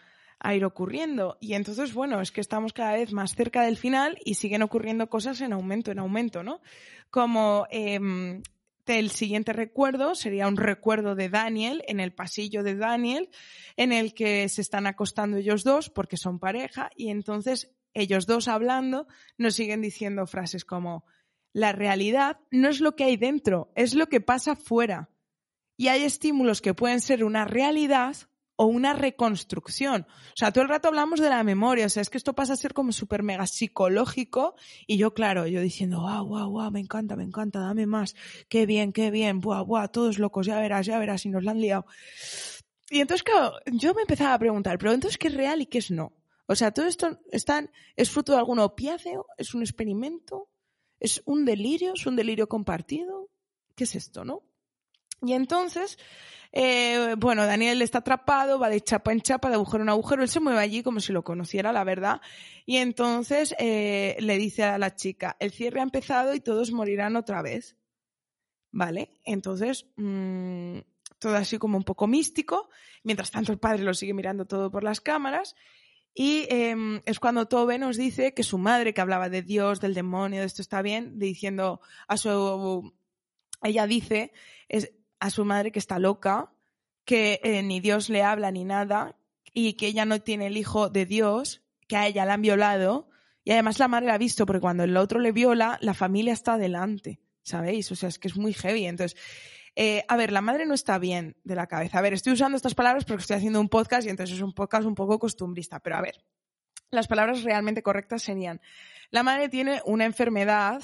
ir 0.54 0.66
ocurriendo. 0.66 1.38
Y 1.40 1.54
entonces, 1.54 1.94
bueno, 1.94 2.20
es 2.20 2.30
que 2.30 2.42
estamos 2.42 2.74
cada 2.74 2.92
vez 2.92 3.14
más 3.14 3.34
cerca 3.34 3.62
del 3.62 3.78
final 3.78 4.18
y 4.22 4.34
siguen 4.34 4.60
ocurriendo 4.60 5.08
cosas 5.08 5.40
en 5.40 5.54
aumento, 5.54 5.90
en 5.92 5.98
aumento, 5.98 6.42
¿no? 6.42 6.60
Como 7.08 7.66
em, 7.70 8.42
el 8.86 9.10
siguiente 9.10 9.52
recuerdo 9.52 10.14
sería 10.14 10.48
un 10.48 10.56
recuerdo 10.56 11.14
de 11.14 11.28
Daniel 11.28 11.82
en 11.86 12.00
el 12.00 12.12
pasillo 12.12 12.62
de 12.62 12.76
Daniel, 12.76 13.30
en 13.76 13.92
el 13.92 14.14
que 14.14 14.48
se 14.48 14.60
están 14.60 14.86
acostando 14.86 15.38
ellos 15.38 15.64
dos 15.64 15.90
porque 15.90 16.16
son 16.16 16.38
pareja 16.38 16.90
y 16.96 17.10
entonces 17.10 17.72
ellos 17.94 18.26
dos 18.26 18.48
hablando 18.48 19.06
nos 19.38 19.54
siguen 19.54 19.80
diciendo 19.80 20.26
frases 20.26 20.64
como 20.64 21.04
la 21.52 21.72
realidad 21.72 22.40
no 22.50 22.68
es 22.68 22.80
lo 22.80 22.96
que 22.96 23.04
hay 23.04 23.16
dentro, 23.16 23.72
es 23.76 23.94
lo 23.94 24.08
que 24.08 24.20
pasa 24.20 24.56
fuera. 24.56 25.08
Y 25.76 25.88
hay 25.88 26.02
estímulos 26.02 26.60
que 26.60 26.74
pueden 26.74 27.00
ser 27.00 27.24
una 27.24 27.44
realidad 27.44 28.16
o 28.56 28.66
una 28.66 28.92
reconstrucción. 28.92 30.06
O 30.08 30.36
sea, 30.36 30.52
todo 30.52 30.62
el 30.62 30.70
rato 30.70 30.88
hablamos 30.88 31.20
de 31.20 31.28
la 31.28 31.42
memoria, 31.42 31.86
o 31.86 31.88
sea, 31.88 32.02
es 32.02 32.10
que 32.10 32.18
esto 32.18 32.34
pasa 32.34 32.52
a 32.52 32.56
ser 32.56 32.72
como 32.72 32.92
súper 32.92 33.22
mega 33.22 33.46
psicológico 33.46 34.54
y 34.86 34.96
yo, 34.96 35.14
claro, 35.14 35.46
yo 35.46 35.60
diciendo, 35.60 36.00
wow, 36.00 36.26
wow, 36.26 36.50
wow, 36.50 36.70
me 36.70 36.80
encanta, 36.80 37.16
me 37.16 37.24
encanta, 37.24 37.60
dame 37.60 37.86
más, 37.86 38.14
qué 38.48 38.66
bien, 38.66 38.92
qué 38.92 39.10
bien, 39.10 39.40
buah, 39.40 39.62
buah, 39.62 39.88
todos 39.88 40.18
locos, 40.18 40.46
ya 40.46 40.58
verás, 40.60 40.86
ya 40.86 40.98
verás, 40.98 41.26
y 41.26 41.30
nos 41.30 41.44
la 41.44 41.50
han 41.52 41.60
liado. 41.60 41.86
Y 42.90 43.00
entonces, 43.00 43.22
claro, 43.22 43.54
yo 43.66 43.94
me 43.94 44.02
empezaba 44.02 44.34
a 44.34 44.38
preguntar, 44.38 44.78
pero 44.78 44.92
entonces, 44.92 45.18
¿qué 45.18 45.28
es 45.28 45.34
real 45.34 45.60
y 45.60 45.66
qué 45.66 45.78
es 45.78 45.90
no? 45.90 46.12
O 46.46 46.54
sea, 46.54 46.72
todo 46.72 46.86
esto 46.86 47.18
están, 47.32 47.70
es 47.96 48.10
fruto 48.10 48.32
de 48.32 48.38
algún 48.38 48.58
opiáceo, 48.58 49.26
es 49.38 49.54
un 49.54 49.62
experimento, 49.62 50.48
es 51.00 51.22
un 51.24 51.44
delirio, 51.44 51.94
es 51.94 52.06
un 52.06 52.16
delirio 52.16 52.48
compartido. 52.48 53.30
¿Qué 53.74 53.84
es 53.84 53.94
esto, 53.94 54.24
no? 54.24 54.42
Y 55.22 55.32
entonces, 55.32 55.98
eh, 56.56 57.16
bueno, 57.18 57.46
Daniel 57.46 57.82
está 57.82 57.98
atrapado, 57.98 58.60
va 58.60 58.68
de 58.68 58.80
chapa 58.80 59.10
en 59.10 59.20
chapa, 59.20 59.48
de 59.48 59.56
agujero 59.56 59.82
en 59.82 59.88
agujero, 59.88 60.22
él 60.22 60.28
se 60.28 60.38
mueve 60.38 60.60
allí 60.60 60.84
como 60.84 61.00
si 61.00 61.12
lo 61.12 61.24
conociera, 61.24 61.72
la 61.72 61.82
verdad. 61.82 62.20
Y 62.64 62.76
entonces 62.76 63.56
eh, 63.58 64.16
le 64.20 64.38
dice 64.38 64.62
a 64.62 64.78
la 64.78 64.94
chica, 64.94 65.36
el 65.40 65.50
cierre 65.50 65.80
ha 65.80 65.82
empezado 65.82 66.32
y 66.32 66.38
todos 66.38 66.70
morirán 66.70 67.16
otra 67.16 67.42
vez. 67.42 67.76
¿Vale? 68.70 69.20
Entonces, 69.24 69.86
mmm, 69.96 70.78
todo 71.18 71.34
así 71.34 71.58
como 71.58 71.76
un 71.76 71.82
poco 71.82 72.06
místico. 72.06 72.68
Mientras 73.02 73.32
tanto, 73.32 73.50
el 73.50 73.58
padre 73.58 73.82
lo 73.82 73.92
sigue 73.92 74.14
mirando 74.14 74.46
todo 74.46 74.70
por 74.70 74.84
las 74.84 75.00
cámaras. 75.00 75.56
Y 76.14 76.46
eh, 76.50 77.02
es 77.04 77.18
cuando 77.18 77.48
Tobe 77.48 77.80
nos 77.80 77.96
dice 77.96 78.32
que 78.32 78.44
su 78.44 78.58
madre, 78.58 78.94
que 78.94 79.00
hablaba 79.00 79.28
de 79.28 79.42
Dios, 79.42 79.80
del 79.80 79.94
demonio, 79.94 80.38
de 80.38 80.46
esto 80.46 80.62
está 80.62 80.82
bien, 80.82 81.18
diciendo 81.18 81.80
a 82.06 82.16
su. 82.16 82.94
Ella 83.60 83.88
dice 83.88 84.32
es, 84.68 84.92
a 85.20 85.30
su 85.30 85.44
madre 85.44 85.72
que 85.72 85.78
está 85.78 85.98
loca, 85.98 86.52
que 87.04 87.40
eh, 87.42 87.62
ni 87.62 87.80
Dios 87.80 88.08
le 88.08 88.22
habla 88.22 88.50
ni 88.50 88.64
nada, 88.64 89.16
y 89.52 89.74
que 89.74 89.86
ella 89.86 90.04
no 90.04 90.20
tiene 90.20 90.48
el 90.48 90.56
hijo 90.56 90.90
de 90.90 91.06
Dios, 91.06 91.62
que 91.86 91.96
a 91.96 92.06
ella 92.06 92.24
la 92.24 92.34
han 92.34 92.42
violado. 92.42 93.08
Y 93.44 93.52
además 93.52 93.78
la 93.78 93.88
madre 93.88 94.06
la 94.06 94.14
ha 94.14 94.18
visto, 94.18 94.46
porque 94.46 94.60
cuando 94.60 94.84
el 94.84 94.96
otro 94.96 95.20
le 95.20 95.32
viola, 95.32 95.78
la 95.80 95.94
familia 95.94 96.32
está 96.32 96.54
adelante, 96.54 97.20
¿sabéis? 97.42 97.92
O 97.92 97.96
sea, 97.96 98.08
es 98.08 98.18
que 98.18 98.28
es 98.28 98.36
muy 98.36 98.54
heavy. 98.54 98.86
Entonces, 98.86 99.18
eh, 99.76 100.04
a 100.08 100.16
ver, 100.16 100.32
la 100.32 100.40
madre 100.40 100.66
no 100.66 100.74
está 100.74 100.98
bien 100.98 101.36
de 101.44 101.54
la 101.54 101.66
cabeza. 101.66 101.98
A 101.98 102.02
ver, 102.02 102.14
estoy 102.14 102.32
usando 102.32 102.56
estas 102.56 102.74
palabras 102.74 103.04
porque 103.04 103.22
estoy 103.22 103.36
haciendo 103.36 103.60
un 103.60 103.68
podcast 103.68 104.06
y 104.06 104.10
entonces 104.10 104.36
es 104.36 104.42
un 104.42 104.54
podcast 104.54 104.86
un 104.86 104.94
poco 104.94 105.18
costumbrista, 105.18 105.80
pero 105.80 105.96
a 105.96 106.00
ver, 106.00 106.24
las 106.90 107.08
palabras 107.08 107.42
realmente 107.42 107.82
correctas 107.82 108.22
serían, 108.22 108.60
la 109.10 109.22
madre 109.22 109.48
tiene 109.48 109.82
una 109.84 110.04
enfermedad 110.04 110.82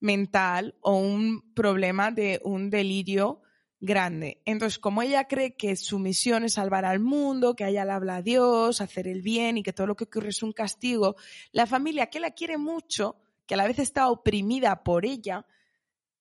mental 0.00 0.76
o 0.80 0.96
un 0.96 1.52
problema 1.54 2.12
de 2.12 2.40
un 2.44 2.70
delirio 2.70 3.42
grande. 3.80 4.40
Entonces, 4.44 4.78
como 4.78 5.02
ella 5.02 5.28
cree 5.28 5.56
que 5.56 5.76
su 5.76 5.98
misión 5.98 6.44
es 6.44 6.54
salvar 6.54 6.84
al 6.84 7.00
mundo, 7.00 7.54
que 7.54 7.64
a 7.64 7.68
ella 7.68 7.84
le 7.84 7.92
habla 7.92 8.16
a 8.16 8.22
Dios, 8.22 8.80
hacer 8.80 9.06
el 9.06 9.22
bien 9.22 9.58
y 9.58 9.62
que 9.62 9.72
todo 9.72 9.86
lo 9.86 9.96
que 9.96 10.04
ocurre 10.04 10.30
es 10.30 10.42
un 10.42 10.52
castigo, 10.52 11.16
la 11.52 11.66
familia 11.66 12.10
que 12.10 12.20
la 12.20 12.32
quiere 12.32 12.58
mucho, 12.58 13.16
que 13.46 13.54
a 13.54 13.56
la 13.56 13.66
vez 13.66 13.78
está 13.78 14.08
oprimida 14.08 14.82
por 14.82 15.06
ella, 15.06 15.46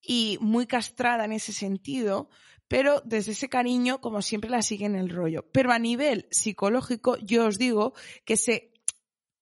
y 0.01 0.37
muy 0.39 0.67
castrada 0.67 1.25
en 1.25 1.33
ese 1.33 1.51
sentido, 1.51 2.29
pero 2.67 3.01
desde 3.05 3.33
ese 3.33 3.49
cariño, 3.49 3.99
como 3.99 4.21
siempre, 4.21 4.49
la 4.49 4.61
sigue 4.61 4.85
en 4.85 4.95
el 4.95 5.09
rollo. 5.09 5.45
Pero 5.51 5.71
a 5.71 5.79
nivel 5.79 6.27
psicológico, 6.31 7.17
yo 7.17 7.47
os 7.47 7.57
digo 7.57 7.93
que 8.25 8.37
se 8.37 8.71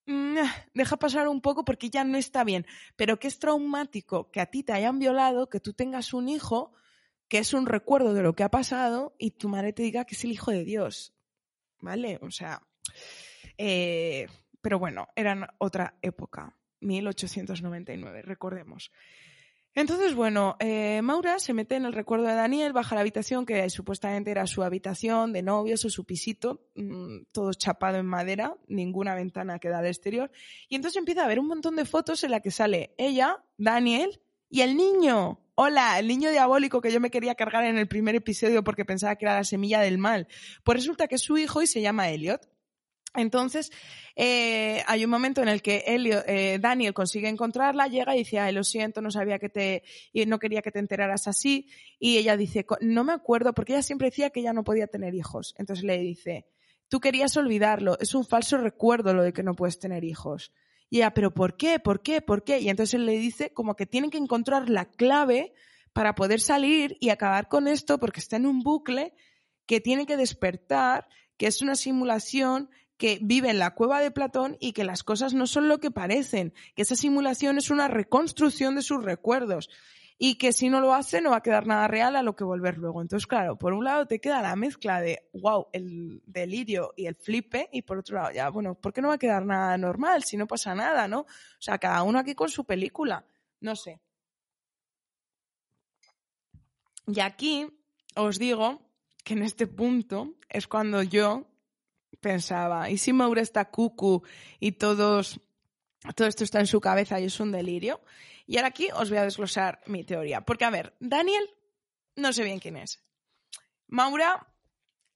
mm, 0.06 0.38
deja 0.74 0.98
pasar 0.98 1.28
un 1.28 1.42
poco 1.42 1.66
porque 1.66 1.90
ya 1.90 2.04
no 2.04 2.18
está 2.18 2.44
bien, 2.44 2.66
pero 2.96 3.20
que 3.20 3.28
es 3.28 3.40
traumático 3.40 4.32
que 4.32 4.42
a 4.42 4.48
ti 4.48 4.64
te 4.64 4.74
hayan 4.74 5.00
violado, 5.00 5.50
que 5.50 5.60
tú 5.60 5.74
tengas 5.74 6.14
un 6.14 6.30
hijo 6.30 6.74
que 7.28 7.40
es 7.40 7.54
un 7.54 7.66
recuerdo 7.66 8.14
de 8.14 8.22
lo 8.22 8.34
que 8.34 8.44
ha 8.44 8.50
pasado 8.50 9.16
y 9.18 9.32
tu 9.32 9.50
madre 9.50 9.74
te 9.74 9.84
diga 9.84 10.06
que 10.06 10.16
es 10.16 10.24
el 10.24 10.32
hijo 10.32 10.52
de 10.52 10.64
Dios. 10.64 11.14
¿Vale? 11.82 12.20
O 12.22 12.32
sea, 12.32 12.62
eh, 13.58 14.28
pero 14.62 14.80
bueno, 14.80 15.08
era 15.16 15.54
otra 15.60 15.98
época, 16.02 16.58
1899, 16.82 18.22
recordemos. 18.24 18.92
Entonces, 19.76 20.16
bueno, 20.16 20.56
eh, 20.62 21.02
Maura 21.02 21.38
se 21.38 21.54
mete 21.54 21.76
en 21.76 21.84
el 21.84 21.92
recuerdo 21.92 22.26
de 22.28 22.34
Daniel, 22.34 22.72
baja 22.72 22.96
la 22.96 23.02
habitación, 23.02 23.46
que 23.46 23.70
supuestamente 23.70 24.32
era 24.32 24.48
su 24.48 24.64
habitación 24.64 25.34
de 25.34 25.44
novios 25.44 25.84
o 25.84 25.90
su 25.90 26.06
pisito, 26.06 26.62
mmm, 26.76 27.24
todo 27.34 27.52
chapado 27.52 27.98
en 27.98 28.06
madera, 28.06 28.56
ninguna 28.68 29.16
ventana 29.16 29.60
que 29.60 29.68
da 29.68 29.80
al 29.80 29.88
exterior. 29.88 30.32
Y 30.70 30.76
entonces 30.78 30.98
empieza 30.98 31.26
a 31.26 31.28
ver 31.28 31.42
un 31.42 31.48
montón 31.48 31.76
de 31.76 31.84
fotos 31.84 32.24
en 32.24 32.32
la 32.32 32.40
que 32.40 32.52
sale 32.52 32.96
ella, 32.98 33.44
Daniel 33.58 34.22
y 34.50 34.62
el 34.62 34.76
niño. 34.76 35.42
Hola, 35.56 36.00
el 36.00 36.08
niño 36.08 36.32
diabólico 36.32 36.82
que 36.82 36.92
yo 36.92 37.00
me 37.00 37.10
quería 37.10 37.36
cargar 37.36 37.64
en 37.66 37.78
el 37.78 37.88
primer 37.88 38.16
episodio 38.16 38.64
porque 38.64 38.84
pensaba 38.84 39.16
que 39.16 39.26
era 39.26 39.36
la 39.36 39.44
semilla 39.46 39.80
del 39.80 39.98
mal. 39.98 40.28
Pues 40.64 40.80
resulta 40.80 41.08
que 41.08 41.16
es 41.16 41.22
su 41.22 41.38
hijo 41.38 41.62
y 41.62 41.68
se 41.68 41.82
llama 41.82 42.10
Elliot. 42.10 42.42
Entonces, 43.16 43.72
eh, 44.16 44.84
hay 44.88 45.06
un 45.06 45.12
momento 45.12 45.42
en 45.42 45.48
el 45.48 45.62
que 45.62 45.84
Elio, 45.88 46.24
eh, 46.28 46.60
Daniel 46.60 46.94
consigue 46.94 47.30
encontrarla, 47.30 47.88
llega 47.88 48.16
y 48.16 48.20
dice, 48.20 48.40
ay, 48.40 48.54
lo 48.54 48.64
siento, 48.64 49.02
no 49.02 49.12
sabía 49.12 49.40
que 49.40 49.50
te, 49.50 49.84
no 50.28 50.40
quería 50.40 50.62
que 50.62 50.72
te 50.72 50.80
enteraras 50.80 51.28
así. 51.28 51.70
Y 52.00 52.18
ella 52.18 52.38
dice, 52.38 52.66
no 52.82 53.04
me 53.04 53.14
acuerdo, 53.14 53.54
porque 53.54 53.74
ella 53.74 53.82
siempre 53.82 54.10
decía 54.10 54.30
que 54.30 54.42
ella 54.42 54.54
no 54.54 54.64
podía 54.64 54.88
tener 54.88 55.16
hijos. 55.16 55.56
Entonces 55.58 55.86
le 55.86 55.98
dice, 55.98 56.48
tú 56.90 57.00
querías 57.00 57.36
olvidarlo, 57.38 57.98
es 58.00 58.14
un 58.14 58.26
falso 58.26 58.58
recuerdo 58.58 59.14
lo 59.14 59.24
de 59.24 59.34
que 59.34 59.44
no 59.44 59.56
puedes 59.56 59.80
tener 59.80 60.04
hijos. 60.04 60.52
Y 60.90 60.98
ella, 60.98 61.14
pero 61.14 61.34
¿por 61.34 61.58
qué? 61.58 61.80
¿Por 61.80 62.02
qué? 62.02 62.22
¿Por 62.22 62.44
qué? 62.44 62.60
Y 62.60 62.70
entonces 62.70 62.94
él 62.94 63.06
le 63.06 63.18
dice 63.18 63.54
como 63.54 63.76
que 63.76 63.86
tienen 63.86 64.12
que 64.12 64.18
encontrar 64.18 64.70
la 64.70 64.86
clave 64.86 65.54
para 65.94 66.16
poder 66.16 66.40
salir 66.42 66.98
y 67.00 67.10
acabar 67.10 67.48
con 67.48 67.68
esto 67.68 68.00
porque 68.00 68.20
está 68.20 68.36
en 68.36 68.46
un 68.46 68.62
bucle 68.62 69.14
que 69.66 69.82
tiene 69.82 70.06
que 70.06 70.18
despertar, 70.18 71.08
que 71.38 71.48
es 71.48 71.62
una 71.62 71.76
simulación 71.76 72.70
que 72.98 73.20
vive 73.22 73.50
en 73.50 73.60
la 73.60 73.74
cueva 73.74 74.00
de 74.00 74.12
Platón 74.12 74.58
y 74.60 74.74
que 74.74 74.84
las 74.84 75.04
cosas 75.04 75.34
no 75.34 75.48
son 75.48 75.68
lo 75.68 75.80
que 75.80 75.92
parecen, 75.92 76.54
que 76.76 76.84
esa 76.84 76.96
simulación 76.96 77.58
es 77.58 77.70
una 77.70 77.88
reconstrucción 77.88 78.76
de 78.76 78.82
sus 78.82 79.04
recuerdos 79.04 79.70
y 80.18 80.36
que 80.36 80.54
si 80.54 80.70
no 80.70 80.80
lo 80.80 80.94
hace 80.94 81.22
no 81.22 81.32
va 81.32 81.38
a 81.38 81.44
quedar 81.44 81.68
nada 81.68 81.88
real 81.88 82.16
a 82.16 82.24
lo 82.24 82.36
que 82.36 82.44
volver 82.44 82.78
luego. 82.78 83.02
Entonces, 83.02 83.28
claro, 83.28 83.58
por 83.58 83.74
un 83.74 83.84
lado 83.84 84.08
te 84.08 84.20
queda 84.20 84.42
la 84.42 84.56
mezcla 84.56 85.02
de, 85.02 85.30
wow, 85.34 85.68
el 85.74 86.22
delirio 86.26 86.94
y 86.96 87.08
el 87.08 87.16
flipe 87.16 87.70
y 87.72 87.82
por 87.82 87.98
otro 87.98 88.18
lado, 88.18 88.32
ya, 88.32 88.50
bueno, 88.50 88.76
¿por 88.76 88.94
qué 88.94 89.02
no 89.02 89.10
va 89.10 89.16
a 89.16 89.20
quedar 89.20 89.46
nada 89.46 89.78
normal 89.78 90.24
si 90.24 90.38
no 90.38 90.48
pasa 90.48 90.74
nada, 90.74 91.08
no? 91.08 91.22
O 91.22 91.28
sea, 91.60 91.78
cada 91.78 92.04
uno 92.04 92.20
aquí 92.20 92.34
con 92.34 92.50
su 92.50 92.66
película, 92.66 93.26
no 93.60 93.76
sé. 93.76 94.00
Y 97.08 97.20
aquí 97.20 97.68
os 98.16 98.40
digo 98.40 98.82
que 99.24 99.34
en 99.34 99.44
este 99.44 99.68
punto 99.68 100.36
es 100.50 100.68
cuando 100.68 101.04
yo 101.04 101.48
pensaba, 102.22 102.90
¿y 102.90 102.98
si 102.98 103.12
Maura 103.12 103.42
está 103.42 103.70
cucu 103.70 104.24
y 104.60 104.74
todos, 104.74 105.42
todo 106.16 106.28
esto 106.28 106.44
está 106.44 106.60
en 106.60 106.68
su 106.68 106.80
cabeza 106.80 107.20
y 107.20 107.26
es 107.26 107.40
un 107.40 107.52
delirio? 107.52 108.02
Y 108.48 108.58
ahora 108.58 108.70
aquí 108.70 108.90
os 108.94 109.10
voy 109.10 109.20
a 109.20 109.24
desglosar 109.24 109.82
mi 109.88 110.04
teoría. 110.04 110.42
Porque, 110.42 110.66
a 110.66 110.70
ver, 110.70 110.96
Daniel, 111.00 111.50
no 112.16 112.32
sé 112.34 112.44
bien 112.44 112.60
quién 112.60 112.78
es. 112.78 113.04
Maura, 113.88 114.48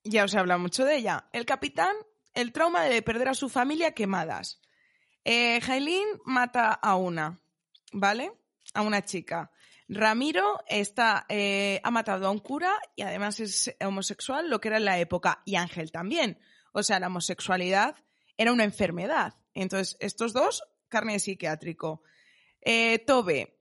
ya 0.04 0.24
os 0.24 0.34
he 0.34 0.40
hablado 0.40 0.60
mucho 0.60 0.86
de 0.86 0.98
ella. 0.98 1.30
El 1.34 1.46
capitán, 1.46 1.96
el 2.34 2.52
trauma 2.52 2.84
de 2.84 3.02
perder 3.02 3.30
a 3.30 3.34
su 3.34 3.50
familia 3.50 3.94
quemadas. 3.94 4.62
Eh, 5.26 5.60
mata 6.26 6.72
a 6.72 6.96
una, 6.96 7.42
¿vale? 7.92 8.32
A 8.74 8.82
una 8.82 9.04
chica. 9.04 9.52
Ramiro 9.88 10.64
está, 10.68 11.26
eh, 11.30 11.82
ha 11.84 11.92
matado 11.92 12.28
a 12.28 12.32
un 12.32 12.40
cura 12.40 12.80
y 12.96 13.02
además 13.02 13.40
es 13.40 13.76
homosexual, 13.82 14.50
lo 14.50 14.62
que 14.62 14.68
era 14.68 14.78
en 14.78 14.86
la 14.86 15.00
época. 15.00 15.42
Y 15.46 15.56
Ángel 15.56 15.92
también. 15.92 16.40
O 16.74 16.84
sea, 16.84 17.00
la 17.00 17.08
homosexualidad 17.08 17.96
era 18.38 18.52
una 18.52 18.64
enfermedad. 18.64 19.36
Entonces, 19.54 19.98
estos 20.00 20.34
dos, 20.34 20.64
carne 20.88 21.20
psiquiátrico. 21.20 22.04
Eh, 22.62 22.99
Tobe, 22.99 23.60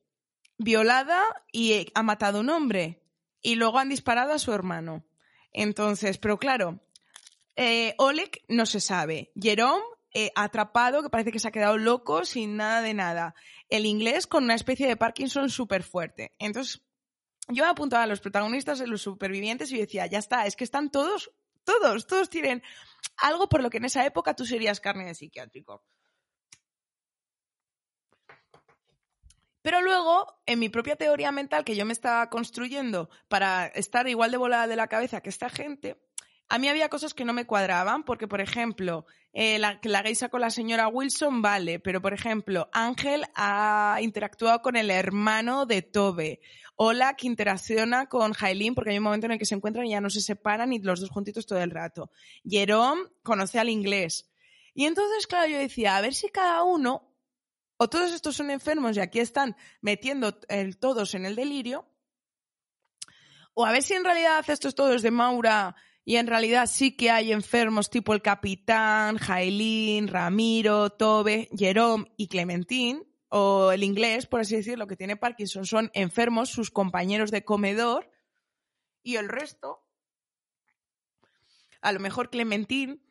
violada 0.59 1.22
y 1.53 1.86
ha 1.94 2.03
matado 2.03 2.38
a 2.38 2.40
un 2.40 2.51
hombre. 2.51 3.03
Y 3.40 3.55
luego 3.55 3.78
han 3.78 3.88
disparado 3.88 4.32
a 4.32 4.38
su 4.38 4.53
hermano. 4.53 5.05
Entonces, 5.53 6.18
pero 6.18 6.38
claro, 6.38 6.80
eh, 7.57 7.94
Oleg 7.99 8.42
no 8.49 8.66
se 8.66 8.80
sabe. 8.80 9.32
Jerome, 9.40 9.82
eh, 10.12 10.32
atrapado, 10.34 11.03
que 11.03 11.11
parece 11.11 11.32
que 11.32 11.38
se 11.38 11.49
ha 11.49 11.53
quedado 11.53 11.78
loco 11.78 12.24
sin 12.24 12.57
nada 12.57 12.82
de 12.82 12.94
nada. 12.94 13.34
El 13.68 13.86
inglés 13.86 14.26
con 14.26 14.44
una 14.44 14.55
especie 14.55 14.86
de 14.86 14.96
Parkinson 14.96 15.51
súper 15.51 15.82
fuerte. 15.82 16.32
Entonces, 16.38 16.82
yo 17.49 17.66
apuntaba 17.66 18.05
a 18.05 18.07
los 18.07 18.20
protagonistas, 18.20 18.78
de 18.78 18.86
los 18.86 19.03
supervivientes, 19.03 19.72
y 19.72 19.78
decía, 19.78 20.07
ya 20.07 20.18
está, 20.18 20.46
es 20.46 20.57
que 20.57 20.64
están 20.64 20.90
todos, 20.90 21.30
todos, 21.64 22.07
todos 22.07 22.30
tienen 22.30 22.62
algo 23.16 23.49
por 23.49 23.62
lo 23.62 23.70
que 23.70 23.78
en 23.78 23.86
esa 23.86 24.05
época 24.05 24.34
tú 24.34 24.44
serías 24.44 24.80
carne 24.80 25.07
de 25.07 25.14
psiquiátrico. 25.14 25.82
Pero 29.69 29.83
luego, 29.83 30.41
en 30.47 30.61
mi 30.61 30.71
propia 30.71 30.97
teoría 30.97 31.31
mental 31.31 31.62
que 31.62 31.77
yo 31.77 31.85
me 31.85 31.93
estaba 31.93 32.31
construyendo 32.31 33.11
para 33.29 33.66
estar 33.66 34.09
igual 34.09 34.31
de 34.31 34.39
volada 34.39 34.66
de 34.66 34.77
la 34.77 34.87
cabeza 34.87 35.21
que 35.21 35.29
esta 35.29 35.51
gente, 35.51 36.01
a 36.49 36.59
mí 36.59 36.69
había 36.69 36.89
cosas 36.89 37.12
que 37.12 37.27
no 37.27 37.35
me 37.35 37.45
cuadraban, 37.45 38.03
porque, 38.03 38.27
por 38.27 38.41
ejemplo, 38.41 39.05
eh, 39.35 39.59
la, 39.59 39.79
la 39.83 40.03
geisa 40.03 40.31
con 40.31 40.41
la 40.41 40.49
señora 40.49 40.89
Wilson, 40.89 41.43
vale, 41.43 41.81
pero, 41.81 42.01
por 42.01 42.14
ejemplo, 42.14 42.71
Ángel 42.73 43.27
ha 43.35 43.99
interactuado 44.01 44.62
con 44.62 44.75
el 44.75 44.91
hermano 44.91 45.66
de 45.66 45.83
Tobe. 45.83 46.41
Ola 46.77 47.14
que 47.14 47.27
interacciona 47.27 48.07
con 48.07 48.33
Jailin, 48.33 48.75
porque 48.75 48.93
hay 48.93 48.97
un 48.97 49.05
momento 49.05 49.27
en 49.27 49.33
el 49.33 49.39
que 49.39 49.45
se 49.45 49.55
encuentran 49.55 49.85
y 49.85 49.91
ya 49.91 50.01
no 50.01 50.09
se 50.09 50.23
separan 50.23 50.73
y 50.73 50.79
los 50.79 51.03
dos 51.03 51.11
juntitos 51.11 51.45
todo 51.45 51.61
el 51.61 51.73
rato. 51.73 52.11
Jerome 52.43 53.03
conoce 53.23 53.59
al 53.59 53.69
inglés. 53.69 54.31
Y 54.73 54.87
entonces, 54.87 55.27
claro, 55.27 55.47
yo 55.47 55.59
decía, 55.59 55.99
a 55.99 56.01
ver 56.01 56.14
si 56.14 56.31
cada 56.31 56.62
uno, 56.62 57.09
o 57.79 57.89
todos 57.89 58.12
estos 58.12 58.37
son 58.37 58.51
enfermos 58.51 58.97
y 58.97 59.01
aquí 59.01 59.20
están 59.20 59.57
metiendo 59.81 60.35
todos 60.79 61.14
en 61.14 61.24
el 61.24 61.37
delirio, 61.37 61.89
o 63.55 63.64
a 63.64 63.72
ver 63.72 63.83
si 63.83 63.95
en 63.95 64.05
realidad 64.05 64.45
estos 64.49 64.74
todos 64.74 65.03
de 65.03 65.11
Maura 65.11 65.74
y 66.05 66.16
en 66.16 66.26
realidad 66.26 66.66
sí 66.66 66.97
que 66.97 67.11
hay 67.11 67.33
enfermos 67.33 67.91
tipo 67.91 68.14
el 68.14 68.22
capitán, 68.22 69.18
Jailín, 69.18 70.09
Ramiro, 70.09 70.91
Tobe, 70.91 71.49
Jerome 71.57 72.07
y 72.16 72.29
Clementín, 72.29 73.05
o 73.29 73.72
el 73.72 73.85
inglés, 73.85 74.26
por 74.26 74.41
así 74.41 74.57
decirlo, 74.57 74.87
que 74.87 74.97
tiene 74.97 75.16
Parkinson, 75.16 75.66
son 75.66 75.91
enfermos, 75.95 76.49
sus 76.49 76.70
compañeros 76.70 77.31
de 77.31 77.45
comedor, 77.45 78.11
y 79.03 79.16
el 79.16 79.29
resto, 79.29 79.85
a 81.81 81.93
lo 81.93 82.01
mejor 82.01 82.31
Clementín, 82.31 83.03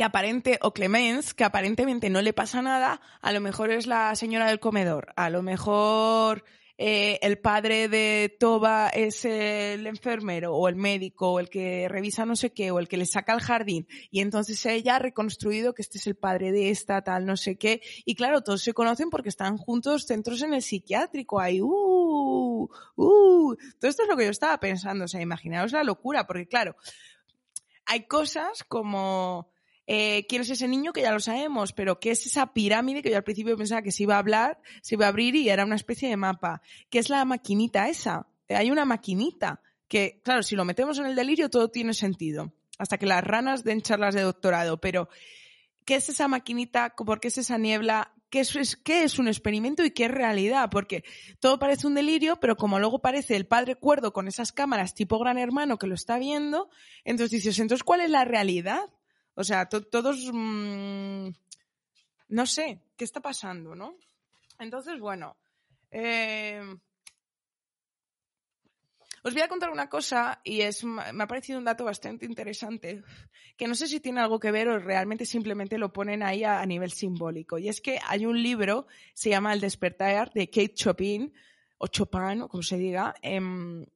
que 0.00 0.04
aparente, 0.04 0.58
o 0.62 0.72
Clemens, 0.72 1.34
que 1.34 1.44
aparentemente 1.44 2.08
no 2.08 2.22
le 2.22 2.32
pasa 2.32 2.62
nada, 2.62 3.02
a 3.20 3.32
lo 3.32 3.40
mejor 3.42 3.70
es 3.70 3.86
la 3.86 4.14
señora 4.14 4.48
del 4.48 4.58
comedor, 4.58 5.12
a 5.14 5.28
lo 5.28 5.42
mejor 5.42 6.42
eh, 6.78 7.18
el 7.20 7.38
padre 7.38 7.86
de 7.88 8.34
Toba 8.40 8.88
es 8.88 9.26
el 9.26 9.86
enfermero 9.86 10.54
o 10.54 10.68
el 10.68 10.76
médico 10.76 11.32
o 11.32 11.38
el 11.38 11.50
que 11.50 11.86
revisa 11.86 12.24
no 12.24 12.34
sé 12.34 12.54
qué 12.54 12.70
o 12.70 12.78
el 12.78 12.88
que 12.88 12.96
le 12.96 13.04
saca 13.04 13.34
al 13.34 13.42
jardín 13.42 13.86
y 14.10 14.22
entonces 14.22 14.64
ella 14.64 14.96
ha 14.96 15.00
reconstruido 15.00 15.74
que 15.74 15.82
este 15.82 15.98
es 15.98 16.06
el 16.06 16.16
padre 16.16 16.50
de 16.50 16.70
esta, 16.70 17.02
tal, 17.02 17.26
no 17.26 17.36
sé 17.36 17.58
qué. 17.58 17.82
Y 18.06 18.14
claro, 18.14 18.40
todos 18.40 18.62
se 18.62 18.72
conocen 18.72 19.10
porque 19.10 19.28
están 19.28 19.58
juntos 19.58 20.06
centros 20.06 20.40
en 20.40 20.54
el 20.54 20.62
psiquiátrico. 20.62 21.40
Ahí, 21.40 21.60
uh, 21.60 22.70
uh. 22.96 23.56
Todo 23.78 23.90
esto 23.90 24.04
es 24.04 24.08
lo 24.08 24.16
que 24.16 24.24
yo 24.24 24.30
estaba 24.30 24.58
pensando. 24.60 25.04
O 25.04 25.08
sea, 25.08 25.20
imaginaos 25.20 25.72
la 25.72 25.84
locura, 25.84 26.26
porque 26.26 26.48
claro, 26.48 26.74
hay 27.84 28.06
cosas 28.06 28.64
como 28.64 29.50
eh, 29.92 30.24
quién 30.28 30.42
es 30.42 30.50
ese 30.50 30.68
niño 30.68 30.92
que 30.92 31.02
ya 31.02 31.10
lo 31.10 31.18
sabemos, 31.18 31.72
pero 31.72 31.98
qué 31.98 32.12
es 32.12 32.24
esa 32.24 32.52
pirámide 32.52 33.02
que 33.02 33.10
yo 33.10 33.16
al 33.16 33.24
principio 33.24 33.56
pensaba 33.56 33.82
que 33.82 33.90
se 33.90 34.04
iba 34.04 34.14
a 34.14 34.20
hablar, 34.20 34.60
se 34.82 34.94
iba 34.94 35.06
a 35.06 35.08
abrir 35.08 35.34
y 35.34 35.48
era 35.48 35.64
una 35.64 35.74
especie 35.74 36.08
de 36.08 36.16
mapa. 36.16 36.62
¿Qué 36.90 37.00
es 37.00 37.10
la 37.10 37.24
maquinita 37.24 37.88
esa? 37.88 38.28
Eh, 38.46 38.54
hay 38.54 38.70
una 38.70 38.84
maquinita 38.84 39.60
que, 39.88 40.20
claro, 40.22 40.44
si 40.44 40.54
lo 40.54 40.64
metemos 40.64 41.00
en 41.00 41.06
el 41.06 41.16
delirio 41.16 41.50
todo 41.50 41.72
tiene 41.72 41.92
sentido, 41.92 42.52
hasta 42.78 42.98
que 42.98 43.06
las 43.06 43.24
ranas 43.24 43.64
den 43.64 43.82
charlas 43.82 44.14
de 44.14 44.20
doctorado, 44.22 44.80
pero 44.80 45.08
¿qué 45.84 45.96
es 45.96 46.08
esa 46.08 46.28
maquinita? 46.28 46.94
¿Por 46.94 47.18
qué 47.18 47.26
es 47.26 47.38
esa 47.38 47.58
niebla? 47.58 48.14
¿Qué 48.30 48.38
es, 48.38 48.78
es 48.86 49.18
un 49.18 49.26
experimento 49.26 49.84
y 49.84 49.90
qué 49.90 50.04
es 50.04 50.12
realidad? 50.12 50.70
Porque 50.70 51.02
todo 51.40 51.58
parece 51.58 51.88
un 51.88 51.96
delirio, 51.96 52.38
pero 52.38 52.56
como 52.56 52.78
luego 52.78 53.00
parece 53.00 53.34
el 53.34 53.48
padre 53.48 53.74
cuerdo 53.74 54.12
con 54.12 54.28
esas 54.28 54.52
cámaras 54.52 54.94
tipo 54.94 55.18
gran 55.18 55.36
hermano 55.36 55.78
que 55.78 55.88
lo 55.88 55.96
está 55.96 56.16
viendo, 56.16 56.70
entonces 57.02 57.42
dices, 57.42 57.58
entonces, 57.58 57.82
¿cuál 57.82 58.02
es 58.02 58.10
la 58.10 58.24
realidad? 58.24 58.88
O 59.40 59.44
sea, 59.44 59.66
todos... 59.66 60.30
Mm, 60.30 61.30
no 62.28 62.46
sé, 62.46 62.82
¿qué 62.94 63.04
está 63.04 63.20
pasando, 63.20 63.74
no? 63.74 63.96
Entonces, 64.58 65.00
bueno. 65.00 65.36
Eh, 65.90 66.62
os 69.22 69.32
voy 69.32 69.42
a 69.42 69.48
contar 69.48 69.70
una 69.70 69.88
cosa 69.88 70.40
y 70.44 70.60
es, 70.60 70.84
me 70.84 71.22
ha 71.22 71.26
parecido 71.26 71.58
un 71.58 71.64
dato 71.64 71.84
bastante 71.84 72.26
interesante, 72.26 73.02
que 73.56 73.66
no 73.66 73.74
sé 73.74 73.86
si 73.86 74.00
tiene 74.00 74.20
algo 74.20 74.38
que 74.38 74.50
ver 74.50 74.68
o 74.68 74.78
realmente 74.78 75.24
simplemente 75.24 75.78
lo 75.78 75.90
ponen 75.90 76.22
ahí 76.22 76.44
a, 76.44 76.64
nivel 76.66 76.92
simbólico. 76.92 77.58
Y 77.58 77.68
es 77.68 77.80
que 77.80 77.98
hay 78.06 78.26
un 78.26 78.42
libro, 78.42 78.86
se 79.14 79.30
llama 79.30 79.54
El 79.54 79.60
despertar, 79.60 80.32
de 80.32 80.50
Kate 80.50 80.74
Chopin, 80.74 81.32
o 81.78 81.86
Chopin, 81.86 82.42
o 82.42 82.48
como 82.48 82.62
se 82.62 82.76
diga, 82.76 83.14
em, 83.22 83.86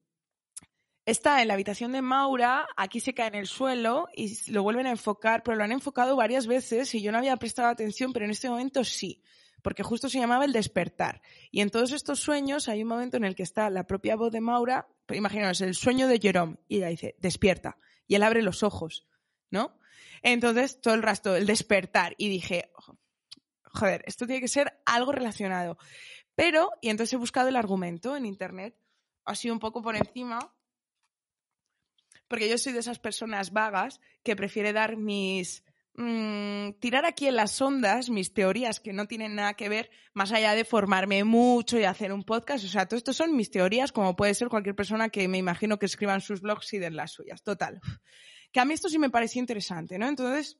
está 1.06 1.42
en 1.42 1.48
la 1.48 1.54
habitación 1.54 1.92
de 1.92 2.02
Maura, 2.02 2.66
aquí 2.76 3.00
se 3.00 3.14
cae 3.14 3.28
en 3.28 3.34
el 3.34 3.46
suelo 3.46 4.08
y 4.14 4.36
lo 4.50 4.62
vuelven 4.62 4.86
a 4.86 4.90
enfocar, 4.90 5.42
pero 5.42 5.56
lo 5.56 5.64
han 5.64 5.72
enfocado 5.72 6.16
varias 6.16 6.46
veces 6.46 6.94
y 6.94 7.02
yo 7.02 7.12
no 7.12 7.18
había 7.18 7.36
prestado 7.36 7.68
atención, 7.68 8.12
pero 8.12 8.24
en 8.24 8.30
este 8.30 8.48
momento 8.48 8.84
sí, 8.84 9.22
porque 9.62 9.82
justo 9.82 10.08
se 10.08 10.18
llamaba 10.18 10.44
el 10.44 10.52
despertar. 10.52 11.20
Y 11.50 11.60
en 11.60 11.70
todos 11.70 11.92
estos 11.92 12.20
sueños 12.20 12.68
hay 12.68 12.82
un 12.82 12.88
momento 12.88 13.16
en 13.16 13.24
el 13.24 13.34
que 13.34 13.42
está 13.42 13.68
la 13.70 13.86
propia 13.86 14.16
voz 14.16 14.32
de 14.32 14.40
Maura, 14.40 14.88
imaginaos, 15.10 15.60
el 15.60 15.74
sueño 15.74 16.08
de 16.08 16.18
Jerome, 16.18 16.56
y 16.68 16.78
ella 16.78 16.88
dice, 16.88 17.16
despierta, 17.18 17.78
y 18.06 18.14
él 18.14 18.22
abre 18.22 18.42
los 18.42 18.62
ojos, 18.62 19.06
¿no? 19.50 19.78
Entonces, 20.22 20.80
todo 20.80 20.94
el 20.94 21.02
rastro, 21.02 21.36
el 21.36 21.46
despertar, 21.46 22.14
y 22.16 22.30
dije, 22.30 22.70
joder, 23.64 24.02
esto 24.06 24.26
tiene 24.26 24.40
que 24.40 24.48
ser 24.48 24.80
algo 24.86 25.12
relacionado. 25.12 25.76
Pero, 26.34 26.70
y 26.80 26.88
entonces 26.88 27.12
he 27.12 27.16
buscado 27.18 27.48
el 27.48 27.56
argumento 27.56 28.16
en 28.16 28.24
internet, 28.24 28.74
así 29.24 29.50
un 29.50 29.58
poco 29.58 29.82
por 29.82 29.96
encima, 29.96 30.54
porque 32.34 32.48
yo 32.48 32.58
soy 32.58 32.72
de 32.72 32.80
esas 32.80 32.98
personas 32.98 33.52
vagas 33.52 34.00
que 34.24 34.34
prefiere 34.34 34.72
dar 34.72 34.96
mis... 34.96 35.62
Mm, 35.94 36.72
tirar 36.80 37.04
aquí 37.06 37.28
en 37.28 37.36
las 37.36 37.62
ondas 37.62 38.10
mis 38.10 38.34
teorías 38.34 38.80
que 38.80 38.92
no 38.92 39.06
tienen 39.06 39.36
nada 39.36 39.54
que 39.54 39.68
ver 39.68 39.88
más 40.14 40.32
allá 40.32 40.56
de 40.56 40.64
formarme 40.64 41.22
mucho 41.22 41.78
y 41.78 41.84
hacer 41.84 42.12
un 42.12 42.24
podcast. 42.24 42.64
O 42.64 42.68
sea, 42.68 42.86
todo 42.86 42.98
esto 42.98 43.12
son 43.12 43.36
mis 43.36 43.52
teorías, 43.52 43.92
como 43.92 44.16
puede 44.16 44.34
ser 44.34 44.48
cualquier 44.48 44.74
persona 44.74 45.10
que 45.10 45.28
me 45.28 45.38
imagino 45.38 45.78
que 45.78 45.86
escriban 45.86 46.20
sus 46.20 46.40
blogs 46.40 46.74
y 46.74 46.80
den 46.80 46.96
las 46.96 47.12
suyas. 47.12 47.44
Total. 47.44 47.80
Que 48.50 48.58
a 48.58 48.64
mí 48.64 48.74
esto 48.74 48.88
sí 48.88 48.98
me 48.98 49.10
pareció 49.10 49.38
interesante, 49.38 49.96
¿no? 49.96 50.08
Entonces, 50.08 50.58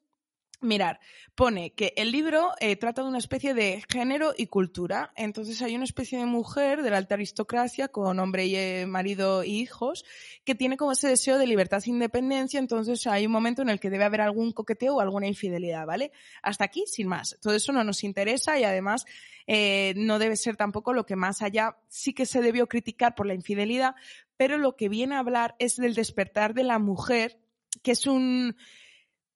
Mirar, 0.61 1.01
pone 1.35 1.75
que 1.75 1.93
el 1.97 2.11
libro 2.11 2.53
eh, 2.61 2.77
trata 2.77 3.03
de 3.03 3.09
una 3.09 3.19
especie 3.19 3.55
de 3.55 3.83
género 3.89 4.33
y 4.37 4.47
cultura. 4.47 5.13
Entonces 5.17 5.61
hay 5.63 5.75
una 5.75 5.85
especie 5.85 6.19
de 6.19 6.27
mujer 6.27 6.83
de 6.83 6.91
la 6.91 6.97
alta 6.97 7.17
aristocracia 7.17 7.89
con 7.89 8.19
hombre 8.19 8.47
y 8.47 8.57
eh, 8.57 8.87
marido 8.87 9.45
y 9.45 9.61
hijos 9.61 10.05
que 10.45 10.55
tiene 10.55 10.77
como 10.77 10.93
ese 10.93 11.09
deseo 11.09 11.37
de 11.37 11.47
libertad 11.47 11.83
e 11.85 11.91
independencia. 11.91 12.59
Entonces 12.59 13.07
hay 13.07 13.27
un 13.27 13.33
momento 13.33 13.63
en 13.63 13.69
el 13.69 13.81
que 13.81 13.91
debe 13.91 14.05
haber 14.05 14.21
algún 14.21 14.53
coqueteo 14.53 14.97
o 14.97 15.01
alguna 15.01 15.27
infidelidad, 15.27 15.87
¿vale? 15.87 16.13
Hasta 16.43 16.65
aquí, 16.65 16.85
sin 16.87 17.09
más. 17.09 17.37
Todo 17.43 17.55
eso 17.55 17.73
no 17.73 17.85
nos 17.85 18.05
interesa 18.05 18.59
y 18.59 18.65
además 18.65 19.05
eh, 19.47 19.93
no 19.97 20.19
debe 20.19 20.37
ser 20.37 20.57
tampoco 20.57 20.93
lo 20.93 21.05
que 21.05 21.17
más 21.17 21.43
allá 21.43 21.77
sí 21.89 22.15
que 22.15 22.27
se 22.27 22.41
debió 22.41 22.69
criticar 22.69 23.15
por 23.15 23.27
la 23.27 23.35
infidelidad, 23.35 23.95
pero 24.37 24.57
lo 24.57 24.77
que 24.77 24.89
viene 24.89 25.17
a 25.17 25.19
hablar 25.19 25.57
es 25.59 25.77
del 25.77 25.95
despertar 25.95 26.55
de 26.55 26.65
la 26.65 26.79
mujer, 26.79 27.39
que 27.83 27.93
es 27.93 28.07
un 28.07 28.57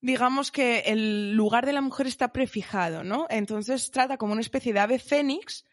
digamos 0.01 0.51
que 0.51 0.79
el 0.85 1.33
lugar 1.33 1.65
de 1.65 1.73
la 1.73 1.81
mujer 1.81 2.07
está 2.07 2.31
prefijado, 2.31 3.03
¿no? 3.03 3.27
Entonces 3.29 3.91
trata 3.91 4.17
como 4.17 4.33
una 4.33 4.41
especie 4.41 4.73
de 4.73 4.79
ave 4.79 4.99
fénix 4.99 5.65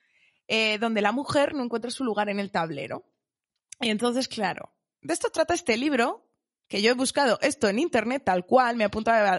eh, 0.48 0.78
donde 0.78 1.00
la 1.00 1.12
mujer 1.12 1.54
no 1.54 1.64
encuentra 1.64 1.90
su 1.90 2.04
lugar 2.04 2.28
en 2.28 2.38
el 2.38 2.50
tablero. 2.50 3.04
Y 3.80 3.90
entonces, 3.90 4.28
claro, 4.28 4.72
de 5.00 5.14
esto 5.14 5.30
trata 5.30 5.54
este 5.54 5.76
libro, 5.76 6.28
que 6.68 6.82
yo 6.82 6.90
he 6.90 6.94
buscado 6.94 7.38
esto 7.42 7.68
en 7.68 7.78
internet 7.78 8.22
tal 8.24 8.46
cual, 8.46 8.76
me 8.76 8.84
he 8.84 8.90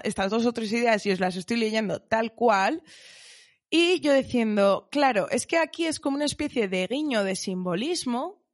estas 0.03 0.31
dos 0.31 0.45
o 0.45 0.53
tres 0.53 0.71
ideas 0.71 1.05
y 1.05 1.11
os 1.11 1.19
las 1.19 1.35
estoy 1.35 1.57
leyendo 1.57 2.01
tal 2.01 2.33
cual. 2.33 2.83
Y 3.69 3.99
yo 3.99 4.13
diciendo, 4.13 4.87
claro, 4.91 5.29
es 5.29 5.45
que 5.45 5.57
aquí 5.57 5.85
es 5.85 5.99
como 5.99 6.15
una 6.15 6.25
especie 6.25 6.69
de 6.69 6.87
guiño 6.87 7.23
de 7.25 7.35
simbolismo. 7.35 8.45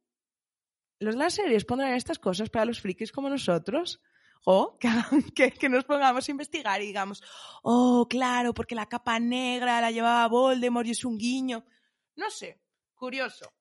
Los 0.98 1.14
las 1.14 1.34
series 1.34 1.64
pondrán 1.64 1.94
estas 1.94 2.18
cosas 2.18 2.50
para 2.50 2.64
los 2.64 2.80
frikis 2.80 3.12
como 3.12 3.28
nosotros 3.28 4.00
o 4.44 4.78
que, 5.34 5.68
nos 5.68 5.84
pongamos 5.84 6.28
a 6.28 6.30
investigar 6.30 6.82
y 6.82 6.86
digamos, 6.86 7.22
oh, 7.62 8.06
claro, 8.08 8.54
porque 8.54 8.74
la 8.74 8.86
capa 8.86 9.18
negra 9.18 9.80
la 9.80 9.90
llevaba 9.90 10.28
Voldemort 10.28 10.86
y 10.86 10.92
es 10.92 11.04
un 11.04 11.18
guiño. 11.18 11.64
No 12.16 12.30
sé, 12.30 12.60
curioso. 12.94 13.52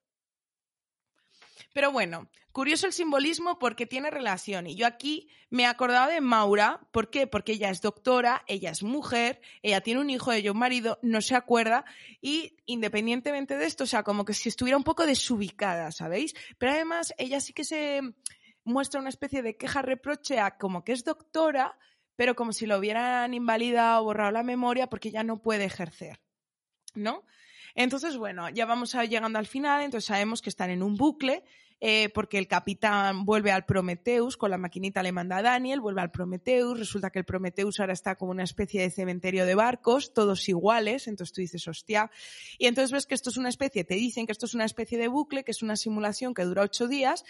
Pero 1.73 1.91
bueno, 1.91 2.29
curioso 2.51 2.85
el 2.85 2.93
simbolismo 2.93 3.57
porque 3.57 3.87
tiene 3.87 4.11
relación. 4.11 4.67
Y 4.67 4.75
yo 4.75 4.85
aquí 4.85 5.27
me 5.49 5.63
he 5.63 5.65
acordado 5.65 6.11
de 6.11 6.21
Maura. 6.21 6.81
¿Por 6.91 7.09
qué? 7.09 7.25
Porque 7.25 7.53
ella 7.53 7.71
es 7.71 7.81
doctora, 7.81 8.43
ella 8.47 8.69
es 8.69 8.83
mujer, 8.83 9.41
ella 9.63 9.81
tiene 9.81 10.01
un 10.01 10.11
hijo, 10.11 10.31
ella 10.31 10.51
un 10.51 10.59
marido, 10.59 10.99
no 11.01 11.21
se 11.21 11.35
acuerda. 11.35 11.83
Y 12.21 12.57
independientemente 12.65 13.57
de 13.57 13.65
esto, 13.65 13.85
o 13.85 13.87
sea, 13.87 14.03
como 14.03 14.23
que 14.23 14.35
si 14.35 14.49
estuviera 14.49 14.77
un 14.77 14.83
poco 14.83 15.07
desubicada, 15.07 15.91
¿sabéis? 15.91 16.35
Pero 16.59 16.73
además, 16.73 17.13
ella 17.17 17.39
sí 17.39 17.53
que 17.53 17.63
se 17.63 18.01
muestra 18.63 18.99
una 18.99 19.09
especie 19.09 19.41
de 19.41 19.57
queja-reproche 19.57 20.39
a 20.39 20.57
como 20.57 20.83
que 20.83 20.93
es 20.93 21.03
doctora, 21.03 21.77
pero 22.15 22.35
como 22.35 22.53
si 22.53 22.65
lo 22.65 22.77
hubieran 22.77 23.33
invalidado 23.33 24.01
o 24.01 24.05
borrado 24.05 24.31
la 24.31 24.43
memoria 24.43 24.87
porque 24.87 25.11
ya 25.11 25.23
no 25.23 25.41
puede 25.41 25.65
ejercer, 25.65 26.21
¿no? 26.95 27.23
Entonces, 27.75 28.17
bueno, 28.17 28.49
ya 28.49 28.65
vamos 28.65 28.93
llegando 28.93 29.39
al 29.39 29.47
final, 29.47 29.81
entonces 29.81 30.07
sabemos 30.07 30.41
que 30.41 30.49
están 30.49 30.69
en 30.69 30.83
un 30.83 30.95
bucle, 30.95 31.43
eh, 31.85 32.09
porque 32.13 32.37
el 32.37 32.47
capitán 32.47 33.25
vuelve 33.25 33.51
al 33.51 33.65
Prometheus, 33.65 34.37
con 34.37 34.51
la 34.51 34.57
maquinita 34.57 35.03
le 35.03 35.11
manda 35.11 35.37
a 35.37 35.41
Daniel, 35.41 35.81
vuelve 35.81 36.01
al 36.01 36.11
Prometheus, 36.11 36.79
resulta 36.79 37.09
que 37.09 37.19
el 37.19 37.25
Prometheus 37.25 37.79
ahora 37.79 37.91
está 37.91 38.15
como 38.15 38.31
una 38.31 38.43
especie 38.43 38.81
de 38.81 38.89
cementerio 38.89 39.45
de 39.45 39.55
barcos, 39.55 40.13
todos 40.13 40.47
iguales, 40.47 41.09
entonces 41.09 41.33
tú 41.33 41.41
dices, 41.41 41.67
hostia, 41.67 42.09
y 42.57 42.67
entonces 42.67 42.91
ves 42.91 43.05
que 43.05 43.15
esto 43.15 43.31
es 43.31 43.37
una 43.37 43.49
especie, 43.49 43.83
te 43.83 43.95
dicen 43.95 44.25
que 44.25 44.31
esto 44.31 44.45
es 44.45 44.53
una 44.53 44.63
especie 44.63 44.97
de 44.97 45.09
bucle, 45.09 45.43
que 45.43 45.51
es 45.51 45.61
una 45.61 45.75
simulación 45.75 46.33
que 46.33 46.43
dura 46.43 46.61
ocho 46.61 46.87
días, 46.87 47.25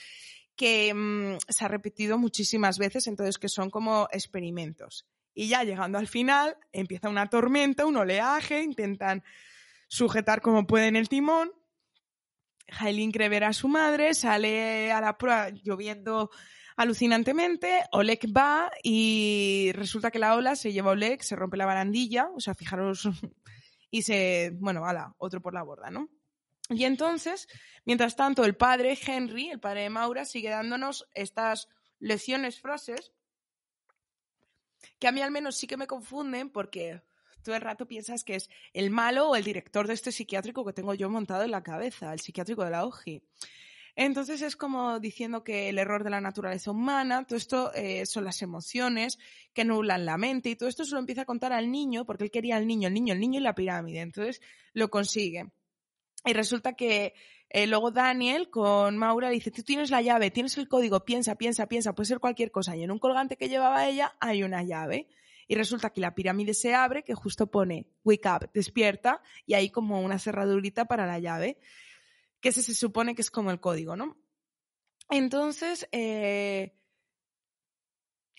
que 0.56 0.94
mm, 0.94 1.38
se 1.48 1.66
ha 1.66 1.68
repetido 1.68 2.18
muchísimas 2.18 2.78
veces, 2.78 3.08
entonces 3.08 3.38
que 3.38 3.50
son 3.50 3.70
como 3.70 4.08
experimentos. 4.12 5.08
Y 5.34 5.48
ya 5.48 5.64
llegando 5.64 5.98
al 5.98 6.08
final, 6.08 6.58
empieza 6.72 7.10
una 7.10 7.30
tormenta, 7.30 7.86
un 7.86 7.98
oleaje, 7.98 8.62
intentan 8.62 9.24
sujetar 9.88 10.42
como 10.42 10.68
pueden 10.68 10.96
el 10.96 11.10
timón. 11.10 11.52
Jailin 12.70 13.12
cree 13.12 13.30
ver 13.30 13.44
a 13.44 13.54
su 13.54 13.68
madre, 13.68 14.14
sale 14.14 14.92
a 14.92 15.02
la 15.02 15.18
prueba 15.18 15.50
lloviendo 15.50 16.30
alucinantemente. 16.76 17.84
Oleg 17.92 18.22
va 18.36 18.72
y 18.84 19.72
resulta 19.74 20.12
que 20.12 20.20
la 20.20 20.36
ola 20.36 20.56
se 20.56 20.72
lleva 20.72 20.90
a 20.90 20.94
Oleg, 20.94 21.24
se 21.24 21.36
rompe 21.36 21.58
la 21.58 21.66
barandilla, 21.66 22.30
o 22.36 22.40
sea, 22.40 22.56
fijaros, 22.56 23.10
y 23.92 24.04
se, 24.04 24.52
bueno, 24.60 24.86
ala, 24.86 25.16
otro 25.18 25.42
por 25.42 25.54
la 25.54 25.64
borda, 25.64 25.90
¿no? 25.90 26.10
Y 26.70 26.86
entonces, 26.86 27.48
mientras 27.86 28.16
tanto, 28.16 28.46
el 28.46 28.56
padre 28.56 28.98
Henry, 29.06 29.50
el 29.50 29.60
padre 29.60 29.82
de 29.82 29.90
Maura, 29.90 30.26
sigue 30.26 30.50
dándonos 30.50 31.08
estas 31.14 31.68
lecciones, 32.00 32.60
frases, 32.60 33.12
que 35.00 35.08
a 35.08 35.12
mí 35.12 35.22
al 35.22 35.32
menos 35.32 35.58
sí 35.58 35.68
que 35.68 35.78
me 35.78 35.88
confunden 35.88 36.50
porque 36.50 37.02
todo 37.44 37.56
el 37.56 37.62
rato 37.62 37.88
piensas 37.88 38.24
que 38.24 38.36
es 38.36 38.50
el 38.74 38.90
malo 38.90 39.30
o 39.30 39.36
el 39.36 39.44
director 39.44 39.88
de 39.88 39.94
este 39.94 40.12
psiquiátrico 40.12 40.66
que 40.66 40.74
tengo 40.74 40.94
yo 40.94 41.10
montado 41.10 41.44
en 41.44 41.52
la 41.52 41.64
cabeza, 41.64 42.14
el 42.14 42.20
psiquiátrico 42.20 42.64
de 42.64 42.72
la 42.72 42.86
OJI. 42.86 43.22
Entonces 43.96 44.42
es 44.42 44.56
como 44.56 45.00
diciendo 45.00 45.44
que 45.44 45.70
el 45.70 45.78
error 45.78 46.04
de 46.04 46.10
la 46.10 46.22
naturaleza 46.22 46.72
humana, 46.72 47.26
todo 47.28 47.38
esto 47.38 47.72
eh, 47.76 48.06
son 48.08 48.24
las 48.24 48.42
emociones 48.42 49.20
que 49.54 49.66
nublan 49.66 50.06
la 50.06 50.18
mente 50.18 50.50
y 50.50 50.56
todo 50.56 50.68
esto 50.68 50.84
se 50.84 50.94
lo 50.94 51.00
empieza 51.00 51.22
a 51.22 51.26
contar 51.26 51.54
al 51.54 51.72
niño 51.72 52.04
porque 52.04 52.24
él 52.24 52.32
quería 52.32 52.56
al 52.56 52.66
niño, 52.66 52.88
el 52.88 52.94
niño, 52.96 53.14
el 53.14 53.20
niño 53.20 53.40
y 53.40 53.44
la 53.44 53.54
pirámide. 53.54 54.02
Entonces 54.02 54.42
lo 54.74 54.90
consigue. 54.90 55.52
Y 56.26 56.34
resulta 56.34 56.74
que 56.74 57.14
eh, 57.50 57.68
luego 57.68 57.92
Daniel 57.92 58.50
con 58.50 58.98
Maura 58.98 59.30
dice, 59.30 59.52
tú 59.52 59.62
tienes 59.62 59.92
la 59.92 60.02
llave, 60.02 60.32
tienes 60.32 60.58
el 60.58 60.68
código, 60.68 61.06
piensa, 61.06 61.36
piensa, 61.36 61.68
piensa, 61.68 61.94
puede 61.94 62.08
ser 62.08 62.20
cualquier 62.20 62.52
cosa. 62.52 62.76
Y 62.76 62.84
en 62.84 62.92
un 62.92 63.00
colgante 63.00 63.38
que 63.38 63.50
llevaba 63.50 63.88
ella 63.88 64.16
hay 64.20 64.44
una 64.44 64.64
llave. 64.64 65.08
Y 65.48 65.56
resulta 65.56 65.90
que 65.92 66.02
la 66.02 66.16
pirámide 66.16 66.54
se 66.54 66.74
abre, 66.74 67.04
que 67.04 67.14
justo 67.14 67.48
pone 67.48 67.88
wake 68.04 68.26
up, 68.26 68.50
despierta, 68.54 69.22
y 69.46 69.54
hay 69.54 69.70
como 69.70 70.02
una 70.02 70.18
cerradurita 70.18 70.86
para 70.86 71.06
la 71.06 71.20
llave, 71.20 71.60
que 72.40 72.50
ese 72.50 72.64
se 72.64 72.74
supone 72.74 73.14
que 73.14 73.22
es 73.22 73.30
como 73.30 73.52
el 73.52 73.60
código, 73.60 73.96
¿no? 73.96 74.18
Entonces, 75.10 75.88
eh, 75.92 76.76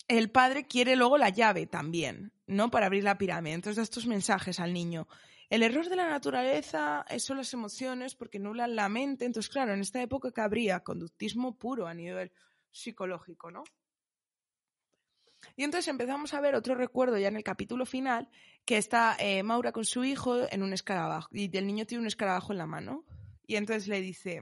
el 0.07 0.31
padre 0.31 0.67
quiere 0.67 0.95
luego 0.95 1.17
la 1.17 1.29
llave 1.29 1.67
también, 1.67 2.33
¿no? 2.47 2.69
Para 2.69 2.87
abrir 2.87 3.03
la 3.03 3.17
pirámide. 3.17 3.53
Entonces 3.53 3.77
da 3.77 3.83
estos 3.83 4.07
mensajes 4.07 4.59
al 4.59 4.73
niño. 4.73 5.07
El 5.55 5.63
error 5.63 5.87
de 5.87 5.95
la 5.95 6.09
naturaleza 6.09 7.05
son 7.17 7.37
las 7.37 7.53
emociones 7.53 8.13
porque 8.13 8.39
nublan 8.39 8.75
la 8.75 8.89
mente. 8.89 9.23
Entonces, 9.23 9.49
claro, 9.49 9.73
en 9.73 9.79
esta 9.79 10.01
época 10.01 10.33
que 10.33 10.41
habría 10.41 10.81
conductismo 10.81 11.57
puro 11.57 11.87
a 11.87 11.93
nivel 11.93 12.33
psicológico, 12.71 13.51
¿no? 13.51 13.63
Y 15.55 15.63
entonces 15.63 15.87
empezamos 15.87 16.33
a 16.33 16.41
ver 16.41 16.55
otro 16.55 16.75
recuerdo 16.75 17.17
ya 17.17 17.29
en 17.29 17.37
el 17.37 17.43
capítulo 17.45 17.85
final, 17.85 18.27
que 18.65 18.75
está 18.75 19.15
eh, 19.17 19.43
Maura 19.43 19.71
con 19.71 19.85
su 19.85 20.03
hijo 20.03 20.39
en 20.51 20.61
un 20.61 20.73
escarabajo, 20.73 21.29
y 21.31 21.55
el 21.55 21.65
niño 21.65 21.85
tiene 21.85 22.01
un 22.01 22.07
escarabajo 22.07 22.51
en 22.51 22.57
la 22.57 22.67
mano. 22.67 23.05
Y 23.47 23.55
entonces 23.55 23.87
le 23.87 24.01
dice, 24.01 24.41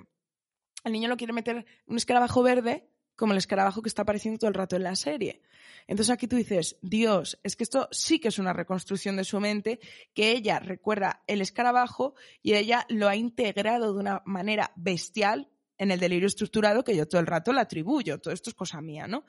el 0.84 0.94
niño 0.94 1.10
lo 1.10 1.18
quiere 1.18 1.32
meter 1.32 1.64
un 1.86 1.98
escarabajo 1.98 2.42
verde 2.42 2.90
como 3.16 3.34
el 3.34 3.38
escarabajo 3.38 3.82
que 3.82 3.90
está 3.90 4.04
apareciendo 4.04 4.40
todo 4.40 4.50
el 4.50 4.56
rato 4.56 4.76
en 4.76 4.84
la 4.84 4.96
serie. 4.96 5.42
Entonces 5.88 6.14
aquí 6.14 6.28
tú 6.28 6.36
dices, 6.36 6.78
Dios, 6.82 7.40
es 7.44 7.56
que 7.56 7.64
esto 7.64 7.88
sí 7.92 8.20
que 8.20 8.30
es 8.30 8.40
una 8.40 8.54
reconstrucción 8.54 9.16
de 9.16 9.24
su 9.24 9.40
mente, 9.40 9.80
que 10.14 10.32
ella 10.32 10.60
recuerda 10.60 11.24
el 11.28 11.42
escarabajo 11.42 12.16
y 12.42 12.54
ella 12.54 12.86
lo 12.90 13.08
ha 13.08 13.16
integrado 13.16 13.94
de 13.94 14.00
una 14.00 14.22
manera 14.26 14.72
bestial 14.76 15.50
en 15.78 15.92
el 15.92 16.00
delirio 16.00 16.28
estructurado 16.28 16.84
que 16.84 16.96
yo 16.96 17.08
todo 17.08 17.20
el 17.20 17.28
rato 17.28 17.52
le 17.52 17.60
atribuyo. 17.60 18.20
Todo 18.20 18.34
esto 18.34 18.50
es 18.50 18.56
cosa 18.56 18.82
mía, 18.82 19.08
¿no? 19.08 19.26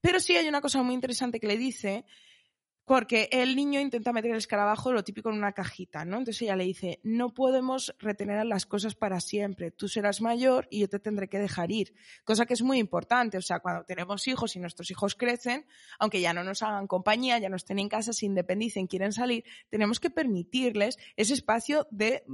Pero 0.00 0.20
sí 0.20 0.36
hay 0.36 0.48
una 0.48 0.60
cosa 0.60 0.82
muy 0.82 0.94
interesante 0.94 1.40
que 1.40 1.46
le 1.46 1.56
dice, 1.56 2.04
porque 2.84 3.28
el 3.32 3.56
niño 3.56 3.80
intenta 3.80 4.12
meter 4.12 4.32
el 4.32 4.36
escarabajo, 4.36 4.92
lo 4.92 5.04
típico, 5.04 5.30
en 5.30 5.36
una 5.36 5.52
cajita, 5.52 6.04
¿no? 6.04 6.18
Entonces 6.18 6.42
ella 6.42 6.56
le 6.56 6.64
dice, 6.64 7.00
no 7.02 7.32
podemos 7.32 7.94
retener 7.98 8.44
las 8.44 8.66
cosas 8.66 8.94
para 8.94 9.20
siempre. 9.20 9.70
Tú 9.70 9.88
serás 9.88 10.20
mayor 10.20 10.68
y 10.70 10.80
yo 10.80 10.88
te 10.88 10.98
tendré 10.98 11.28
que 11.28 11.38
dejar 11.38 11.70
ir. 11.72 11.94
Cosa 12.24 12.44
que 12.44 12.54
es 12.54 12.62
muy 12.62 12.78
importante. 12.78 13.38
O 13.38 13.42
sea, 13.42 13.60
cuando 13.60 13.84
tenemos 13.84 14.28
hijos 14.28 14.54
y 14.56 14.58
nuestros 14.58 14.90
hijos 14.90 15.14
crecen, 15.14 15.66
aunque 15.98 16.20
ya 16.20 16.34
no 16.34 16.44
nos 16.44 16.62
hagan 16.62 16.86
compañía, 16.86 17.38
ya 17.38 17.48
no 17.48 17.56
estén 17.56 17.78
en 17.78 17.88
casa, 17.88 18.12
se 18.12 18.26
independicen, 18.26 18.86
quieren 18.86 19.12
salir, 19.12 19.44
tenemos 19.70 19.98
que 19.98 20.10
permitirles 20.10 20.98
ese 21.16 21.32
espacio 21.32 21.86
de 21.90 22.24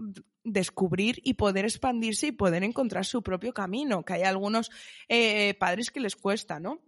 descubrir 0.43 1.20
y 1.22 1.35
poder 1.35 1.64
expandirse 1.64 2.28
y 2.28 2.32
poder 2.32 2.64
encontrar 2.64 3.05
su 3.05 3.22
propio 3.22 3.52
camino, 3.52 4.05
que 4.05 4.14
hay 4.14 4.22
algunos 4.22 4.70
eh, 5.09 5.55
padres 5.55 5.90
que 5.90 6.01
les 6.01 6.16
cuesta, 6.16 6.59
¿no? 6.59 6.81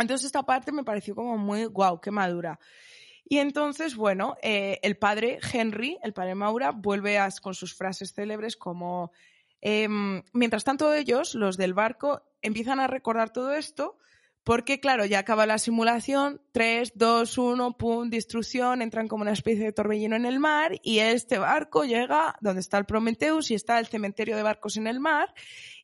Entonces 0.00 0.26
esta 0.26 0.42
parte 0.42 0.72
me 0.72 0.84
pareció 0.84 1.14
como 1.14 1.36
muy 1.36 1.66
guau, 1.66 2.00
qué 2.00 2.10
madura. 2.10 2.58
Y 3.24 3.38
entonces, 3.38 3.94
bueno, 3.94 4.36
eh, 4.42 4.80
el 4.82 4.96
padre 4.96 5.38
Henry, 5.52 5.98
el 6.02 6.12
padre 6.12 6.34
Maura, 6.34 6.72
vuelve 6.72 7.18
con 7.40 7.54
sus 7.54 7.74
frases 7.74 8.12
célebres 8.12 8.56
como, 8.56 9.12
em, 9.60 10.22
mientras 10.32 10.64
tanto 10.64 10.92
ellos, 10.92 11.36
los 11.36 11.56
del 11.56 11.72
barco, 11.72 12.22
empiezan 12.42 12.80
a 12.80 12.88
recordar 12.88 13.30
todo 13.30 13.54
esto, 13.54 13.98
porque 14.44 14.80
claro, 14.80 15.04
ya 15.04 15.18
acaba 15.18 15.46
la 15.46 15.58
simulación, 15.58 16.40
3, 16.52 16.92
2, 16.94 17.38
1, 17.38 17.76
pum, 17.76 18.08
destrucción, 18.08 18.80
entran 18.82 19.06
como 19.06 19.22
una 19.22 19.32
especie 19.32 19.64
de 19.64 19.72
torbellino 19.72 20.16
en 20.16 20.24
el 20.24 20.40
mar 20.40 20.72
y 20.82 21.00
este 21.00 21.38
barco 21.38 21.84
llega 21.84 22.36
donde 22.40 22.60
está 22.60 22.78
el 22.78 22.86
Prometheus 22.86 23.50
y 23.50 23.54
está 23.54 23.78
el 23.78 23.86
cementerio 23.86 24.36
de 24.36 24.42
barcos 24.42 24.76
en 24.76 24.86
el 24.86 24.98
mar 24.98 25.34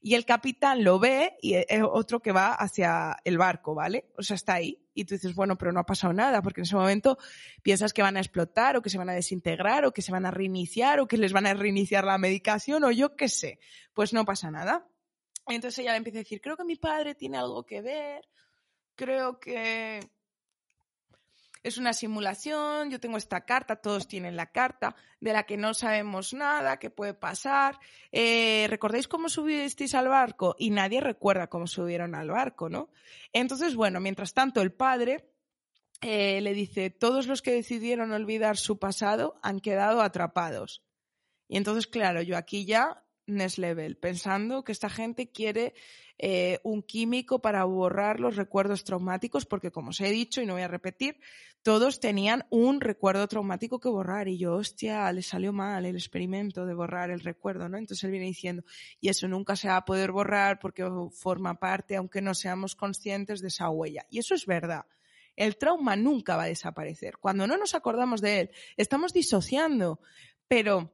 y 0.00 0.14
el 0.14 0.24
capitán 0.24 0.84
lo 0.84 0.98
ve 0.98 1.36
y 1.42 1.54
es 1.54 1.66
otro 1.82 2.20
que 2.20 2.32
va 2.32 2.54
hacia 2.54 3.16
el 3.24 3.38
barco, 3.38 3.74
¿vale? 3.74 4.06
O 4.16 4.22
sea, 4.22 4.36
está 4.36 4.54
ahí. 4.54 4.80
Y 4.94 5.04
tú 5.04 5.14
dices, 5.14 5.34
bueno, 5.34 5.58
pero 5.58 5.72
no 5.72 5.80
ha 5.80 5.84
pasado 5.84 6.12
nada, 6.12 6.40
porque 6.40 6.60
en 6.60 6.64
ese 6.64 6.76
momento 6.76 7.18
piensas 7.62 7.92
que 7.92 8.02
van 8.02 8.16
a 8.16 8.20
explotar 8.20 8.76
o 8.76 8.82
que 8.82 8.88
se 8.88 8.98
van 8.98 9.10
a 9.10 9.14
desintegrar 9.14 9.84
o 9.84 9.92
que 9.92 10.02
se 10.02 10.12
van 10.12 10.24
a 10.24 10.30
reiniciar 10.30 11.00
o 11.00 11.06
que 11.06 11.18
les 11.18 11.32
van 11.32 11.46
a 11.46 11.54
reiniciar 11.54 12.04
la 12.04 12.18
medicación 12.18 12.84
o 12.84 12.90
yo 12.90 13.16
qué 13.16 13.28
sé. 13.28 13.58
Pues 13.92 14.12
no 14.12 14.24
pasa 14.24 14.50
nada. 14.50 14.88
Entonces 15.48 15.78
ella 15.80 15.96
empieza 15.96 16.18
a 16.18 16.22
decir, 16.22 16.40
creo 16.40 16.56
que 16.56 16.64
mi 16.64 16.76
padre 16.76 17.14
tiene 17.14 17.38
algo 17.38 17.64
que 17.64 17.82
ver, 17.82 18.26
creo 18.96 19.38
que 19.38 20.00
es 21.66 21.78
una 21.78 21.92
simulación, 21.92 22.90
yo 22.90 23.00
tengo 23.00 23.16
esta 23.16 23.44
carta, 23.44 23.76
todos 23.76 24.06
tienen 24.06 24.36
la 24.36 24.52
carta, 24.52 24.94
de 25.20 25.32
la 25.32 25.42
que 25.44 25.56
no 25.56 25.74
sabemos 25.74 26.32
nada, 26.32 26.78
qué 26.78 26.90
puede 26.90 27.12
pasar. 27.12 27.78
Eh, 28.12 28.66
¿Recordáis 28.68 29.08
cómo 29.08 29.28
subisteis 29.28 29.94
al 29.94 30.08
barco? 30.08 30.54
Y 30.58 30.70
nadie 30.70 31.00
recuerda 31.00 31.48
cómo 31.48 31.66
subieron 31.66 32.14
al 32.14 32.30
barco, 32.30 32.68
¿no? 32.68 32.90
Entonces, 33.32 33.74
bueno, 33.74 33.98
mientras 33.98 34.32
tanto, 34.32 34.62
el 34.62 34.72
padre 34.72 35.28
eh, 36.02 36.40
le 36.40 36.54
dice, 36.54 36.90
todos 36.90 37.26
los 37.26 37.42
que 37.42 37.52
decidieron 37.52 38.12
olvidar 38.12 38.56
su 38.56 38.78
pasado 38.78 39.38
han 39.42 39.58
quedado 39.58 40.02
atrapados. 40.02 40.84
Y 41.48 41.56
entonces, 41.56 41.88
claro, 41.88 42.22
yo 42.22 42.36
aquí 42.36 42.64
ya 42.64 43.02
next 43.26 43.58
level, 43.58 43.96
pensando 43.96 44.64
que 44.64 44.72
esta 44.72 44.88
gente 44.88 45.30
quiere 45.30 45.74
eh, 46.18 46.60
un 46.62 46.82
químico 46.82 47.40
para 47.40 47.64
borrar 47.64 48.20
los 48.20 48.36
recuerdos 48.36 48.84
traumáticos, 48.84 49.44
porque 49.46 49.70
como 49.70 49.90
os 49.90 50.00
he 50.00 50.10
dicho 50.10 50.40
y 50.40 50.46
no 50.46 50.54
voy 50.54 50.62
a 50.62 50.68
repetir, 50.68 51.20
todos 51.62 51.98
tenían 51.98 52.46
un 52.48 52.80
recuerdo 52.80 53.26
traumático 53.26 53.80
que 53.80 53.88
borrar 53.88 54.28
y 54.28 54.38
yo, 54.38 54.54
hostia, 54.54 55.12
le 55.12 55.22
salió 55.22 55.52
mal 55.52 55.84
el 55.84 55.96
experimento 55.96 56.64
de 56.64 56.74
borrar 56.74 57.10
el 57.10 57.20
recuerdo, 57.20 57.68
¿no? 57.68 57.76
Entonces 57.76 58.04
él 58.04 58.12
viene 58.12 58.26
diciendo, 58.26 58.62
y 59.00 59.08
eso 59.08 59.26
nunca 59.26 59.56
se 59.56 59.68
va 59.68 59.78
a 59.78 59.84
poder 59.84 60.12
borrar 60.12 60.60
porque 60.60 60.88
forma 61.10 61.58
parte, 61.58 61.96
aunque 61.96 62.22
no 62.22 62.34
seamos 62.34 62.76
conscientes 62.76 63.40
de 63.40 63.48
esa 63.48 63.68
huella. 63.68 64.06
Y 64.10 64.20
eso 64.20 64.34
es 64.34 64.46
verdad. 64.46 64.86
El 65.34 65.56
trauma 65.58 65.96
nunca 65.96 66.36
va 66.36 66.44
a 66.44 66.46
desaparecer. 66.46 67.18
Cuando 67.18 67.46
no 67.46 67.56
nos 67.56 67.74
acordamos 67.74 68.20
de 68.20 68.40
él, 68.40 68.50
estamos 68.76 69.12
disociando, 69.12 70.00
pero 70.48 70.92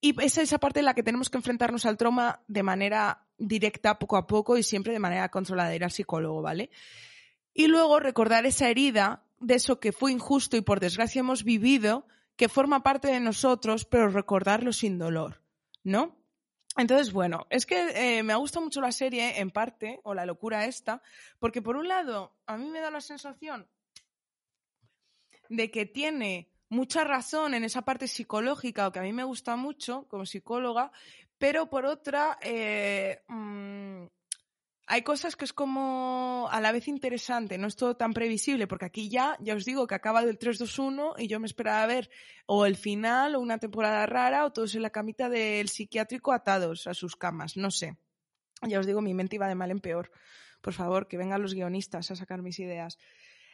y 0.00 0.20
es 0.22 0.38
esa 0.38 0.58
parte 0.58 0.80
en 0.80 0.86
la 0.86 0.94
que 0.94 1.02
tenemos 1.02 1.28
que 1.28 1.36
enfrentarnos 1.36 1.84
al 1.84 1.96
trauma 1.96 2.40
de 2.48 2.62
manera 2.62 3.26
directa, 3.36 3.98
poco 3.98 4.16
a 4.16 4.26
poco 4.26 4.56
y 4.56 4.62
siempre 4.62 4.92
de 4.92 4.98
manera 4.98 5.28
controlada, 5.28 5.74
ir 5.74 5.84
al 5.84 5.90
psicólogo, 5.90 6.42
¿vale? 6.42 6.70
Y 7.52 7.66
luego 7.66 8.00
recordar 8.00 8.46
esa 8.46 8.68
herida 8.68 9.24
de 9.40 9.54
eso 9.54 9.80
que 9.80 9.92
fue 9.92 10.12
injusto 10.12 10.56
y 10.56 10.62
por 10.62 10.80
desgracia 10.80 11.20
hemos 11.20 11.44
vivido, 11.44 12.06
que 12.36 12.48
forma 12.48 12.82
parte 12.82 13.08
de 13.08 13.20
nosotros, 13.20 13.84
pero 13.84 14.08
recordarlo 14.08 14.72
sin 14.72 14.98
dolor, 14.98 15.42
¿no? 15.82 16.16
Entonces, 16.76 17.12
bueno, 17.12 17.46
es 17.50 17.66
que 17.66 18.18
eh, 18.18 18.22
me 18.22 18.32
ha 18.32 18.36
gustado 18.36 18.64
mucho 18.64 18.80
la 18.80 18.92
serie, 18.92 19.40
en 19.40 19.50
parte, 19.50 20.00
o 20.04 20.14
la 20.14 20.24
locura 20.24 20.64
esta, 20.66 21.02
porque 21.38 21.60
por 21.60 21.76
un 21.76 21.88
lado, 21.88 22.32
a 22.46 22.56
mí 22.56 22.70
me 22.70 22.80
da 22.80 22.90
la 22.90 23.00
sensación 23.00 23.68
de 25.48 25.70
que 25.70 25.84
tiene 25.84 26.48
mucha 26.70 27.04
razón 27.04 27.54
en 27.54 27.64
esa 27.64 27.82
parte 27.82 28.08
psicológica, 28.08 28.90
que 28.90 29.00
a 29.00 29.02
mí 29.02 29.12
me 29.12 29.24
gusta 29.24 29.56
mucho 29.56 30.06
como 30.08 30.24
psicóloga, 30.24 30.90
pero 31.36 31.68
por 31.68 31.84
otra, 31.84 32.38
eh, 32.42 33.22
mm, 33.28 34.04
hay 34.86 35.02
cosas 35.02 35.36
que 35.36 35.44
es 35.44 35.52
como 35.52 36.48
a 36.50 36.60
la 36.60 36.72
vez 36.72 36.88
interesante, 36.88 37.58
no 37.58 37.66
es 37.66 37.76
todo 37.76 37.96
tan 37.96 38.12
previsible, 38.12 38.66
porque 38.66 38.86
aquí 38.86 39.08
ya, 39.08 39.36
ya 39.40 39.54
os 39.54 39.64
digo 39.64 39.86
que 39.86 39.94
acaba 39.94 40.24
del 40.24 40.38
3-2-1 40.38 41.14
y 41.18 41.28
yo 41.28 41.38
me 41.38 41.46
esperaba 41.46 41.86
ver 41.86 42.10
o 42.46 42.66
el 42.66 42.76
final 42.76 43.34
o 43.34 43.40
una 43.40 43.58
temporada 43.58 44.06
rara 44.06 44.44
o 44.44 44.52
todos 44.52 44.74
en 44.74 44.82
la 44.82 44.90
camita 44.90 45.28
del 45.28 45.68
psiquiátrico 45.68 46.32
atados 46.32 46.86
a 46.86 46.94
sus 46.94 47.16
camas, 47.16 47.56
no 47.56 47.70
sé. 47.70 47.96
Ya 48.62 48.78
os 48.78 48.86
digo, 48.86 49.00
mi 49.00 49.14
mente 49.14 49.36
iba 49.36 49.48
de 49.48 49.54
mal 49.54 49.70
en 49.70 49.80
peor 49.80 50.10
Por 50.60 50.74
favor, 50.74 51.08
que 51.08 51.16
vengan 51.16 51.40
los 51.40 51.54
guionistas 51.54 52.10
a 52.10 52.16
sacar 52.16 52.42
mis 52.42 52.58
ideas. 52.58 52.98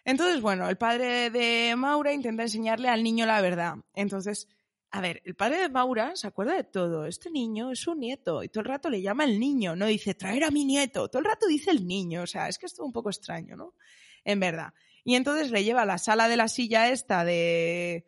Entonces, 0.06 0.40
bueno, 0.40 0.68
el 0.68 0.78
padre 0.78 1.30
de 1.30 1.74
Maura 1.76 2.12
intenta 2.12 2.44
enseñarle 2.44 2.88
al 2.88 3.02
niño 3.02 3.26
la 3.26 3.40
verdad. 3.40 3.74
Entonces, 3.92 4.46
a 4.92 5.00
ver, 5.00 5.20
el 5.24 5.34
padre 5.34 5.58
de 5.58 5.68
Maura 5.68 6.14
se 6.14 6.28
acuerda 6.28 6.54
de 6.54 6.62
todo. 6.62 7.06
Este 7.06 7.28
niño 7.28 7.72
es 7.72 7.80
su 7.80 7.96
nieto 7.96 8.44
y 8.44 8.48
todo 8.48 8.60
el 8.60 8.68
rato 8.68 8.88
le 8.88 9.02
llama 9.02 9.24
el 9.24 9.40
niño, 9.40 9.74
no 9.74 9.86
dice 9.86 10.14
traer 10.14 10.44
a 10.44 10.52
mi 10.52 10.64
nieto, 10.64 11.08
todo 11.08 11.18
el 11.18 11.24
rato 11.24 11.48
dice 11.48 11.72
el 11.72 11.88
niño. 11.88 12.22
O 12.22 12.26
sea, 12.28 12.46
es 12.48 12.56
que 12.56 12.66
es 12.66 12.74
todo 12.74 12.86
un 12.86 12.92
poco 12.92 13.10
extraño, 13.10 13.56
¿no? 13.56 13.74
En 14.22 14.38
verdad. 14.38 14.74
Y 15.02 15.16
entonces 15.16 15.50
le 15.50 15.64
lleva 15.64 15.82
a 15.82 15.86
la 15.86 15.98
sala 15.98 16.28
de 16.28 16.36
la 16.36 16.46
silla 16.46 16.88
esta 16.88 17.24
de 17.24 18.04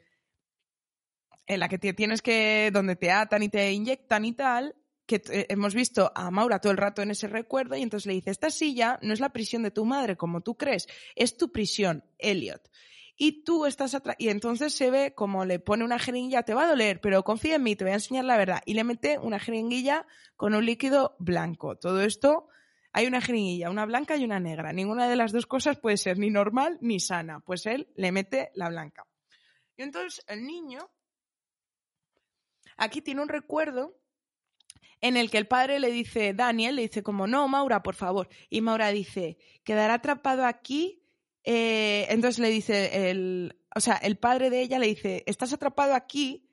en 1.49 1.59
la 1.59 1.69
que 1.69 1.79
tienes 1.79 2.23
que, 2.23 2.71
donde 2.73 2.95
te 2.95 3.11
atan 3.11 3.43
y 3.43 3.49
te 3.49 3.73
inyectan 3.73 4.25
y 4.25 4.35
tal, 4.35 4.77
que 5.09 5.23
eh, 5.31 5.47
hemos 5.49 5.75
visto 5.75 6.13
a 6.15 6.31
Maura 6.31 6.61
todo 6.61 6.71
el 6.71 6.77
rato 6.77 7.03
en 7.03 7.11
ese 7.11 7.27
recuerdo 7.27 7.75
y 7.75 7.83
entonces 7.83 8.07
le 8.07 8.13
dice, 8.13 8.31
esta 8.31 8.51
silla 8.51 8.99
no 9.03 9.15
es 9.15 9.21
la 9.21 9.31
prisión 9.31 9.65
de 9.65 9.73
tu 9.73 9.85
madre 9.85 10.17
como 10.17 10.43
tú 10.43 10.57
crees, 10.57 10.87
es 11.17 11.37
tu 11.37 11.51
prisión, 11.51 12.05
Elliot. 12.19 12.71
Y 13.17 13.43
tú 13.43 13.67
estás 13.67 13.95
atrás, 13.95 14.15
y 14.21 14.29
entonces 14.29 14.73
se 14.73 14.93
ve 14.93 15.15
como 15.15 15.45
le 15.45 15.59
pone 15.59 15.83
una 15.83 15.99
jeringuilla, 15.99 16.45
te 16.45 16.55
va 16.55 16.65
a 16.65 16.69
doler, 16.69 17.01
pero 17.01 17.25
confía 17.25 17.57
en 17.57 17.65
mí, 17.65 17.75
te 17.75 17.83
voy 17.83 17.91
a 17.91 17.95
enseñar 17.95 18.25
la 18.25 18.37
verdad. 18.37 18.61
Y 18.65 18.75
le 18.75 18.85
mete 18.85 19.19
una 19.19 19.41
jeringuilla 19.41 20.07
con 20.37 20.55
un 20.55 20.65
líquido 20.65 21.17
blanco. 21.19 21.75
Todo 21.77 22.03
esto, 22.03 22.47
hay 22.93 23.07
una 23.07 23.21
jeringuilla, 23.21 23.71
una 23.71 23.87
blanca 23.87 24.17
y 24.17 24.25
una 24.25 24.39
negra. 24.39 24.73
Ninguna 24.73 25.09
de 25.09 25.17
las 25.17 25.33
dos 25.33 25.47
cosas 25.47 25.79
puede 25.79 25.97
ser 25.97 26.17
ni 26.19 26.31
normal 26.31 26.79
ni 26.81 27.01
sana. 27.01 27.41
Pues 27.41 27.67
él 27.67 27.89
le 27.97 28.13
mete 28.13 28.53
la 28.55 28.69
blanca. 28.69 29.05
Y 29.77 29.83
entonces 29.83 30.25
el 30.29 30.47
niño 30.47 30.89
aquí 32.77 33.03
tiene 33.03 33.23
un 33.23 33.29
recuerdo 33.29 33.99
en 35.01 35.17
el 35.17 35.31
que 35.31 35.39
el 35.39 35.47
padre 35.47 35.81
le 35.81 35.91
dice, 35.91 36.35
Daniel, 36.35 36.77
le 36.77 36.83
dice 36.83 37.03
como, 37.03 37.27
no, 37.27 37.47
Maura, 37.49 37.83
por 37.83 37.95
favor. 37.95 38.29
Y 38.51 38.61
Maura 38.61 38.89
dice, 38.91 39.39
quedará 39.65 39.95
atrapado 39.95 40.45
aquí. 40.45 41.03
Eh, 41.45 42.07
entonces 42.11 42.39
le 42.41 42.51
dice, 42.51 43.11
el, 43.11 43.59
o 43.75 43.81
sea, 43.81 43.95
el 43.97 44.17
padre 44.17 44.51
de 44.51 44.61
ella 44.61 44.79
le 44.79 44.89
dice, 44.89 45.25
estás 45.27 45.53
atrapado 45.53 45.95
aquí 45.95 46.49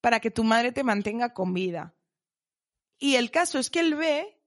para 0.00 0.20
que 0.20 0.30
tu 0.30 0.44
madre 0.44 0.72
te 0.72 0.84
mantenga 0.84 1.32
con 1.34 1.54
vida. 1.54 1.94
Y 2.98 3.16
el 3.16 3.30
caso 3.30 3.58
es 3.58 3.70
que 3.70 3.80
él 3.80 3.94
ve 3.94 4.38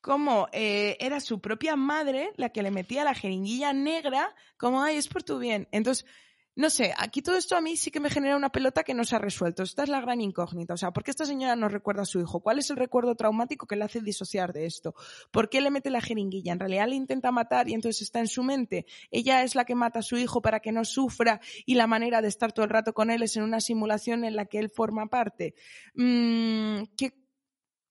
como 0.00 0.48
eh, 0.52 0.96
era 0.98 1.20
su 1.20 1.40
propia 1.40 1.76
madre 1.76 2.32
la 2.36 2.50
que 2.50 2.62
le 2.62 2.70
metía 2.70 3.04
la 3.04 3.14
jeringuilla 3.14 3.72
negra, 3.72 4.34
como, 4.56 4.82
ay, 4.82 4.96
es 4.96 5.08
por 5.08 5.22
tu 5.22 5.38
bien. 5.38 5.68
Entonces, 5.70 6.06
no 6.54 6.68
sé, 6.68 6.92
aquí 6.98 7.22
todo 7.22 7.36
esto 7.36 7.56
a 7.56 7.62
mí 7.62 7.76
sí 7.76 7.90
que 7.90 7.98
me 7.98 8.10
genera 8.10 8.36
una 8.36 8.52
pelota 8.52 8.84
que 8.84 8.92
no 8.92 9.04
se 9.04 9.16
ha 9.16 9.18
resuelto. 9.18 9.62
Esta 9.62 9.84
es 9.84 9.88
la 9.88 10.02
gran 10.02 10.20
incógnita. 10.20 10.74
O 10.74 10.76
sea, 10.76 10.90
¿por 10.90 11.02
qué 11.02 11.10
esta 11.10 11.24
señora 11.24 11.56
no 11.56 11.68
recuerda 11.68 12.02
a 12.02 12.04
su 12.04 12.20
hijo? 12.20 12.40
¿Cuál 12.40 12.58
es 12.58 12.68
el 12.68 12.76
recuerdo 12.76 13.14
traumático 13.14 13.66
que 13.66 13.76
le 13.76 13.84
hace 13.84 14.02
disociar 14.02 14.52
de 14.52 14.66
esto? 14.66 14.94
¿Por 15.30 15.48
qué 15.48 15.62
le 15.62 15.70
mete 15.70 15.88
la 15.88 16.02
jeringuilla? 16.02 16.52
¿En 16.52 16.60
realidad 16.60 16.88
le 16.88 16.96
intenta 16.96 17.32
matar 17.32 17.70
y 17.70 17.74
entonces 17.74 18.02
está 18.02 18.18
en 18.18 18.28
su 18.28 18.42
mente? 18.42 18.84
Ella 19.10 19.42
es 19.42 19.54
la 19.54 19.64
que 19.64 19.74
mata 19.74 20.00
a 20.00 20.02
su 20.02 20.18
hijo 20.18 20.42
para 20.42 20.60
que 20.60 20.72
no 20.72 20.84
sufra 20.84 21.40
y 21.64 21.74
la 21.74 21.86
manera 21.86 22.20
de 22.20 22.28
estar 22.28 22.52
todo 22.52 22.64
el 22.64 22.70
rato 22.70 22.92
con 22.92 23.10
él 23.10 23.22
es 23.22 23.36
en 23.36 23.44
una 23.44 23.60
simulación 23.60 24.24
en 24.24 24.36
la 24.36 24.44
que 24.44 24.58
él 24.58 24.68
forma 24.68 25.06
parte. 25.06 25.54
Mm, 25.94 26.82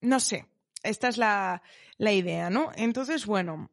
no 0.02 0.20
sé. 0.20 0.46
Esta 0.84 1.08
es 1.08 1.18
la, 1.18 1.64
la 1.98 2.12
idea, 2.12 2.50
¿no? 2.52 2.72
Entonces, 2.76 3.26
bueno. 3.26 3.72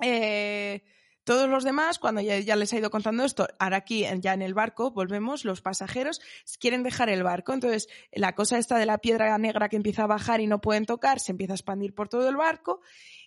Eh, 0.00 0.82
todos 1.24 1.48
los 1.48 1.64
demás, 1.64 1.98
cuando 1.98 2.20
ya, 2.20 2.56
les 2.56 2.72
ha 2.72 2.78
ido 2.78 2.90
contando 2.90 3.24
esto, 3.24 3.48
ahora 3.58 3.78
aquí 3.78 4.04
ya 4.20 4.34
en 4.34 4.42
el 4.42 4.54
barco, 4.54 4.90
volvemos, 4.90 5.44
los 5.44 5.62
pasajeros 5.62 6.20
quieren 6.60 6.82
dejar 6.82 7.08
el 7.08 7.22
barco. 7.22 7.52
Entonces, 7.52 7.88
la 8.12 8.34
cosa 8.34 8.58
esta 8.58 8.78
de 8.78 8.86
la 8.86 8.98
piedra 8.98 9.36
negra 9.38 9.68
que 9.68 9.76
empieza 9.76 10.04
a 10.04 10.06
bajar 10.06 10.40
y 10.40 10.46
no 10.46 10.60
pueden 10.60 10.86
tocar, 10.86 11.20
se 11.20 11.32
empieza 11.32 11.54
a 11.54 11.56
expandir 11.56 11.94
por 11.94 12.08
todo 12.08 12.28
el 12.28 12.36
barco. 12.36 12.80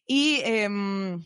Y 0.05 0.41
em, 0.45 1.25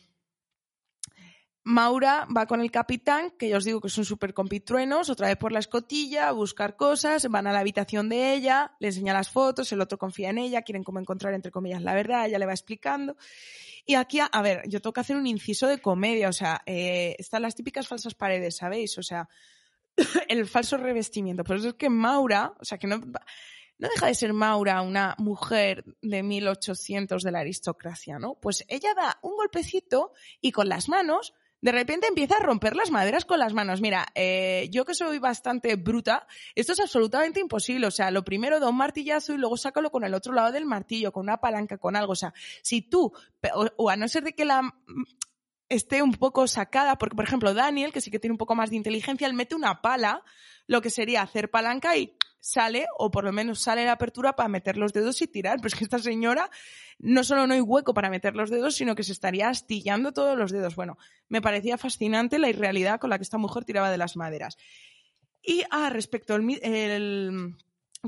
Maura 1.63 2.27
va 2.35 2.47
con 2.47 2.61
el 2.61 2.71
capitán, 2.71 3.31
que 3.37 3.49
ya 3.49 3.57
os 3.57 3.65
digo 3.65 3.81
que 3.81 3.89
son 3.89 4.03
súper 4.03 4.33
compitruenos, 4.33 5.09
otra 5.09 5.27
vez 5.27 5.37
por 5.37 5.51
la 5.51 5.59
escotilla, 5.59 6.29
a 6.29 6.31
buscar 6.31 6.75
cosas, 6.75 7.27
van 7.29 7.45
a 7.45 7.53
la 7.53 7.59
habitación 7.59 8.09
de 8.09 8.33
ella, 8.33 8.75
le 8.79 8.87
enseña 8.87 9.13
las 9.13 9.29
fotos, 9.29 9.71
el 9.71 9.81
otro 9.81 9.99
confía 9.99 10.29
en 10.29 10.39
ella, 10.39 10.63
quieren 10.63 10.83
como 10.83 10.99
encontrar 10.99 11.33
entre 11.33 11.51
comillas 11.51 11.83
la 11.83 11.93
verdad, 11.93 12.25
ella 12.25 12.39
le 12.39 12.47
va 12.47 12.53
explicando. 12.53 13.15
Y 13.85 13.95
aquí, 13.95 14.19
a, 14.19 14.41
ver, 14.41 14.63
yo 14.67 14.81
tengo 14.81 14.93
que 14.93 15.01
hacer 15.01 15.15
un 15.15 15.27
inciso 15.27 15.67
de 15.67 15.79
comedia, 15.79 16.29
o 16.29 16.33
sea, 16.33 16.61
eh, 16.65 17.15
están 17.19 17.41
las 17.41 17.55
típicas 17.55 17.87
falsas 17.87 18.15
paredes, 18.15 18.57
¿sabéis? 18.57 18.97
O 18.97 19.03
sea, 19.03 19.27
el 20.27 20.47
falso 20.47 20.77
revestimiento. 20.77 21.43
Por 21.43 21.57
eso 21.57 21.69
es 21.69 21.73
que 21.75 21.89
Maura, 21.89 22.53
o 22.59 22.65
sea, 22.65 22.77
que 22.77 22.87
no, 22.87 22.97
no 22.97 23.89
deja 23.89 24.07
de 24.07 24.15
ser 24.15 24.33
Maura 24.33 24.81
una 24.81 25.15
mujer 25.17 25.83
de 26.01 26.23
1800 26.23 27.23
de 27.23 27.31
la 27.31 27.39
aristocracia, 27.39 28.19
¿no? 28.19 28.35
Pues 28.35 28.63
ella 28.67 28.93
da 28.93 29.17
un 29.23 29.35
golpecito 29.35 30.13
y 30.39 30.51
con 30.51 30.69
las 30.69 30.87
manos 30.87 31.33
de 31.61 31.71
repente 31.71 32.07
empieza 32.07 32.37
a 32.37 32.39
romper 32.39 32.75
las 32.75 32.89
maderas 32.89 33.25
con 33.25 33.39
las 33.39 33.53
manos. 33.53 33.81
Mira, 33.81 34.07
eh, 34.15 34.67
yo 34.71 34.83
que 34.83 34.95
soy 34.95 35.19
bastante 35.19 35.75
bruta, 35.75 36.27
esto 36.55 36.73
es 36.73 36.79
absolutamente 36.79 37.39
imposible. 37.39 37.87
O 37.87 37.91
sea, 37.91 38.11
lo 38.11 38.23
primero 38.23 38.59
da 38.59 38.69
un 38.69 38.77
martillazo 38.77 39.33
y 39.33 39.37
luego 39.37 39.57
sácalo 39.57 39.91
con 39.91 40.03
el 40.03 40.13
otro 40.13 40.33
lado 40.33 40.51
del 40.51 40.65
martillo, 40.65 41.11
con 41.11 41.23
una 41.23 41.37
palanca, 41.37 41.77
con 41.77 41.95
algo. 41.95 42.13
O 42.13 42.15
sea, 42.15 42.33
si 42.63 42.81
tú, 42.81 43.13
o, 43.77 43.89
a 43.89 43.95
no 43.95 44.07
ser 44.07 44.23
de 44.23 44.33
que 44.33 44.45
la 44.45 44.63
mm, 44.63 44.73
esté 45.69 46.01
un 46.01 46.13
poco 46.13 46.47
sacada, 46.47 46.97
porque 46.97 47.15
por 47.15 47.25
ejemplo 47.25 47.53
Daniel, 47.53 47.93
que 47.93 48.01
sí 48.01 48.11
que 48.11 48.19
tiene 48.19 48.33
un 48.33 48.39
poco 48.39 48.55
más 48.55 48.71
de 48.71 48.75
inteligencia, 48.77 49.27
él 49.27 49.33
mete 49.33 49.55
una 49.55 49.81
pala, 49.81 50.23
lo 50.67 50.81
que 50.81 50.89
sería 50.89 51.21
hacer 51.21 51.51
palanca 51.51 51.95
y 51.95 52.17
sale, 52.41 52.87
o 52.97 53.11
por 53.11 53.23
lo 53.23 53.31
menos 53.31 53.61
sale 53.61 53.85
la 53.85 53.93
apertura 53.93 54.35
para 54.35 54.49
meter 54.49 54.75
los 54.75 54.91
dedos 54.91 55.21
y 55.21 55.27
tirar. 55.27 55.57
Pero 55.57 55.67
es 55.67 55.75
que 55.75 55.85
esta 55.85 55.99
señora 55.99 56.49
no 56.99 57.23
solo 57.23 57.47
no 57.47 57.53
hay 57.53 57.61
hueco 57.61 57.93
para 57.93 58.09
meter 58.09 58.35
los 58.35 58.49
dedos, 58.49 58.75
sino 58.75 58.95
que 58.95 59.03
se 59.03 59.13
estaría 59.13 59.47
astillando 59.47 60.11
todos 60.11 60.37
los 60.37 60.51
dedos. 60.51 60.75
Bueno, 60.75 60.97
me 61.29 61.41
parecía 61.41 61.77
fascinante 61.77 62.39
la 62.39 62.49
irrealidad 62.49 62.99
con 62.99 63.09
la 63.09 63.17
que 63.17 63.23
esta 63.23 63.37
mujer 63.37 63.63
tiraba 63.63 63.89
de 63.89 63.97
las 63.97 64.17
maderas. 64.17 64.57
Y 65.41 65.63
ah, 65.71 65.89
respecto 65.89 66.33
al 66.33 66.45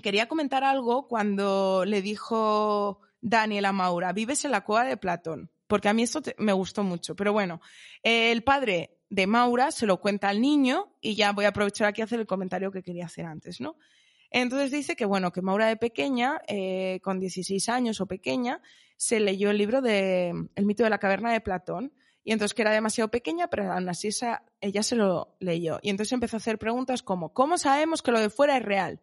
quería 0.02 0.28
comentar 0.28 0.64
algo 0.64 1.08
cuando 1.08 1.86
le 1.86 2.02
dijo 2.02 3.02
Daniel 3.22 3.66
a 3.66 3.72
Maura, 3.72 4.12
vives 4.12 4.44
en 4.46 4.52
la 4.52 4.64
cueva 4.64 4.86
de 4.86 4.98
Platón, 4.98 5.52
porque 5.68 5.90
a 5.90 5.94
mí 5.94 6.04
esto 6.04 6.22
me 6.38 6.54
gustó 6.54 6.84
mucho. 6.84 7.16
Pero 7.16 7.34
bueno, 7.34 7.62
el 8.02 8.44
padre 8.44 8.98
de 9.10 9.28
Maura 9.28 9.72
se 9.72 9.86
lo 9.86 10.00
cuenta 10.00 10.30
al 10.30 10.42
niño 10.42 10.96
y 11.00 11.16
ya 11.16 11.32
voy 11.32 11.46
a 11.46 11.50
aprovechar 11.50 11.88
aquí 11.88 12.02
a 12.02 12.06
hacer 12.06 12.20
el 12.20 12.28
comentario 12.28 12.72
que 12.72 12.82
quería 12.82 13.06
hacer 13.06 13.26
antes, 13.26 13.62
¿no? 13.62 13.78
Entonces 14.34 14.72
dice 14.72 14.96
que, 14.96 15.06
bueno, 15.06 15.32
que 15.32 15.44
Maura 15.44 15.68
de 15.68 15.78
pequeña, 15.78 16.42
eh, 16.48 17.00
con 17.04 17.20
16 17.20 17.70
años 17.70 18.02
o 18.02 18.08
pequeña, 18.08 18.62
se 18.98 19.20
leyó 19.20 19.52
el 19.52 19.60
libro 19.60 19.82
de 19.82 20.30
El 20.56 20.66
mito 20.66 20.84
de 20.84 20.90
la 20.90 20.98
caverna 20.98 21.32
de 21.32 21.40
Platón. 21.40 21.94
Y 22.24 22.32
entonces 22.32 22.56
que 22.56 22.64
era 22.64 22.72
demasiado 22.72 23.12
pequeña, 23.12 23.48
pero 23.48 23.72
aún 23.72 23.88
así 23.90 24.10
ella 24.60 24.82
se 24.82 24.96
lo 24.96 25.36
leyó. 25.40 25.80
Y 25.84 25.92
entonces 25.92 26.14
empezó 26.14 26.38
a 26.38 26.40
hacer 26.40 26.58
preguntas 26.58 27.04
como, 27.04 27.32
¿cómo 27.32 27.60
sabemos 27.60 28.02
que 28.02 28.12
lo 28.12 28.20
de 28.20 28.32
fuera 28.32 28.58
es 28.58 28.64
real? 28.64 29.02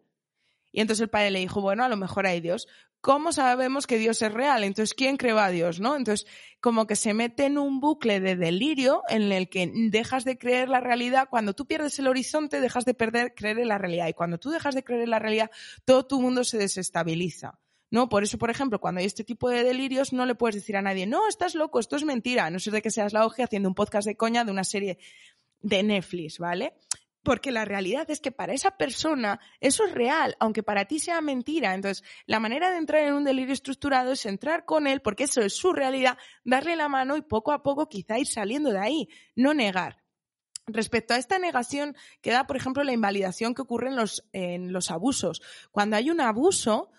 Y 0.71 0.81
entonces 0.81 1.01
el 1.01 1.09
padre 1.09 1.31
le 1.31 1.39
dijo, 1.39 1.61
bueno, 1.61 1.83
a 1.83 1.89
lo 1.89 1.97
mejor 1.97 2.25
hay 2.25 2.41
Dios. 2.41 2.67
¿cómo 3.01 3.33
sabemos 3.33 3.87
que 3.87 3.97
Dios 3.97 4.21
es 4.21 4.31
real? 4.31 4.63
Entonces, 4.63 4.93
¿quién 4.93 5.17
creó 5.17 5.39
a 5.39 5.49
Dios? 5.49 5.79
¿No? 5.79 5.95
Entonces, 5.95 6.27
como 6.61 6.87
que 6.87 6.95
se 6.95 7.13
mete 7.13 7.45
en 7.45 7.57
un 7.57 7.79
bucle 7.79 8.19
de 8.19 8.35
delirio 8.35 9.01
en 9.09 9.31
el 9.31 9.49
que 9.49 9.69
dejas 9.89 10.23
de 10.23 10.37
creer 10.37 10.69
la 10.69 10.79
realidad. 10.79 11.27
Cuando 11.29 11.53
tú 11.53 11.65
pierdes 11.65 11.97
el 11.99 12.07
horizonte, 12.07 12.61
dejas 12.61 12.85
de 12.85 12.93
perder 12.93 13.33
creer 13.35 13.59
en 13.59 13.67
la 13.67 13.79
realidad. 13.79 14.07
Y 14.07 14.13
cuando 14.13 14.37
tú 14.37 14.51
dejas 14.51 14.75
de 14.75 14.83
creer 14.83 15.01
en 15.01 15.09
la 15.09 15.19
realidad, 15.19 15.51
todo 15.83 16.05
tu 16.05 16.21
mundo 16.21 16.43
se 16.43 16.57
desestabiliza. 16.57 17.59
¿no? 17.89 18.07
Por 18.07 18.23
eso, 18.23 18.37
por 18.37 18.49
ejemplo, 18.49 18.79
cuando 18.79 18.99
hay 18.99 19.05
este 19.05 19.23
tipo 19.23 19.49
de 19.49 19.63
delirios, 19.63 20.13
no 20.13 20.25
le 20.25 20.35
puedes 20.35 20.55
decir 20.55 20.77
a 20.77 20.81
nadie, 20.81 21.07
no, 21.07 21.27
estás 21.27 21.55
loco, 21.55 21.77
esto 21.79 21.97
es 21.97 22.05
mentira, 22.05 22.49
no 22.49 22.57
sé 22.57 22.71
de 22.71 22.81
que 22.81 22.89
seas 22.89 23.11
la 23.11 23.25
hoja 23.25 23.43
haciendo 23.43 23.67
un 23.67 23.75
podcast 23.75 24.07
de 24.07 24.15
coña 24.15 24.45
de 24.45 24.51
una 24.51 24.63
serie 24.63 24.97
de 25.59 25.83
Netflix, 25.83 26.39
¿vale? 26.39 26.73
Porque 27.23 27.51
la 27.51 27.65
realidad 27.65 28.09
es 28.09 28.19
que 28.19 28.31
para 28.31 28.53
esa 28.53 28.77
persona 28.77 29.39
eso 29.59 29.85
es 29.85 29.93
real, 29.93 30.35
aunque 30.39 30.63
para 30.63 30.85
ti 30.85 30.99
sea 30.99 31.21
mentira. 31.21 31.75
Entonces, 31.75 32.03
la 32.25 32.39
manera 32.39 32.71
de 32.71 32.77
entrar 32.77 33.03
en 33.03 33.13
un 33.13 33.23
delirio 33.23 33.53
estructurado 33.53 34.11
es 34.11 34.25
entrar 34.25 34.65
con 34.65 34.87
él, 34.87 35.01
porque 35.01 35.25
eso 35.25 35.41
es 35.41 35.53
su 35.53 35.71
realidad, 35.73 36.17
darle 36.43 36.75
la 36.75 36.89
mano 36.89 37.17
y 37.17 37.21
poco 37.21 37.51
a 37.51 37.61
poco 37.61 37.87
quizá 37.87 38.17
ir 38.17 38.27
saliendo 38.27 38.71
de 38.71 38.79
ahí, 38.79 39.09
no 39.35 39.53
negar. 39.53 40.01
Respecto 40.67 41.13
a 41.13 41.17
esta 41.17 41.37
negación, 41.37 41.95
queda, 42.21 42.47
por 42.47 42.55
ejemplo, 42.55 42.83
la 42.83 42.93
invalidación 42.93 43.53
que 43.53 43.61
ocurre 43.61 43.89
en 43.89 43.95
los, 43.95 44.27
en 44.31 44.71
los 44.71 44.89
abusos. 44.89 45.41
Cuando 45.71 45.97
hay 45.97 46.09
un 46.09 46.21
abuso, 46.21 46.91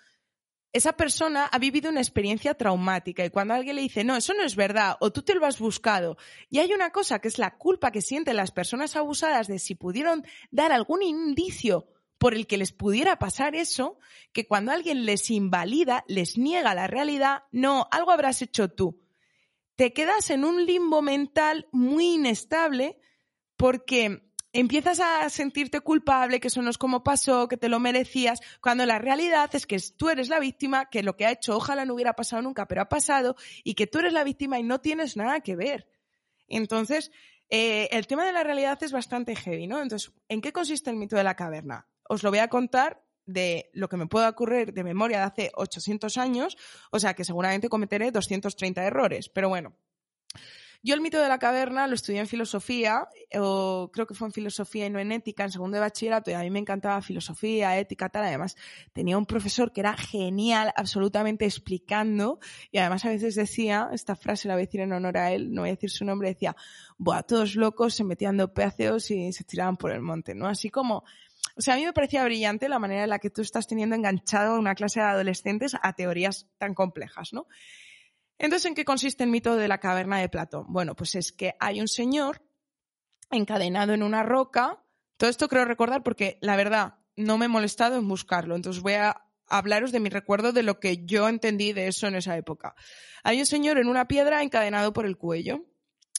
esa 0.73 0.95
persona 0.95 1.45
ha 1.45 1.59
vivido 1.59 1.91
una 1.91 2.01
experiencia 2.01 2.55
traumática 2.55 3.25
y 3.25 3.31
cuando 3.31 3.55
alguien 3.55 3.77
le 3.77 3.83
dice, 3.83 4.05
no, 4.05 4.17
eso 4.17 4.33
no 4.35 4.43
es 4.43 4.57
verdad, 4.57 4.97
o 5.01 5.13
tú 5.13 5.23
te 5.23 5.35
lo 5.35 5.45
has 5.45 5.59
buscado, 5.59 6.17
y 6.49 6.61
hay 6.61 6.73
una 6.73 6.91
cosa 6.91 7.19
que 7.19 7.29
es 7.29 7.39
la 7.39 7.57
culpa 7.57 7.93
que 7.93 8.01
sienten 8.01 8.37
las 8.37 8.53
personas 8.53 8.97
abusadas 8.97 9.49
de 9.49 9.59
si 9.59 9.75
pudieron 9.75 10.25
dar 10.51 10.73
algún 10.73 11.03
indicio 11.03 11.89
por 12.19 12.35
el 12.35 12.47
que 12.47 12.57
les 12.57 12.73
pudiera 12.73 13.19
pasar 13.19 13.55
eso, 13.55 13.99
que 14.33 14.47
cuando 14.47 14.71
alguien 14.71 15.05
les 15.05 15.29
invalida, 15.31 16.05
les 16.07 16.39
niega 16.39 16.75
la 16.75 16.87
realidad, 16.87 17.43
no, 17.51 17.89
algo 17.91 18.13
habrás 18.13 18.41
hecho 18.43 18.69
tú. 18.69 19.01
Te 19.75 19.93
quedas 19.93 20.31
en 20.31 20.45
un 20.45 20.65
limbo 20.65 21.03
mental 21.03 21.67
muy 21.73 22.15
inestable 22.15 22.97
porque 23.57 24.32
empiezas 24.53 25.01
a 25.01 25.29
sentirte 25.31 25.81
culpable, 25.81 26.41
que 26.41 26.49
eso 26.49 26.63
no 26.63 26.71
es 26.71 26.79
como 26.79 27.03
pasó, 27.03 27.49
que 27.49 27.57
te 27.57 27.69
lo 27.69 27.81
merecías, 27.81 28.41
cuando 28.61 28.87
la 28.87 28.99
realidad 28.99 29.51
es 29.55 29.67
que 29.67 29.79
tú 29.97 30.09
eres 30.09 30.29
la 30.29 30.41
víctima, 30.41 30.91
que 30.91 31.03
lo 31.03 31.17
que 31.17 31.27
ha 31.27 31.33
hecho 31.33 31.57
ojalá 31.57 31.85
no 31.85 31.95
hubiera 31.95 32.15
pasado 32.15 32.43
nunca, 32.43 32.67
pero 32.67 32.83
ha 32.83 32.89
pasado, 32.89 33.37
y 33.65 33.75
que 33.75 33.87
tú 33.87 33.99
eres 33.99 34.13
la 34.13 34.25
víctima 34.25 34.59
y 34.59 34.63
no 34.63 34.81
tienes 34.81 35.17
nada 35.17 35.41
que 35.41 35.57
ver. 35.57 35.89
Entonces, 36.49 37.11
eh, 37.49 37.89
el 37.93 38.07
tema 38.07 38.25
de 38.25 38.33
la 38.33 38.45
realidad 38.45 38.83
es 38.83 38.93
bastante 38.93 39.37
heavy, 39.37 39.67
¿no? 39.67 39.81
Entonces, 39.81 40.13
¿en 40.29 40.41
qué 40.41 40.53
consiste 40.53 40.91
el 40.91 40.97
mito 40.97 41.17
de 41.17 41.25
la 41.25 41.37
caverna? 41.37 41.87
Os 42.09 42.23
lo 42.23 42.31
voy 42.31 42.41
a 42.41 42.49
contar 42.49 43.03
de 43.25 43.71
lo 43.73 43.89
que 43.89 43.97
me 43.97 44.07
pueda 44.07 44.29
ocurrir 44.29 44.73
de 44.73 44.85
memoria 44.85 45.19
de 45.19 45.25
hace 45.25 45.53
800 45.55 46.19
años, 46.19 46.57
o 46.91 46.99
sea 46.99 47.15
que 47.15 47.25
seguramente 47.25 47.69
cometeré 47.69 48.11
230 48.11 48.85
errores, 48.85 49.29
pero 49.29 49.49
bueno. 49.49 49.77
Yo 50.83 50.95
el 50.95 51.01
mito 51.01 51.21
de 51.21 51.29
la 51.29 51.39
caverna 51.39 51.87
lo 51.87 51.95
estudié 51.95 52.19
en 52.19 52.27
filosofía, 52.27 53.09
o 53.35 53.91
creo 53.93 54.07
que 54.07 54.15
fue 54.15 54.27
en 54.27 54.33
filosofía 54.33 54.87
y 54.87 54.91
no 54.91 54.99
en 54.99 55.13
ética, 55.13 55.45
en 55.45 55.53
segundo 55.53 55.77
de 55.77 55.81
bachillerato, 55.81 56.31
y 56.31 56.35
a 56.35 56.41
mí 56.41 56.51
me 56.51 56.59
encantaba 56.59 57.01
filosofía, 57.03 57.79
ética, 57.79 58.09
tal. 58.09 58.25
Además, 58.25 58.57
tenía 58.93 59.17
un 59.17 59.27
profesor 59.27 59.73
que 59.73 59.81
era 59.81 59.97
genial, 59.97 60.73
absolutamente 60.77 61.45
explicando, 61.45 62.41
y 62.71 62.79
además 62.79 63.05
a 63.05 63.11
veces 63.11 63.37
decía, 63.37 63.91
esta 63.93 64.17
frase 64.17 64.49
la 64.49 64.55
voy 64.55 64.65
a 64.65 64.67
decir 64.67 64.81
en 64.81 64.93
honor 64.93 65.19
a 65.19 65.33
él, 65.33 65.55
no 65.55 65.63
voy 65.63 65.71
a 65.71 65.75
decir 65.75 65.91
su 65.91 66.05
nombre, 66.05 66.29
decía, 66.29 66.57
buah, 66.99 67.23
todos 67.23 67.55
locos 67.55 67.95
se 67.95 68.03
metían 68.03 68.37
de 68.37 68.49
pedaceos 68.49 69.11
y 69.11 69.33
se 69.33 69.45
tiraban 69.45 69.77
por 69.77 69.93
el 69.93 70.03
monte, 70.03 70.35
¿no? 70.35 70.47
Así 70.47 70.69
como 70.69 71.05
o 71.57 71.61
sea, 71.61 71.75
a 71.75 71.77
mí 71.77 71.85
me 71.85 71.93
parecía 71.93 72.25
brillante 72.25 72.69
la 72.69 72.79
manera 72.79 73.05
en 73.05 73.11
la 73.11 73.19
que 73.19 73.31
tú 73.31 73.43
estás 73.43 73.67
teniendo 73.67 73.95
enganchado 73.95 74.55
a 74.55 74.59
una 74.59 74.75
clase 74.75 75.01
de 75.01 75.07
adolescentes 75.07 75.77
a 75.81 75.93
teorías 75.93 76.49
tan 76.59 76.75
complejas, 76.75 77.33
¿no? 77.33 77.47
Entonces, 78.43 78.67
¿en 78.67 78.75
qué 78.75 78.85
consiste 78.85 79.23
el 79.23 79.31
mito 79.31 79.55
de 79.55 79.69
la 79.69 79.79
caverna 79.79 80.19
de 80.19 80.29
Platón? 80.29 80.65
Bueno, 80.67 80.97
pues 80.97 81.15
es 81.15 81.31
que 81.31 81.55
hay 81.61 81.81
un 81.81 81.87
señor 81.87 82.43
encadenado 83.31 83.95
en 83.95 84.03
una 84.03 84.25
roca. 84.25 84.83
Todo 85.17 85.31
esto 85.31 85.47
creo 85.47 85.65
recordar 85.65 86.03
porque, 86.03 86.39
la 86.41 86.57
verdad, 86.57 86.97
no 87.15 87.39
me 87.39 87.45
he 87.45 87.49
molestado 87.49 87.97
en 87.97 88.09
buscarlo. 88.09 88.57
Entonces 88.57 88.83
voy 88.83 88.95
a 88.95 89.23
hablaros 89.47 89.93
de 89.93 90.01
mi 90.01 90.09
recuerdo 90.09 90.51
de 90.51 90.65
lo 90.65 90.81
que 90.81 91.07
yo 91.07 91.29
entendí 91.29 91.73
de 91.73 91.87
eso 91.87 92.09
en 92.09 92.17
esa 92.17 92.37
época. 92.37 92.75
Hay 93.23 93.39
un 93.39 93.47
señor 93.47 93.79
en 93.79 93.87
una 93.87 94.09
piedra 94.09 94.43
encadenado 94.43 94.93
por 94.93 95.07
el 95.07 95.17
cuello 95.17 95.65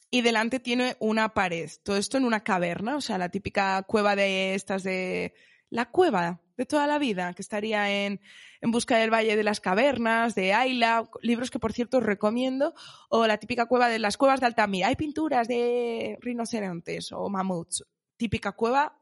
y 0.10 0.22
delante 0.22 0.62
tiene 0.62 0.96
una 1.02 1.34
pared. 1.34 1.70
Todo 1.84 1.98
esto 1.98 2.16
en 2.16 2.24
una 2.24 2.42
caverna, 2.42 2.96
o 2.96 3.02
sea, 3.02 3.18
la 3.18 3.28
típica 3.28 3.84
cueva 3.84 4.16
de 4.16 4.56
estas 4.56 4.84
de... 4.84 5.34
La 5.70 5.90
cueva 5.92 6.40
de 6.58 6.66
toda 6.66 6.88
la 6.88 7.00
vida, 7.00 7.34
que 7.34 7.42
estaría 7.42 8.06
en, 8.06 8.22
en 8.62 8.72
Busca 8.72 8.98
del 8.98 9.14
Valle 9.14 9.36
de 9.36 9.44
las 9.44 9.60
Cavernas, 9.60 10.36
de 10.36 10.54
Ayla, 10.54 11.10
libros 11.22 11.52
que 11.52 11.60
por 11.60 11.74
cierto 11.74 11.98
os 11.98 12.04
recomiendo, 12.04 12.74
o 13.10 13.28
la 13.28 13.38
típica 13.38 13.66
cueva 13.66 13.90
de 13.90 14.00
las 14.00 14.18
cuevas 14.18 14.40
de 14.40 14.46
Altamira. 14.46 14.88
Hay 14.88 14.96
pinturas 14.96 15.48
de 15.48 16.18
rinocerontes 16.22 17.12
o 17.12 17.30
mamuts. 17.30 17.86
Típica 18.18 18.52
cueva 18.52 19.00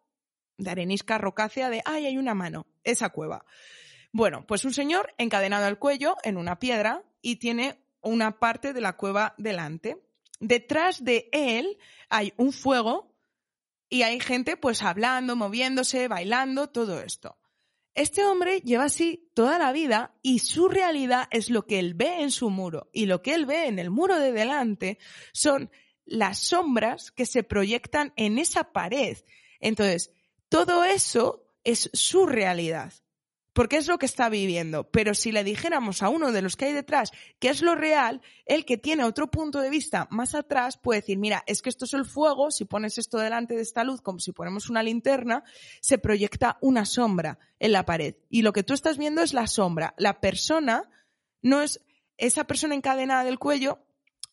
de 0.57 0.71
arenisca 0.71 1.17
rocácea 1.17 1.69
de, 1.69 1.81
ay, 1.85 2.05
hay 2.05 2.17
una 2.17 2.33
mano. 2.33 2.67
Esa 2.83 3.09
cueva. 3.09 3.45
Bueno, 4.11 4.45
pues 4.47 4.65
un 4.65 4.73
señor 4.73 5.13
encadenado 5.17 5.65
al 5.65 5.79
cuello 5.79 6.15
en 6.23 6.37
una 6.37 6.59
piedra 6.59 7.03
y 7.21 7.37
tiene 7.37 7.79
una 8.01 8.39
parte 8.39 8.73
de 8.73 8.81
la 8.81 8.97
cueva 8.97 9.35
delante 9.37 9.97
detrás 10.41 11.03
de 11.05 11.29
él 11.31 11.77
hay 12.09 12.33
un 12.35 12.51
fuego 12.51 13.15
y 13.87 14.01
hay 14.01 14.19
gente 14.19 14.57
pues 14.57 14.81
hablando, 14.81 15.35
moviéndose, 15.37 16.07
bailando, 16.09 16.69
todo 16.69 16.99
esto. 17.01 17.37
Este 17.93 18.23
hombre 18.23 18.61
lleva 18.61 18.85
así 18.85 19.29
toda 19.33 19.59
la 19.59 19.71
vida 19.71 20.15
y 20.21 20.39
su 20.39 20.69
realidad 20.69 21.27
es 21.31 21.49
lo 21.49 21.65
que 21.65 21.79
él 21.79 21.93
ve 21.93 22.21
en 22.21 22.31
su 22.31 22.49
muro 22.49 22.89
y 22.93 23.05
lo 23.05 23.21
que 23.21 23.33
él 23.33 23.45
ve 23.45 23.67
en 23.67 23.79
el 23.79 23.89
muro 23.89 24.17
de 24.17 24.31
delante 24.31 24.97
son 25.33 25.69
las 26.05 26.39
sombras 26.39 27.11
que 27.11 27.25
se 27.25 27.43
proyectan 27.43 28.13
en 28.15 28.37
esa 28.37 28.71
pared. 28.71 29.17
Entonces, 29.59 30.11
todo 30.49 30.83
eso 30.83 31.45
es 31.63 31.89
su 31.93 32.25
realidad 32.25 32.93
porque 33.53 33.77
es 33.77 33.87
lo 33.87 33.97
que 33.97 34.05
está 34.05 34.29
viviendo. 34.29 34.89
Pero 34.89 35.13
si 35.13 35.31
le 35.31 35.43
dijéramos 35.43 36.01
a 36.03 36.09
uno 36.09 36.31
de 36.31 36.41
los 36.41 36.55
que 36.55 36.65
hay 36.65 36.73
detrás 36.73 37.11
que 37.39 37.49
es 37.49 37.61
lo 37.61 37.75
real, 37.75 38.21
el 38.45 38.65
que 38.65 38.77
tiene 38.77 39.03
otro 39.03 39.29
punto 39.29 39.59
de 39.59 39.69
vista 39.69 40.07
más 40.11 40.35
atrás 40.35 40.77
puede 40.77 41.01
decir, 41.01 41.17
mira, 41.17 41.43
es 41.47 41.61
que 41.61 41.69
esto 41.69 41.85
es 41.85 41.93
el 41.93 42.05
fuego, 42.05 42.51
si 42.51 42.65
pones 42.65 42.97
esto 42.97 43.17
delante 43.17 43.55
de 43.55 43.61
esta 43.61 43.83
luz 43.83 44.01
como 44.01 44.19
si 44.19 44.31
ponemos 44.31 44.69
una 44.69 44.83
linterna, 44.83 45.43
se 45.81 45.97
proyecta 45.97 46.57
una 46.61 46.85
sombra 46.85 47.39
en 47.59 47.71
la 47.71 47.85
pared. 47.85 48.15
Y 48.29 48.41
lo 48.41 48.53
que 48.53 48.63
tú 48.63 48.73
estás 48.73 48.97
viendo 48.97 49.21
es 49.21 49.33
la 49.33 49.47
sombra. 49.47 49.93
La 49.97 50.19
persona 50.19 50.89
no 51.41 51.61
es 51.61 51.81
esa 52.17 52.45
persona 52.45 52.75
encadenada 52.75 53.23
del 53.23 53.39
cuello, 53.39 53.79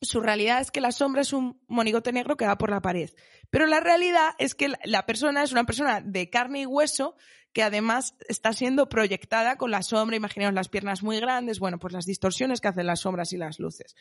su 0.01 0.21
realidad 0.21 0.61
es 0.61 0.71
que 0.71 0.81
la 0.81 0.93
sombra 0.93 1.23
es 1.23 1.33
un 1.33 1.61
monigote 1.67 2.13
negro 2.13 2.37
que 2.37 2.47
va 2.47 2.57
por 2.57 2.71
la 2.71 2.81
pared. 2.81 3.11
Pero 3.51 3.67
la 3.67 3.81
realidad 3.81 4.31
es 4.39 4.55
que 4.55 4.73
la 4.85 5.07
persona 5.07 5.43
es 5.43 5.53
una 5.53 5.65
persona 5.65 6.01
de 6.01 6.31
carne 6.31 6.61
y 6.61 6.67
hueso 6.67 7.17
que 7.53 7.63
además 7.63 8.15
está 8.29 8.53
siendo 8.53 8.89
proyectada 8.89 9.57
con 9.57 9.71
la 9.71 9.83
sombra, 9.83 10.17
imaginaos 10.17 10.55
las 10.55 10.69
piernas 10.69 11.03
muy 11.03 11.21
grandes, 11.21 11.59
bueno, 11.59 11.79
pues 11.79 11.93
las 11.93 12.07
distorsiones 12.07 12.61
que 12.61 12.69
hacen 12.69 12.87
las 12.87 13.01
sombras 13.01 13.33
y 13.33 13.37
las 13.37 13.59
luces. 13.59 13.97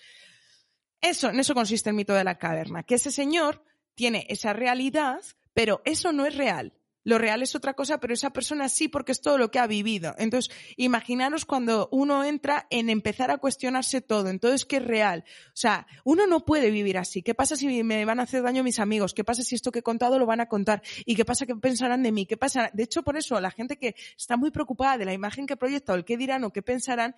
Eso, 1.01 1.29
en 1.29 1.39
eso 1.39 1.53
consiste 1.53 1.89
el 1.89 1.95
mito 1.95 2.13
de 2.13 2.23
la 2.23 2.37
caverna, 2.37 2.83
que 2.83 2.95
ese 2.95 3.11
señor 3.11 3.63
tiene 3.95 4.25
esa 4.29 4.53
realidad, 4.53 5.21
pero 5.53 5.81
eso 5.85 6.11
no 6.11 6.25
es 6.25 6.35
real. 6.35 6.73
Lo 7.07 7.17
real 7.17 7.41
es 7.41 7.55
otra 7.55 7.73
cosa, 7.73 8.01
pero 8.01 8.13
esa 8.13 8.31
persona 8.31 8.67
sí 8.67 8.89
porque 8.89 9.13
es 9.13 9.21
todo 9.21 9.37
lo 9.37 9.49
que 9.49 9.59
ha 9.59 9.65
vivido. 9.65 10.13
Entonces, 10.17 10.53
imaginaros 10.75 11.45
cuando 11.45 11.87
uno 11.89 12.25
entra 12.25 12.67
en 12.69 12.89
empezar 12.89 13.31
a 13.31 13.37
cuestionarse 13.37 14.01
todo. 14.01 14.27
Entonces, 14.27 14.65
¿qué 14.65 14.75
es 14.75 14.83
real? 14.83 15.23
O 15.47 15.51
sea, 15.55 15.87
uno 16.03 16.27
no 16.27 16.43
puede 16.43 16.69
vivir 16.69 16.97
así. 16.97 17.23
¿Qué 17.23 17.33
pasa 17.33 17.55
si 17.55 17.81
me 17.81 18.03
van 18.03 18.19
a 18.19 18.23
hacer 18.23 18.43
daño 18.43 18.61
mis 18.61 18.79
amigos? 18.79 19.13
¿Qué 19.13 19.23
pasa 19.23 19.41
si 19.41 19.55
esto 19.55 19.71
que 19.71 19.79
he 19.79 19.83
contado 19.83 20.19
lo 20.19 20.25
van 20.25 20.41
a 20.41 20.47
contar? 20.47 20.81
¿Y 21.05 21.15
qué 21.15 21.23
pasa 21.23 21.45
que 21.45 21.55
pensarán 21.55 22.03
de 22.03 22.11
mí? 22.11 22.25
¿Qué 22.25 22.35
pasa? 22.35 22.71
De 22.73 22.83
hecho, 22.83 23.03
por 23.03 23.15
eso, 23.15 23.39
la 23.39 23.51
gente 23.51 23.77
que 23.77 23.95
está 24.17 24.35
muy 24.35 24.51
preocupada 24.51 24.97
de 24.97 25.05
la 25.05 25.13
imagen 25.13 25.47
que 25.47 25.55
proyecta 25.55 25.93
o 25.93 25.95
el 25.95 26.03
qué 26.03 26.17
dirán 26.17 26.43
o 26.43 26.51
qué 26.51 26.61
pensarán, 26.61 27.15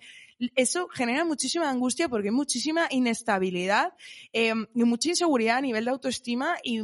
eso 0.54 0.86
genera 0.86 1.24
muchísima 1.24 1.68
angustia 1.68 2.08
porque 2.08 2.28
hay 2.28 2.34
muchísima 2.34 2.86
inestabilidad 2.90 3.94
eh, 4.32 4.54
y 4.72 4.84
mucha 4.84 5.08
inseguridad 5.08 5.56
a 5.56 5.62
nivel 5.62 5.84
de 5.84 5.90
autoestima 5.90 6.58
y 6.62 6.80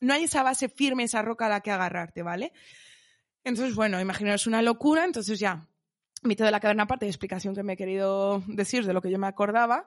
no 0.00 0.14
hay 0.14 0.24
esa 0.24 0.42
base 0.42 0.68
firme, 0.68 1.04
esa 1.04 1.22
roca 1.22 1.46
a 1.46 1.48
la 1.48 1.60
que 1.60 1.70
agarrarte, 1.70 2.22
¿vale? 2.22 2.52
Entonces, 3.44 3.74
bueno, 3.74 4.00
imaginaros 4.00 4.46
una 4.46 4.62
locura, 4.62 5.04
entonces 5.04 5.38
ya, 5.38 5.68
mito 6.22 6.44
de 6.44 6.50
la 6.50 6.60
caverna 6.60 6.84
aparte 6.84 7.04
de 7.04 7.10
explicación 7.10 7.54
que 7.54 7.62
me 7.62 7.74
he 7.74 7.76
querido 7.76 8.42
decir 8.46 8.86
de 8.86 8.92
lo 8.92 9.02
que 9.02 9.10
yo 9.10 9.18
me 9.18 9.26
acordaba, 9.26 9.86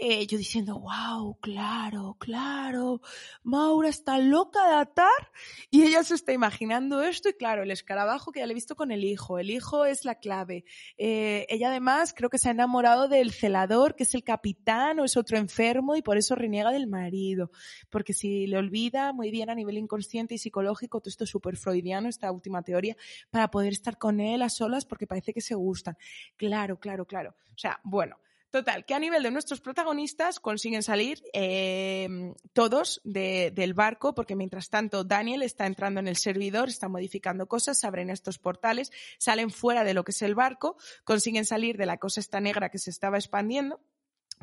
eh, 0.00 0.28
yo 0.28 0.38
diciendo, 0.38 0.78
wow, 0.78 1.36
claro, 1.40 2.16
claro, 2.20 3.00
Maura 3.42 3.88
está 3.88 4.18
loca 4.18 4.64
de 4.68 4.76
atar 4.76 5.32
y 5.70 5.82
ella 5.82 6.04
se 6.04 6.14
está 6.14 6.32
imaginando 6.32 7.02
esto 7.02 7.28
y 7.28 7.32
claro, 7.32 7.64
el 7.64 7.72
escarabajo 7.72 8.30
que 8.30 8.38
ya 8.38 8.46
le 8.46 8.52
he 8.52 8.54
visto 8.54 8.76
con 8.76 8.92
el 8.92 9.02
hijo, 9.02 9.40
el 9.40 9.50
hijo 9.50 9.84
es 9.86 10.04
la 10.04 10.14
clave. 10.14 10.64
Eh, 10.98 11.46
ella 11.48 11.70
además 11.70 12.14
creo 12.14 12.30
que 12.30 12.38
se 12.38 12.48
ha 12.48 12.52
enamorado 12.52 13.08
del 13.08 13.32
celador, 13.32 13.96
que 13.96 14.04
es 14.04 14.14
el 14.14 14.22
capitán 14.22 15.00
o 15.00 15.04
es 15.04 15.16
otro 15.16 15.36
enfermo 15.36 15.96
y 15.96 16.02
por 16.02 16.16
eso 16.16 16.36
reniega 16.36 16.70
del 16.70 16.86
marido, 16.86 17.50
porque 17.90 18.12
si 18.12 18.46
le 18.46 18.56
olvida 18.56 19.12
muy 19.12 19.32
bien 19.32 19.50
a 19.50 19.56
nivel 19.56 19.78
inconsciente 19.78 20.36
y 20.36 20.38
psicológico, 20.38 21.00
todo 21.00 21.10
esto 21.10 21.24
es 21.24 21.30
súper 21.30 21.56
freudiano, 21.56 22.08
esta 22.08 22.30
última 22.30 22.62
teoría, 22.62 22.96
para 23.30 23.50
poder 23.50 23.72
estar 23.72 23.98
con 23.98 24.20
él 24.20 24.42
a 24.42 24.48
solas 24.48 24.84
porque 24.84 25.08
parece 25.08 25.34
que 25.34 25.40
se 25.40 25.56
gustan. 25.56 25.98
Claro, 26.36 26.78
claro, 26.78 27.04
claro. 27.04 27.34
O 27.52 27.58
sea, 27.58 27.80
bueno, 27.82 28.16
Total, 28.50 28.86
que 28.86 28.94
a 28.94 28.98
nivel 28.98 29.22
de 29.22 29.30
nuestros 29.30 29.60
protagonistas 29.60 30.40
consiguen 30.40 30.82
salir 30.82 31.22
eh, 31.34 32.32
todos 32.54 32.98
del 33.04 33.74
barco, 33.74 34.14
porque 34.14 34.36
mientras 34.36 34.70
tanto 34.70 35.04
Daniel 35.04 35.42
está 35.42 35.66
entrando 35.66 36.00
en 36.00 36.08
el 36.08 36.16
servidor, 36.16 36.70
está 36.70 36.88
modificando 36.88 37.46
cosas, 37.46 37.78
se 37.78 37.86
abren 37.86 38.08
estos 38.08 38.38
portales, 38.38 38.90
salen 39.18 39.50
fuera 39.50 39.84
de 39.84 39.92
lo 39.92 40.02
que 40.02 40.12
es 40.12 40.22
el 40.22 40.34
barco, 40.34 40.78
consiguen 41.04 41.44
salir 41.44 41.76
de 41.76 41.84
la 41.84 41.98
cosa 41.98 42.20
esta 42.20 42.40
negra 42.40 42.70
que 42.70 42.78
se 42.78 42.88
estaba 42.88 43.18
expandiendo. 43.18 43.80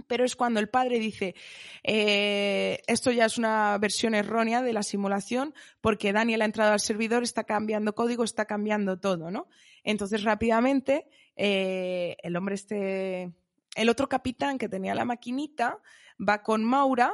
Pero 0.08 0.24
es 0.26 0.36
cuando 0.36 0.60
el 0.60 0.70
padre 0.70 1.00
dice, 1.00 1.36
eh, 1.82 2.82
esto 2.86 3.12
ya 3.12 3.26
es 3.26 3.38
una 3.38 3.76
versión 3.80 4.14
errónea 4.14 4.62
de 4.62 4.74
la 4.74 4.84
simulación, 4.84 5.56
porque 5.82 6.14
Daniel 6.14 6.44
ha 6.44 6.46
entrado 6.46 6.74
al 6.74 6.80
servidor, 6.80 7.24
está 7.24 7.46
cambiando 7.46 7.96
código, 7.96 8.24
está 8.24 8.46
cambiando 8.46 9.00
todo, 9.00 9.32
¿no? 9.32 9.48
Entonces 9.84 10.24
rápidamente 10.24 11.08
eh, 11.38 12.18
el 12.22 12.36
hombre 12.36 12.56
este 12.56 13.34
el 13.76 13.90
otro 13.90 14.10
capitán 14.10 14.58
que 14.58 14.70
tenía 14.70 14.96
la 14.96 15.06
maquinita 15.06 15.80
va 16.18 16.42
con 16.42 16.64
Maura, 16.64 17.14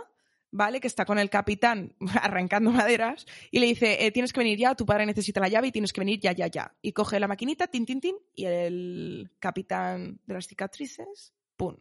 ¿vale? 0.52 0.80
Que 0.80 0.88
está 0.88 1.06
con 1.06 1.18
el 1.18 1.30
capitán 1.30 1.96
arrancando 2.22 2.72
maderas 2.72 3.26
y 3.50 3.60
le 3.60 3.66
dice, 3.68 4.06
eh, 4.06 4.12
tienes 4.12 4.34
que 4.34 4.40
venir 4.40 4.60
ya, 4.60 4.76
tu 4.76 4.86
padre 4.86 5.06
necesita 5.06 5.40
la 5.40 5.48
llave 5.48 5.68
y 5.68 5.72
tienes 5.72 5.92
que 5.94 6.02
venir 6.02 6.20
ya, 6.20 6.34
ya, 6.34 6.48
ya. 6.48 6.76
Y 6.82 6.94
coge 6.94 7.20
la 7.20 7.28
maquinita, 7.28 7.68
tin, 7.68 7.86
tin, 7.86 8.00
tin, 8.00 8.16
y 8.36 8.46
el 8.46 9.32
capitán 9.40 10.20
de 10.26 10.34
las 10.34 10.48
cicatrices, 10.48 11.34
¡pum!, 11.56 11.78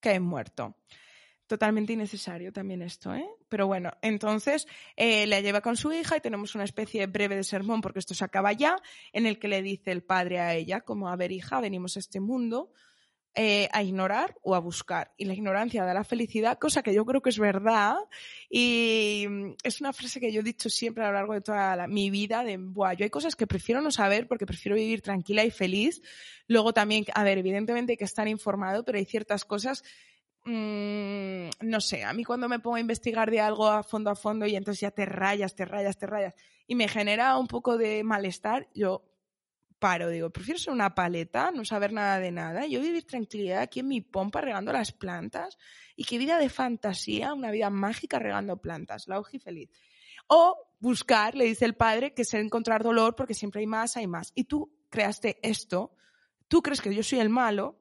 cae 0.00 0.20
muerto. 0.20 0.76
Totalmente 1.46 1.92
innecesario 1.92 2.54
también 2.54 2.80
esto, 2.80 3.14
¿eh? 3.14 3.28
Pero 3.50 3.66
bueno, 3.66 3.90
entonces 4.00 4.66
eh, 4.96 5.26
le 5.26 5.42
lleva 5.42 5.60
con 5.60 5.76
su 5.76 5.92
hija 5.92 6.16
y 6.16 6.20
tenemos 6.20 6.54
una 6.54 6.64
especie 6.64 7.06
breve 7.06 7.36
de 7.36 7.44
sermón, 7.44 7.82
porque 7.82 7.98
esto 7.98 8.14
se 8.14 8.24
acaba 8.24 8.52
ya, 8.52 8.76
en 9.12 9.26
el 9.26 9.38
que 9.38 9.48
le 9.48 9.60
dice 9.60 9.92
el 9.92 10.02
padre 10.02 10.40
a 10.40 10.54
ella, 10.54 10.80
como, 10.80 11.10
a 11.10 11.16
ver 11.16 11.32
hija, 11.32 11.60
venimos 11.60 11.96
a 11.96 12.00
este 12.00 12.18
mundo, 12.18 12.72
eh, 13.34 13.68
a 13.72 13.82
ignorar 13.82 14.36
o 14.42 14.54
a 14.54 14.60
buscar. 14.60 15.12
Y 15.16 15.24
la 15.24 15.34
ignorancia 15.34 15.84
da 15.84 15.92
la 15.92 16.04
felicidad, 16.04 16.58
cosa 16.58 16.82
que 16.82 16.94
yo 16.94 17.04
creo 17.04 17.20
que 17.20 17.30
es 17.30 17.38
verdad. 17.38 17.96
Y 18.48 19.26
mm, 19.28 19.54
es 19.62 19.80
una 19.80 19.92
frase 19.92 20.20
que 20.20 20.32
yo 20.32 20.40
he 20.40 20.44
dicho 20.44 20.70
siempre 20.70 21.04
a 21.04 21.08
lo 21.08 21.14
largo 21.14 21.34
de 21.34 21.40
toda 21.40 21.86
mi 21.88 22.10
vida, 22.10 22.44
de, 22.44 22.56
Buah, 22.56 22.94
yo 22.94 23.04
hay 23.04 23.10
cosas 23.10 23.36
que 23.36 23.46
prefiero 23.46 23.80
no 23.80 23.90
saber 23.90 24.28
porque 24.28 24.46
prefiero 24.46 24.76
vivir 24.76 25.02
tranquila 25.02 25.44
y 25.44 25.50
feliz. 25.50 26.00
Luego 26.46 26.72
también, 26.72 27.04
a 27.14 27.24
ver, 27.24 27.38
evidentemente 27.38 27.96
que 27.96 28.04
estar 28.04 28.28
informado, 28.28 28.84
pero 28.84 28.98
hay 28.98 29.04
ciertas 29.04 29.44
cosas 29.44 29.82
mmm, 30.44 31.48
no 31.60 31.80
sé, 31.80 32.04
a 32.04 32.12
mí 32.12 32.24
cuando 32.24 32.48
me 32.48 32.58
pongo 32.58 32.76
a 32.76 32.80
investigar 32.80 33.30
de 33.30 33.40
algo 33.40 33.66
a 33.68 33.82
fondo 33.82 34.10
a 34.10 34.14
fondo 34.14 34.46
y 34.46 34.56
entonces 34.56 34.80
ya 34.80 34.90
te 34.90 35.06
rayas, 35.06 35.54
te 35.54 35.64
rayas, 35.64 35.96
te 35.96 36.06
rayas 36.06 36.34
y 36.66 36.74
me 36.74 36.88
genera 36.88 37.36
un 37.38 37.46
poco 37.46 37.76
de 37.78 38.04
malestar, 38.04 38.68
yo 38.74 39.02
paro, 39.84 40.08
digo, 40.08 40.30
prefiero 40.30 40.58
ser 40.58 40.72
una 40.72 40.94
paleta, 40.94 41.50
no 41.50 41.62
saber 41.62 41.92
nada 41.92 42.18
de 42.18 42.32
nada, 42.32 42.64
yo 42.64 42.80
vivir 42.80 43.04
tranquilidad 43.04 43.60
aquí 43.60 43.80
en 43.80 43.88
mi 43.88 44.00
pompa 44.00 44.40
regando 44.40 44.72
las 44.72 44.92
plantas 44.92 45.58
y 45.94 46.04
qué 46.04 46.16
vida 46.16 46.38
de 46.38 46.48
fantasía, 46.48 47.34
una 47.34 47.50
vida 47.50 47.68
mágica 47.68 48.18
regando 48.18 48.56
plantas, 48.56 49.06
la 49.08 49.18
hoja 49.18 49.38
feliz. 49.38 49.68
O 50.26 50.56
buscar, 50.80 51.34
le 51.34 51.44
dice 51.44 51.66
el 51.66 51.74
padre, 51.74 52.14
que 52.14 52.22
es 52.22 52.32
encontrar 52.32 52.82
dolor 52.82 53.14
porque 53.14 53.34
siempre 53.34 53.60
hay 53.60 53.66
más, 53.66 53.98
hay 53.98 54.06
más. 54.06 54.32
Y 54.34 54.44
tú 54.44 54.74
creaste 54.88 55.38
esto, 55.42 55.94
tú 56.48 56.62
crees 56.62 56.80
que 56.80 56.94
yo 56.94 57.02
soy 57.02 57.18
el 57.18 57.28
malo, 57.28 57.78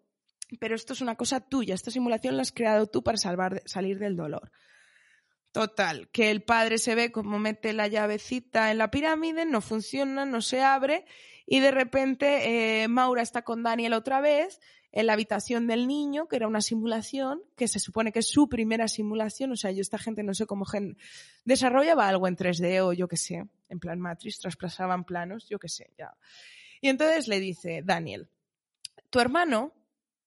pero 0.59 0.75
esto 0.75 0.91
es 0.91 0.99
una 0.99 1.15
cosa 1.15 1.39
tuya, 1.39 1.73
esta 1.73 1.89
simulación 1.89 2.35
la 2.35 2.41
has 2.41 2.51
creado 2.51 2.87
tú 2.87 3.01
para 3.01 3.17
salvar, 3.17 3.63
salir 3.65 3.97
del 3.97 4.17
dolor. 4.17 4.51
Total, 5.53 6.09
que 6.09 6.31
el 6.31 6.43
padre 6.43 6.79
se 6.79 6.95
ve 6.95 7.13
como 7.13 7.39
mete 7.39 7.71
la 7.71 7.87
llavecita 7.87 8.71
en 8.71 8.79
la 8.79 8.91
pirámide, 8.91 9.45
no 9.45 9.61
funciona, 9.61 10.25
no 10.25 10.41
se 10.41 10.61
abre 10.61 11.05
y 11.45 11.59
de 11.59 11.71
repente 11.71 12.83
eh, 12.83 12.87
Maura 12.87 13.21
está 13.21 13.41
con 13.43 13.63
Daniel 13.63 13.93
otra 13.93 14.21
vez 14.21 14.59
en 14.91 15.07
la 15.07 15.13
habitación 15.13 15.65
del 15.67 15.87
niño, 15.87 16.27
que 16.27 16.35
era 16.35 16.47
una 16.47 16.61
simulación, 16.61 17.41
que 17.57 17.67
se 17.67 17.79
supone 17.79 18.11
que 18.11 18.19
es 18.19 18.29
su 18.29 18.47
primera 18.47 18.87
simulación, 18.87 19.51
o 19.51 19.55
sea, 19.55 19.71
yo 19.71 19.81
esta 19.81 19.97
gente 19.97 20.21
no 20.21 20.35
sé 20.35 20.45
cómo 20.45 20.65
gen... 20.65 20.97
desarrollaba 21.45 22.07
algo 22.07 22.27
en 22.27 22.37
3D 22.37 22.79
o 22.81 22.93
yo 22.93 23.07
qué 23.07 23.17
sé, 23.17 23.43
en 23.69 23.79
plan 23.79 23.99
Matrix, 23.99 24.39
trasplazaban 24.39 25.03
planos, 25.03 25.49
yo 25.49 25.57
qué 25.57 25.67
sé, 25.67 25.91
ya. 25.97 26.15
Y 26.79 26.89
entonces 26.89 27.27
le 27.27 27.39
dice 27.39 27.81
Daniel, 27.83 28.29
tu 29.09 29.19
hermano 29.19 29.73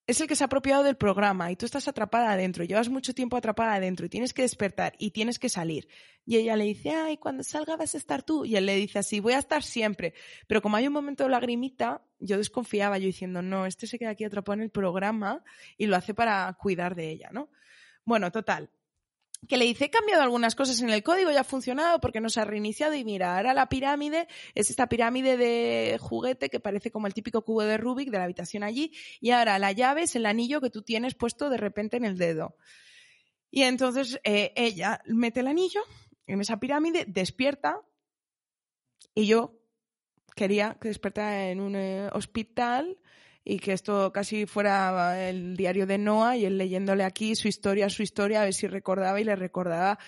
es 0.06 0.20
el 0.20 0.28
que 0.28 0.36
se 0.36 0.44
ha 0.44 0.46
apropiado 0.46 0.84
del 0.84 0.96
programa 0.96 1.50
y 1.50 1.56
tú 1.56 1.66
estás 1.66 1.88
atrapada 1.88 2.30
adentro, 2.30 2.64
llevas 2.64 2.88
mucho 2.88 3.12
tiempo 3.12 3.36
atrapada 3.36 3.74
adentro 3.74 4.06
y 4.06 4.08
tienes 4.08 4.32
que 4.32 4.42
despertar 4.42 4.94
y 4.98 5.10
tienes 5.10 5.38
que 5.38 5.48
salir. 5.48 5.88
Y 6.24 6.36
ella 6.36 6.56
le 6.56 6.64
dice, 6.64 6.90
ay, 6.90 7.16
cuando 7.16 7.42
salga 7.42 7.76
vas 7.76 7.94
a 7.94 7.98
estar 7.98 8.22
tú. 8.22 8.44
Y 8.44 8.56
él 8.56 8.66
le 8.66 8.76
dice 8.76 9.00
así, 9.00 9.18
voy 9.20 9.32
a 9.32 9.38
estar 9.38 9.62
siempre. 9.62 10.14
Pero 10.46 10.62
como 10.62 10.76
hay 10.76 10.86
un 10.86 10.92
momento 10.92 11.24
de 11.24 11.30
lagrimita, 11.30 12.02
yo 12.20 12.38
desconfiaba, 12.38 12.98
yo 12.98 13.06
diciendo, 13.06 13.42
no, 13.42 13.66
este 13.66 13.86
se 13.86 13.98
queda 13.98 14.10
aquí 14.10 14.24
atrapado 14.24 14.54
en 14.54 14.62
el 14.62 14.70
programa 14.70 15.42
y 15.76 15.86
lo 15.86 15.96
hace 15.96 16.14
para 16.14 16.52
cuidar 16.60 16.94
de 16.94 17.10
ella, 17.10 17.30
¿no? 17.32 17.48
Bueno, 18.04 18.30
total, 18.30 18.70
que 19.48 19.56
le 19.56 19.64
dice, 19.64 19.86
he 19.86 19.90
cambiado 19.90 20.22
algunas 20.22 20.54
cosas 20.54 20.80
en 20.80 20.90
el 20.90 21.02
código, 21.02 21.30
ya 21.30 21.40
ha 21.40 21.44
funcionado 21.44 22.00
porque 22.00 22.20
nos 22.20 22.36
ha 22.38 22.44
reiniciado 22.44 22.94
y 22.94 23.04
mira, 23.04 23.36
ahora 23.36 23.54
la 23.54 23.68
pirámide 23.68 24.28
es 24.54 24.70
esta 24.70 24.88
pirámide 24.88 25.36
de 25.36 25.98
juguete 26.00 26.48
que 26.48 26.60
parece 26.60 26.90
como 26.90 27.06
el 27.06 27.14
típico 27.14 27.42
cubo 27.42 27.62
de 27.62 27.76
Rubik 27.76 28.10
de 28.10 28.18
la 28.18 28.24
habitación 28.24 28.62
allí 28.62 28.92
y 29.20 29.30
ahora 29.30 29.58
la 29.58 29.72
llave 29.72 30.02
es 30.02 30.16
el 30.16 30.26
anillo 30.26 30.60
que 30.60 30.70
tú 30.70 30.82
tienes 30.82 31.14
puesto 31.14 31.50
de 31.50 31.58
repente 31.58 31.96
en 31.96 32.04
el 32.04 32.18
dedo. 32.18 32.56
Y 33.50 33.62
entonces 33.62 34.20
eh, 34.24 34.52
ella 34.56 35.00
mete 35.06 35.40
el 35.40 35.46
anillo 35.46 35.82
en 36.26 36.40
esa 36.40 36.58
pirámide, 36.58 37.04
despierta 37.06 37.80
y 39.14 39.26
yo 39.26 39.60
quería 40.34 40.76
que 40.80 40.88
despertara 40.88 41.50
en 41.50 41.60
un 41.60 41.76
eh, 41.76 42.08
hospital 42.12 42.98
y 43.48 43.60
que 43.60 43.72
esto 43.72 44.12
casi 44.12 44.44
fuera 44.44 45.28
el 45.28 45.56
diario 45.56 45.86
de 45.86 45.98
Noah 45.98 46.36
y 46.36 46.44
él 46.44 46.58
leyéndole 46.58 47.04
aquí 47.04 47.36
su 47.36 47.46
historia, 47.46 47.88
su 47.88 48.02
historia, 48.02 48.42
a 48.42 48.44
ver 48.44 48.52
si 48.52 48.66
recordaba 48.66 49.20
y 49.20 49.24
le 49.24 49.36
recordaba 49.36 50.00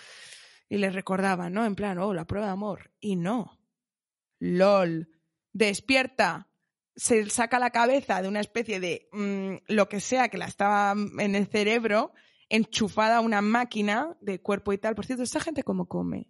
y 0.68 0.78
le 0.78 0.90
recordaba, 0.90 1.48
¿no? 1.48 1.64
En 1.64 1.76
plan, 1.76 1.98
oh, 1.98 2.12
la 2.12 2.26
prueba 2.26 2.46
de 2.46 2.52
amor. 2.52 2.90
Y 2.98 3.14
no. 3.14 3.56
LOL. 4.40 5.08
Despierta. 5.52 6.48
Se 6.96 7.30
saca 7.30 7.60
la 7.60 7.70
cabeza 7.70 8.20
de 8.20 8.28
una 8.28 8.40
especie 8.40 8.80
de 8.80 9.08
mm, 9.12 9.72
lo 9.72 9.88
que 9.88 10.00
sea 10.00 10.30
que 10.30 10.36
la 10.36 10.46
estaba 10.46 10.92
en 11.18 11.36
el 11.36 11.46
cerebro, 11.46 12.12
enchufada 12.48 13.18
a 13.18 13.20
una 13.20 13.40
máquina 13.40 14.16
de 14.20 14.40
cuerpo 14.40 14.72
y 14.72 14.78
tal. 14.78 14.96
Por 14.96 15.06
cierto, 15.06 15.22
¿esta 15.22 15.38
gente 15.38 15.62
cómo 15.62 15.86
come? 15.86 16.26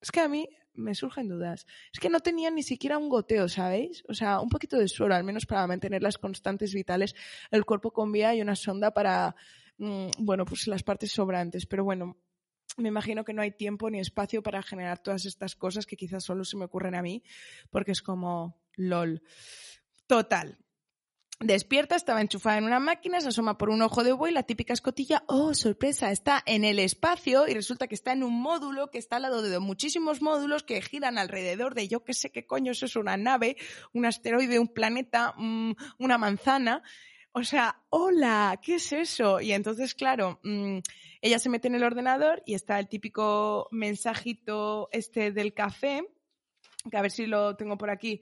Es 0.00 0.10
que 0.10 0.20
a 0.20 0.28
mí 0.28 0.48
me 0.74 0.94
surgen 0.94 1.28
dudas. 1.28 1.66
Es 1.92 2.00
que 2.00 2.10
no 2.10 2.20
tenían 2.20 2.54
ni 2.54 2.62
siquiera 2.62 2.98
un 2.98 3.08
goteo, 3.08 3.48
¿sabéis? 3.48 4.02
O 4.08 4.14
sea, 4.14 4.40
un 4.40 4.48
poquito 4.48 4.76
de 4.76 4.88
suero, 4.88 5.14
al 5.14 5.24
menos 5.24 5.46
para 5.46 5.66
mantener 5.66 6.02
las 6.02 6.18
constantes 6.18 6.74
vitales, 6.74 7.14
el 7.50 7.64
cuerpo 7.64 7.92
con 7.92 8.12
vía 8.12 8.34
y 8.34 8.42
una 8.42 8.56
sonda 8.56 8.92
para, 8.92 9.34
mm, 9.78 10.10
bueno, 10.18 10.44
pues 10.44 10.66
las 10.66 10.82
partes 10.82 11.12
sobrantes. 11.12 11.66
Pero 11.66 11.84
bueno, 11.84 12.16
me 12.76 12.88
imagino 12.88 13.24
que 13.24 13.32
no 13.32 13.42
hay 13.42 13.52
tiempo 13.52 13.90
ni 13.90 14.00
espacio 14.00 14.42
para 14.42 14.62
generar 14.62 15.02
todas 15.02 15.26
estas 15.26 15.56
cosas 15.56 15.86
que 15.86 15.96
quizás 15.96 16.24
solo 16.24 16.44
se 16.44 16.56
me 16.56 16.64
ocurren 16.64 16.94
a 16.94 17.02
mí, 17.02 17.22
porque 17.70 17.92
es 17.92 18.02
como 18.02 18.60
LOL. 18.76 19.22
Total. 20.06 20.58
Despierta, 21.42 21.96
estaba 21.96 22.20
enchufada 22.20 22.58
en 22.58 22.64
una 22.64 22.80
máquina, 22.80 23.18
se 23.18 23.28
asoma 23.28 23.56
por 23.56 23.70
un 23.70 23.80
ojo 23.80 24.04
de 24.04 24.12
buey, 24.12 24.30
la 24.30 24.42
típica 24.42 24.74
escotilla, 24.74 25.24
oh, 25.26 25.54
sorpresa, 25.54 26.10
está 26.10 26.42
en 26.44 26.64
el 26.64 26.78
espacio 26.78 27.48
y 27.48 27.54
resulta 27.54 27.88
que 27.88 27.94
está 27.94 28.12
en 28.12 28.22
un 28.22 28.38
módulo 28.42 28.90
que 28.90 28.98
está 28.98 29.16
al 29.16 29.22
lado 29.22 29.40
de 29.40 29.58
muchísimos 29.58 30.20
módulos 30.20 30.64
que 30.64 30.82
giran 30.82 31.16
alrededor 31.16 31.74
de 31.74 31.88
yo 31.88 32.04
qué 32.04 32.12
sé 32.12 32.30
qué 32.30 32.46
coño 32.46 32.72
es 32.72 32.82
eso, 32.82 33.00
una 33.00 33.16
nave, 33.16 33.56
un 33.94 34.04
asteroide, 34.04 34.58
un 34.58 34.68
planeta, 34.68 35.32
mm, 35.34 35.72
una 35.96 36.18
manzana. 36.18 36.82
O 37.32 37.42
sea, 37.42 37.84
hola, 37.88 38.60
¿qué 38.62 38.74
es 38.74 38.92
eso? 38.92 39.40
Y 39.40 39.52
entonces, 39.52 39.94
claro, 39.94 40.40
mm, 40.42 40.80
ella 41.22 41.38
se 41.38 41.48
mete 41.48 41.68
en 41.68 41.76
el 41.76 41.84
ordenador 41.84 42.42
y 42.44 42.52
está 42.52 42.78
el 42.78 42.86
típico 42.86 43.66
mensajito 43.70 44.90
este 44.92 45.32
del 45.32 45.54
café, 45.54 46.04
que 46.90 46.98
a 46.98 47.02
ver 47.02 47.10
si 47.10 47.24
lo 47.24 47.56
tengo 47.56 47.78
por 47.78 47.88
aquí, 47.88 48.20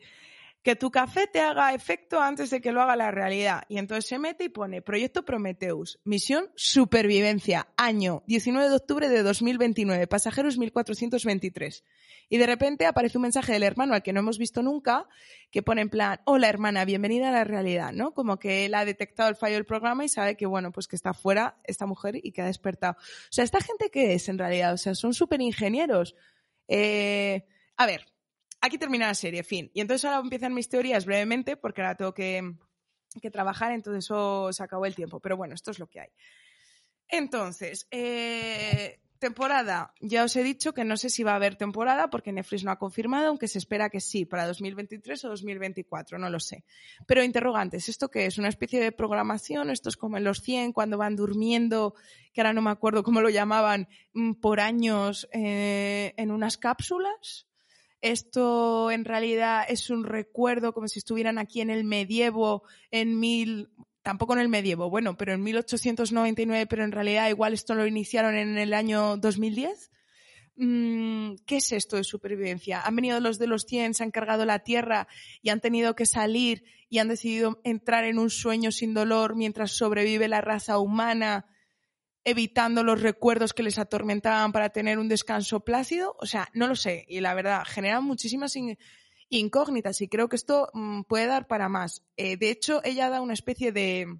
que 0.68 0.76
tu 0.76 0.90
café 0.90 1.26
te 1.26 1.40
haga 1.40 1.72
efecto 1.72 2.20
antes 2.20 2.50
de 2.50 2.60
que 2.60 2.72
lo 2.72 2.82
haga 2.82 2.94
la 2.94 3.10
realidad. 3.10 3.62
Y 3.70 3.78
entonces 3.78 4.06
se 4.06 4.18
mete 4.18 4.44
y 4.44 4.48
pone 4.50 4.82
Proyecto 4.82 5.24
Prometheus, 5.24 5.98
misión 6.04 6.50
supervivencia, 6.56 7.68
año 7.78 8.22
19 8.26 8.68
de 8.68 8.76
octubre 8.76 9.08
de 9.08 9.22
2029, 9.22 10.06
pasajeros 10.08 10.58
1423. 10.58 11.84
Y 12.28 12.36
de 12.36 12.46
repente 12.46 12.84
aparece 12.84 13.16
un 13.16 13.22
mensaje 13.22 13.54
del 13.54 13.62
hermano 13.62 13.94
al 13.94 14.02
que 14.02 14.12
no 14.12 14.20
hemos 14.20 14.36
visto 14.36 14.62
nunca, 14.62 15.08
que 15.50 15.62
pone 15.62 15.80
en 15.80 15.88
plan, 15.88 16.20
hola 16.26 16.50
hermana, 16.50 16.84
bienvenida 16.84 17.30
a 17.30 17.32
la 17.32 17.44
realidad, 17.44 17.92
¿no? 17.94 18.12
Como 18.12 18.38
que 18.38 18.66
él 18.66 18.74
ha 18.74 18.84
detectado 18.84 19.30
el 19.30 19.36
fallo 19.36 19.54
del 19.54 19.64
programa 19.64 20.04
y 20.04 20.10
sabe 20.10 20.36
que, 20.36 20.44
bueno, 20.44 20.70
pues 20.70 20.86
que 20.86 20.96
está 20.96 21.14
fuera 21.14 21.56
esta 21.64 21.86
mujer 21.86 22.20
y 22.22 22.32
que 22.32 22.42
ha 22.42 22.46
despertado. 22.46 22.98
O 23.00 23.30
sea, 23.30 23.42
¿esta 23.42 23.62
gente 23.62 23.88
qué 23.90 24.12
es 24.12 24.28
en 24.28 24.36
realidad? 24.36 24.74
O 24.74 24.76
sea, 24.76 24.94
son 24.94 25.14
súper 25.14 25.40
ingenieros. 25.40 26.14
Eh, 26.68 27.46
a 27.78 27.86
ver, 27.86 28.04
aquí 28.60 28.78
termina 28.78 29.06
la 29.06 29.14
serie, 29.14 29.42
fin. 29.42 29.70
Y 29.74 29.80
entonces 29.80 30.04
ahora 30.04 30.20
empiezan 30.20 30.54
mis 30.54 30.68
teorías 30.68 31.06
brevemente, 31.06 31.56
porque 31.56 31.82
ahora 31.82 31.96
tengo 31.96 32.14
que, 32.14 32.54
trabajar, 33.32 33.72
entonces 33.72 34.04
eso 34.04 34.52
se 34.52 34.62
acabó 34.62 34.86
el 34.86 34.94
tiempo. 34.94 35.20
Pero 35.20 35.36
bueno, 35.36 35.54
esto 35.54 35.70
es 35.70 35.78
lo 35.78 35.86
que 35.86 36.00
hay. 36.00 36.08
Entonces, 37.08 37.86
eh, 37.90 39.00
temporada. 39.18 39.92
Ya 40.00 40.24
os 40.24 40.36
he 40.36 40.42
dicho 40.42 40.72
que 40.72 40.84
no 40.84 40.96
sé 40.96 41.10
si 41.10 41.22
va 41.22 41.32
a 41.32 41.36
haber 41.36 41.56
temporada 41.56 42.08
porque 42.08 42.32
Netflix 42.32 42.64
no 42.64 42.70
ha 42.70 42.78
confirmado, 42.78 43.28
aunque 43.28 43.48
se 43.48 43.58
espera 43.58 43.90
que 43.90 44.00
sí, 44.00 44.24
para 44.24 44.46
2023 44.46 45.24
o 45.24 45.28
2024, 45.30 46.18
no 46.18 46.30
lo 46.30 46.40
sé. 46.40 46.64
Pero 47.06 47.22
interrogantes, 47.22 47.88
¿esto 47.88 48.10
qué 48.10 48.26
es? 48.26 48.38
¿Una 48.38 48.48
especie 48.48 48.80
de 48.80 48.92
programación? 48.92 49.70
¿Esto 49.70 49.88
es 49.88 49.96
como 49.96 50.16
en 50.16 50.24
los 50.24 50.40
100 50.40 50.72
cuando 50.72 50.98
van 50.98 51.16
durmiendo, 51.16 51.94
que 52.32 52.40
ahora 52.40 52.52
no 52.52 52.62
me 52.62 52.70
acuerdo 52.70 53.02
cómo 53.02 53.20
lo 53.20 53.28
llamaban, 53.28 53.88
mm, 54.14 54.34
por 54.34 54.60
años 54.60 55.28
eh, 55.32 56.14
en 56.16 56.30
unas 56.30 56.56
cápsulas? 56.56 57.47
Esto 58.00 58.90
en 58.90 59.04
realidad 59.04 59.64
es 59.68 59.90
un 59.90 60.04
recuerdo 60.04 60.72
como 60.72 60.88
si 60.88 60.98
estuvieran 60.98 61.38
aquí 61.38 61.60
en 61.60 61.70
el 61.70 61.84
medievo, 61.84 62.62
en 62.90 63.18
mil, 63.18 63.70
tampoco 64.02 64.34
en 64.34 64.40
el 64.40 64.48
medievo, 64.48 64.88
bueno, 64.90 65.16
pero 65.16 65.34
en 65.34 65.42
1899, 65.42 66.66
pero 66.66 66.84
en 66.84 66.92
realidad 66.92 67.28
igual 67.28 67.52
esto 67.52 67.74
lo 67.74 67.86
iniciaron 67.86 68.36
en 68.36 68.58
el 68.58 68.72
año 68.74 69.16
2010. 69.16 69.90
Mm, 70.56 71.36
¿Qué 71.46 71.58
es 71.58 71.72
esto 71.72 71.96
de 71.96 72.04
supervivencia? 72.04 72.80
Han 72.82 72.96
venido 72.96 73.20
los 73.20 73.38
de 73.38 73.46
los 73.46 73.62
100, 73.62 73.94
se 73.94 74.02
han 74.02 74.10
cargado 74.10 74.44
la 74.44 74.60
tierra 74.60 75.06
y 75.40 75.50
han 75.50 75.60
tenido 75.60 75.94
que 75.94 76.06
salir 76.06 76.64
y 76.88 76.98
han 76.98 77.08
decidido 77.08 77.60
entrar 77.64 78.04
en 78.04 78.18
un 78.18 78.30
sueño 78.30 78.72
sin 78.72 78.94
dolor 78.94 79.36
mientras 79.36 79.72
sobrevive 79.72 80.26
la 80.26 80.40
raza 80.40 80.78
humana 80.78 81.46
evitando 82.28 82.84
los 82.84 83.00
recuerdos 83.00 83.54
que 83.54 83.62
les 83.62 83.78
atormentaban 83.78 84.52
para 84.52 84.70
tener 84.70 84.98
un 84.98 85.08
descanso 85.08 85.60
plácido. 85.60 86.16
O 86.18 86.26
sea, 86.26 86.48
no 86.52 86.66
lo 86.66 86.76
sé. 86.76 87.04
Y 87.08 87.20
la 87.20 87.34
verdad, 87.34 87.64
genera 87.66 88.00
muchísimas 88.00 88.54
incógnitas 89.28 90.00
y 90.00 90.08
creo 90.08 90.28
que 90.28 90.36
esto 90.36 90.70
mm, 90.74 91.02
puede 91.02 91.26
dar 91.26 91.46
para 91.46 91.68
más. 91.68 92.02
Eh, 92.16 92.36
de 92.36 92.50
hecho, 92.50 92.80
ella 92.84 93.10
da 93.10 93.20
una 93.20 93.34
especie 93.34 93.72
de 93.72 94.18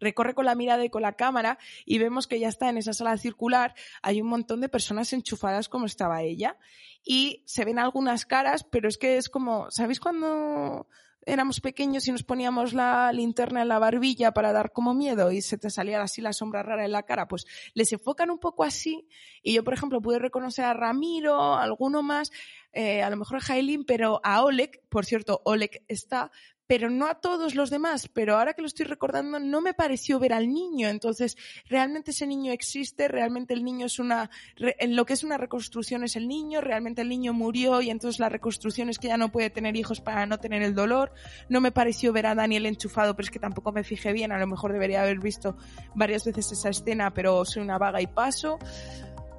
recorre 0.00 0.34
con 0.34 0.44
la 0.44 0.54
mirada 0.54 0.84
y 0.84 0.90
con 0.90 1.02
la 1.02 1.16
cámara 1.16 1.58
y 1.84 1.98
vemos 1.98 2.26
que 2.26 2.38
ya 2.38 2.48
está 2.48 2.68
en 2.68 2.78
esa 2.78 2.92
sala 2.92 3.16
circular. 3.18 3.74
Hay 4.02 4.20
un 4.20 4.28
montón 4.28 4.60
de 4.60 4.68
personas 4.68 5.12
enchufadas 5.12 5.68
como 5.68 5.86
estaba 5.86 6.22
ella 6.22 6.56
y 7.04 7.42
se 7.46 7.64
ven 7.64 7.78
algunas 7.78 8.24
caras, 8.26 8.64
pero 8.64 8.88
es 8.88 8.96
que 8.96 9.16
es 9.16 9.28
como, 9.28 9.70
¿sabéis 9.70 10.00
cuando 10.00 10.86
éramos 11.28 11.60
pequeños 11.60 12.08
y 12.08 12.12
nos 12.12 12.24
poníamos 12.24 12.72
la 12.72 13.12
linterna 13.12 13.62
en 13.62 13.68
la 13.68 13.78
barbilla 13.78 14.32
para 14.32 14.52
dar 14.52 14.72
como 14.72 14.94
miedo 14.94 15.30
y 15.30 15.42
se 15.42 15.58
te 15.58 15.70
salía 15.70 16.02
así 16.02 16.20
la 16.22 16.32
sombra 16.32 16.62
rara 16.62 16.84
en 16.84 16.92
la 16.92 17.02
cara, 17.02 17.28
pues 17.28 17.44
les 17.74 17.92
enfocan 17.92 18.30
un 18.30 18.38
poco 18.38 18.64
así. 18.64 19.06
Y 19.42 19.54
yo, 19.54 19.62
por 19.62 19.74
ejemplo, 19.74 20.00
pude 20.00 20.18
reconocer 20.18 20.64
a 20.64 20.74
Ramiro, 20.74 21.54
alguno 21.54 22.02
más, 22.02 22.30
eh, 22.72 23.02
a 23.02 23.10
lo 23.10 23.16
mejor 23.16 23.36
a 23.36 23.40
Jailin, 23.40 23.84
pero 23.84 24.20
a 24.24 24.42
Oleg, 24.42 24.82
por 24.88 25.04
cierto, 25.04 25.42
Oleg 25.44 25.84
está, 25.86 26.30
pero 26.68 26.90
no 26.90 27.06
a 27.06 27.14
todos 27.14 27.56
los 27.56 27.70
demás. 27.70 28.08
Pero 28.08 28.36
ahora 28.36 28.52
que 28.52 28.62
lo 28.62 28.68
estoy 28.68 28.84
recordando, 28.84 29.40
no 29.40 29.60
me 29.60 29.74
pareció 29.74 30.20
ver 30.20 30.34
al 30.34 30.52
niño. 30.52 30.88
Entonces, 30.88 31.36
realmente 31.66 32.12
ese 32.12 32.26
niño 32.26 32.52
existe, 32.52 33.08
realmente 33.08 33.54
el 33.54 33.64
niño 33.64 33.86
es 33.86 33.98
una, 33.98 34.30
en 34.56 34.94
lo 34.94 35.04
que 35.06 35.14
es 35.14 35.24
una 35.24 35.38
reconstrucción 35.38 36.04
es 36.04 36.14
el 36.14 36.28
niño, 36.28 36.60
realmente 36.60 37.02
el 37.02 37.08
niño 37.08 37.32
murió 37.32 37.80
y 37.80 37.90
entonces 37.90 38.20
la 38.20 38.28
reconstrucción 38.28 38.90
es 38.90 38.98
que 38.98 39.08
ya 39.08 39.16
no 39.16 39.32
puede 39.32 39.50
tener 39.50 39.76
hijos 39.76 40.00
para 40.00 40.26
no 40.26 40.38
tener 40.38 40.62
el 40.62 40.74
dolor. 40.74 41.12
No 41.48 41.60
me 41.60 41.72
pareció 41.72 42.12
ver 42.12 42.26
a 42.26 42.34
Daniel 42.34 42.66
enchufado, 42.66 43.16
pero 43.16 43.24
es 43.24 43.30
que 43.30 43.38
tampoco 43.38 43.72
me 43.72 43.82
fijé 43.82 44.12
bien. 44.12 44.30
A 44.30 44.38
lo 44.38 44.46
mejor 44.46 44.72
debería 44.72 45.00
haber 45.00 45.20
visto 45.20 45.56
varias 45.94 46.26
veces 46.26 46.52
esa 46.52 46.68
escena, 46.68 47.14
pero 47.14 47.46
soy 47.46 47.62
una 47.62 47.78
vaga 47.78 48.02
y 48.02 48.06
paso. 48.06 48.58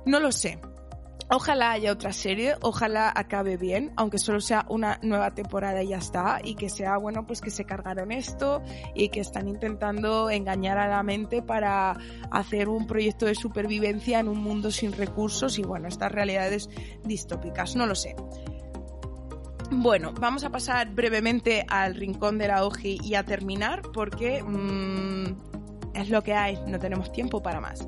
No 0.06 0.20
lo 0.20 0.32
sé. 0.32 0.60
Ojalá 1.32 1.74
haya 1.74 1.92
otra 1.92 2.12
serie, 2.12 2.56
ojalá 2.62 3.14
acabe 3.16 3.56
bien, 3.56 3.92
aunque 3.96 4.18
solo 4.18 4.42
sea 4.42 4.66
una 4.68 5.00
nueva 5.04 5.36
temporada 5.36 5.84
y 5.84 5.90
ya 5.90 5.98
está, 5.98 6.40
y 6.44 6.56
que 6.56 6.70
sea 6.70 6.98
bueno, 6.98 7.28
pues 7.28 7.40
que 7.40 7.52
se 7.52 7.66
cargaron 7.66 8.12
esto 8.12 8.64
y 8.96 9.10
que 9.10 9.20
están 9.20 9.48
intentando 9.48 10.32
engañar 10.32 10.80
a 10.80 10.88
la 10.88 11.04
mente 11.04 11.44
para 11.44 11.96
hacer 12.32 12.68
un 12.68 12.88
proyecto 12.88 13.28
de 13.28 13.36
supervivencia 13.36 14.20
en 14.20 14.28
un 14.28 14.40
mundo 14.40 14.72
sin 14.72 14.92
recursos 14.92 15.60
y 15.60 15.62
bueno, 15.62 15.88
estas 15.88 16.12
realidades 16.12 16.68
distópicas, 17.04 17.76
no 17.76 17.86
lo 17.86 17.94
sé. 17.94 18.16
Bueno, 19.72 20.14
vamos 20.20 20.44
a 20.44 20.50
pasar 20.50 20.96
brevemente 20.96 21.64
al 21.70 21.94
rincón 21.94 22.40
de 22.40 22.48
la 22.48 22.66
Oji 22.66 22.98
y 23.04 23.14
a 23.14 23.24
terminar 23.24 23.84
porque 23.94 24.42
mmm, 24.42 25.49
es 26.02 26.10
lo 26.10 26.24
que 26.24 26.34
hay, 26.34 26.58
no 26.68 26.80
tenemos 26.80 27.12
tiempo 27.12 27.42
para 27.42 27.60
más. 27.60 27.86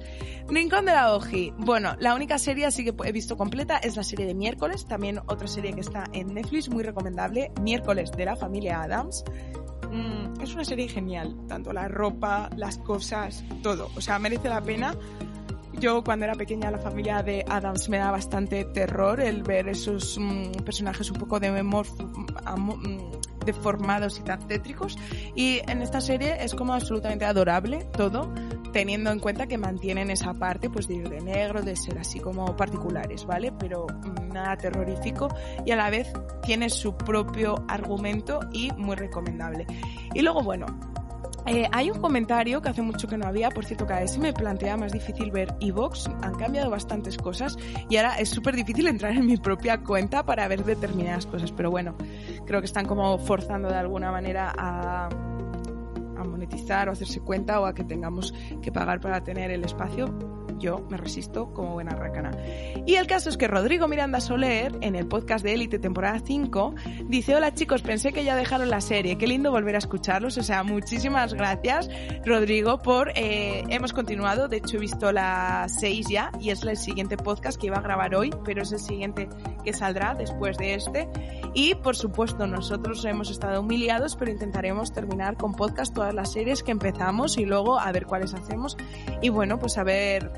Rincón 0.47 0.85
de 0.85 0.91
la 0.91 1.13
Oji. 1.15 1.53
Bueno, 1.57 1.95
la 1.99 2.15
única 2.15 2.37
serie 2.37 2.65
así 2.65 2.83
que 2.83 2.93
he 3.05 3.11
visto 3.11 3.37
completa 3.37 3.77
es 3.77 3.95
la 3.95 4.03
serie 4.03 4.25
de 4.25 4.33
miércoles, 4.33 4.85
también 4.85 5.19
otra 5.27 5.47
serie 5.47 5.73
que 5.73 5.81
está 5.81 6.05
en 6.13 6.33
Netflix, 6.33 6.69
muy 6.69 6.83
recomendable, 6.83 7.51
miércoles 7.61 8.11
de 8.11 8.25
la 8.25 8.35
familia 8.35 8.81
Adams. 8.81 9.23
Mm, 9.91 10.41
es 10.41 10.53
una 10.53 10.63
serie 10.63 10.87
genial, 10.87 11.35
tanto 11.47 11.73
la 11.73 11.87
ropa, 11.87 12.49
las 12.55 12.77
cosas, 12.77 13.43
todo. 13.61 13.89
O 13.95 14.01
sea, 14.01 14.19
merece 14.19 14.49
la 14.49 14.61
pena. 14.61 14.95
Yo 15.79 16.03
cuando 16.03 16.25
era 16.25 16.35
pequeña 16.35 16.69
la 16.69 16.77
familia 16.77 17.23
de 17.23 17.45
Adams 17.47 17.87
me 17.89 17.97
da 17.97 18.11
bastante 18.11 18.65
terror 18.65 19.21
el 19.21 19.41
ver 19.43 19.69
esos 19.69 20.17
mm, 20.19 20.63
personajes 20.65 21.09
un 21.09 21.17
poco 21.17 21.39
de 21.39 21.51
memor 21.51 21.87
deformados 23.45 24.19
y 24.19 24.23
tan 24.23 24.47
tétricos. 24.47 24.97
Y 25.35 25.61
en 25.69 25.81
esta 25.81 26.01
serie 26.01 26.37
es 26.43 26.53
como 26.53 26.73
absolutamente 26.73 27.25
adorable 27.25 27.85
todo, 27.91 28.33
teniendo 28.71 29.11
en 29.11 29.19
cuenta 29.19 29.47
que 29.47 29.57
mantienen 29.57 30.09
esa 30.09 30.33
parte 30.33 30.69
pues 30.69 30.87
de 30.87 30.95
ir 30.95 31.09
de 31.09 31.21
negro, 31.21 31.61
de 31.61 31.75
ser 31.75 31.97
así 31.99 32.19
como 32.19 32.55
particulares, 32.55 33.25
¿vale? 33.25 33.51
Pero 33.51 33.87
nada 34.31 34.57
terrorífico 34.57 35.27
y 35.65 35.71
a 35.71 35.75
la 35.75 35.89
vez 35.89 36.11
tiene 36.43 36.69
su 36.69 36.95
propio 36.95 37.63
argumento 37.67 38.39
y 38.51 38.71
muy 38.73 38.95
recomendable. 38.95 39.65
Y 40.13 40.21
luego, 40.21 40.41
bueno, 40.41 40.65
eh, 41.47 41.67
hay 41.71 41.89
un 41.89 41.99
comentario 41.99 42.61
que 42.61 42.69
hace 42.69 42.81
mucho 42.81 43.07
que 43.07 43.17
no 43.17 43.27
había, 43.27 43.49
por 43.49 43.65
cierto, 43.65 43.85
cada 43.85 44.01
vez 44.01 44.11
se 44.11 44.19
me 44.19 44.31
plantea 44.31 44.77
más 44.77 44.91
difícil 44.91 45.31
ver 45.31 45.55
Evox, 45.59 46.07
han 46.21 46.35
cambiado 46.35 46.69
bastantes 46.69 47.17
cosas 47.17 47.57
y 47.89 47.97
ahora 47.97 48.19
es 48.19 48.29
súper 48.29 48.55
difícil 48.55 48.87
entrar 48.87 49.13
en 49.13 49.25
mi 49.25 49.37
propia 49.37 49.79
cuenta 49.79 50.23
para 50.23 50.47
ver 50.47 50.63
determinadas 50.63 51.25
cosas, 51.25 51.51
pero 51.51 51.71
bueno, 51.71 51.95
creo 52.45 52.61
que 52.61 52.65
están 52.65 52.85
como 52.85 53.17
forzando 53.17 53.69
de 53.69 53.75
alguna 53.75 54.11
manera 54.11 54.53
a, 54.55 55.07
a 55.07 56.23
monetizar 56.23 56.89
o 56.89 56.91
hacerse 56.91 57.21
cuenta 57.21 57.59
o 57.59 57.65
a 57.65 57.73
que 57.73 57.83
tengamos 57.83 58.33
que 58.61 58.71
pagar 58.71 58.99
para 58.99 59.23
tener 59.23 59.51
el 59.51 59.63
espacio 59.63 60.40
yo 60.61 60.85
me 60.89 60.97
resisto 60.97 61.53
como 61.53 61.73
buena 61.73 61.95
racana. 61.95 62.31
Y 62.85 62.95
el 62.95 63.07
caso 63.07 63.29
es 63.29 63.37
que 63.37 63.47
Rodrigo 63.47 63.87
Miranda 63.87 64.21
Soler, 64.21 64.77
en 64.81 64.95
el 64.95 65.07
podcast 65.07 65.43
de 65.43 65.53
Élite 65.53 65.79
temporada 65.79 66.21
5, 66.23 66.75
dice, 67.07 67.35
hola 67.35 67.53
chicos, 67.53 67.81
pensé 67.81 68.13
que 68.13 68.23
ya 68.23 68.35
dejaron 68.35 68.69
la 68.69 68.79
serie, 68.79 69.17
qué 69.17 69.27
lindo 69.27 69.51
volver 69.51 69.75
a 69.75 69.79
escucharlos, 69.79 70.37
o 70.37 70.43
sea, 70.43 70.63
muchísimas 70.63 71.33
gracias 71.33 71.89
Rodrigo 72.25 72.79
por, 72.79 73.11
eh, 73.15 73.63
hemos 73.69 73.93
continuado, 73.93 74.47
de 74.47 74.57
hecho 74.57 74.77
he 74.77 74.79
visto 74.79 75.11
la 75.11 75.67
6 75.67 76.07
ya 76.07 76.31
y 76.39 76.51
es 76.51 76.63
el 76.63 76.77
siguiente 76.77 77.17
podcast 77.17 77.59
que 77.59 77.67
iba 77.67 77.77
a 77.77 77.81
grabar 77.81 78.15
hoy, 78.15 78.31
pero 78.45 78.61
es 78.61 78.71
el 78.71 78.79
siguiente 78.79 79.27
que 79.63 79.73
saldrá 79.73 80.13
después 80.13 80.57
de 80.57 80.75
este. 80.75 81.09
Y 81.53 81.75
por 81.75 81.95
supuesto, 81.95 82.47
nosotros 82.47 83.03
hemos 83.05 83.29
estado 83.29 83.61
humiliados, 83.61 84.15
pero 84.15 84.31
intentaremos 84.31 84.93
terminar 84.93 85.37
con 85.37 85.53
podcast 85.53 85.93
todas 85.93 86.13
las 86.13 86.31
series 86.31 86.63
que 86.63 86.71
empezamos 86.71 87.37
y 87.37 87.45
luego 87.45 87.79
a 87.79 87.91
ver 87.91 88.05
cuáles 88.05 88.33
hacemos. 88.33 88.77
Y 89.21 89.29
bueno, 89.29 89.59
pues 89.59 89.77
a 89.77 89.83
ver 89.83 90.31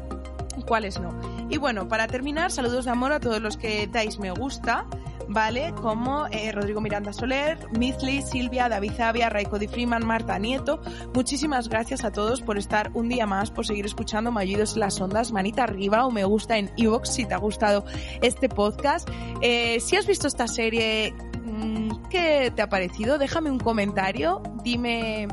cuáles 0.61 0.99
no. 0.99 1.13
Y 1.49 1.57
bueno, 1.57 1.87
para 1.87 2.07
terminar, 2.07 2.51
saludos 2.51 2.85
de 2.85 2.91
amor 2.91 3.11
a 3.11 3.19
todos 3.19 3.41
los 3.41 3.57
que 3.57 3.87
dais 3.87 4.19
me 4.19 4.31
gusta, 4.31 4.85
¿vale? 5.27 5.73
Como 5.81 6.27
eh, 6.31 6.51
Rodrigo 6.51 6.81
Miranda 6.81 7.13
Soler, 7.13 7.57
Mizli, 7.77 8.21
Silvia, 8.21 8.69
David 8.69 8.93
Zavia, 8.93 9.29
Raiko 9.29 9.59
Di 9.59 9.67
Freeman, 9.67 10.05
Marta 10.05 10.37
Nieto. 10.39 10.81
Muchísimas 11.13 11.69
gracias 11.69 12.03
a 12.03 12.11
todos 12.11 12.41
por 12.41 12.57
estar 12.57 12.91
un 12.93 13.09
día 13.09 13.25
más, 13.25 13.51
por 13.51 13.65
seguir 13.65 13.85
escuchando 13.85 14.31
Mallidos 14.31 14.77
las 14.77 14.99
Ondas, 15.01 15.31
manita 15.31 15.63
arriba 15.63 16.05
o 16.05 16.11
me 16.11 16.23
gusta 16.23 16.57
en 16.57 16.71
Evox 16.77 17.13
si 17.13 17.25
te 17.25 17.33
ha 17.33 17.37
gustado 17.37 17.85
este 18.21 18.49
podcast. 18.49 19.09
Eh, 19.41 19.79
si 19.79 19.95
has 19.95 20.05
visto 20.05 20.27
esta 20.27 20.47
serie, 20.47 21.13
mm, 21.43 22.09
¿qué 22.09 22.51
te 22.55 22.61
ha 22.61 22.69
parecido? 22.69 23.17
Déjame 23.17 23.51
un 23.51 23.59
comentario, 23.59 24.41
dime 24.63 25.27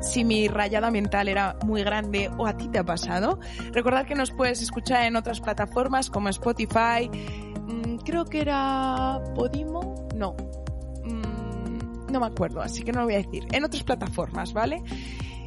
si 0.00 0.24
mi 0.24 0.48
rayada 0.48 0.90
mental 0.90 1.28
era 1.28 1.56
muy 1.64 1.82
grande 1.82 2.30
o 2.38 2.46
a 2.46 2.56
ti 2.56 2.68
te 2.68 2.78
ha 2.78 2.84
pasado. 2.84 3.38
Recordad 3.72 4.06
que 4.06 4.14
nos 4.14 4.30
puedes 4.30 4.62
escuchar 4.62 5.04
en 5.04 5.16
otras 5.16 5.40
plataformas 5.40 6.10
como 6.10 6.28
Spotify, 6.28 7.08
mm, 7.08 7.96
creo 8.04 8.24
que 8.24 8.40
era 8.40 9.20
Podimo, 9.34 10.08
no, 10.14 10.34
mm, 11.04 12.12
no 12.12 12.20
me 12.20 12.26
acuerdo, 12.26 12.60
así 12.60 12.82
que 12.82 12.92
no 12.92 13.00
lo 13.00 13.06
voy 13.06 13.14
a 13.14 13.18
decir, 13.18 13.46
en 13.52 13.64
otras 13.64 13.82
plataformas, 13.82 14.52
¿vale? 14.52 14.82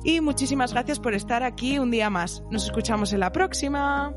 Y 0.03 0.19
muchísimas 0.19 0.73
gracias 0.73 0.99
por 0.99 1.13
estar 1.13 1.43
aquí 1.43 1.77
un 1.77 1.91
día 1.91 2.09
más. 2.09 2.43
Nos 2.49 2.65
escuchamos 2.65 3.13
en 3.13 3.19
la 3.19 3.31
próxima. 3.31 4.13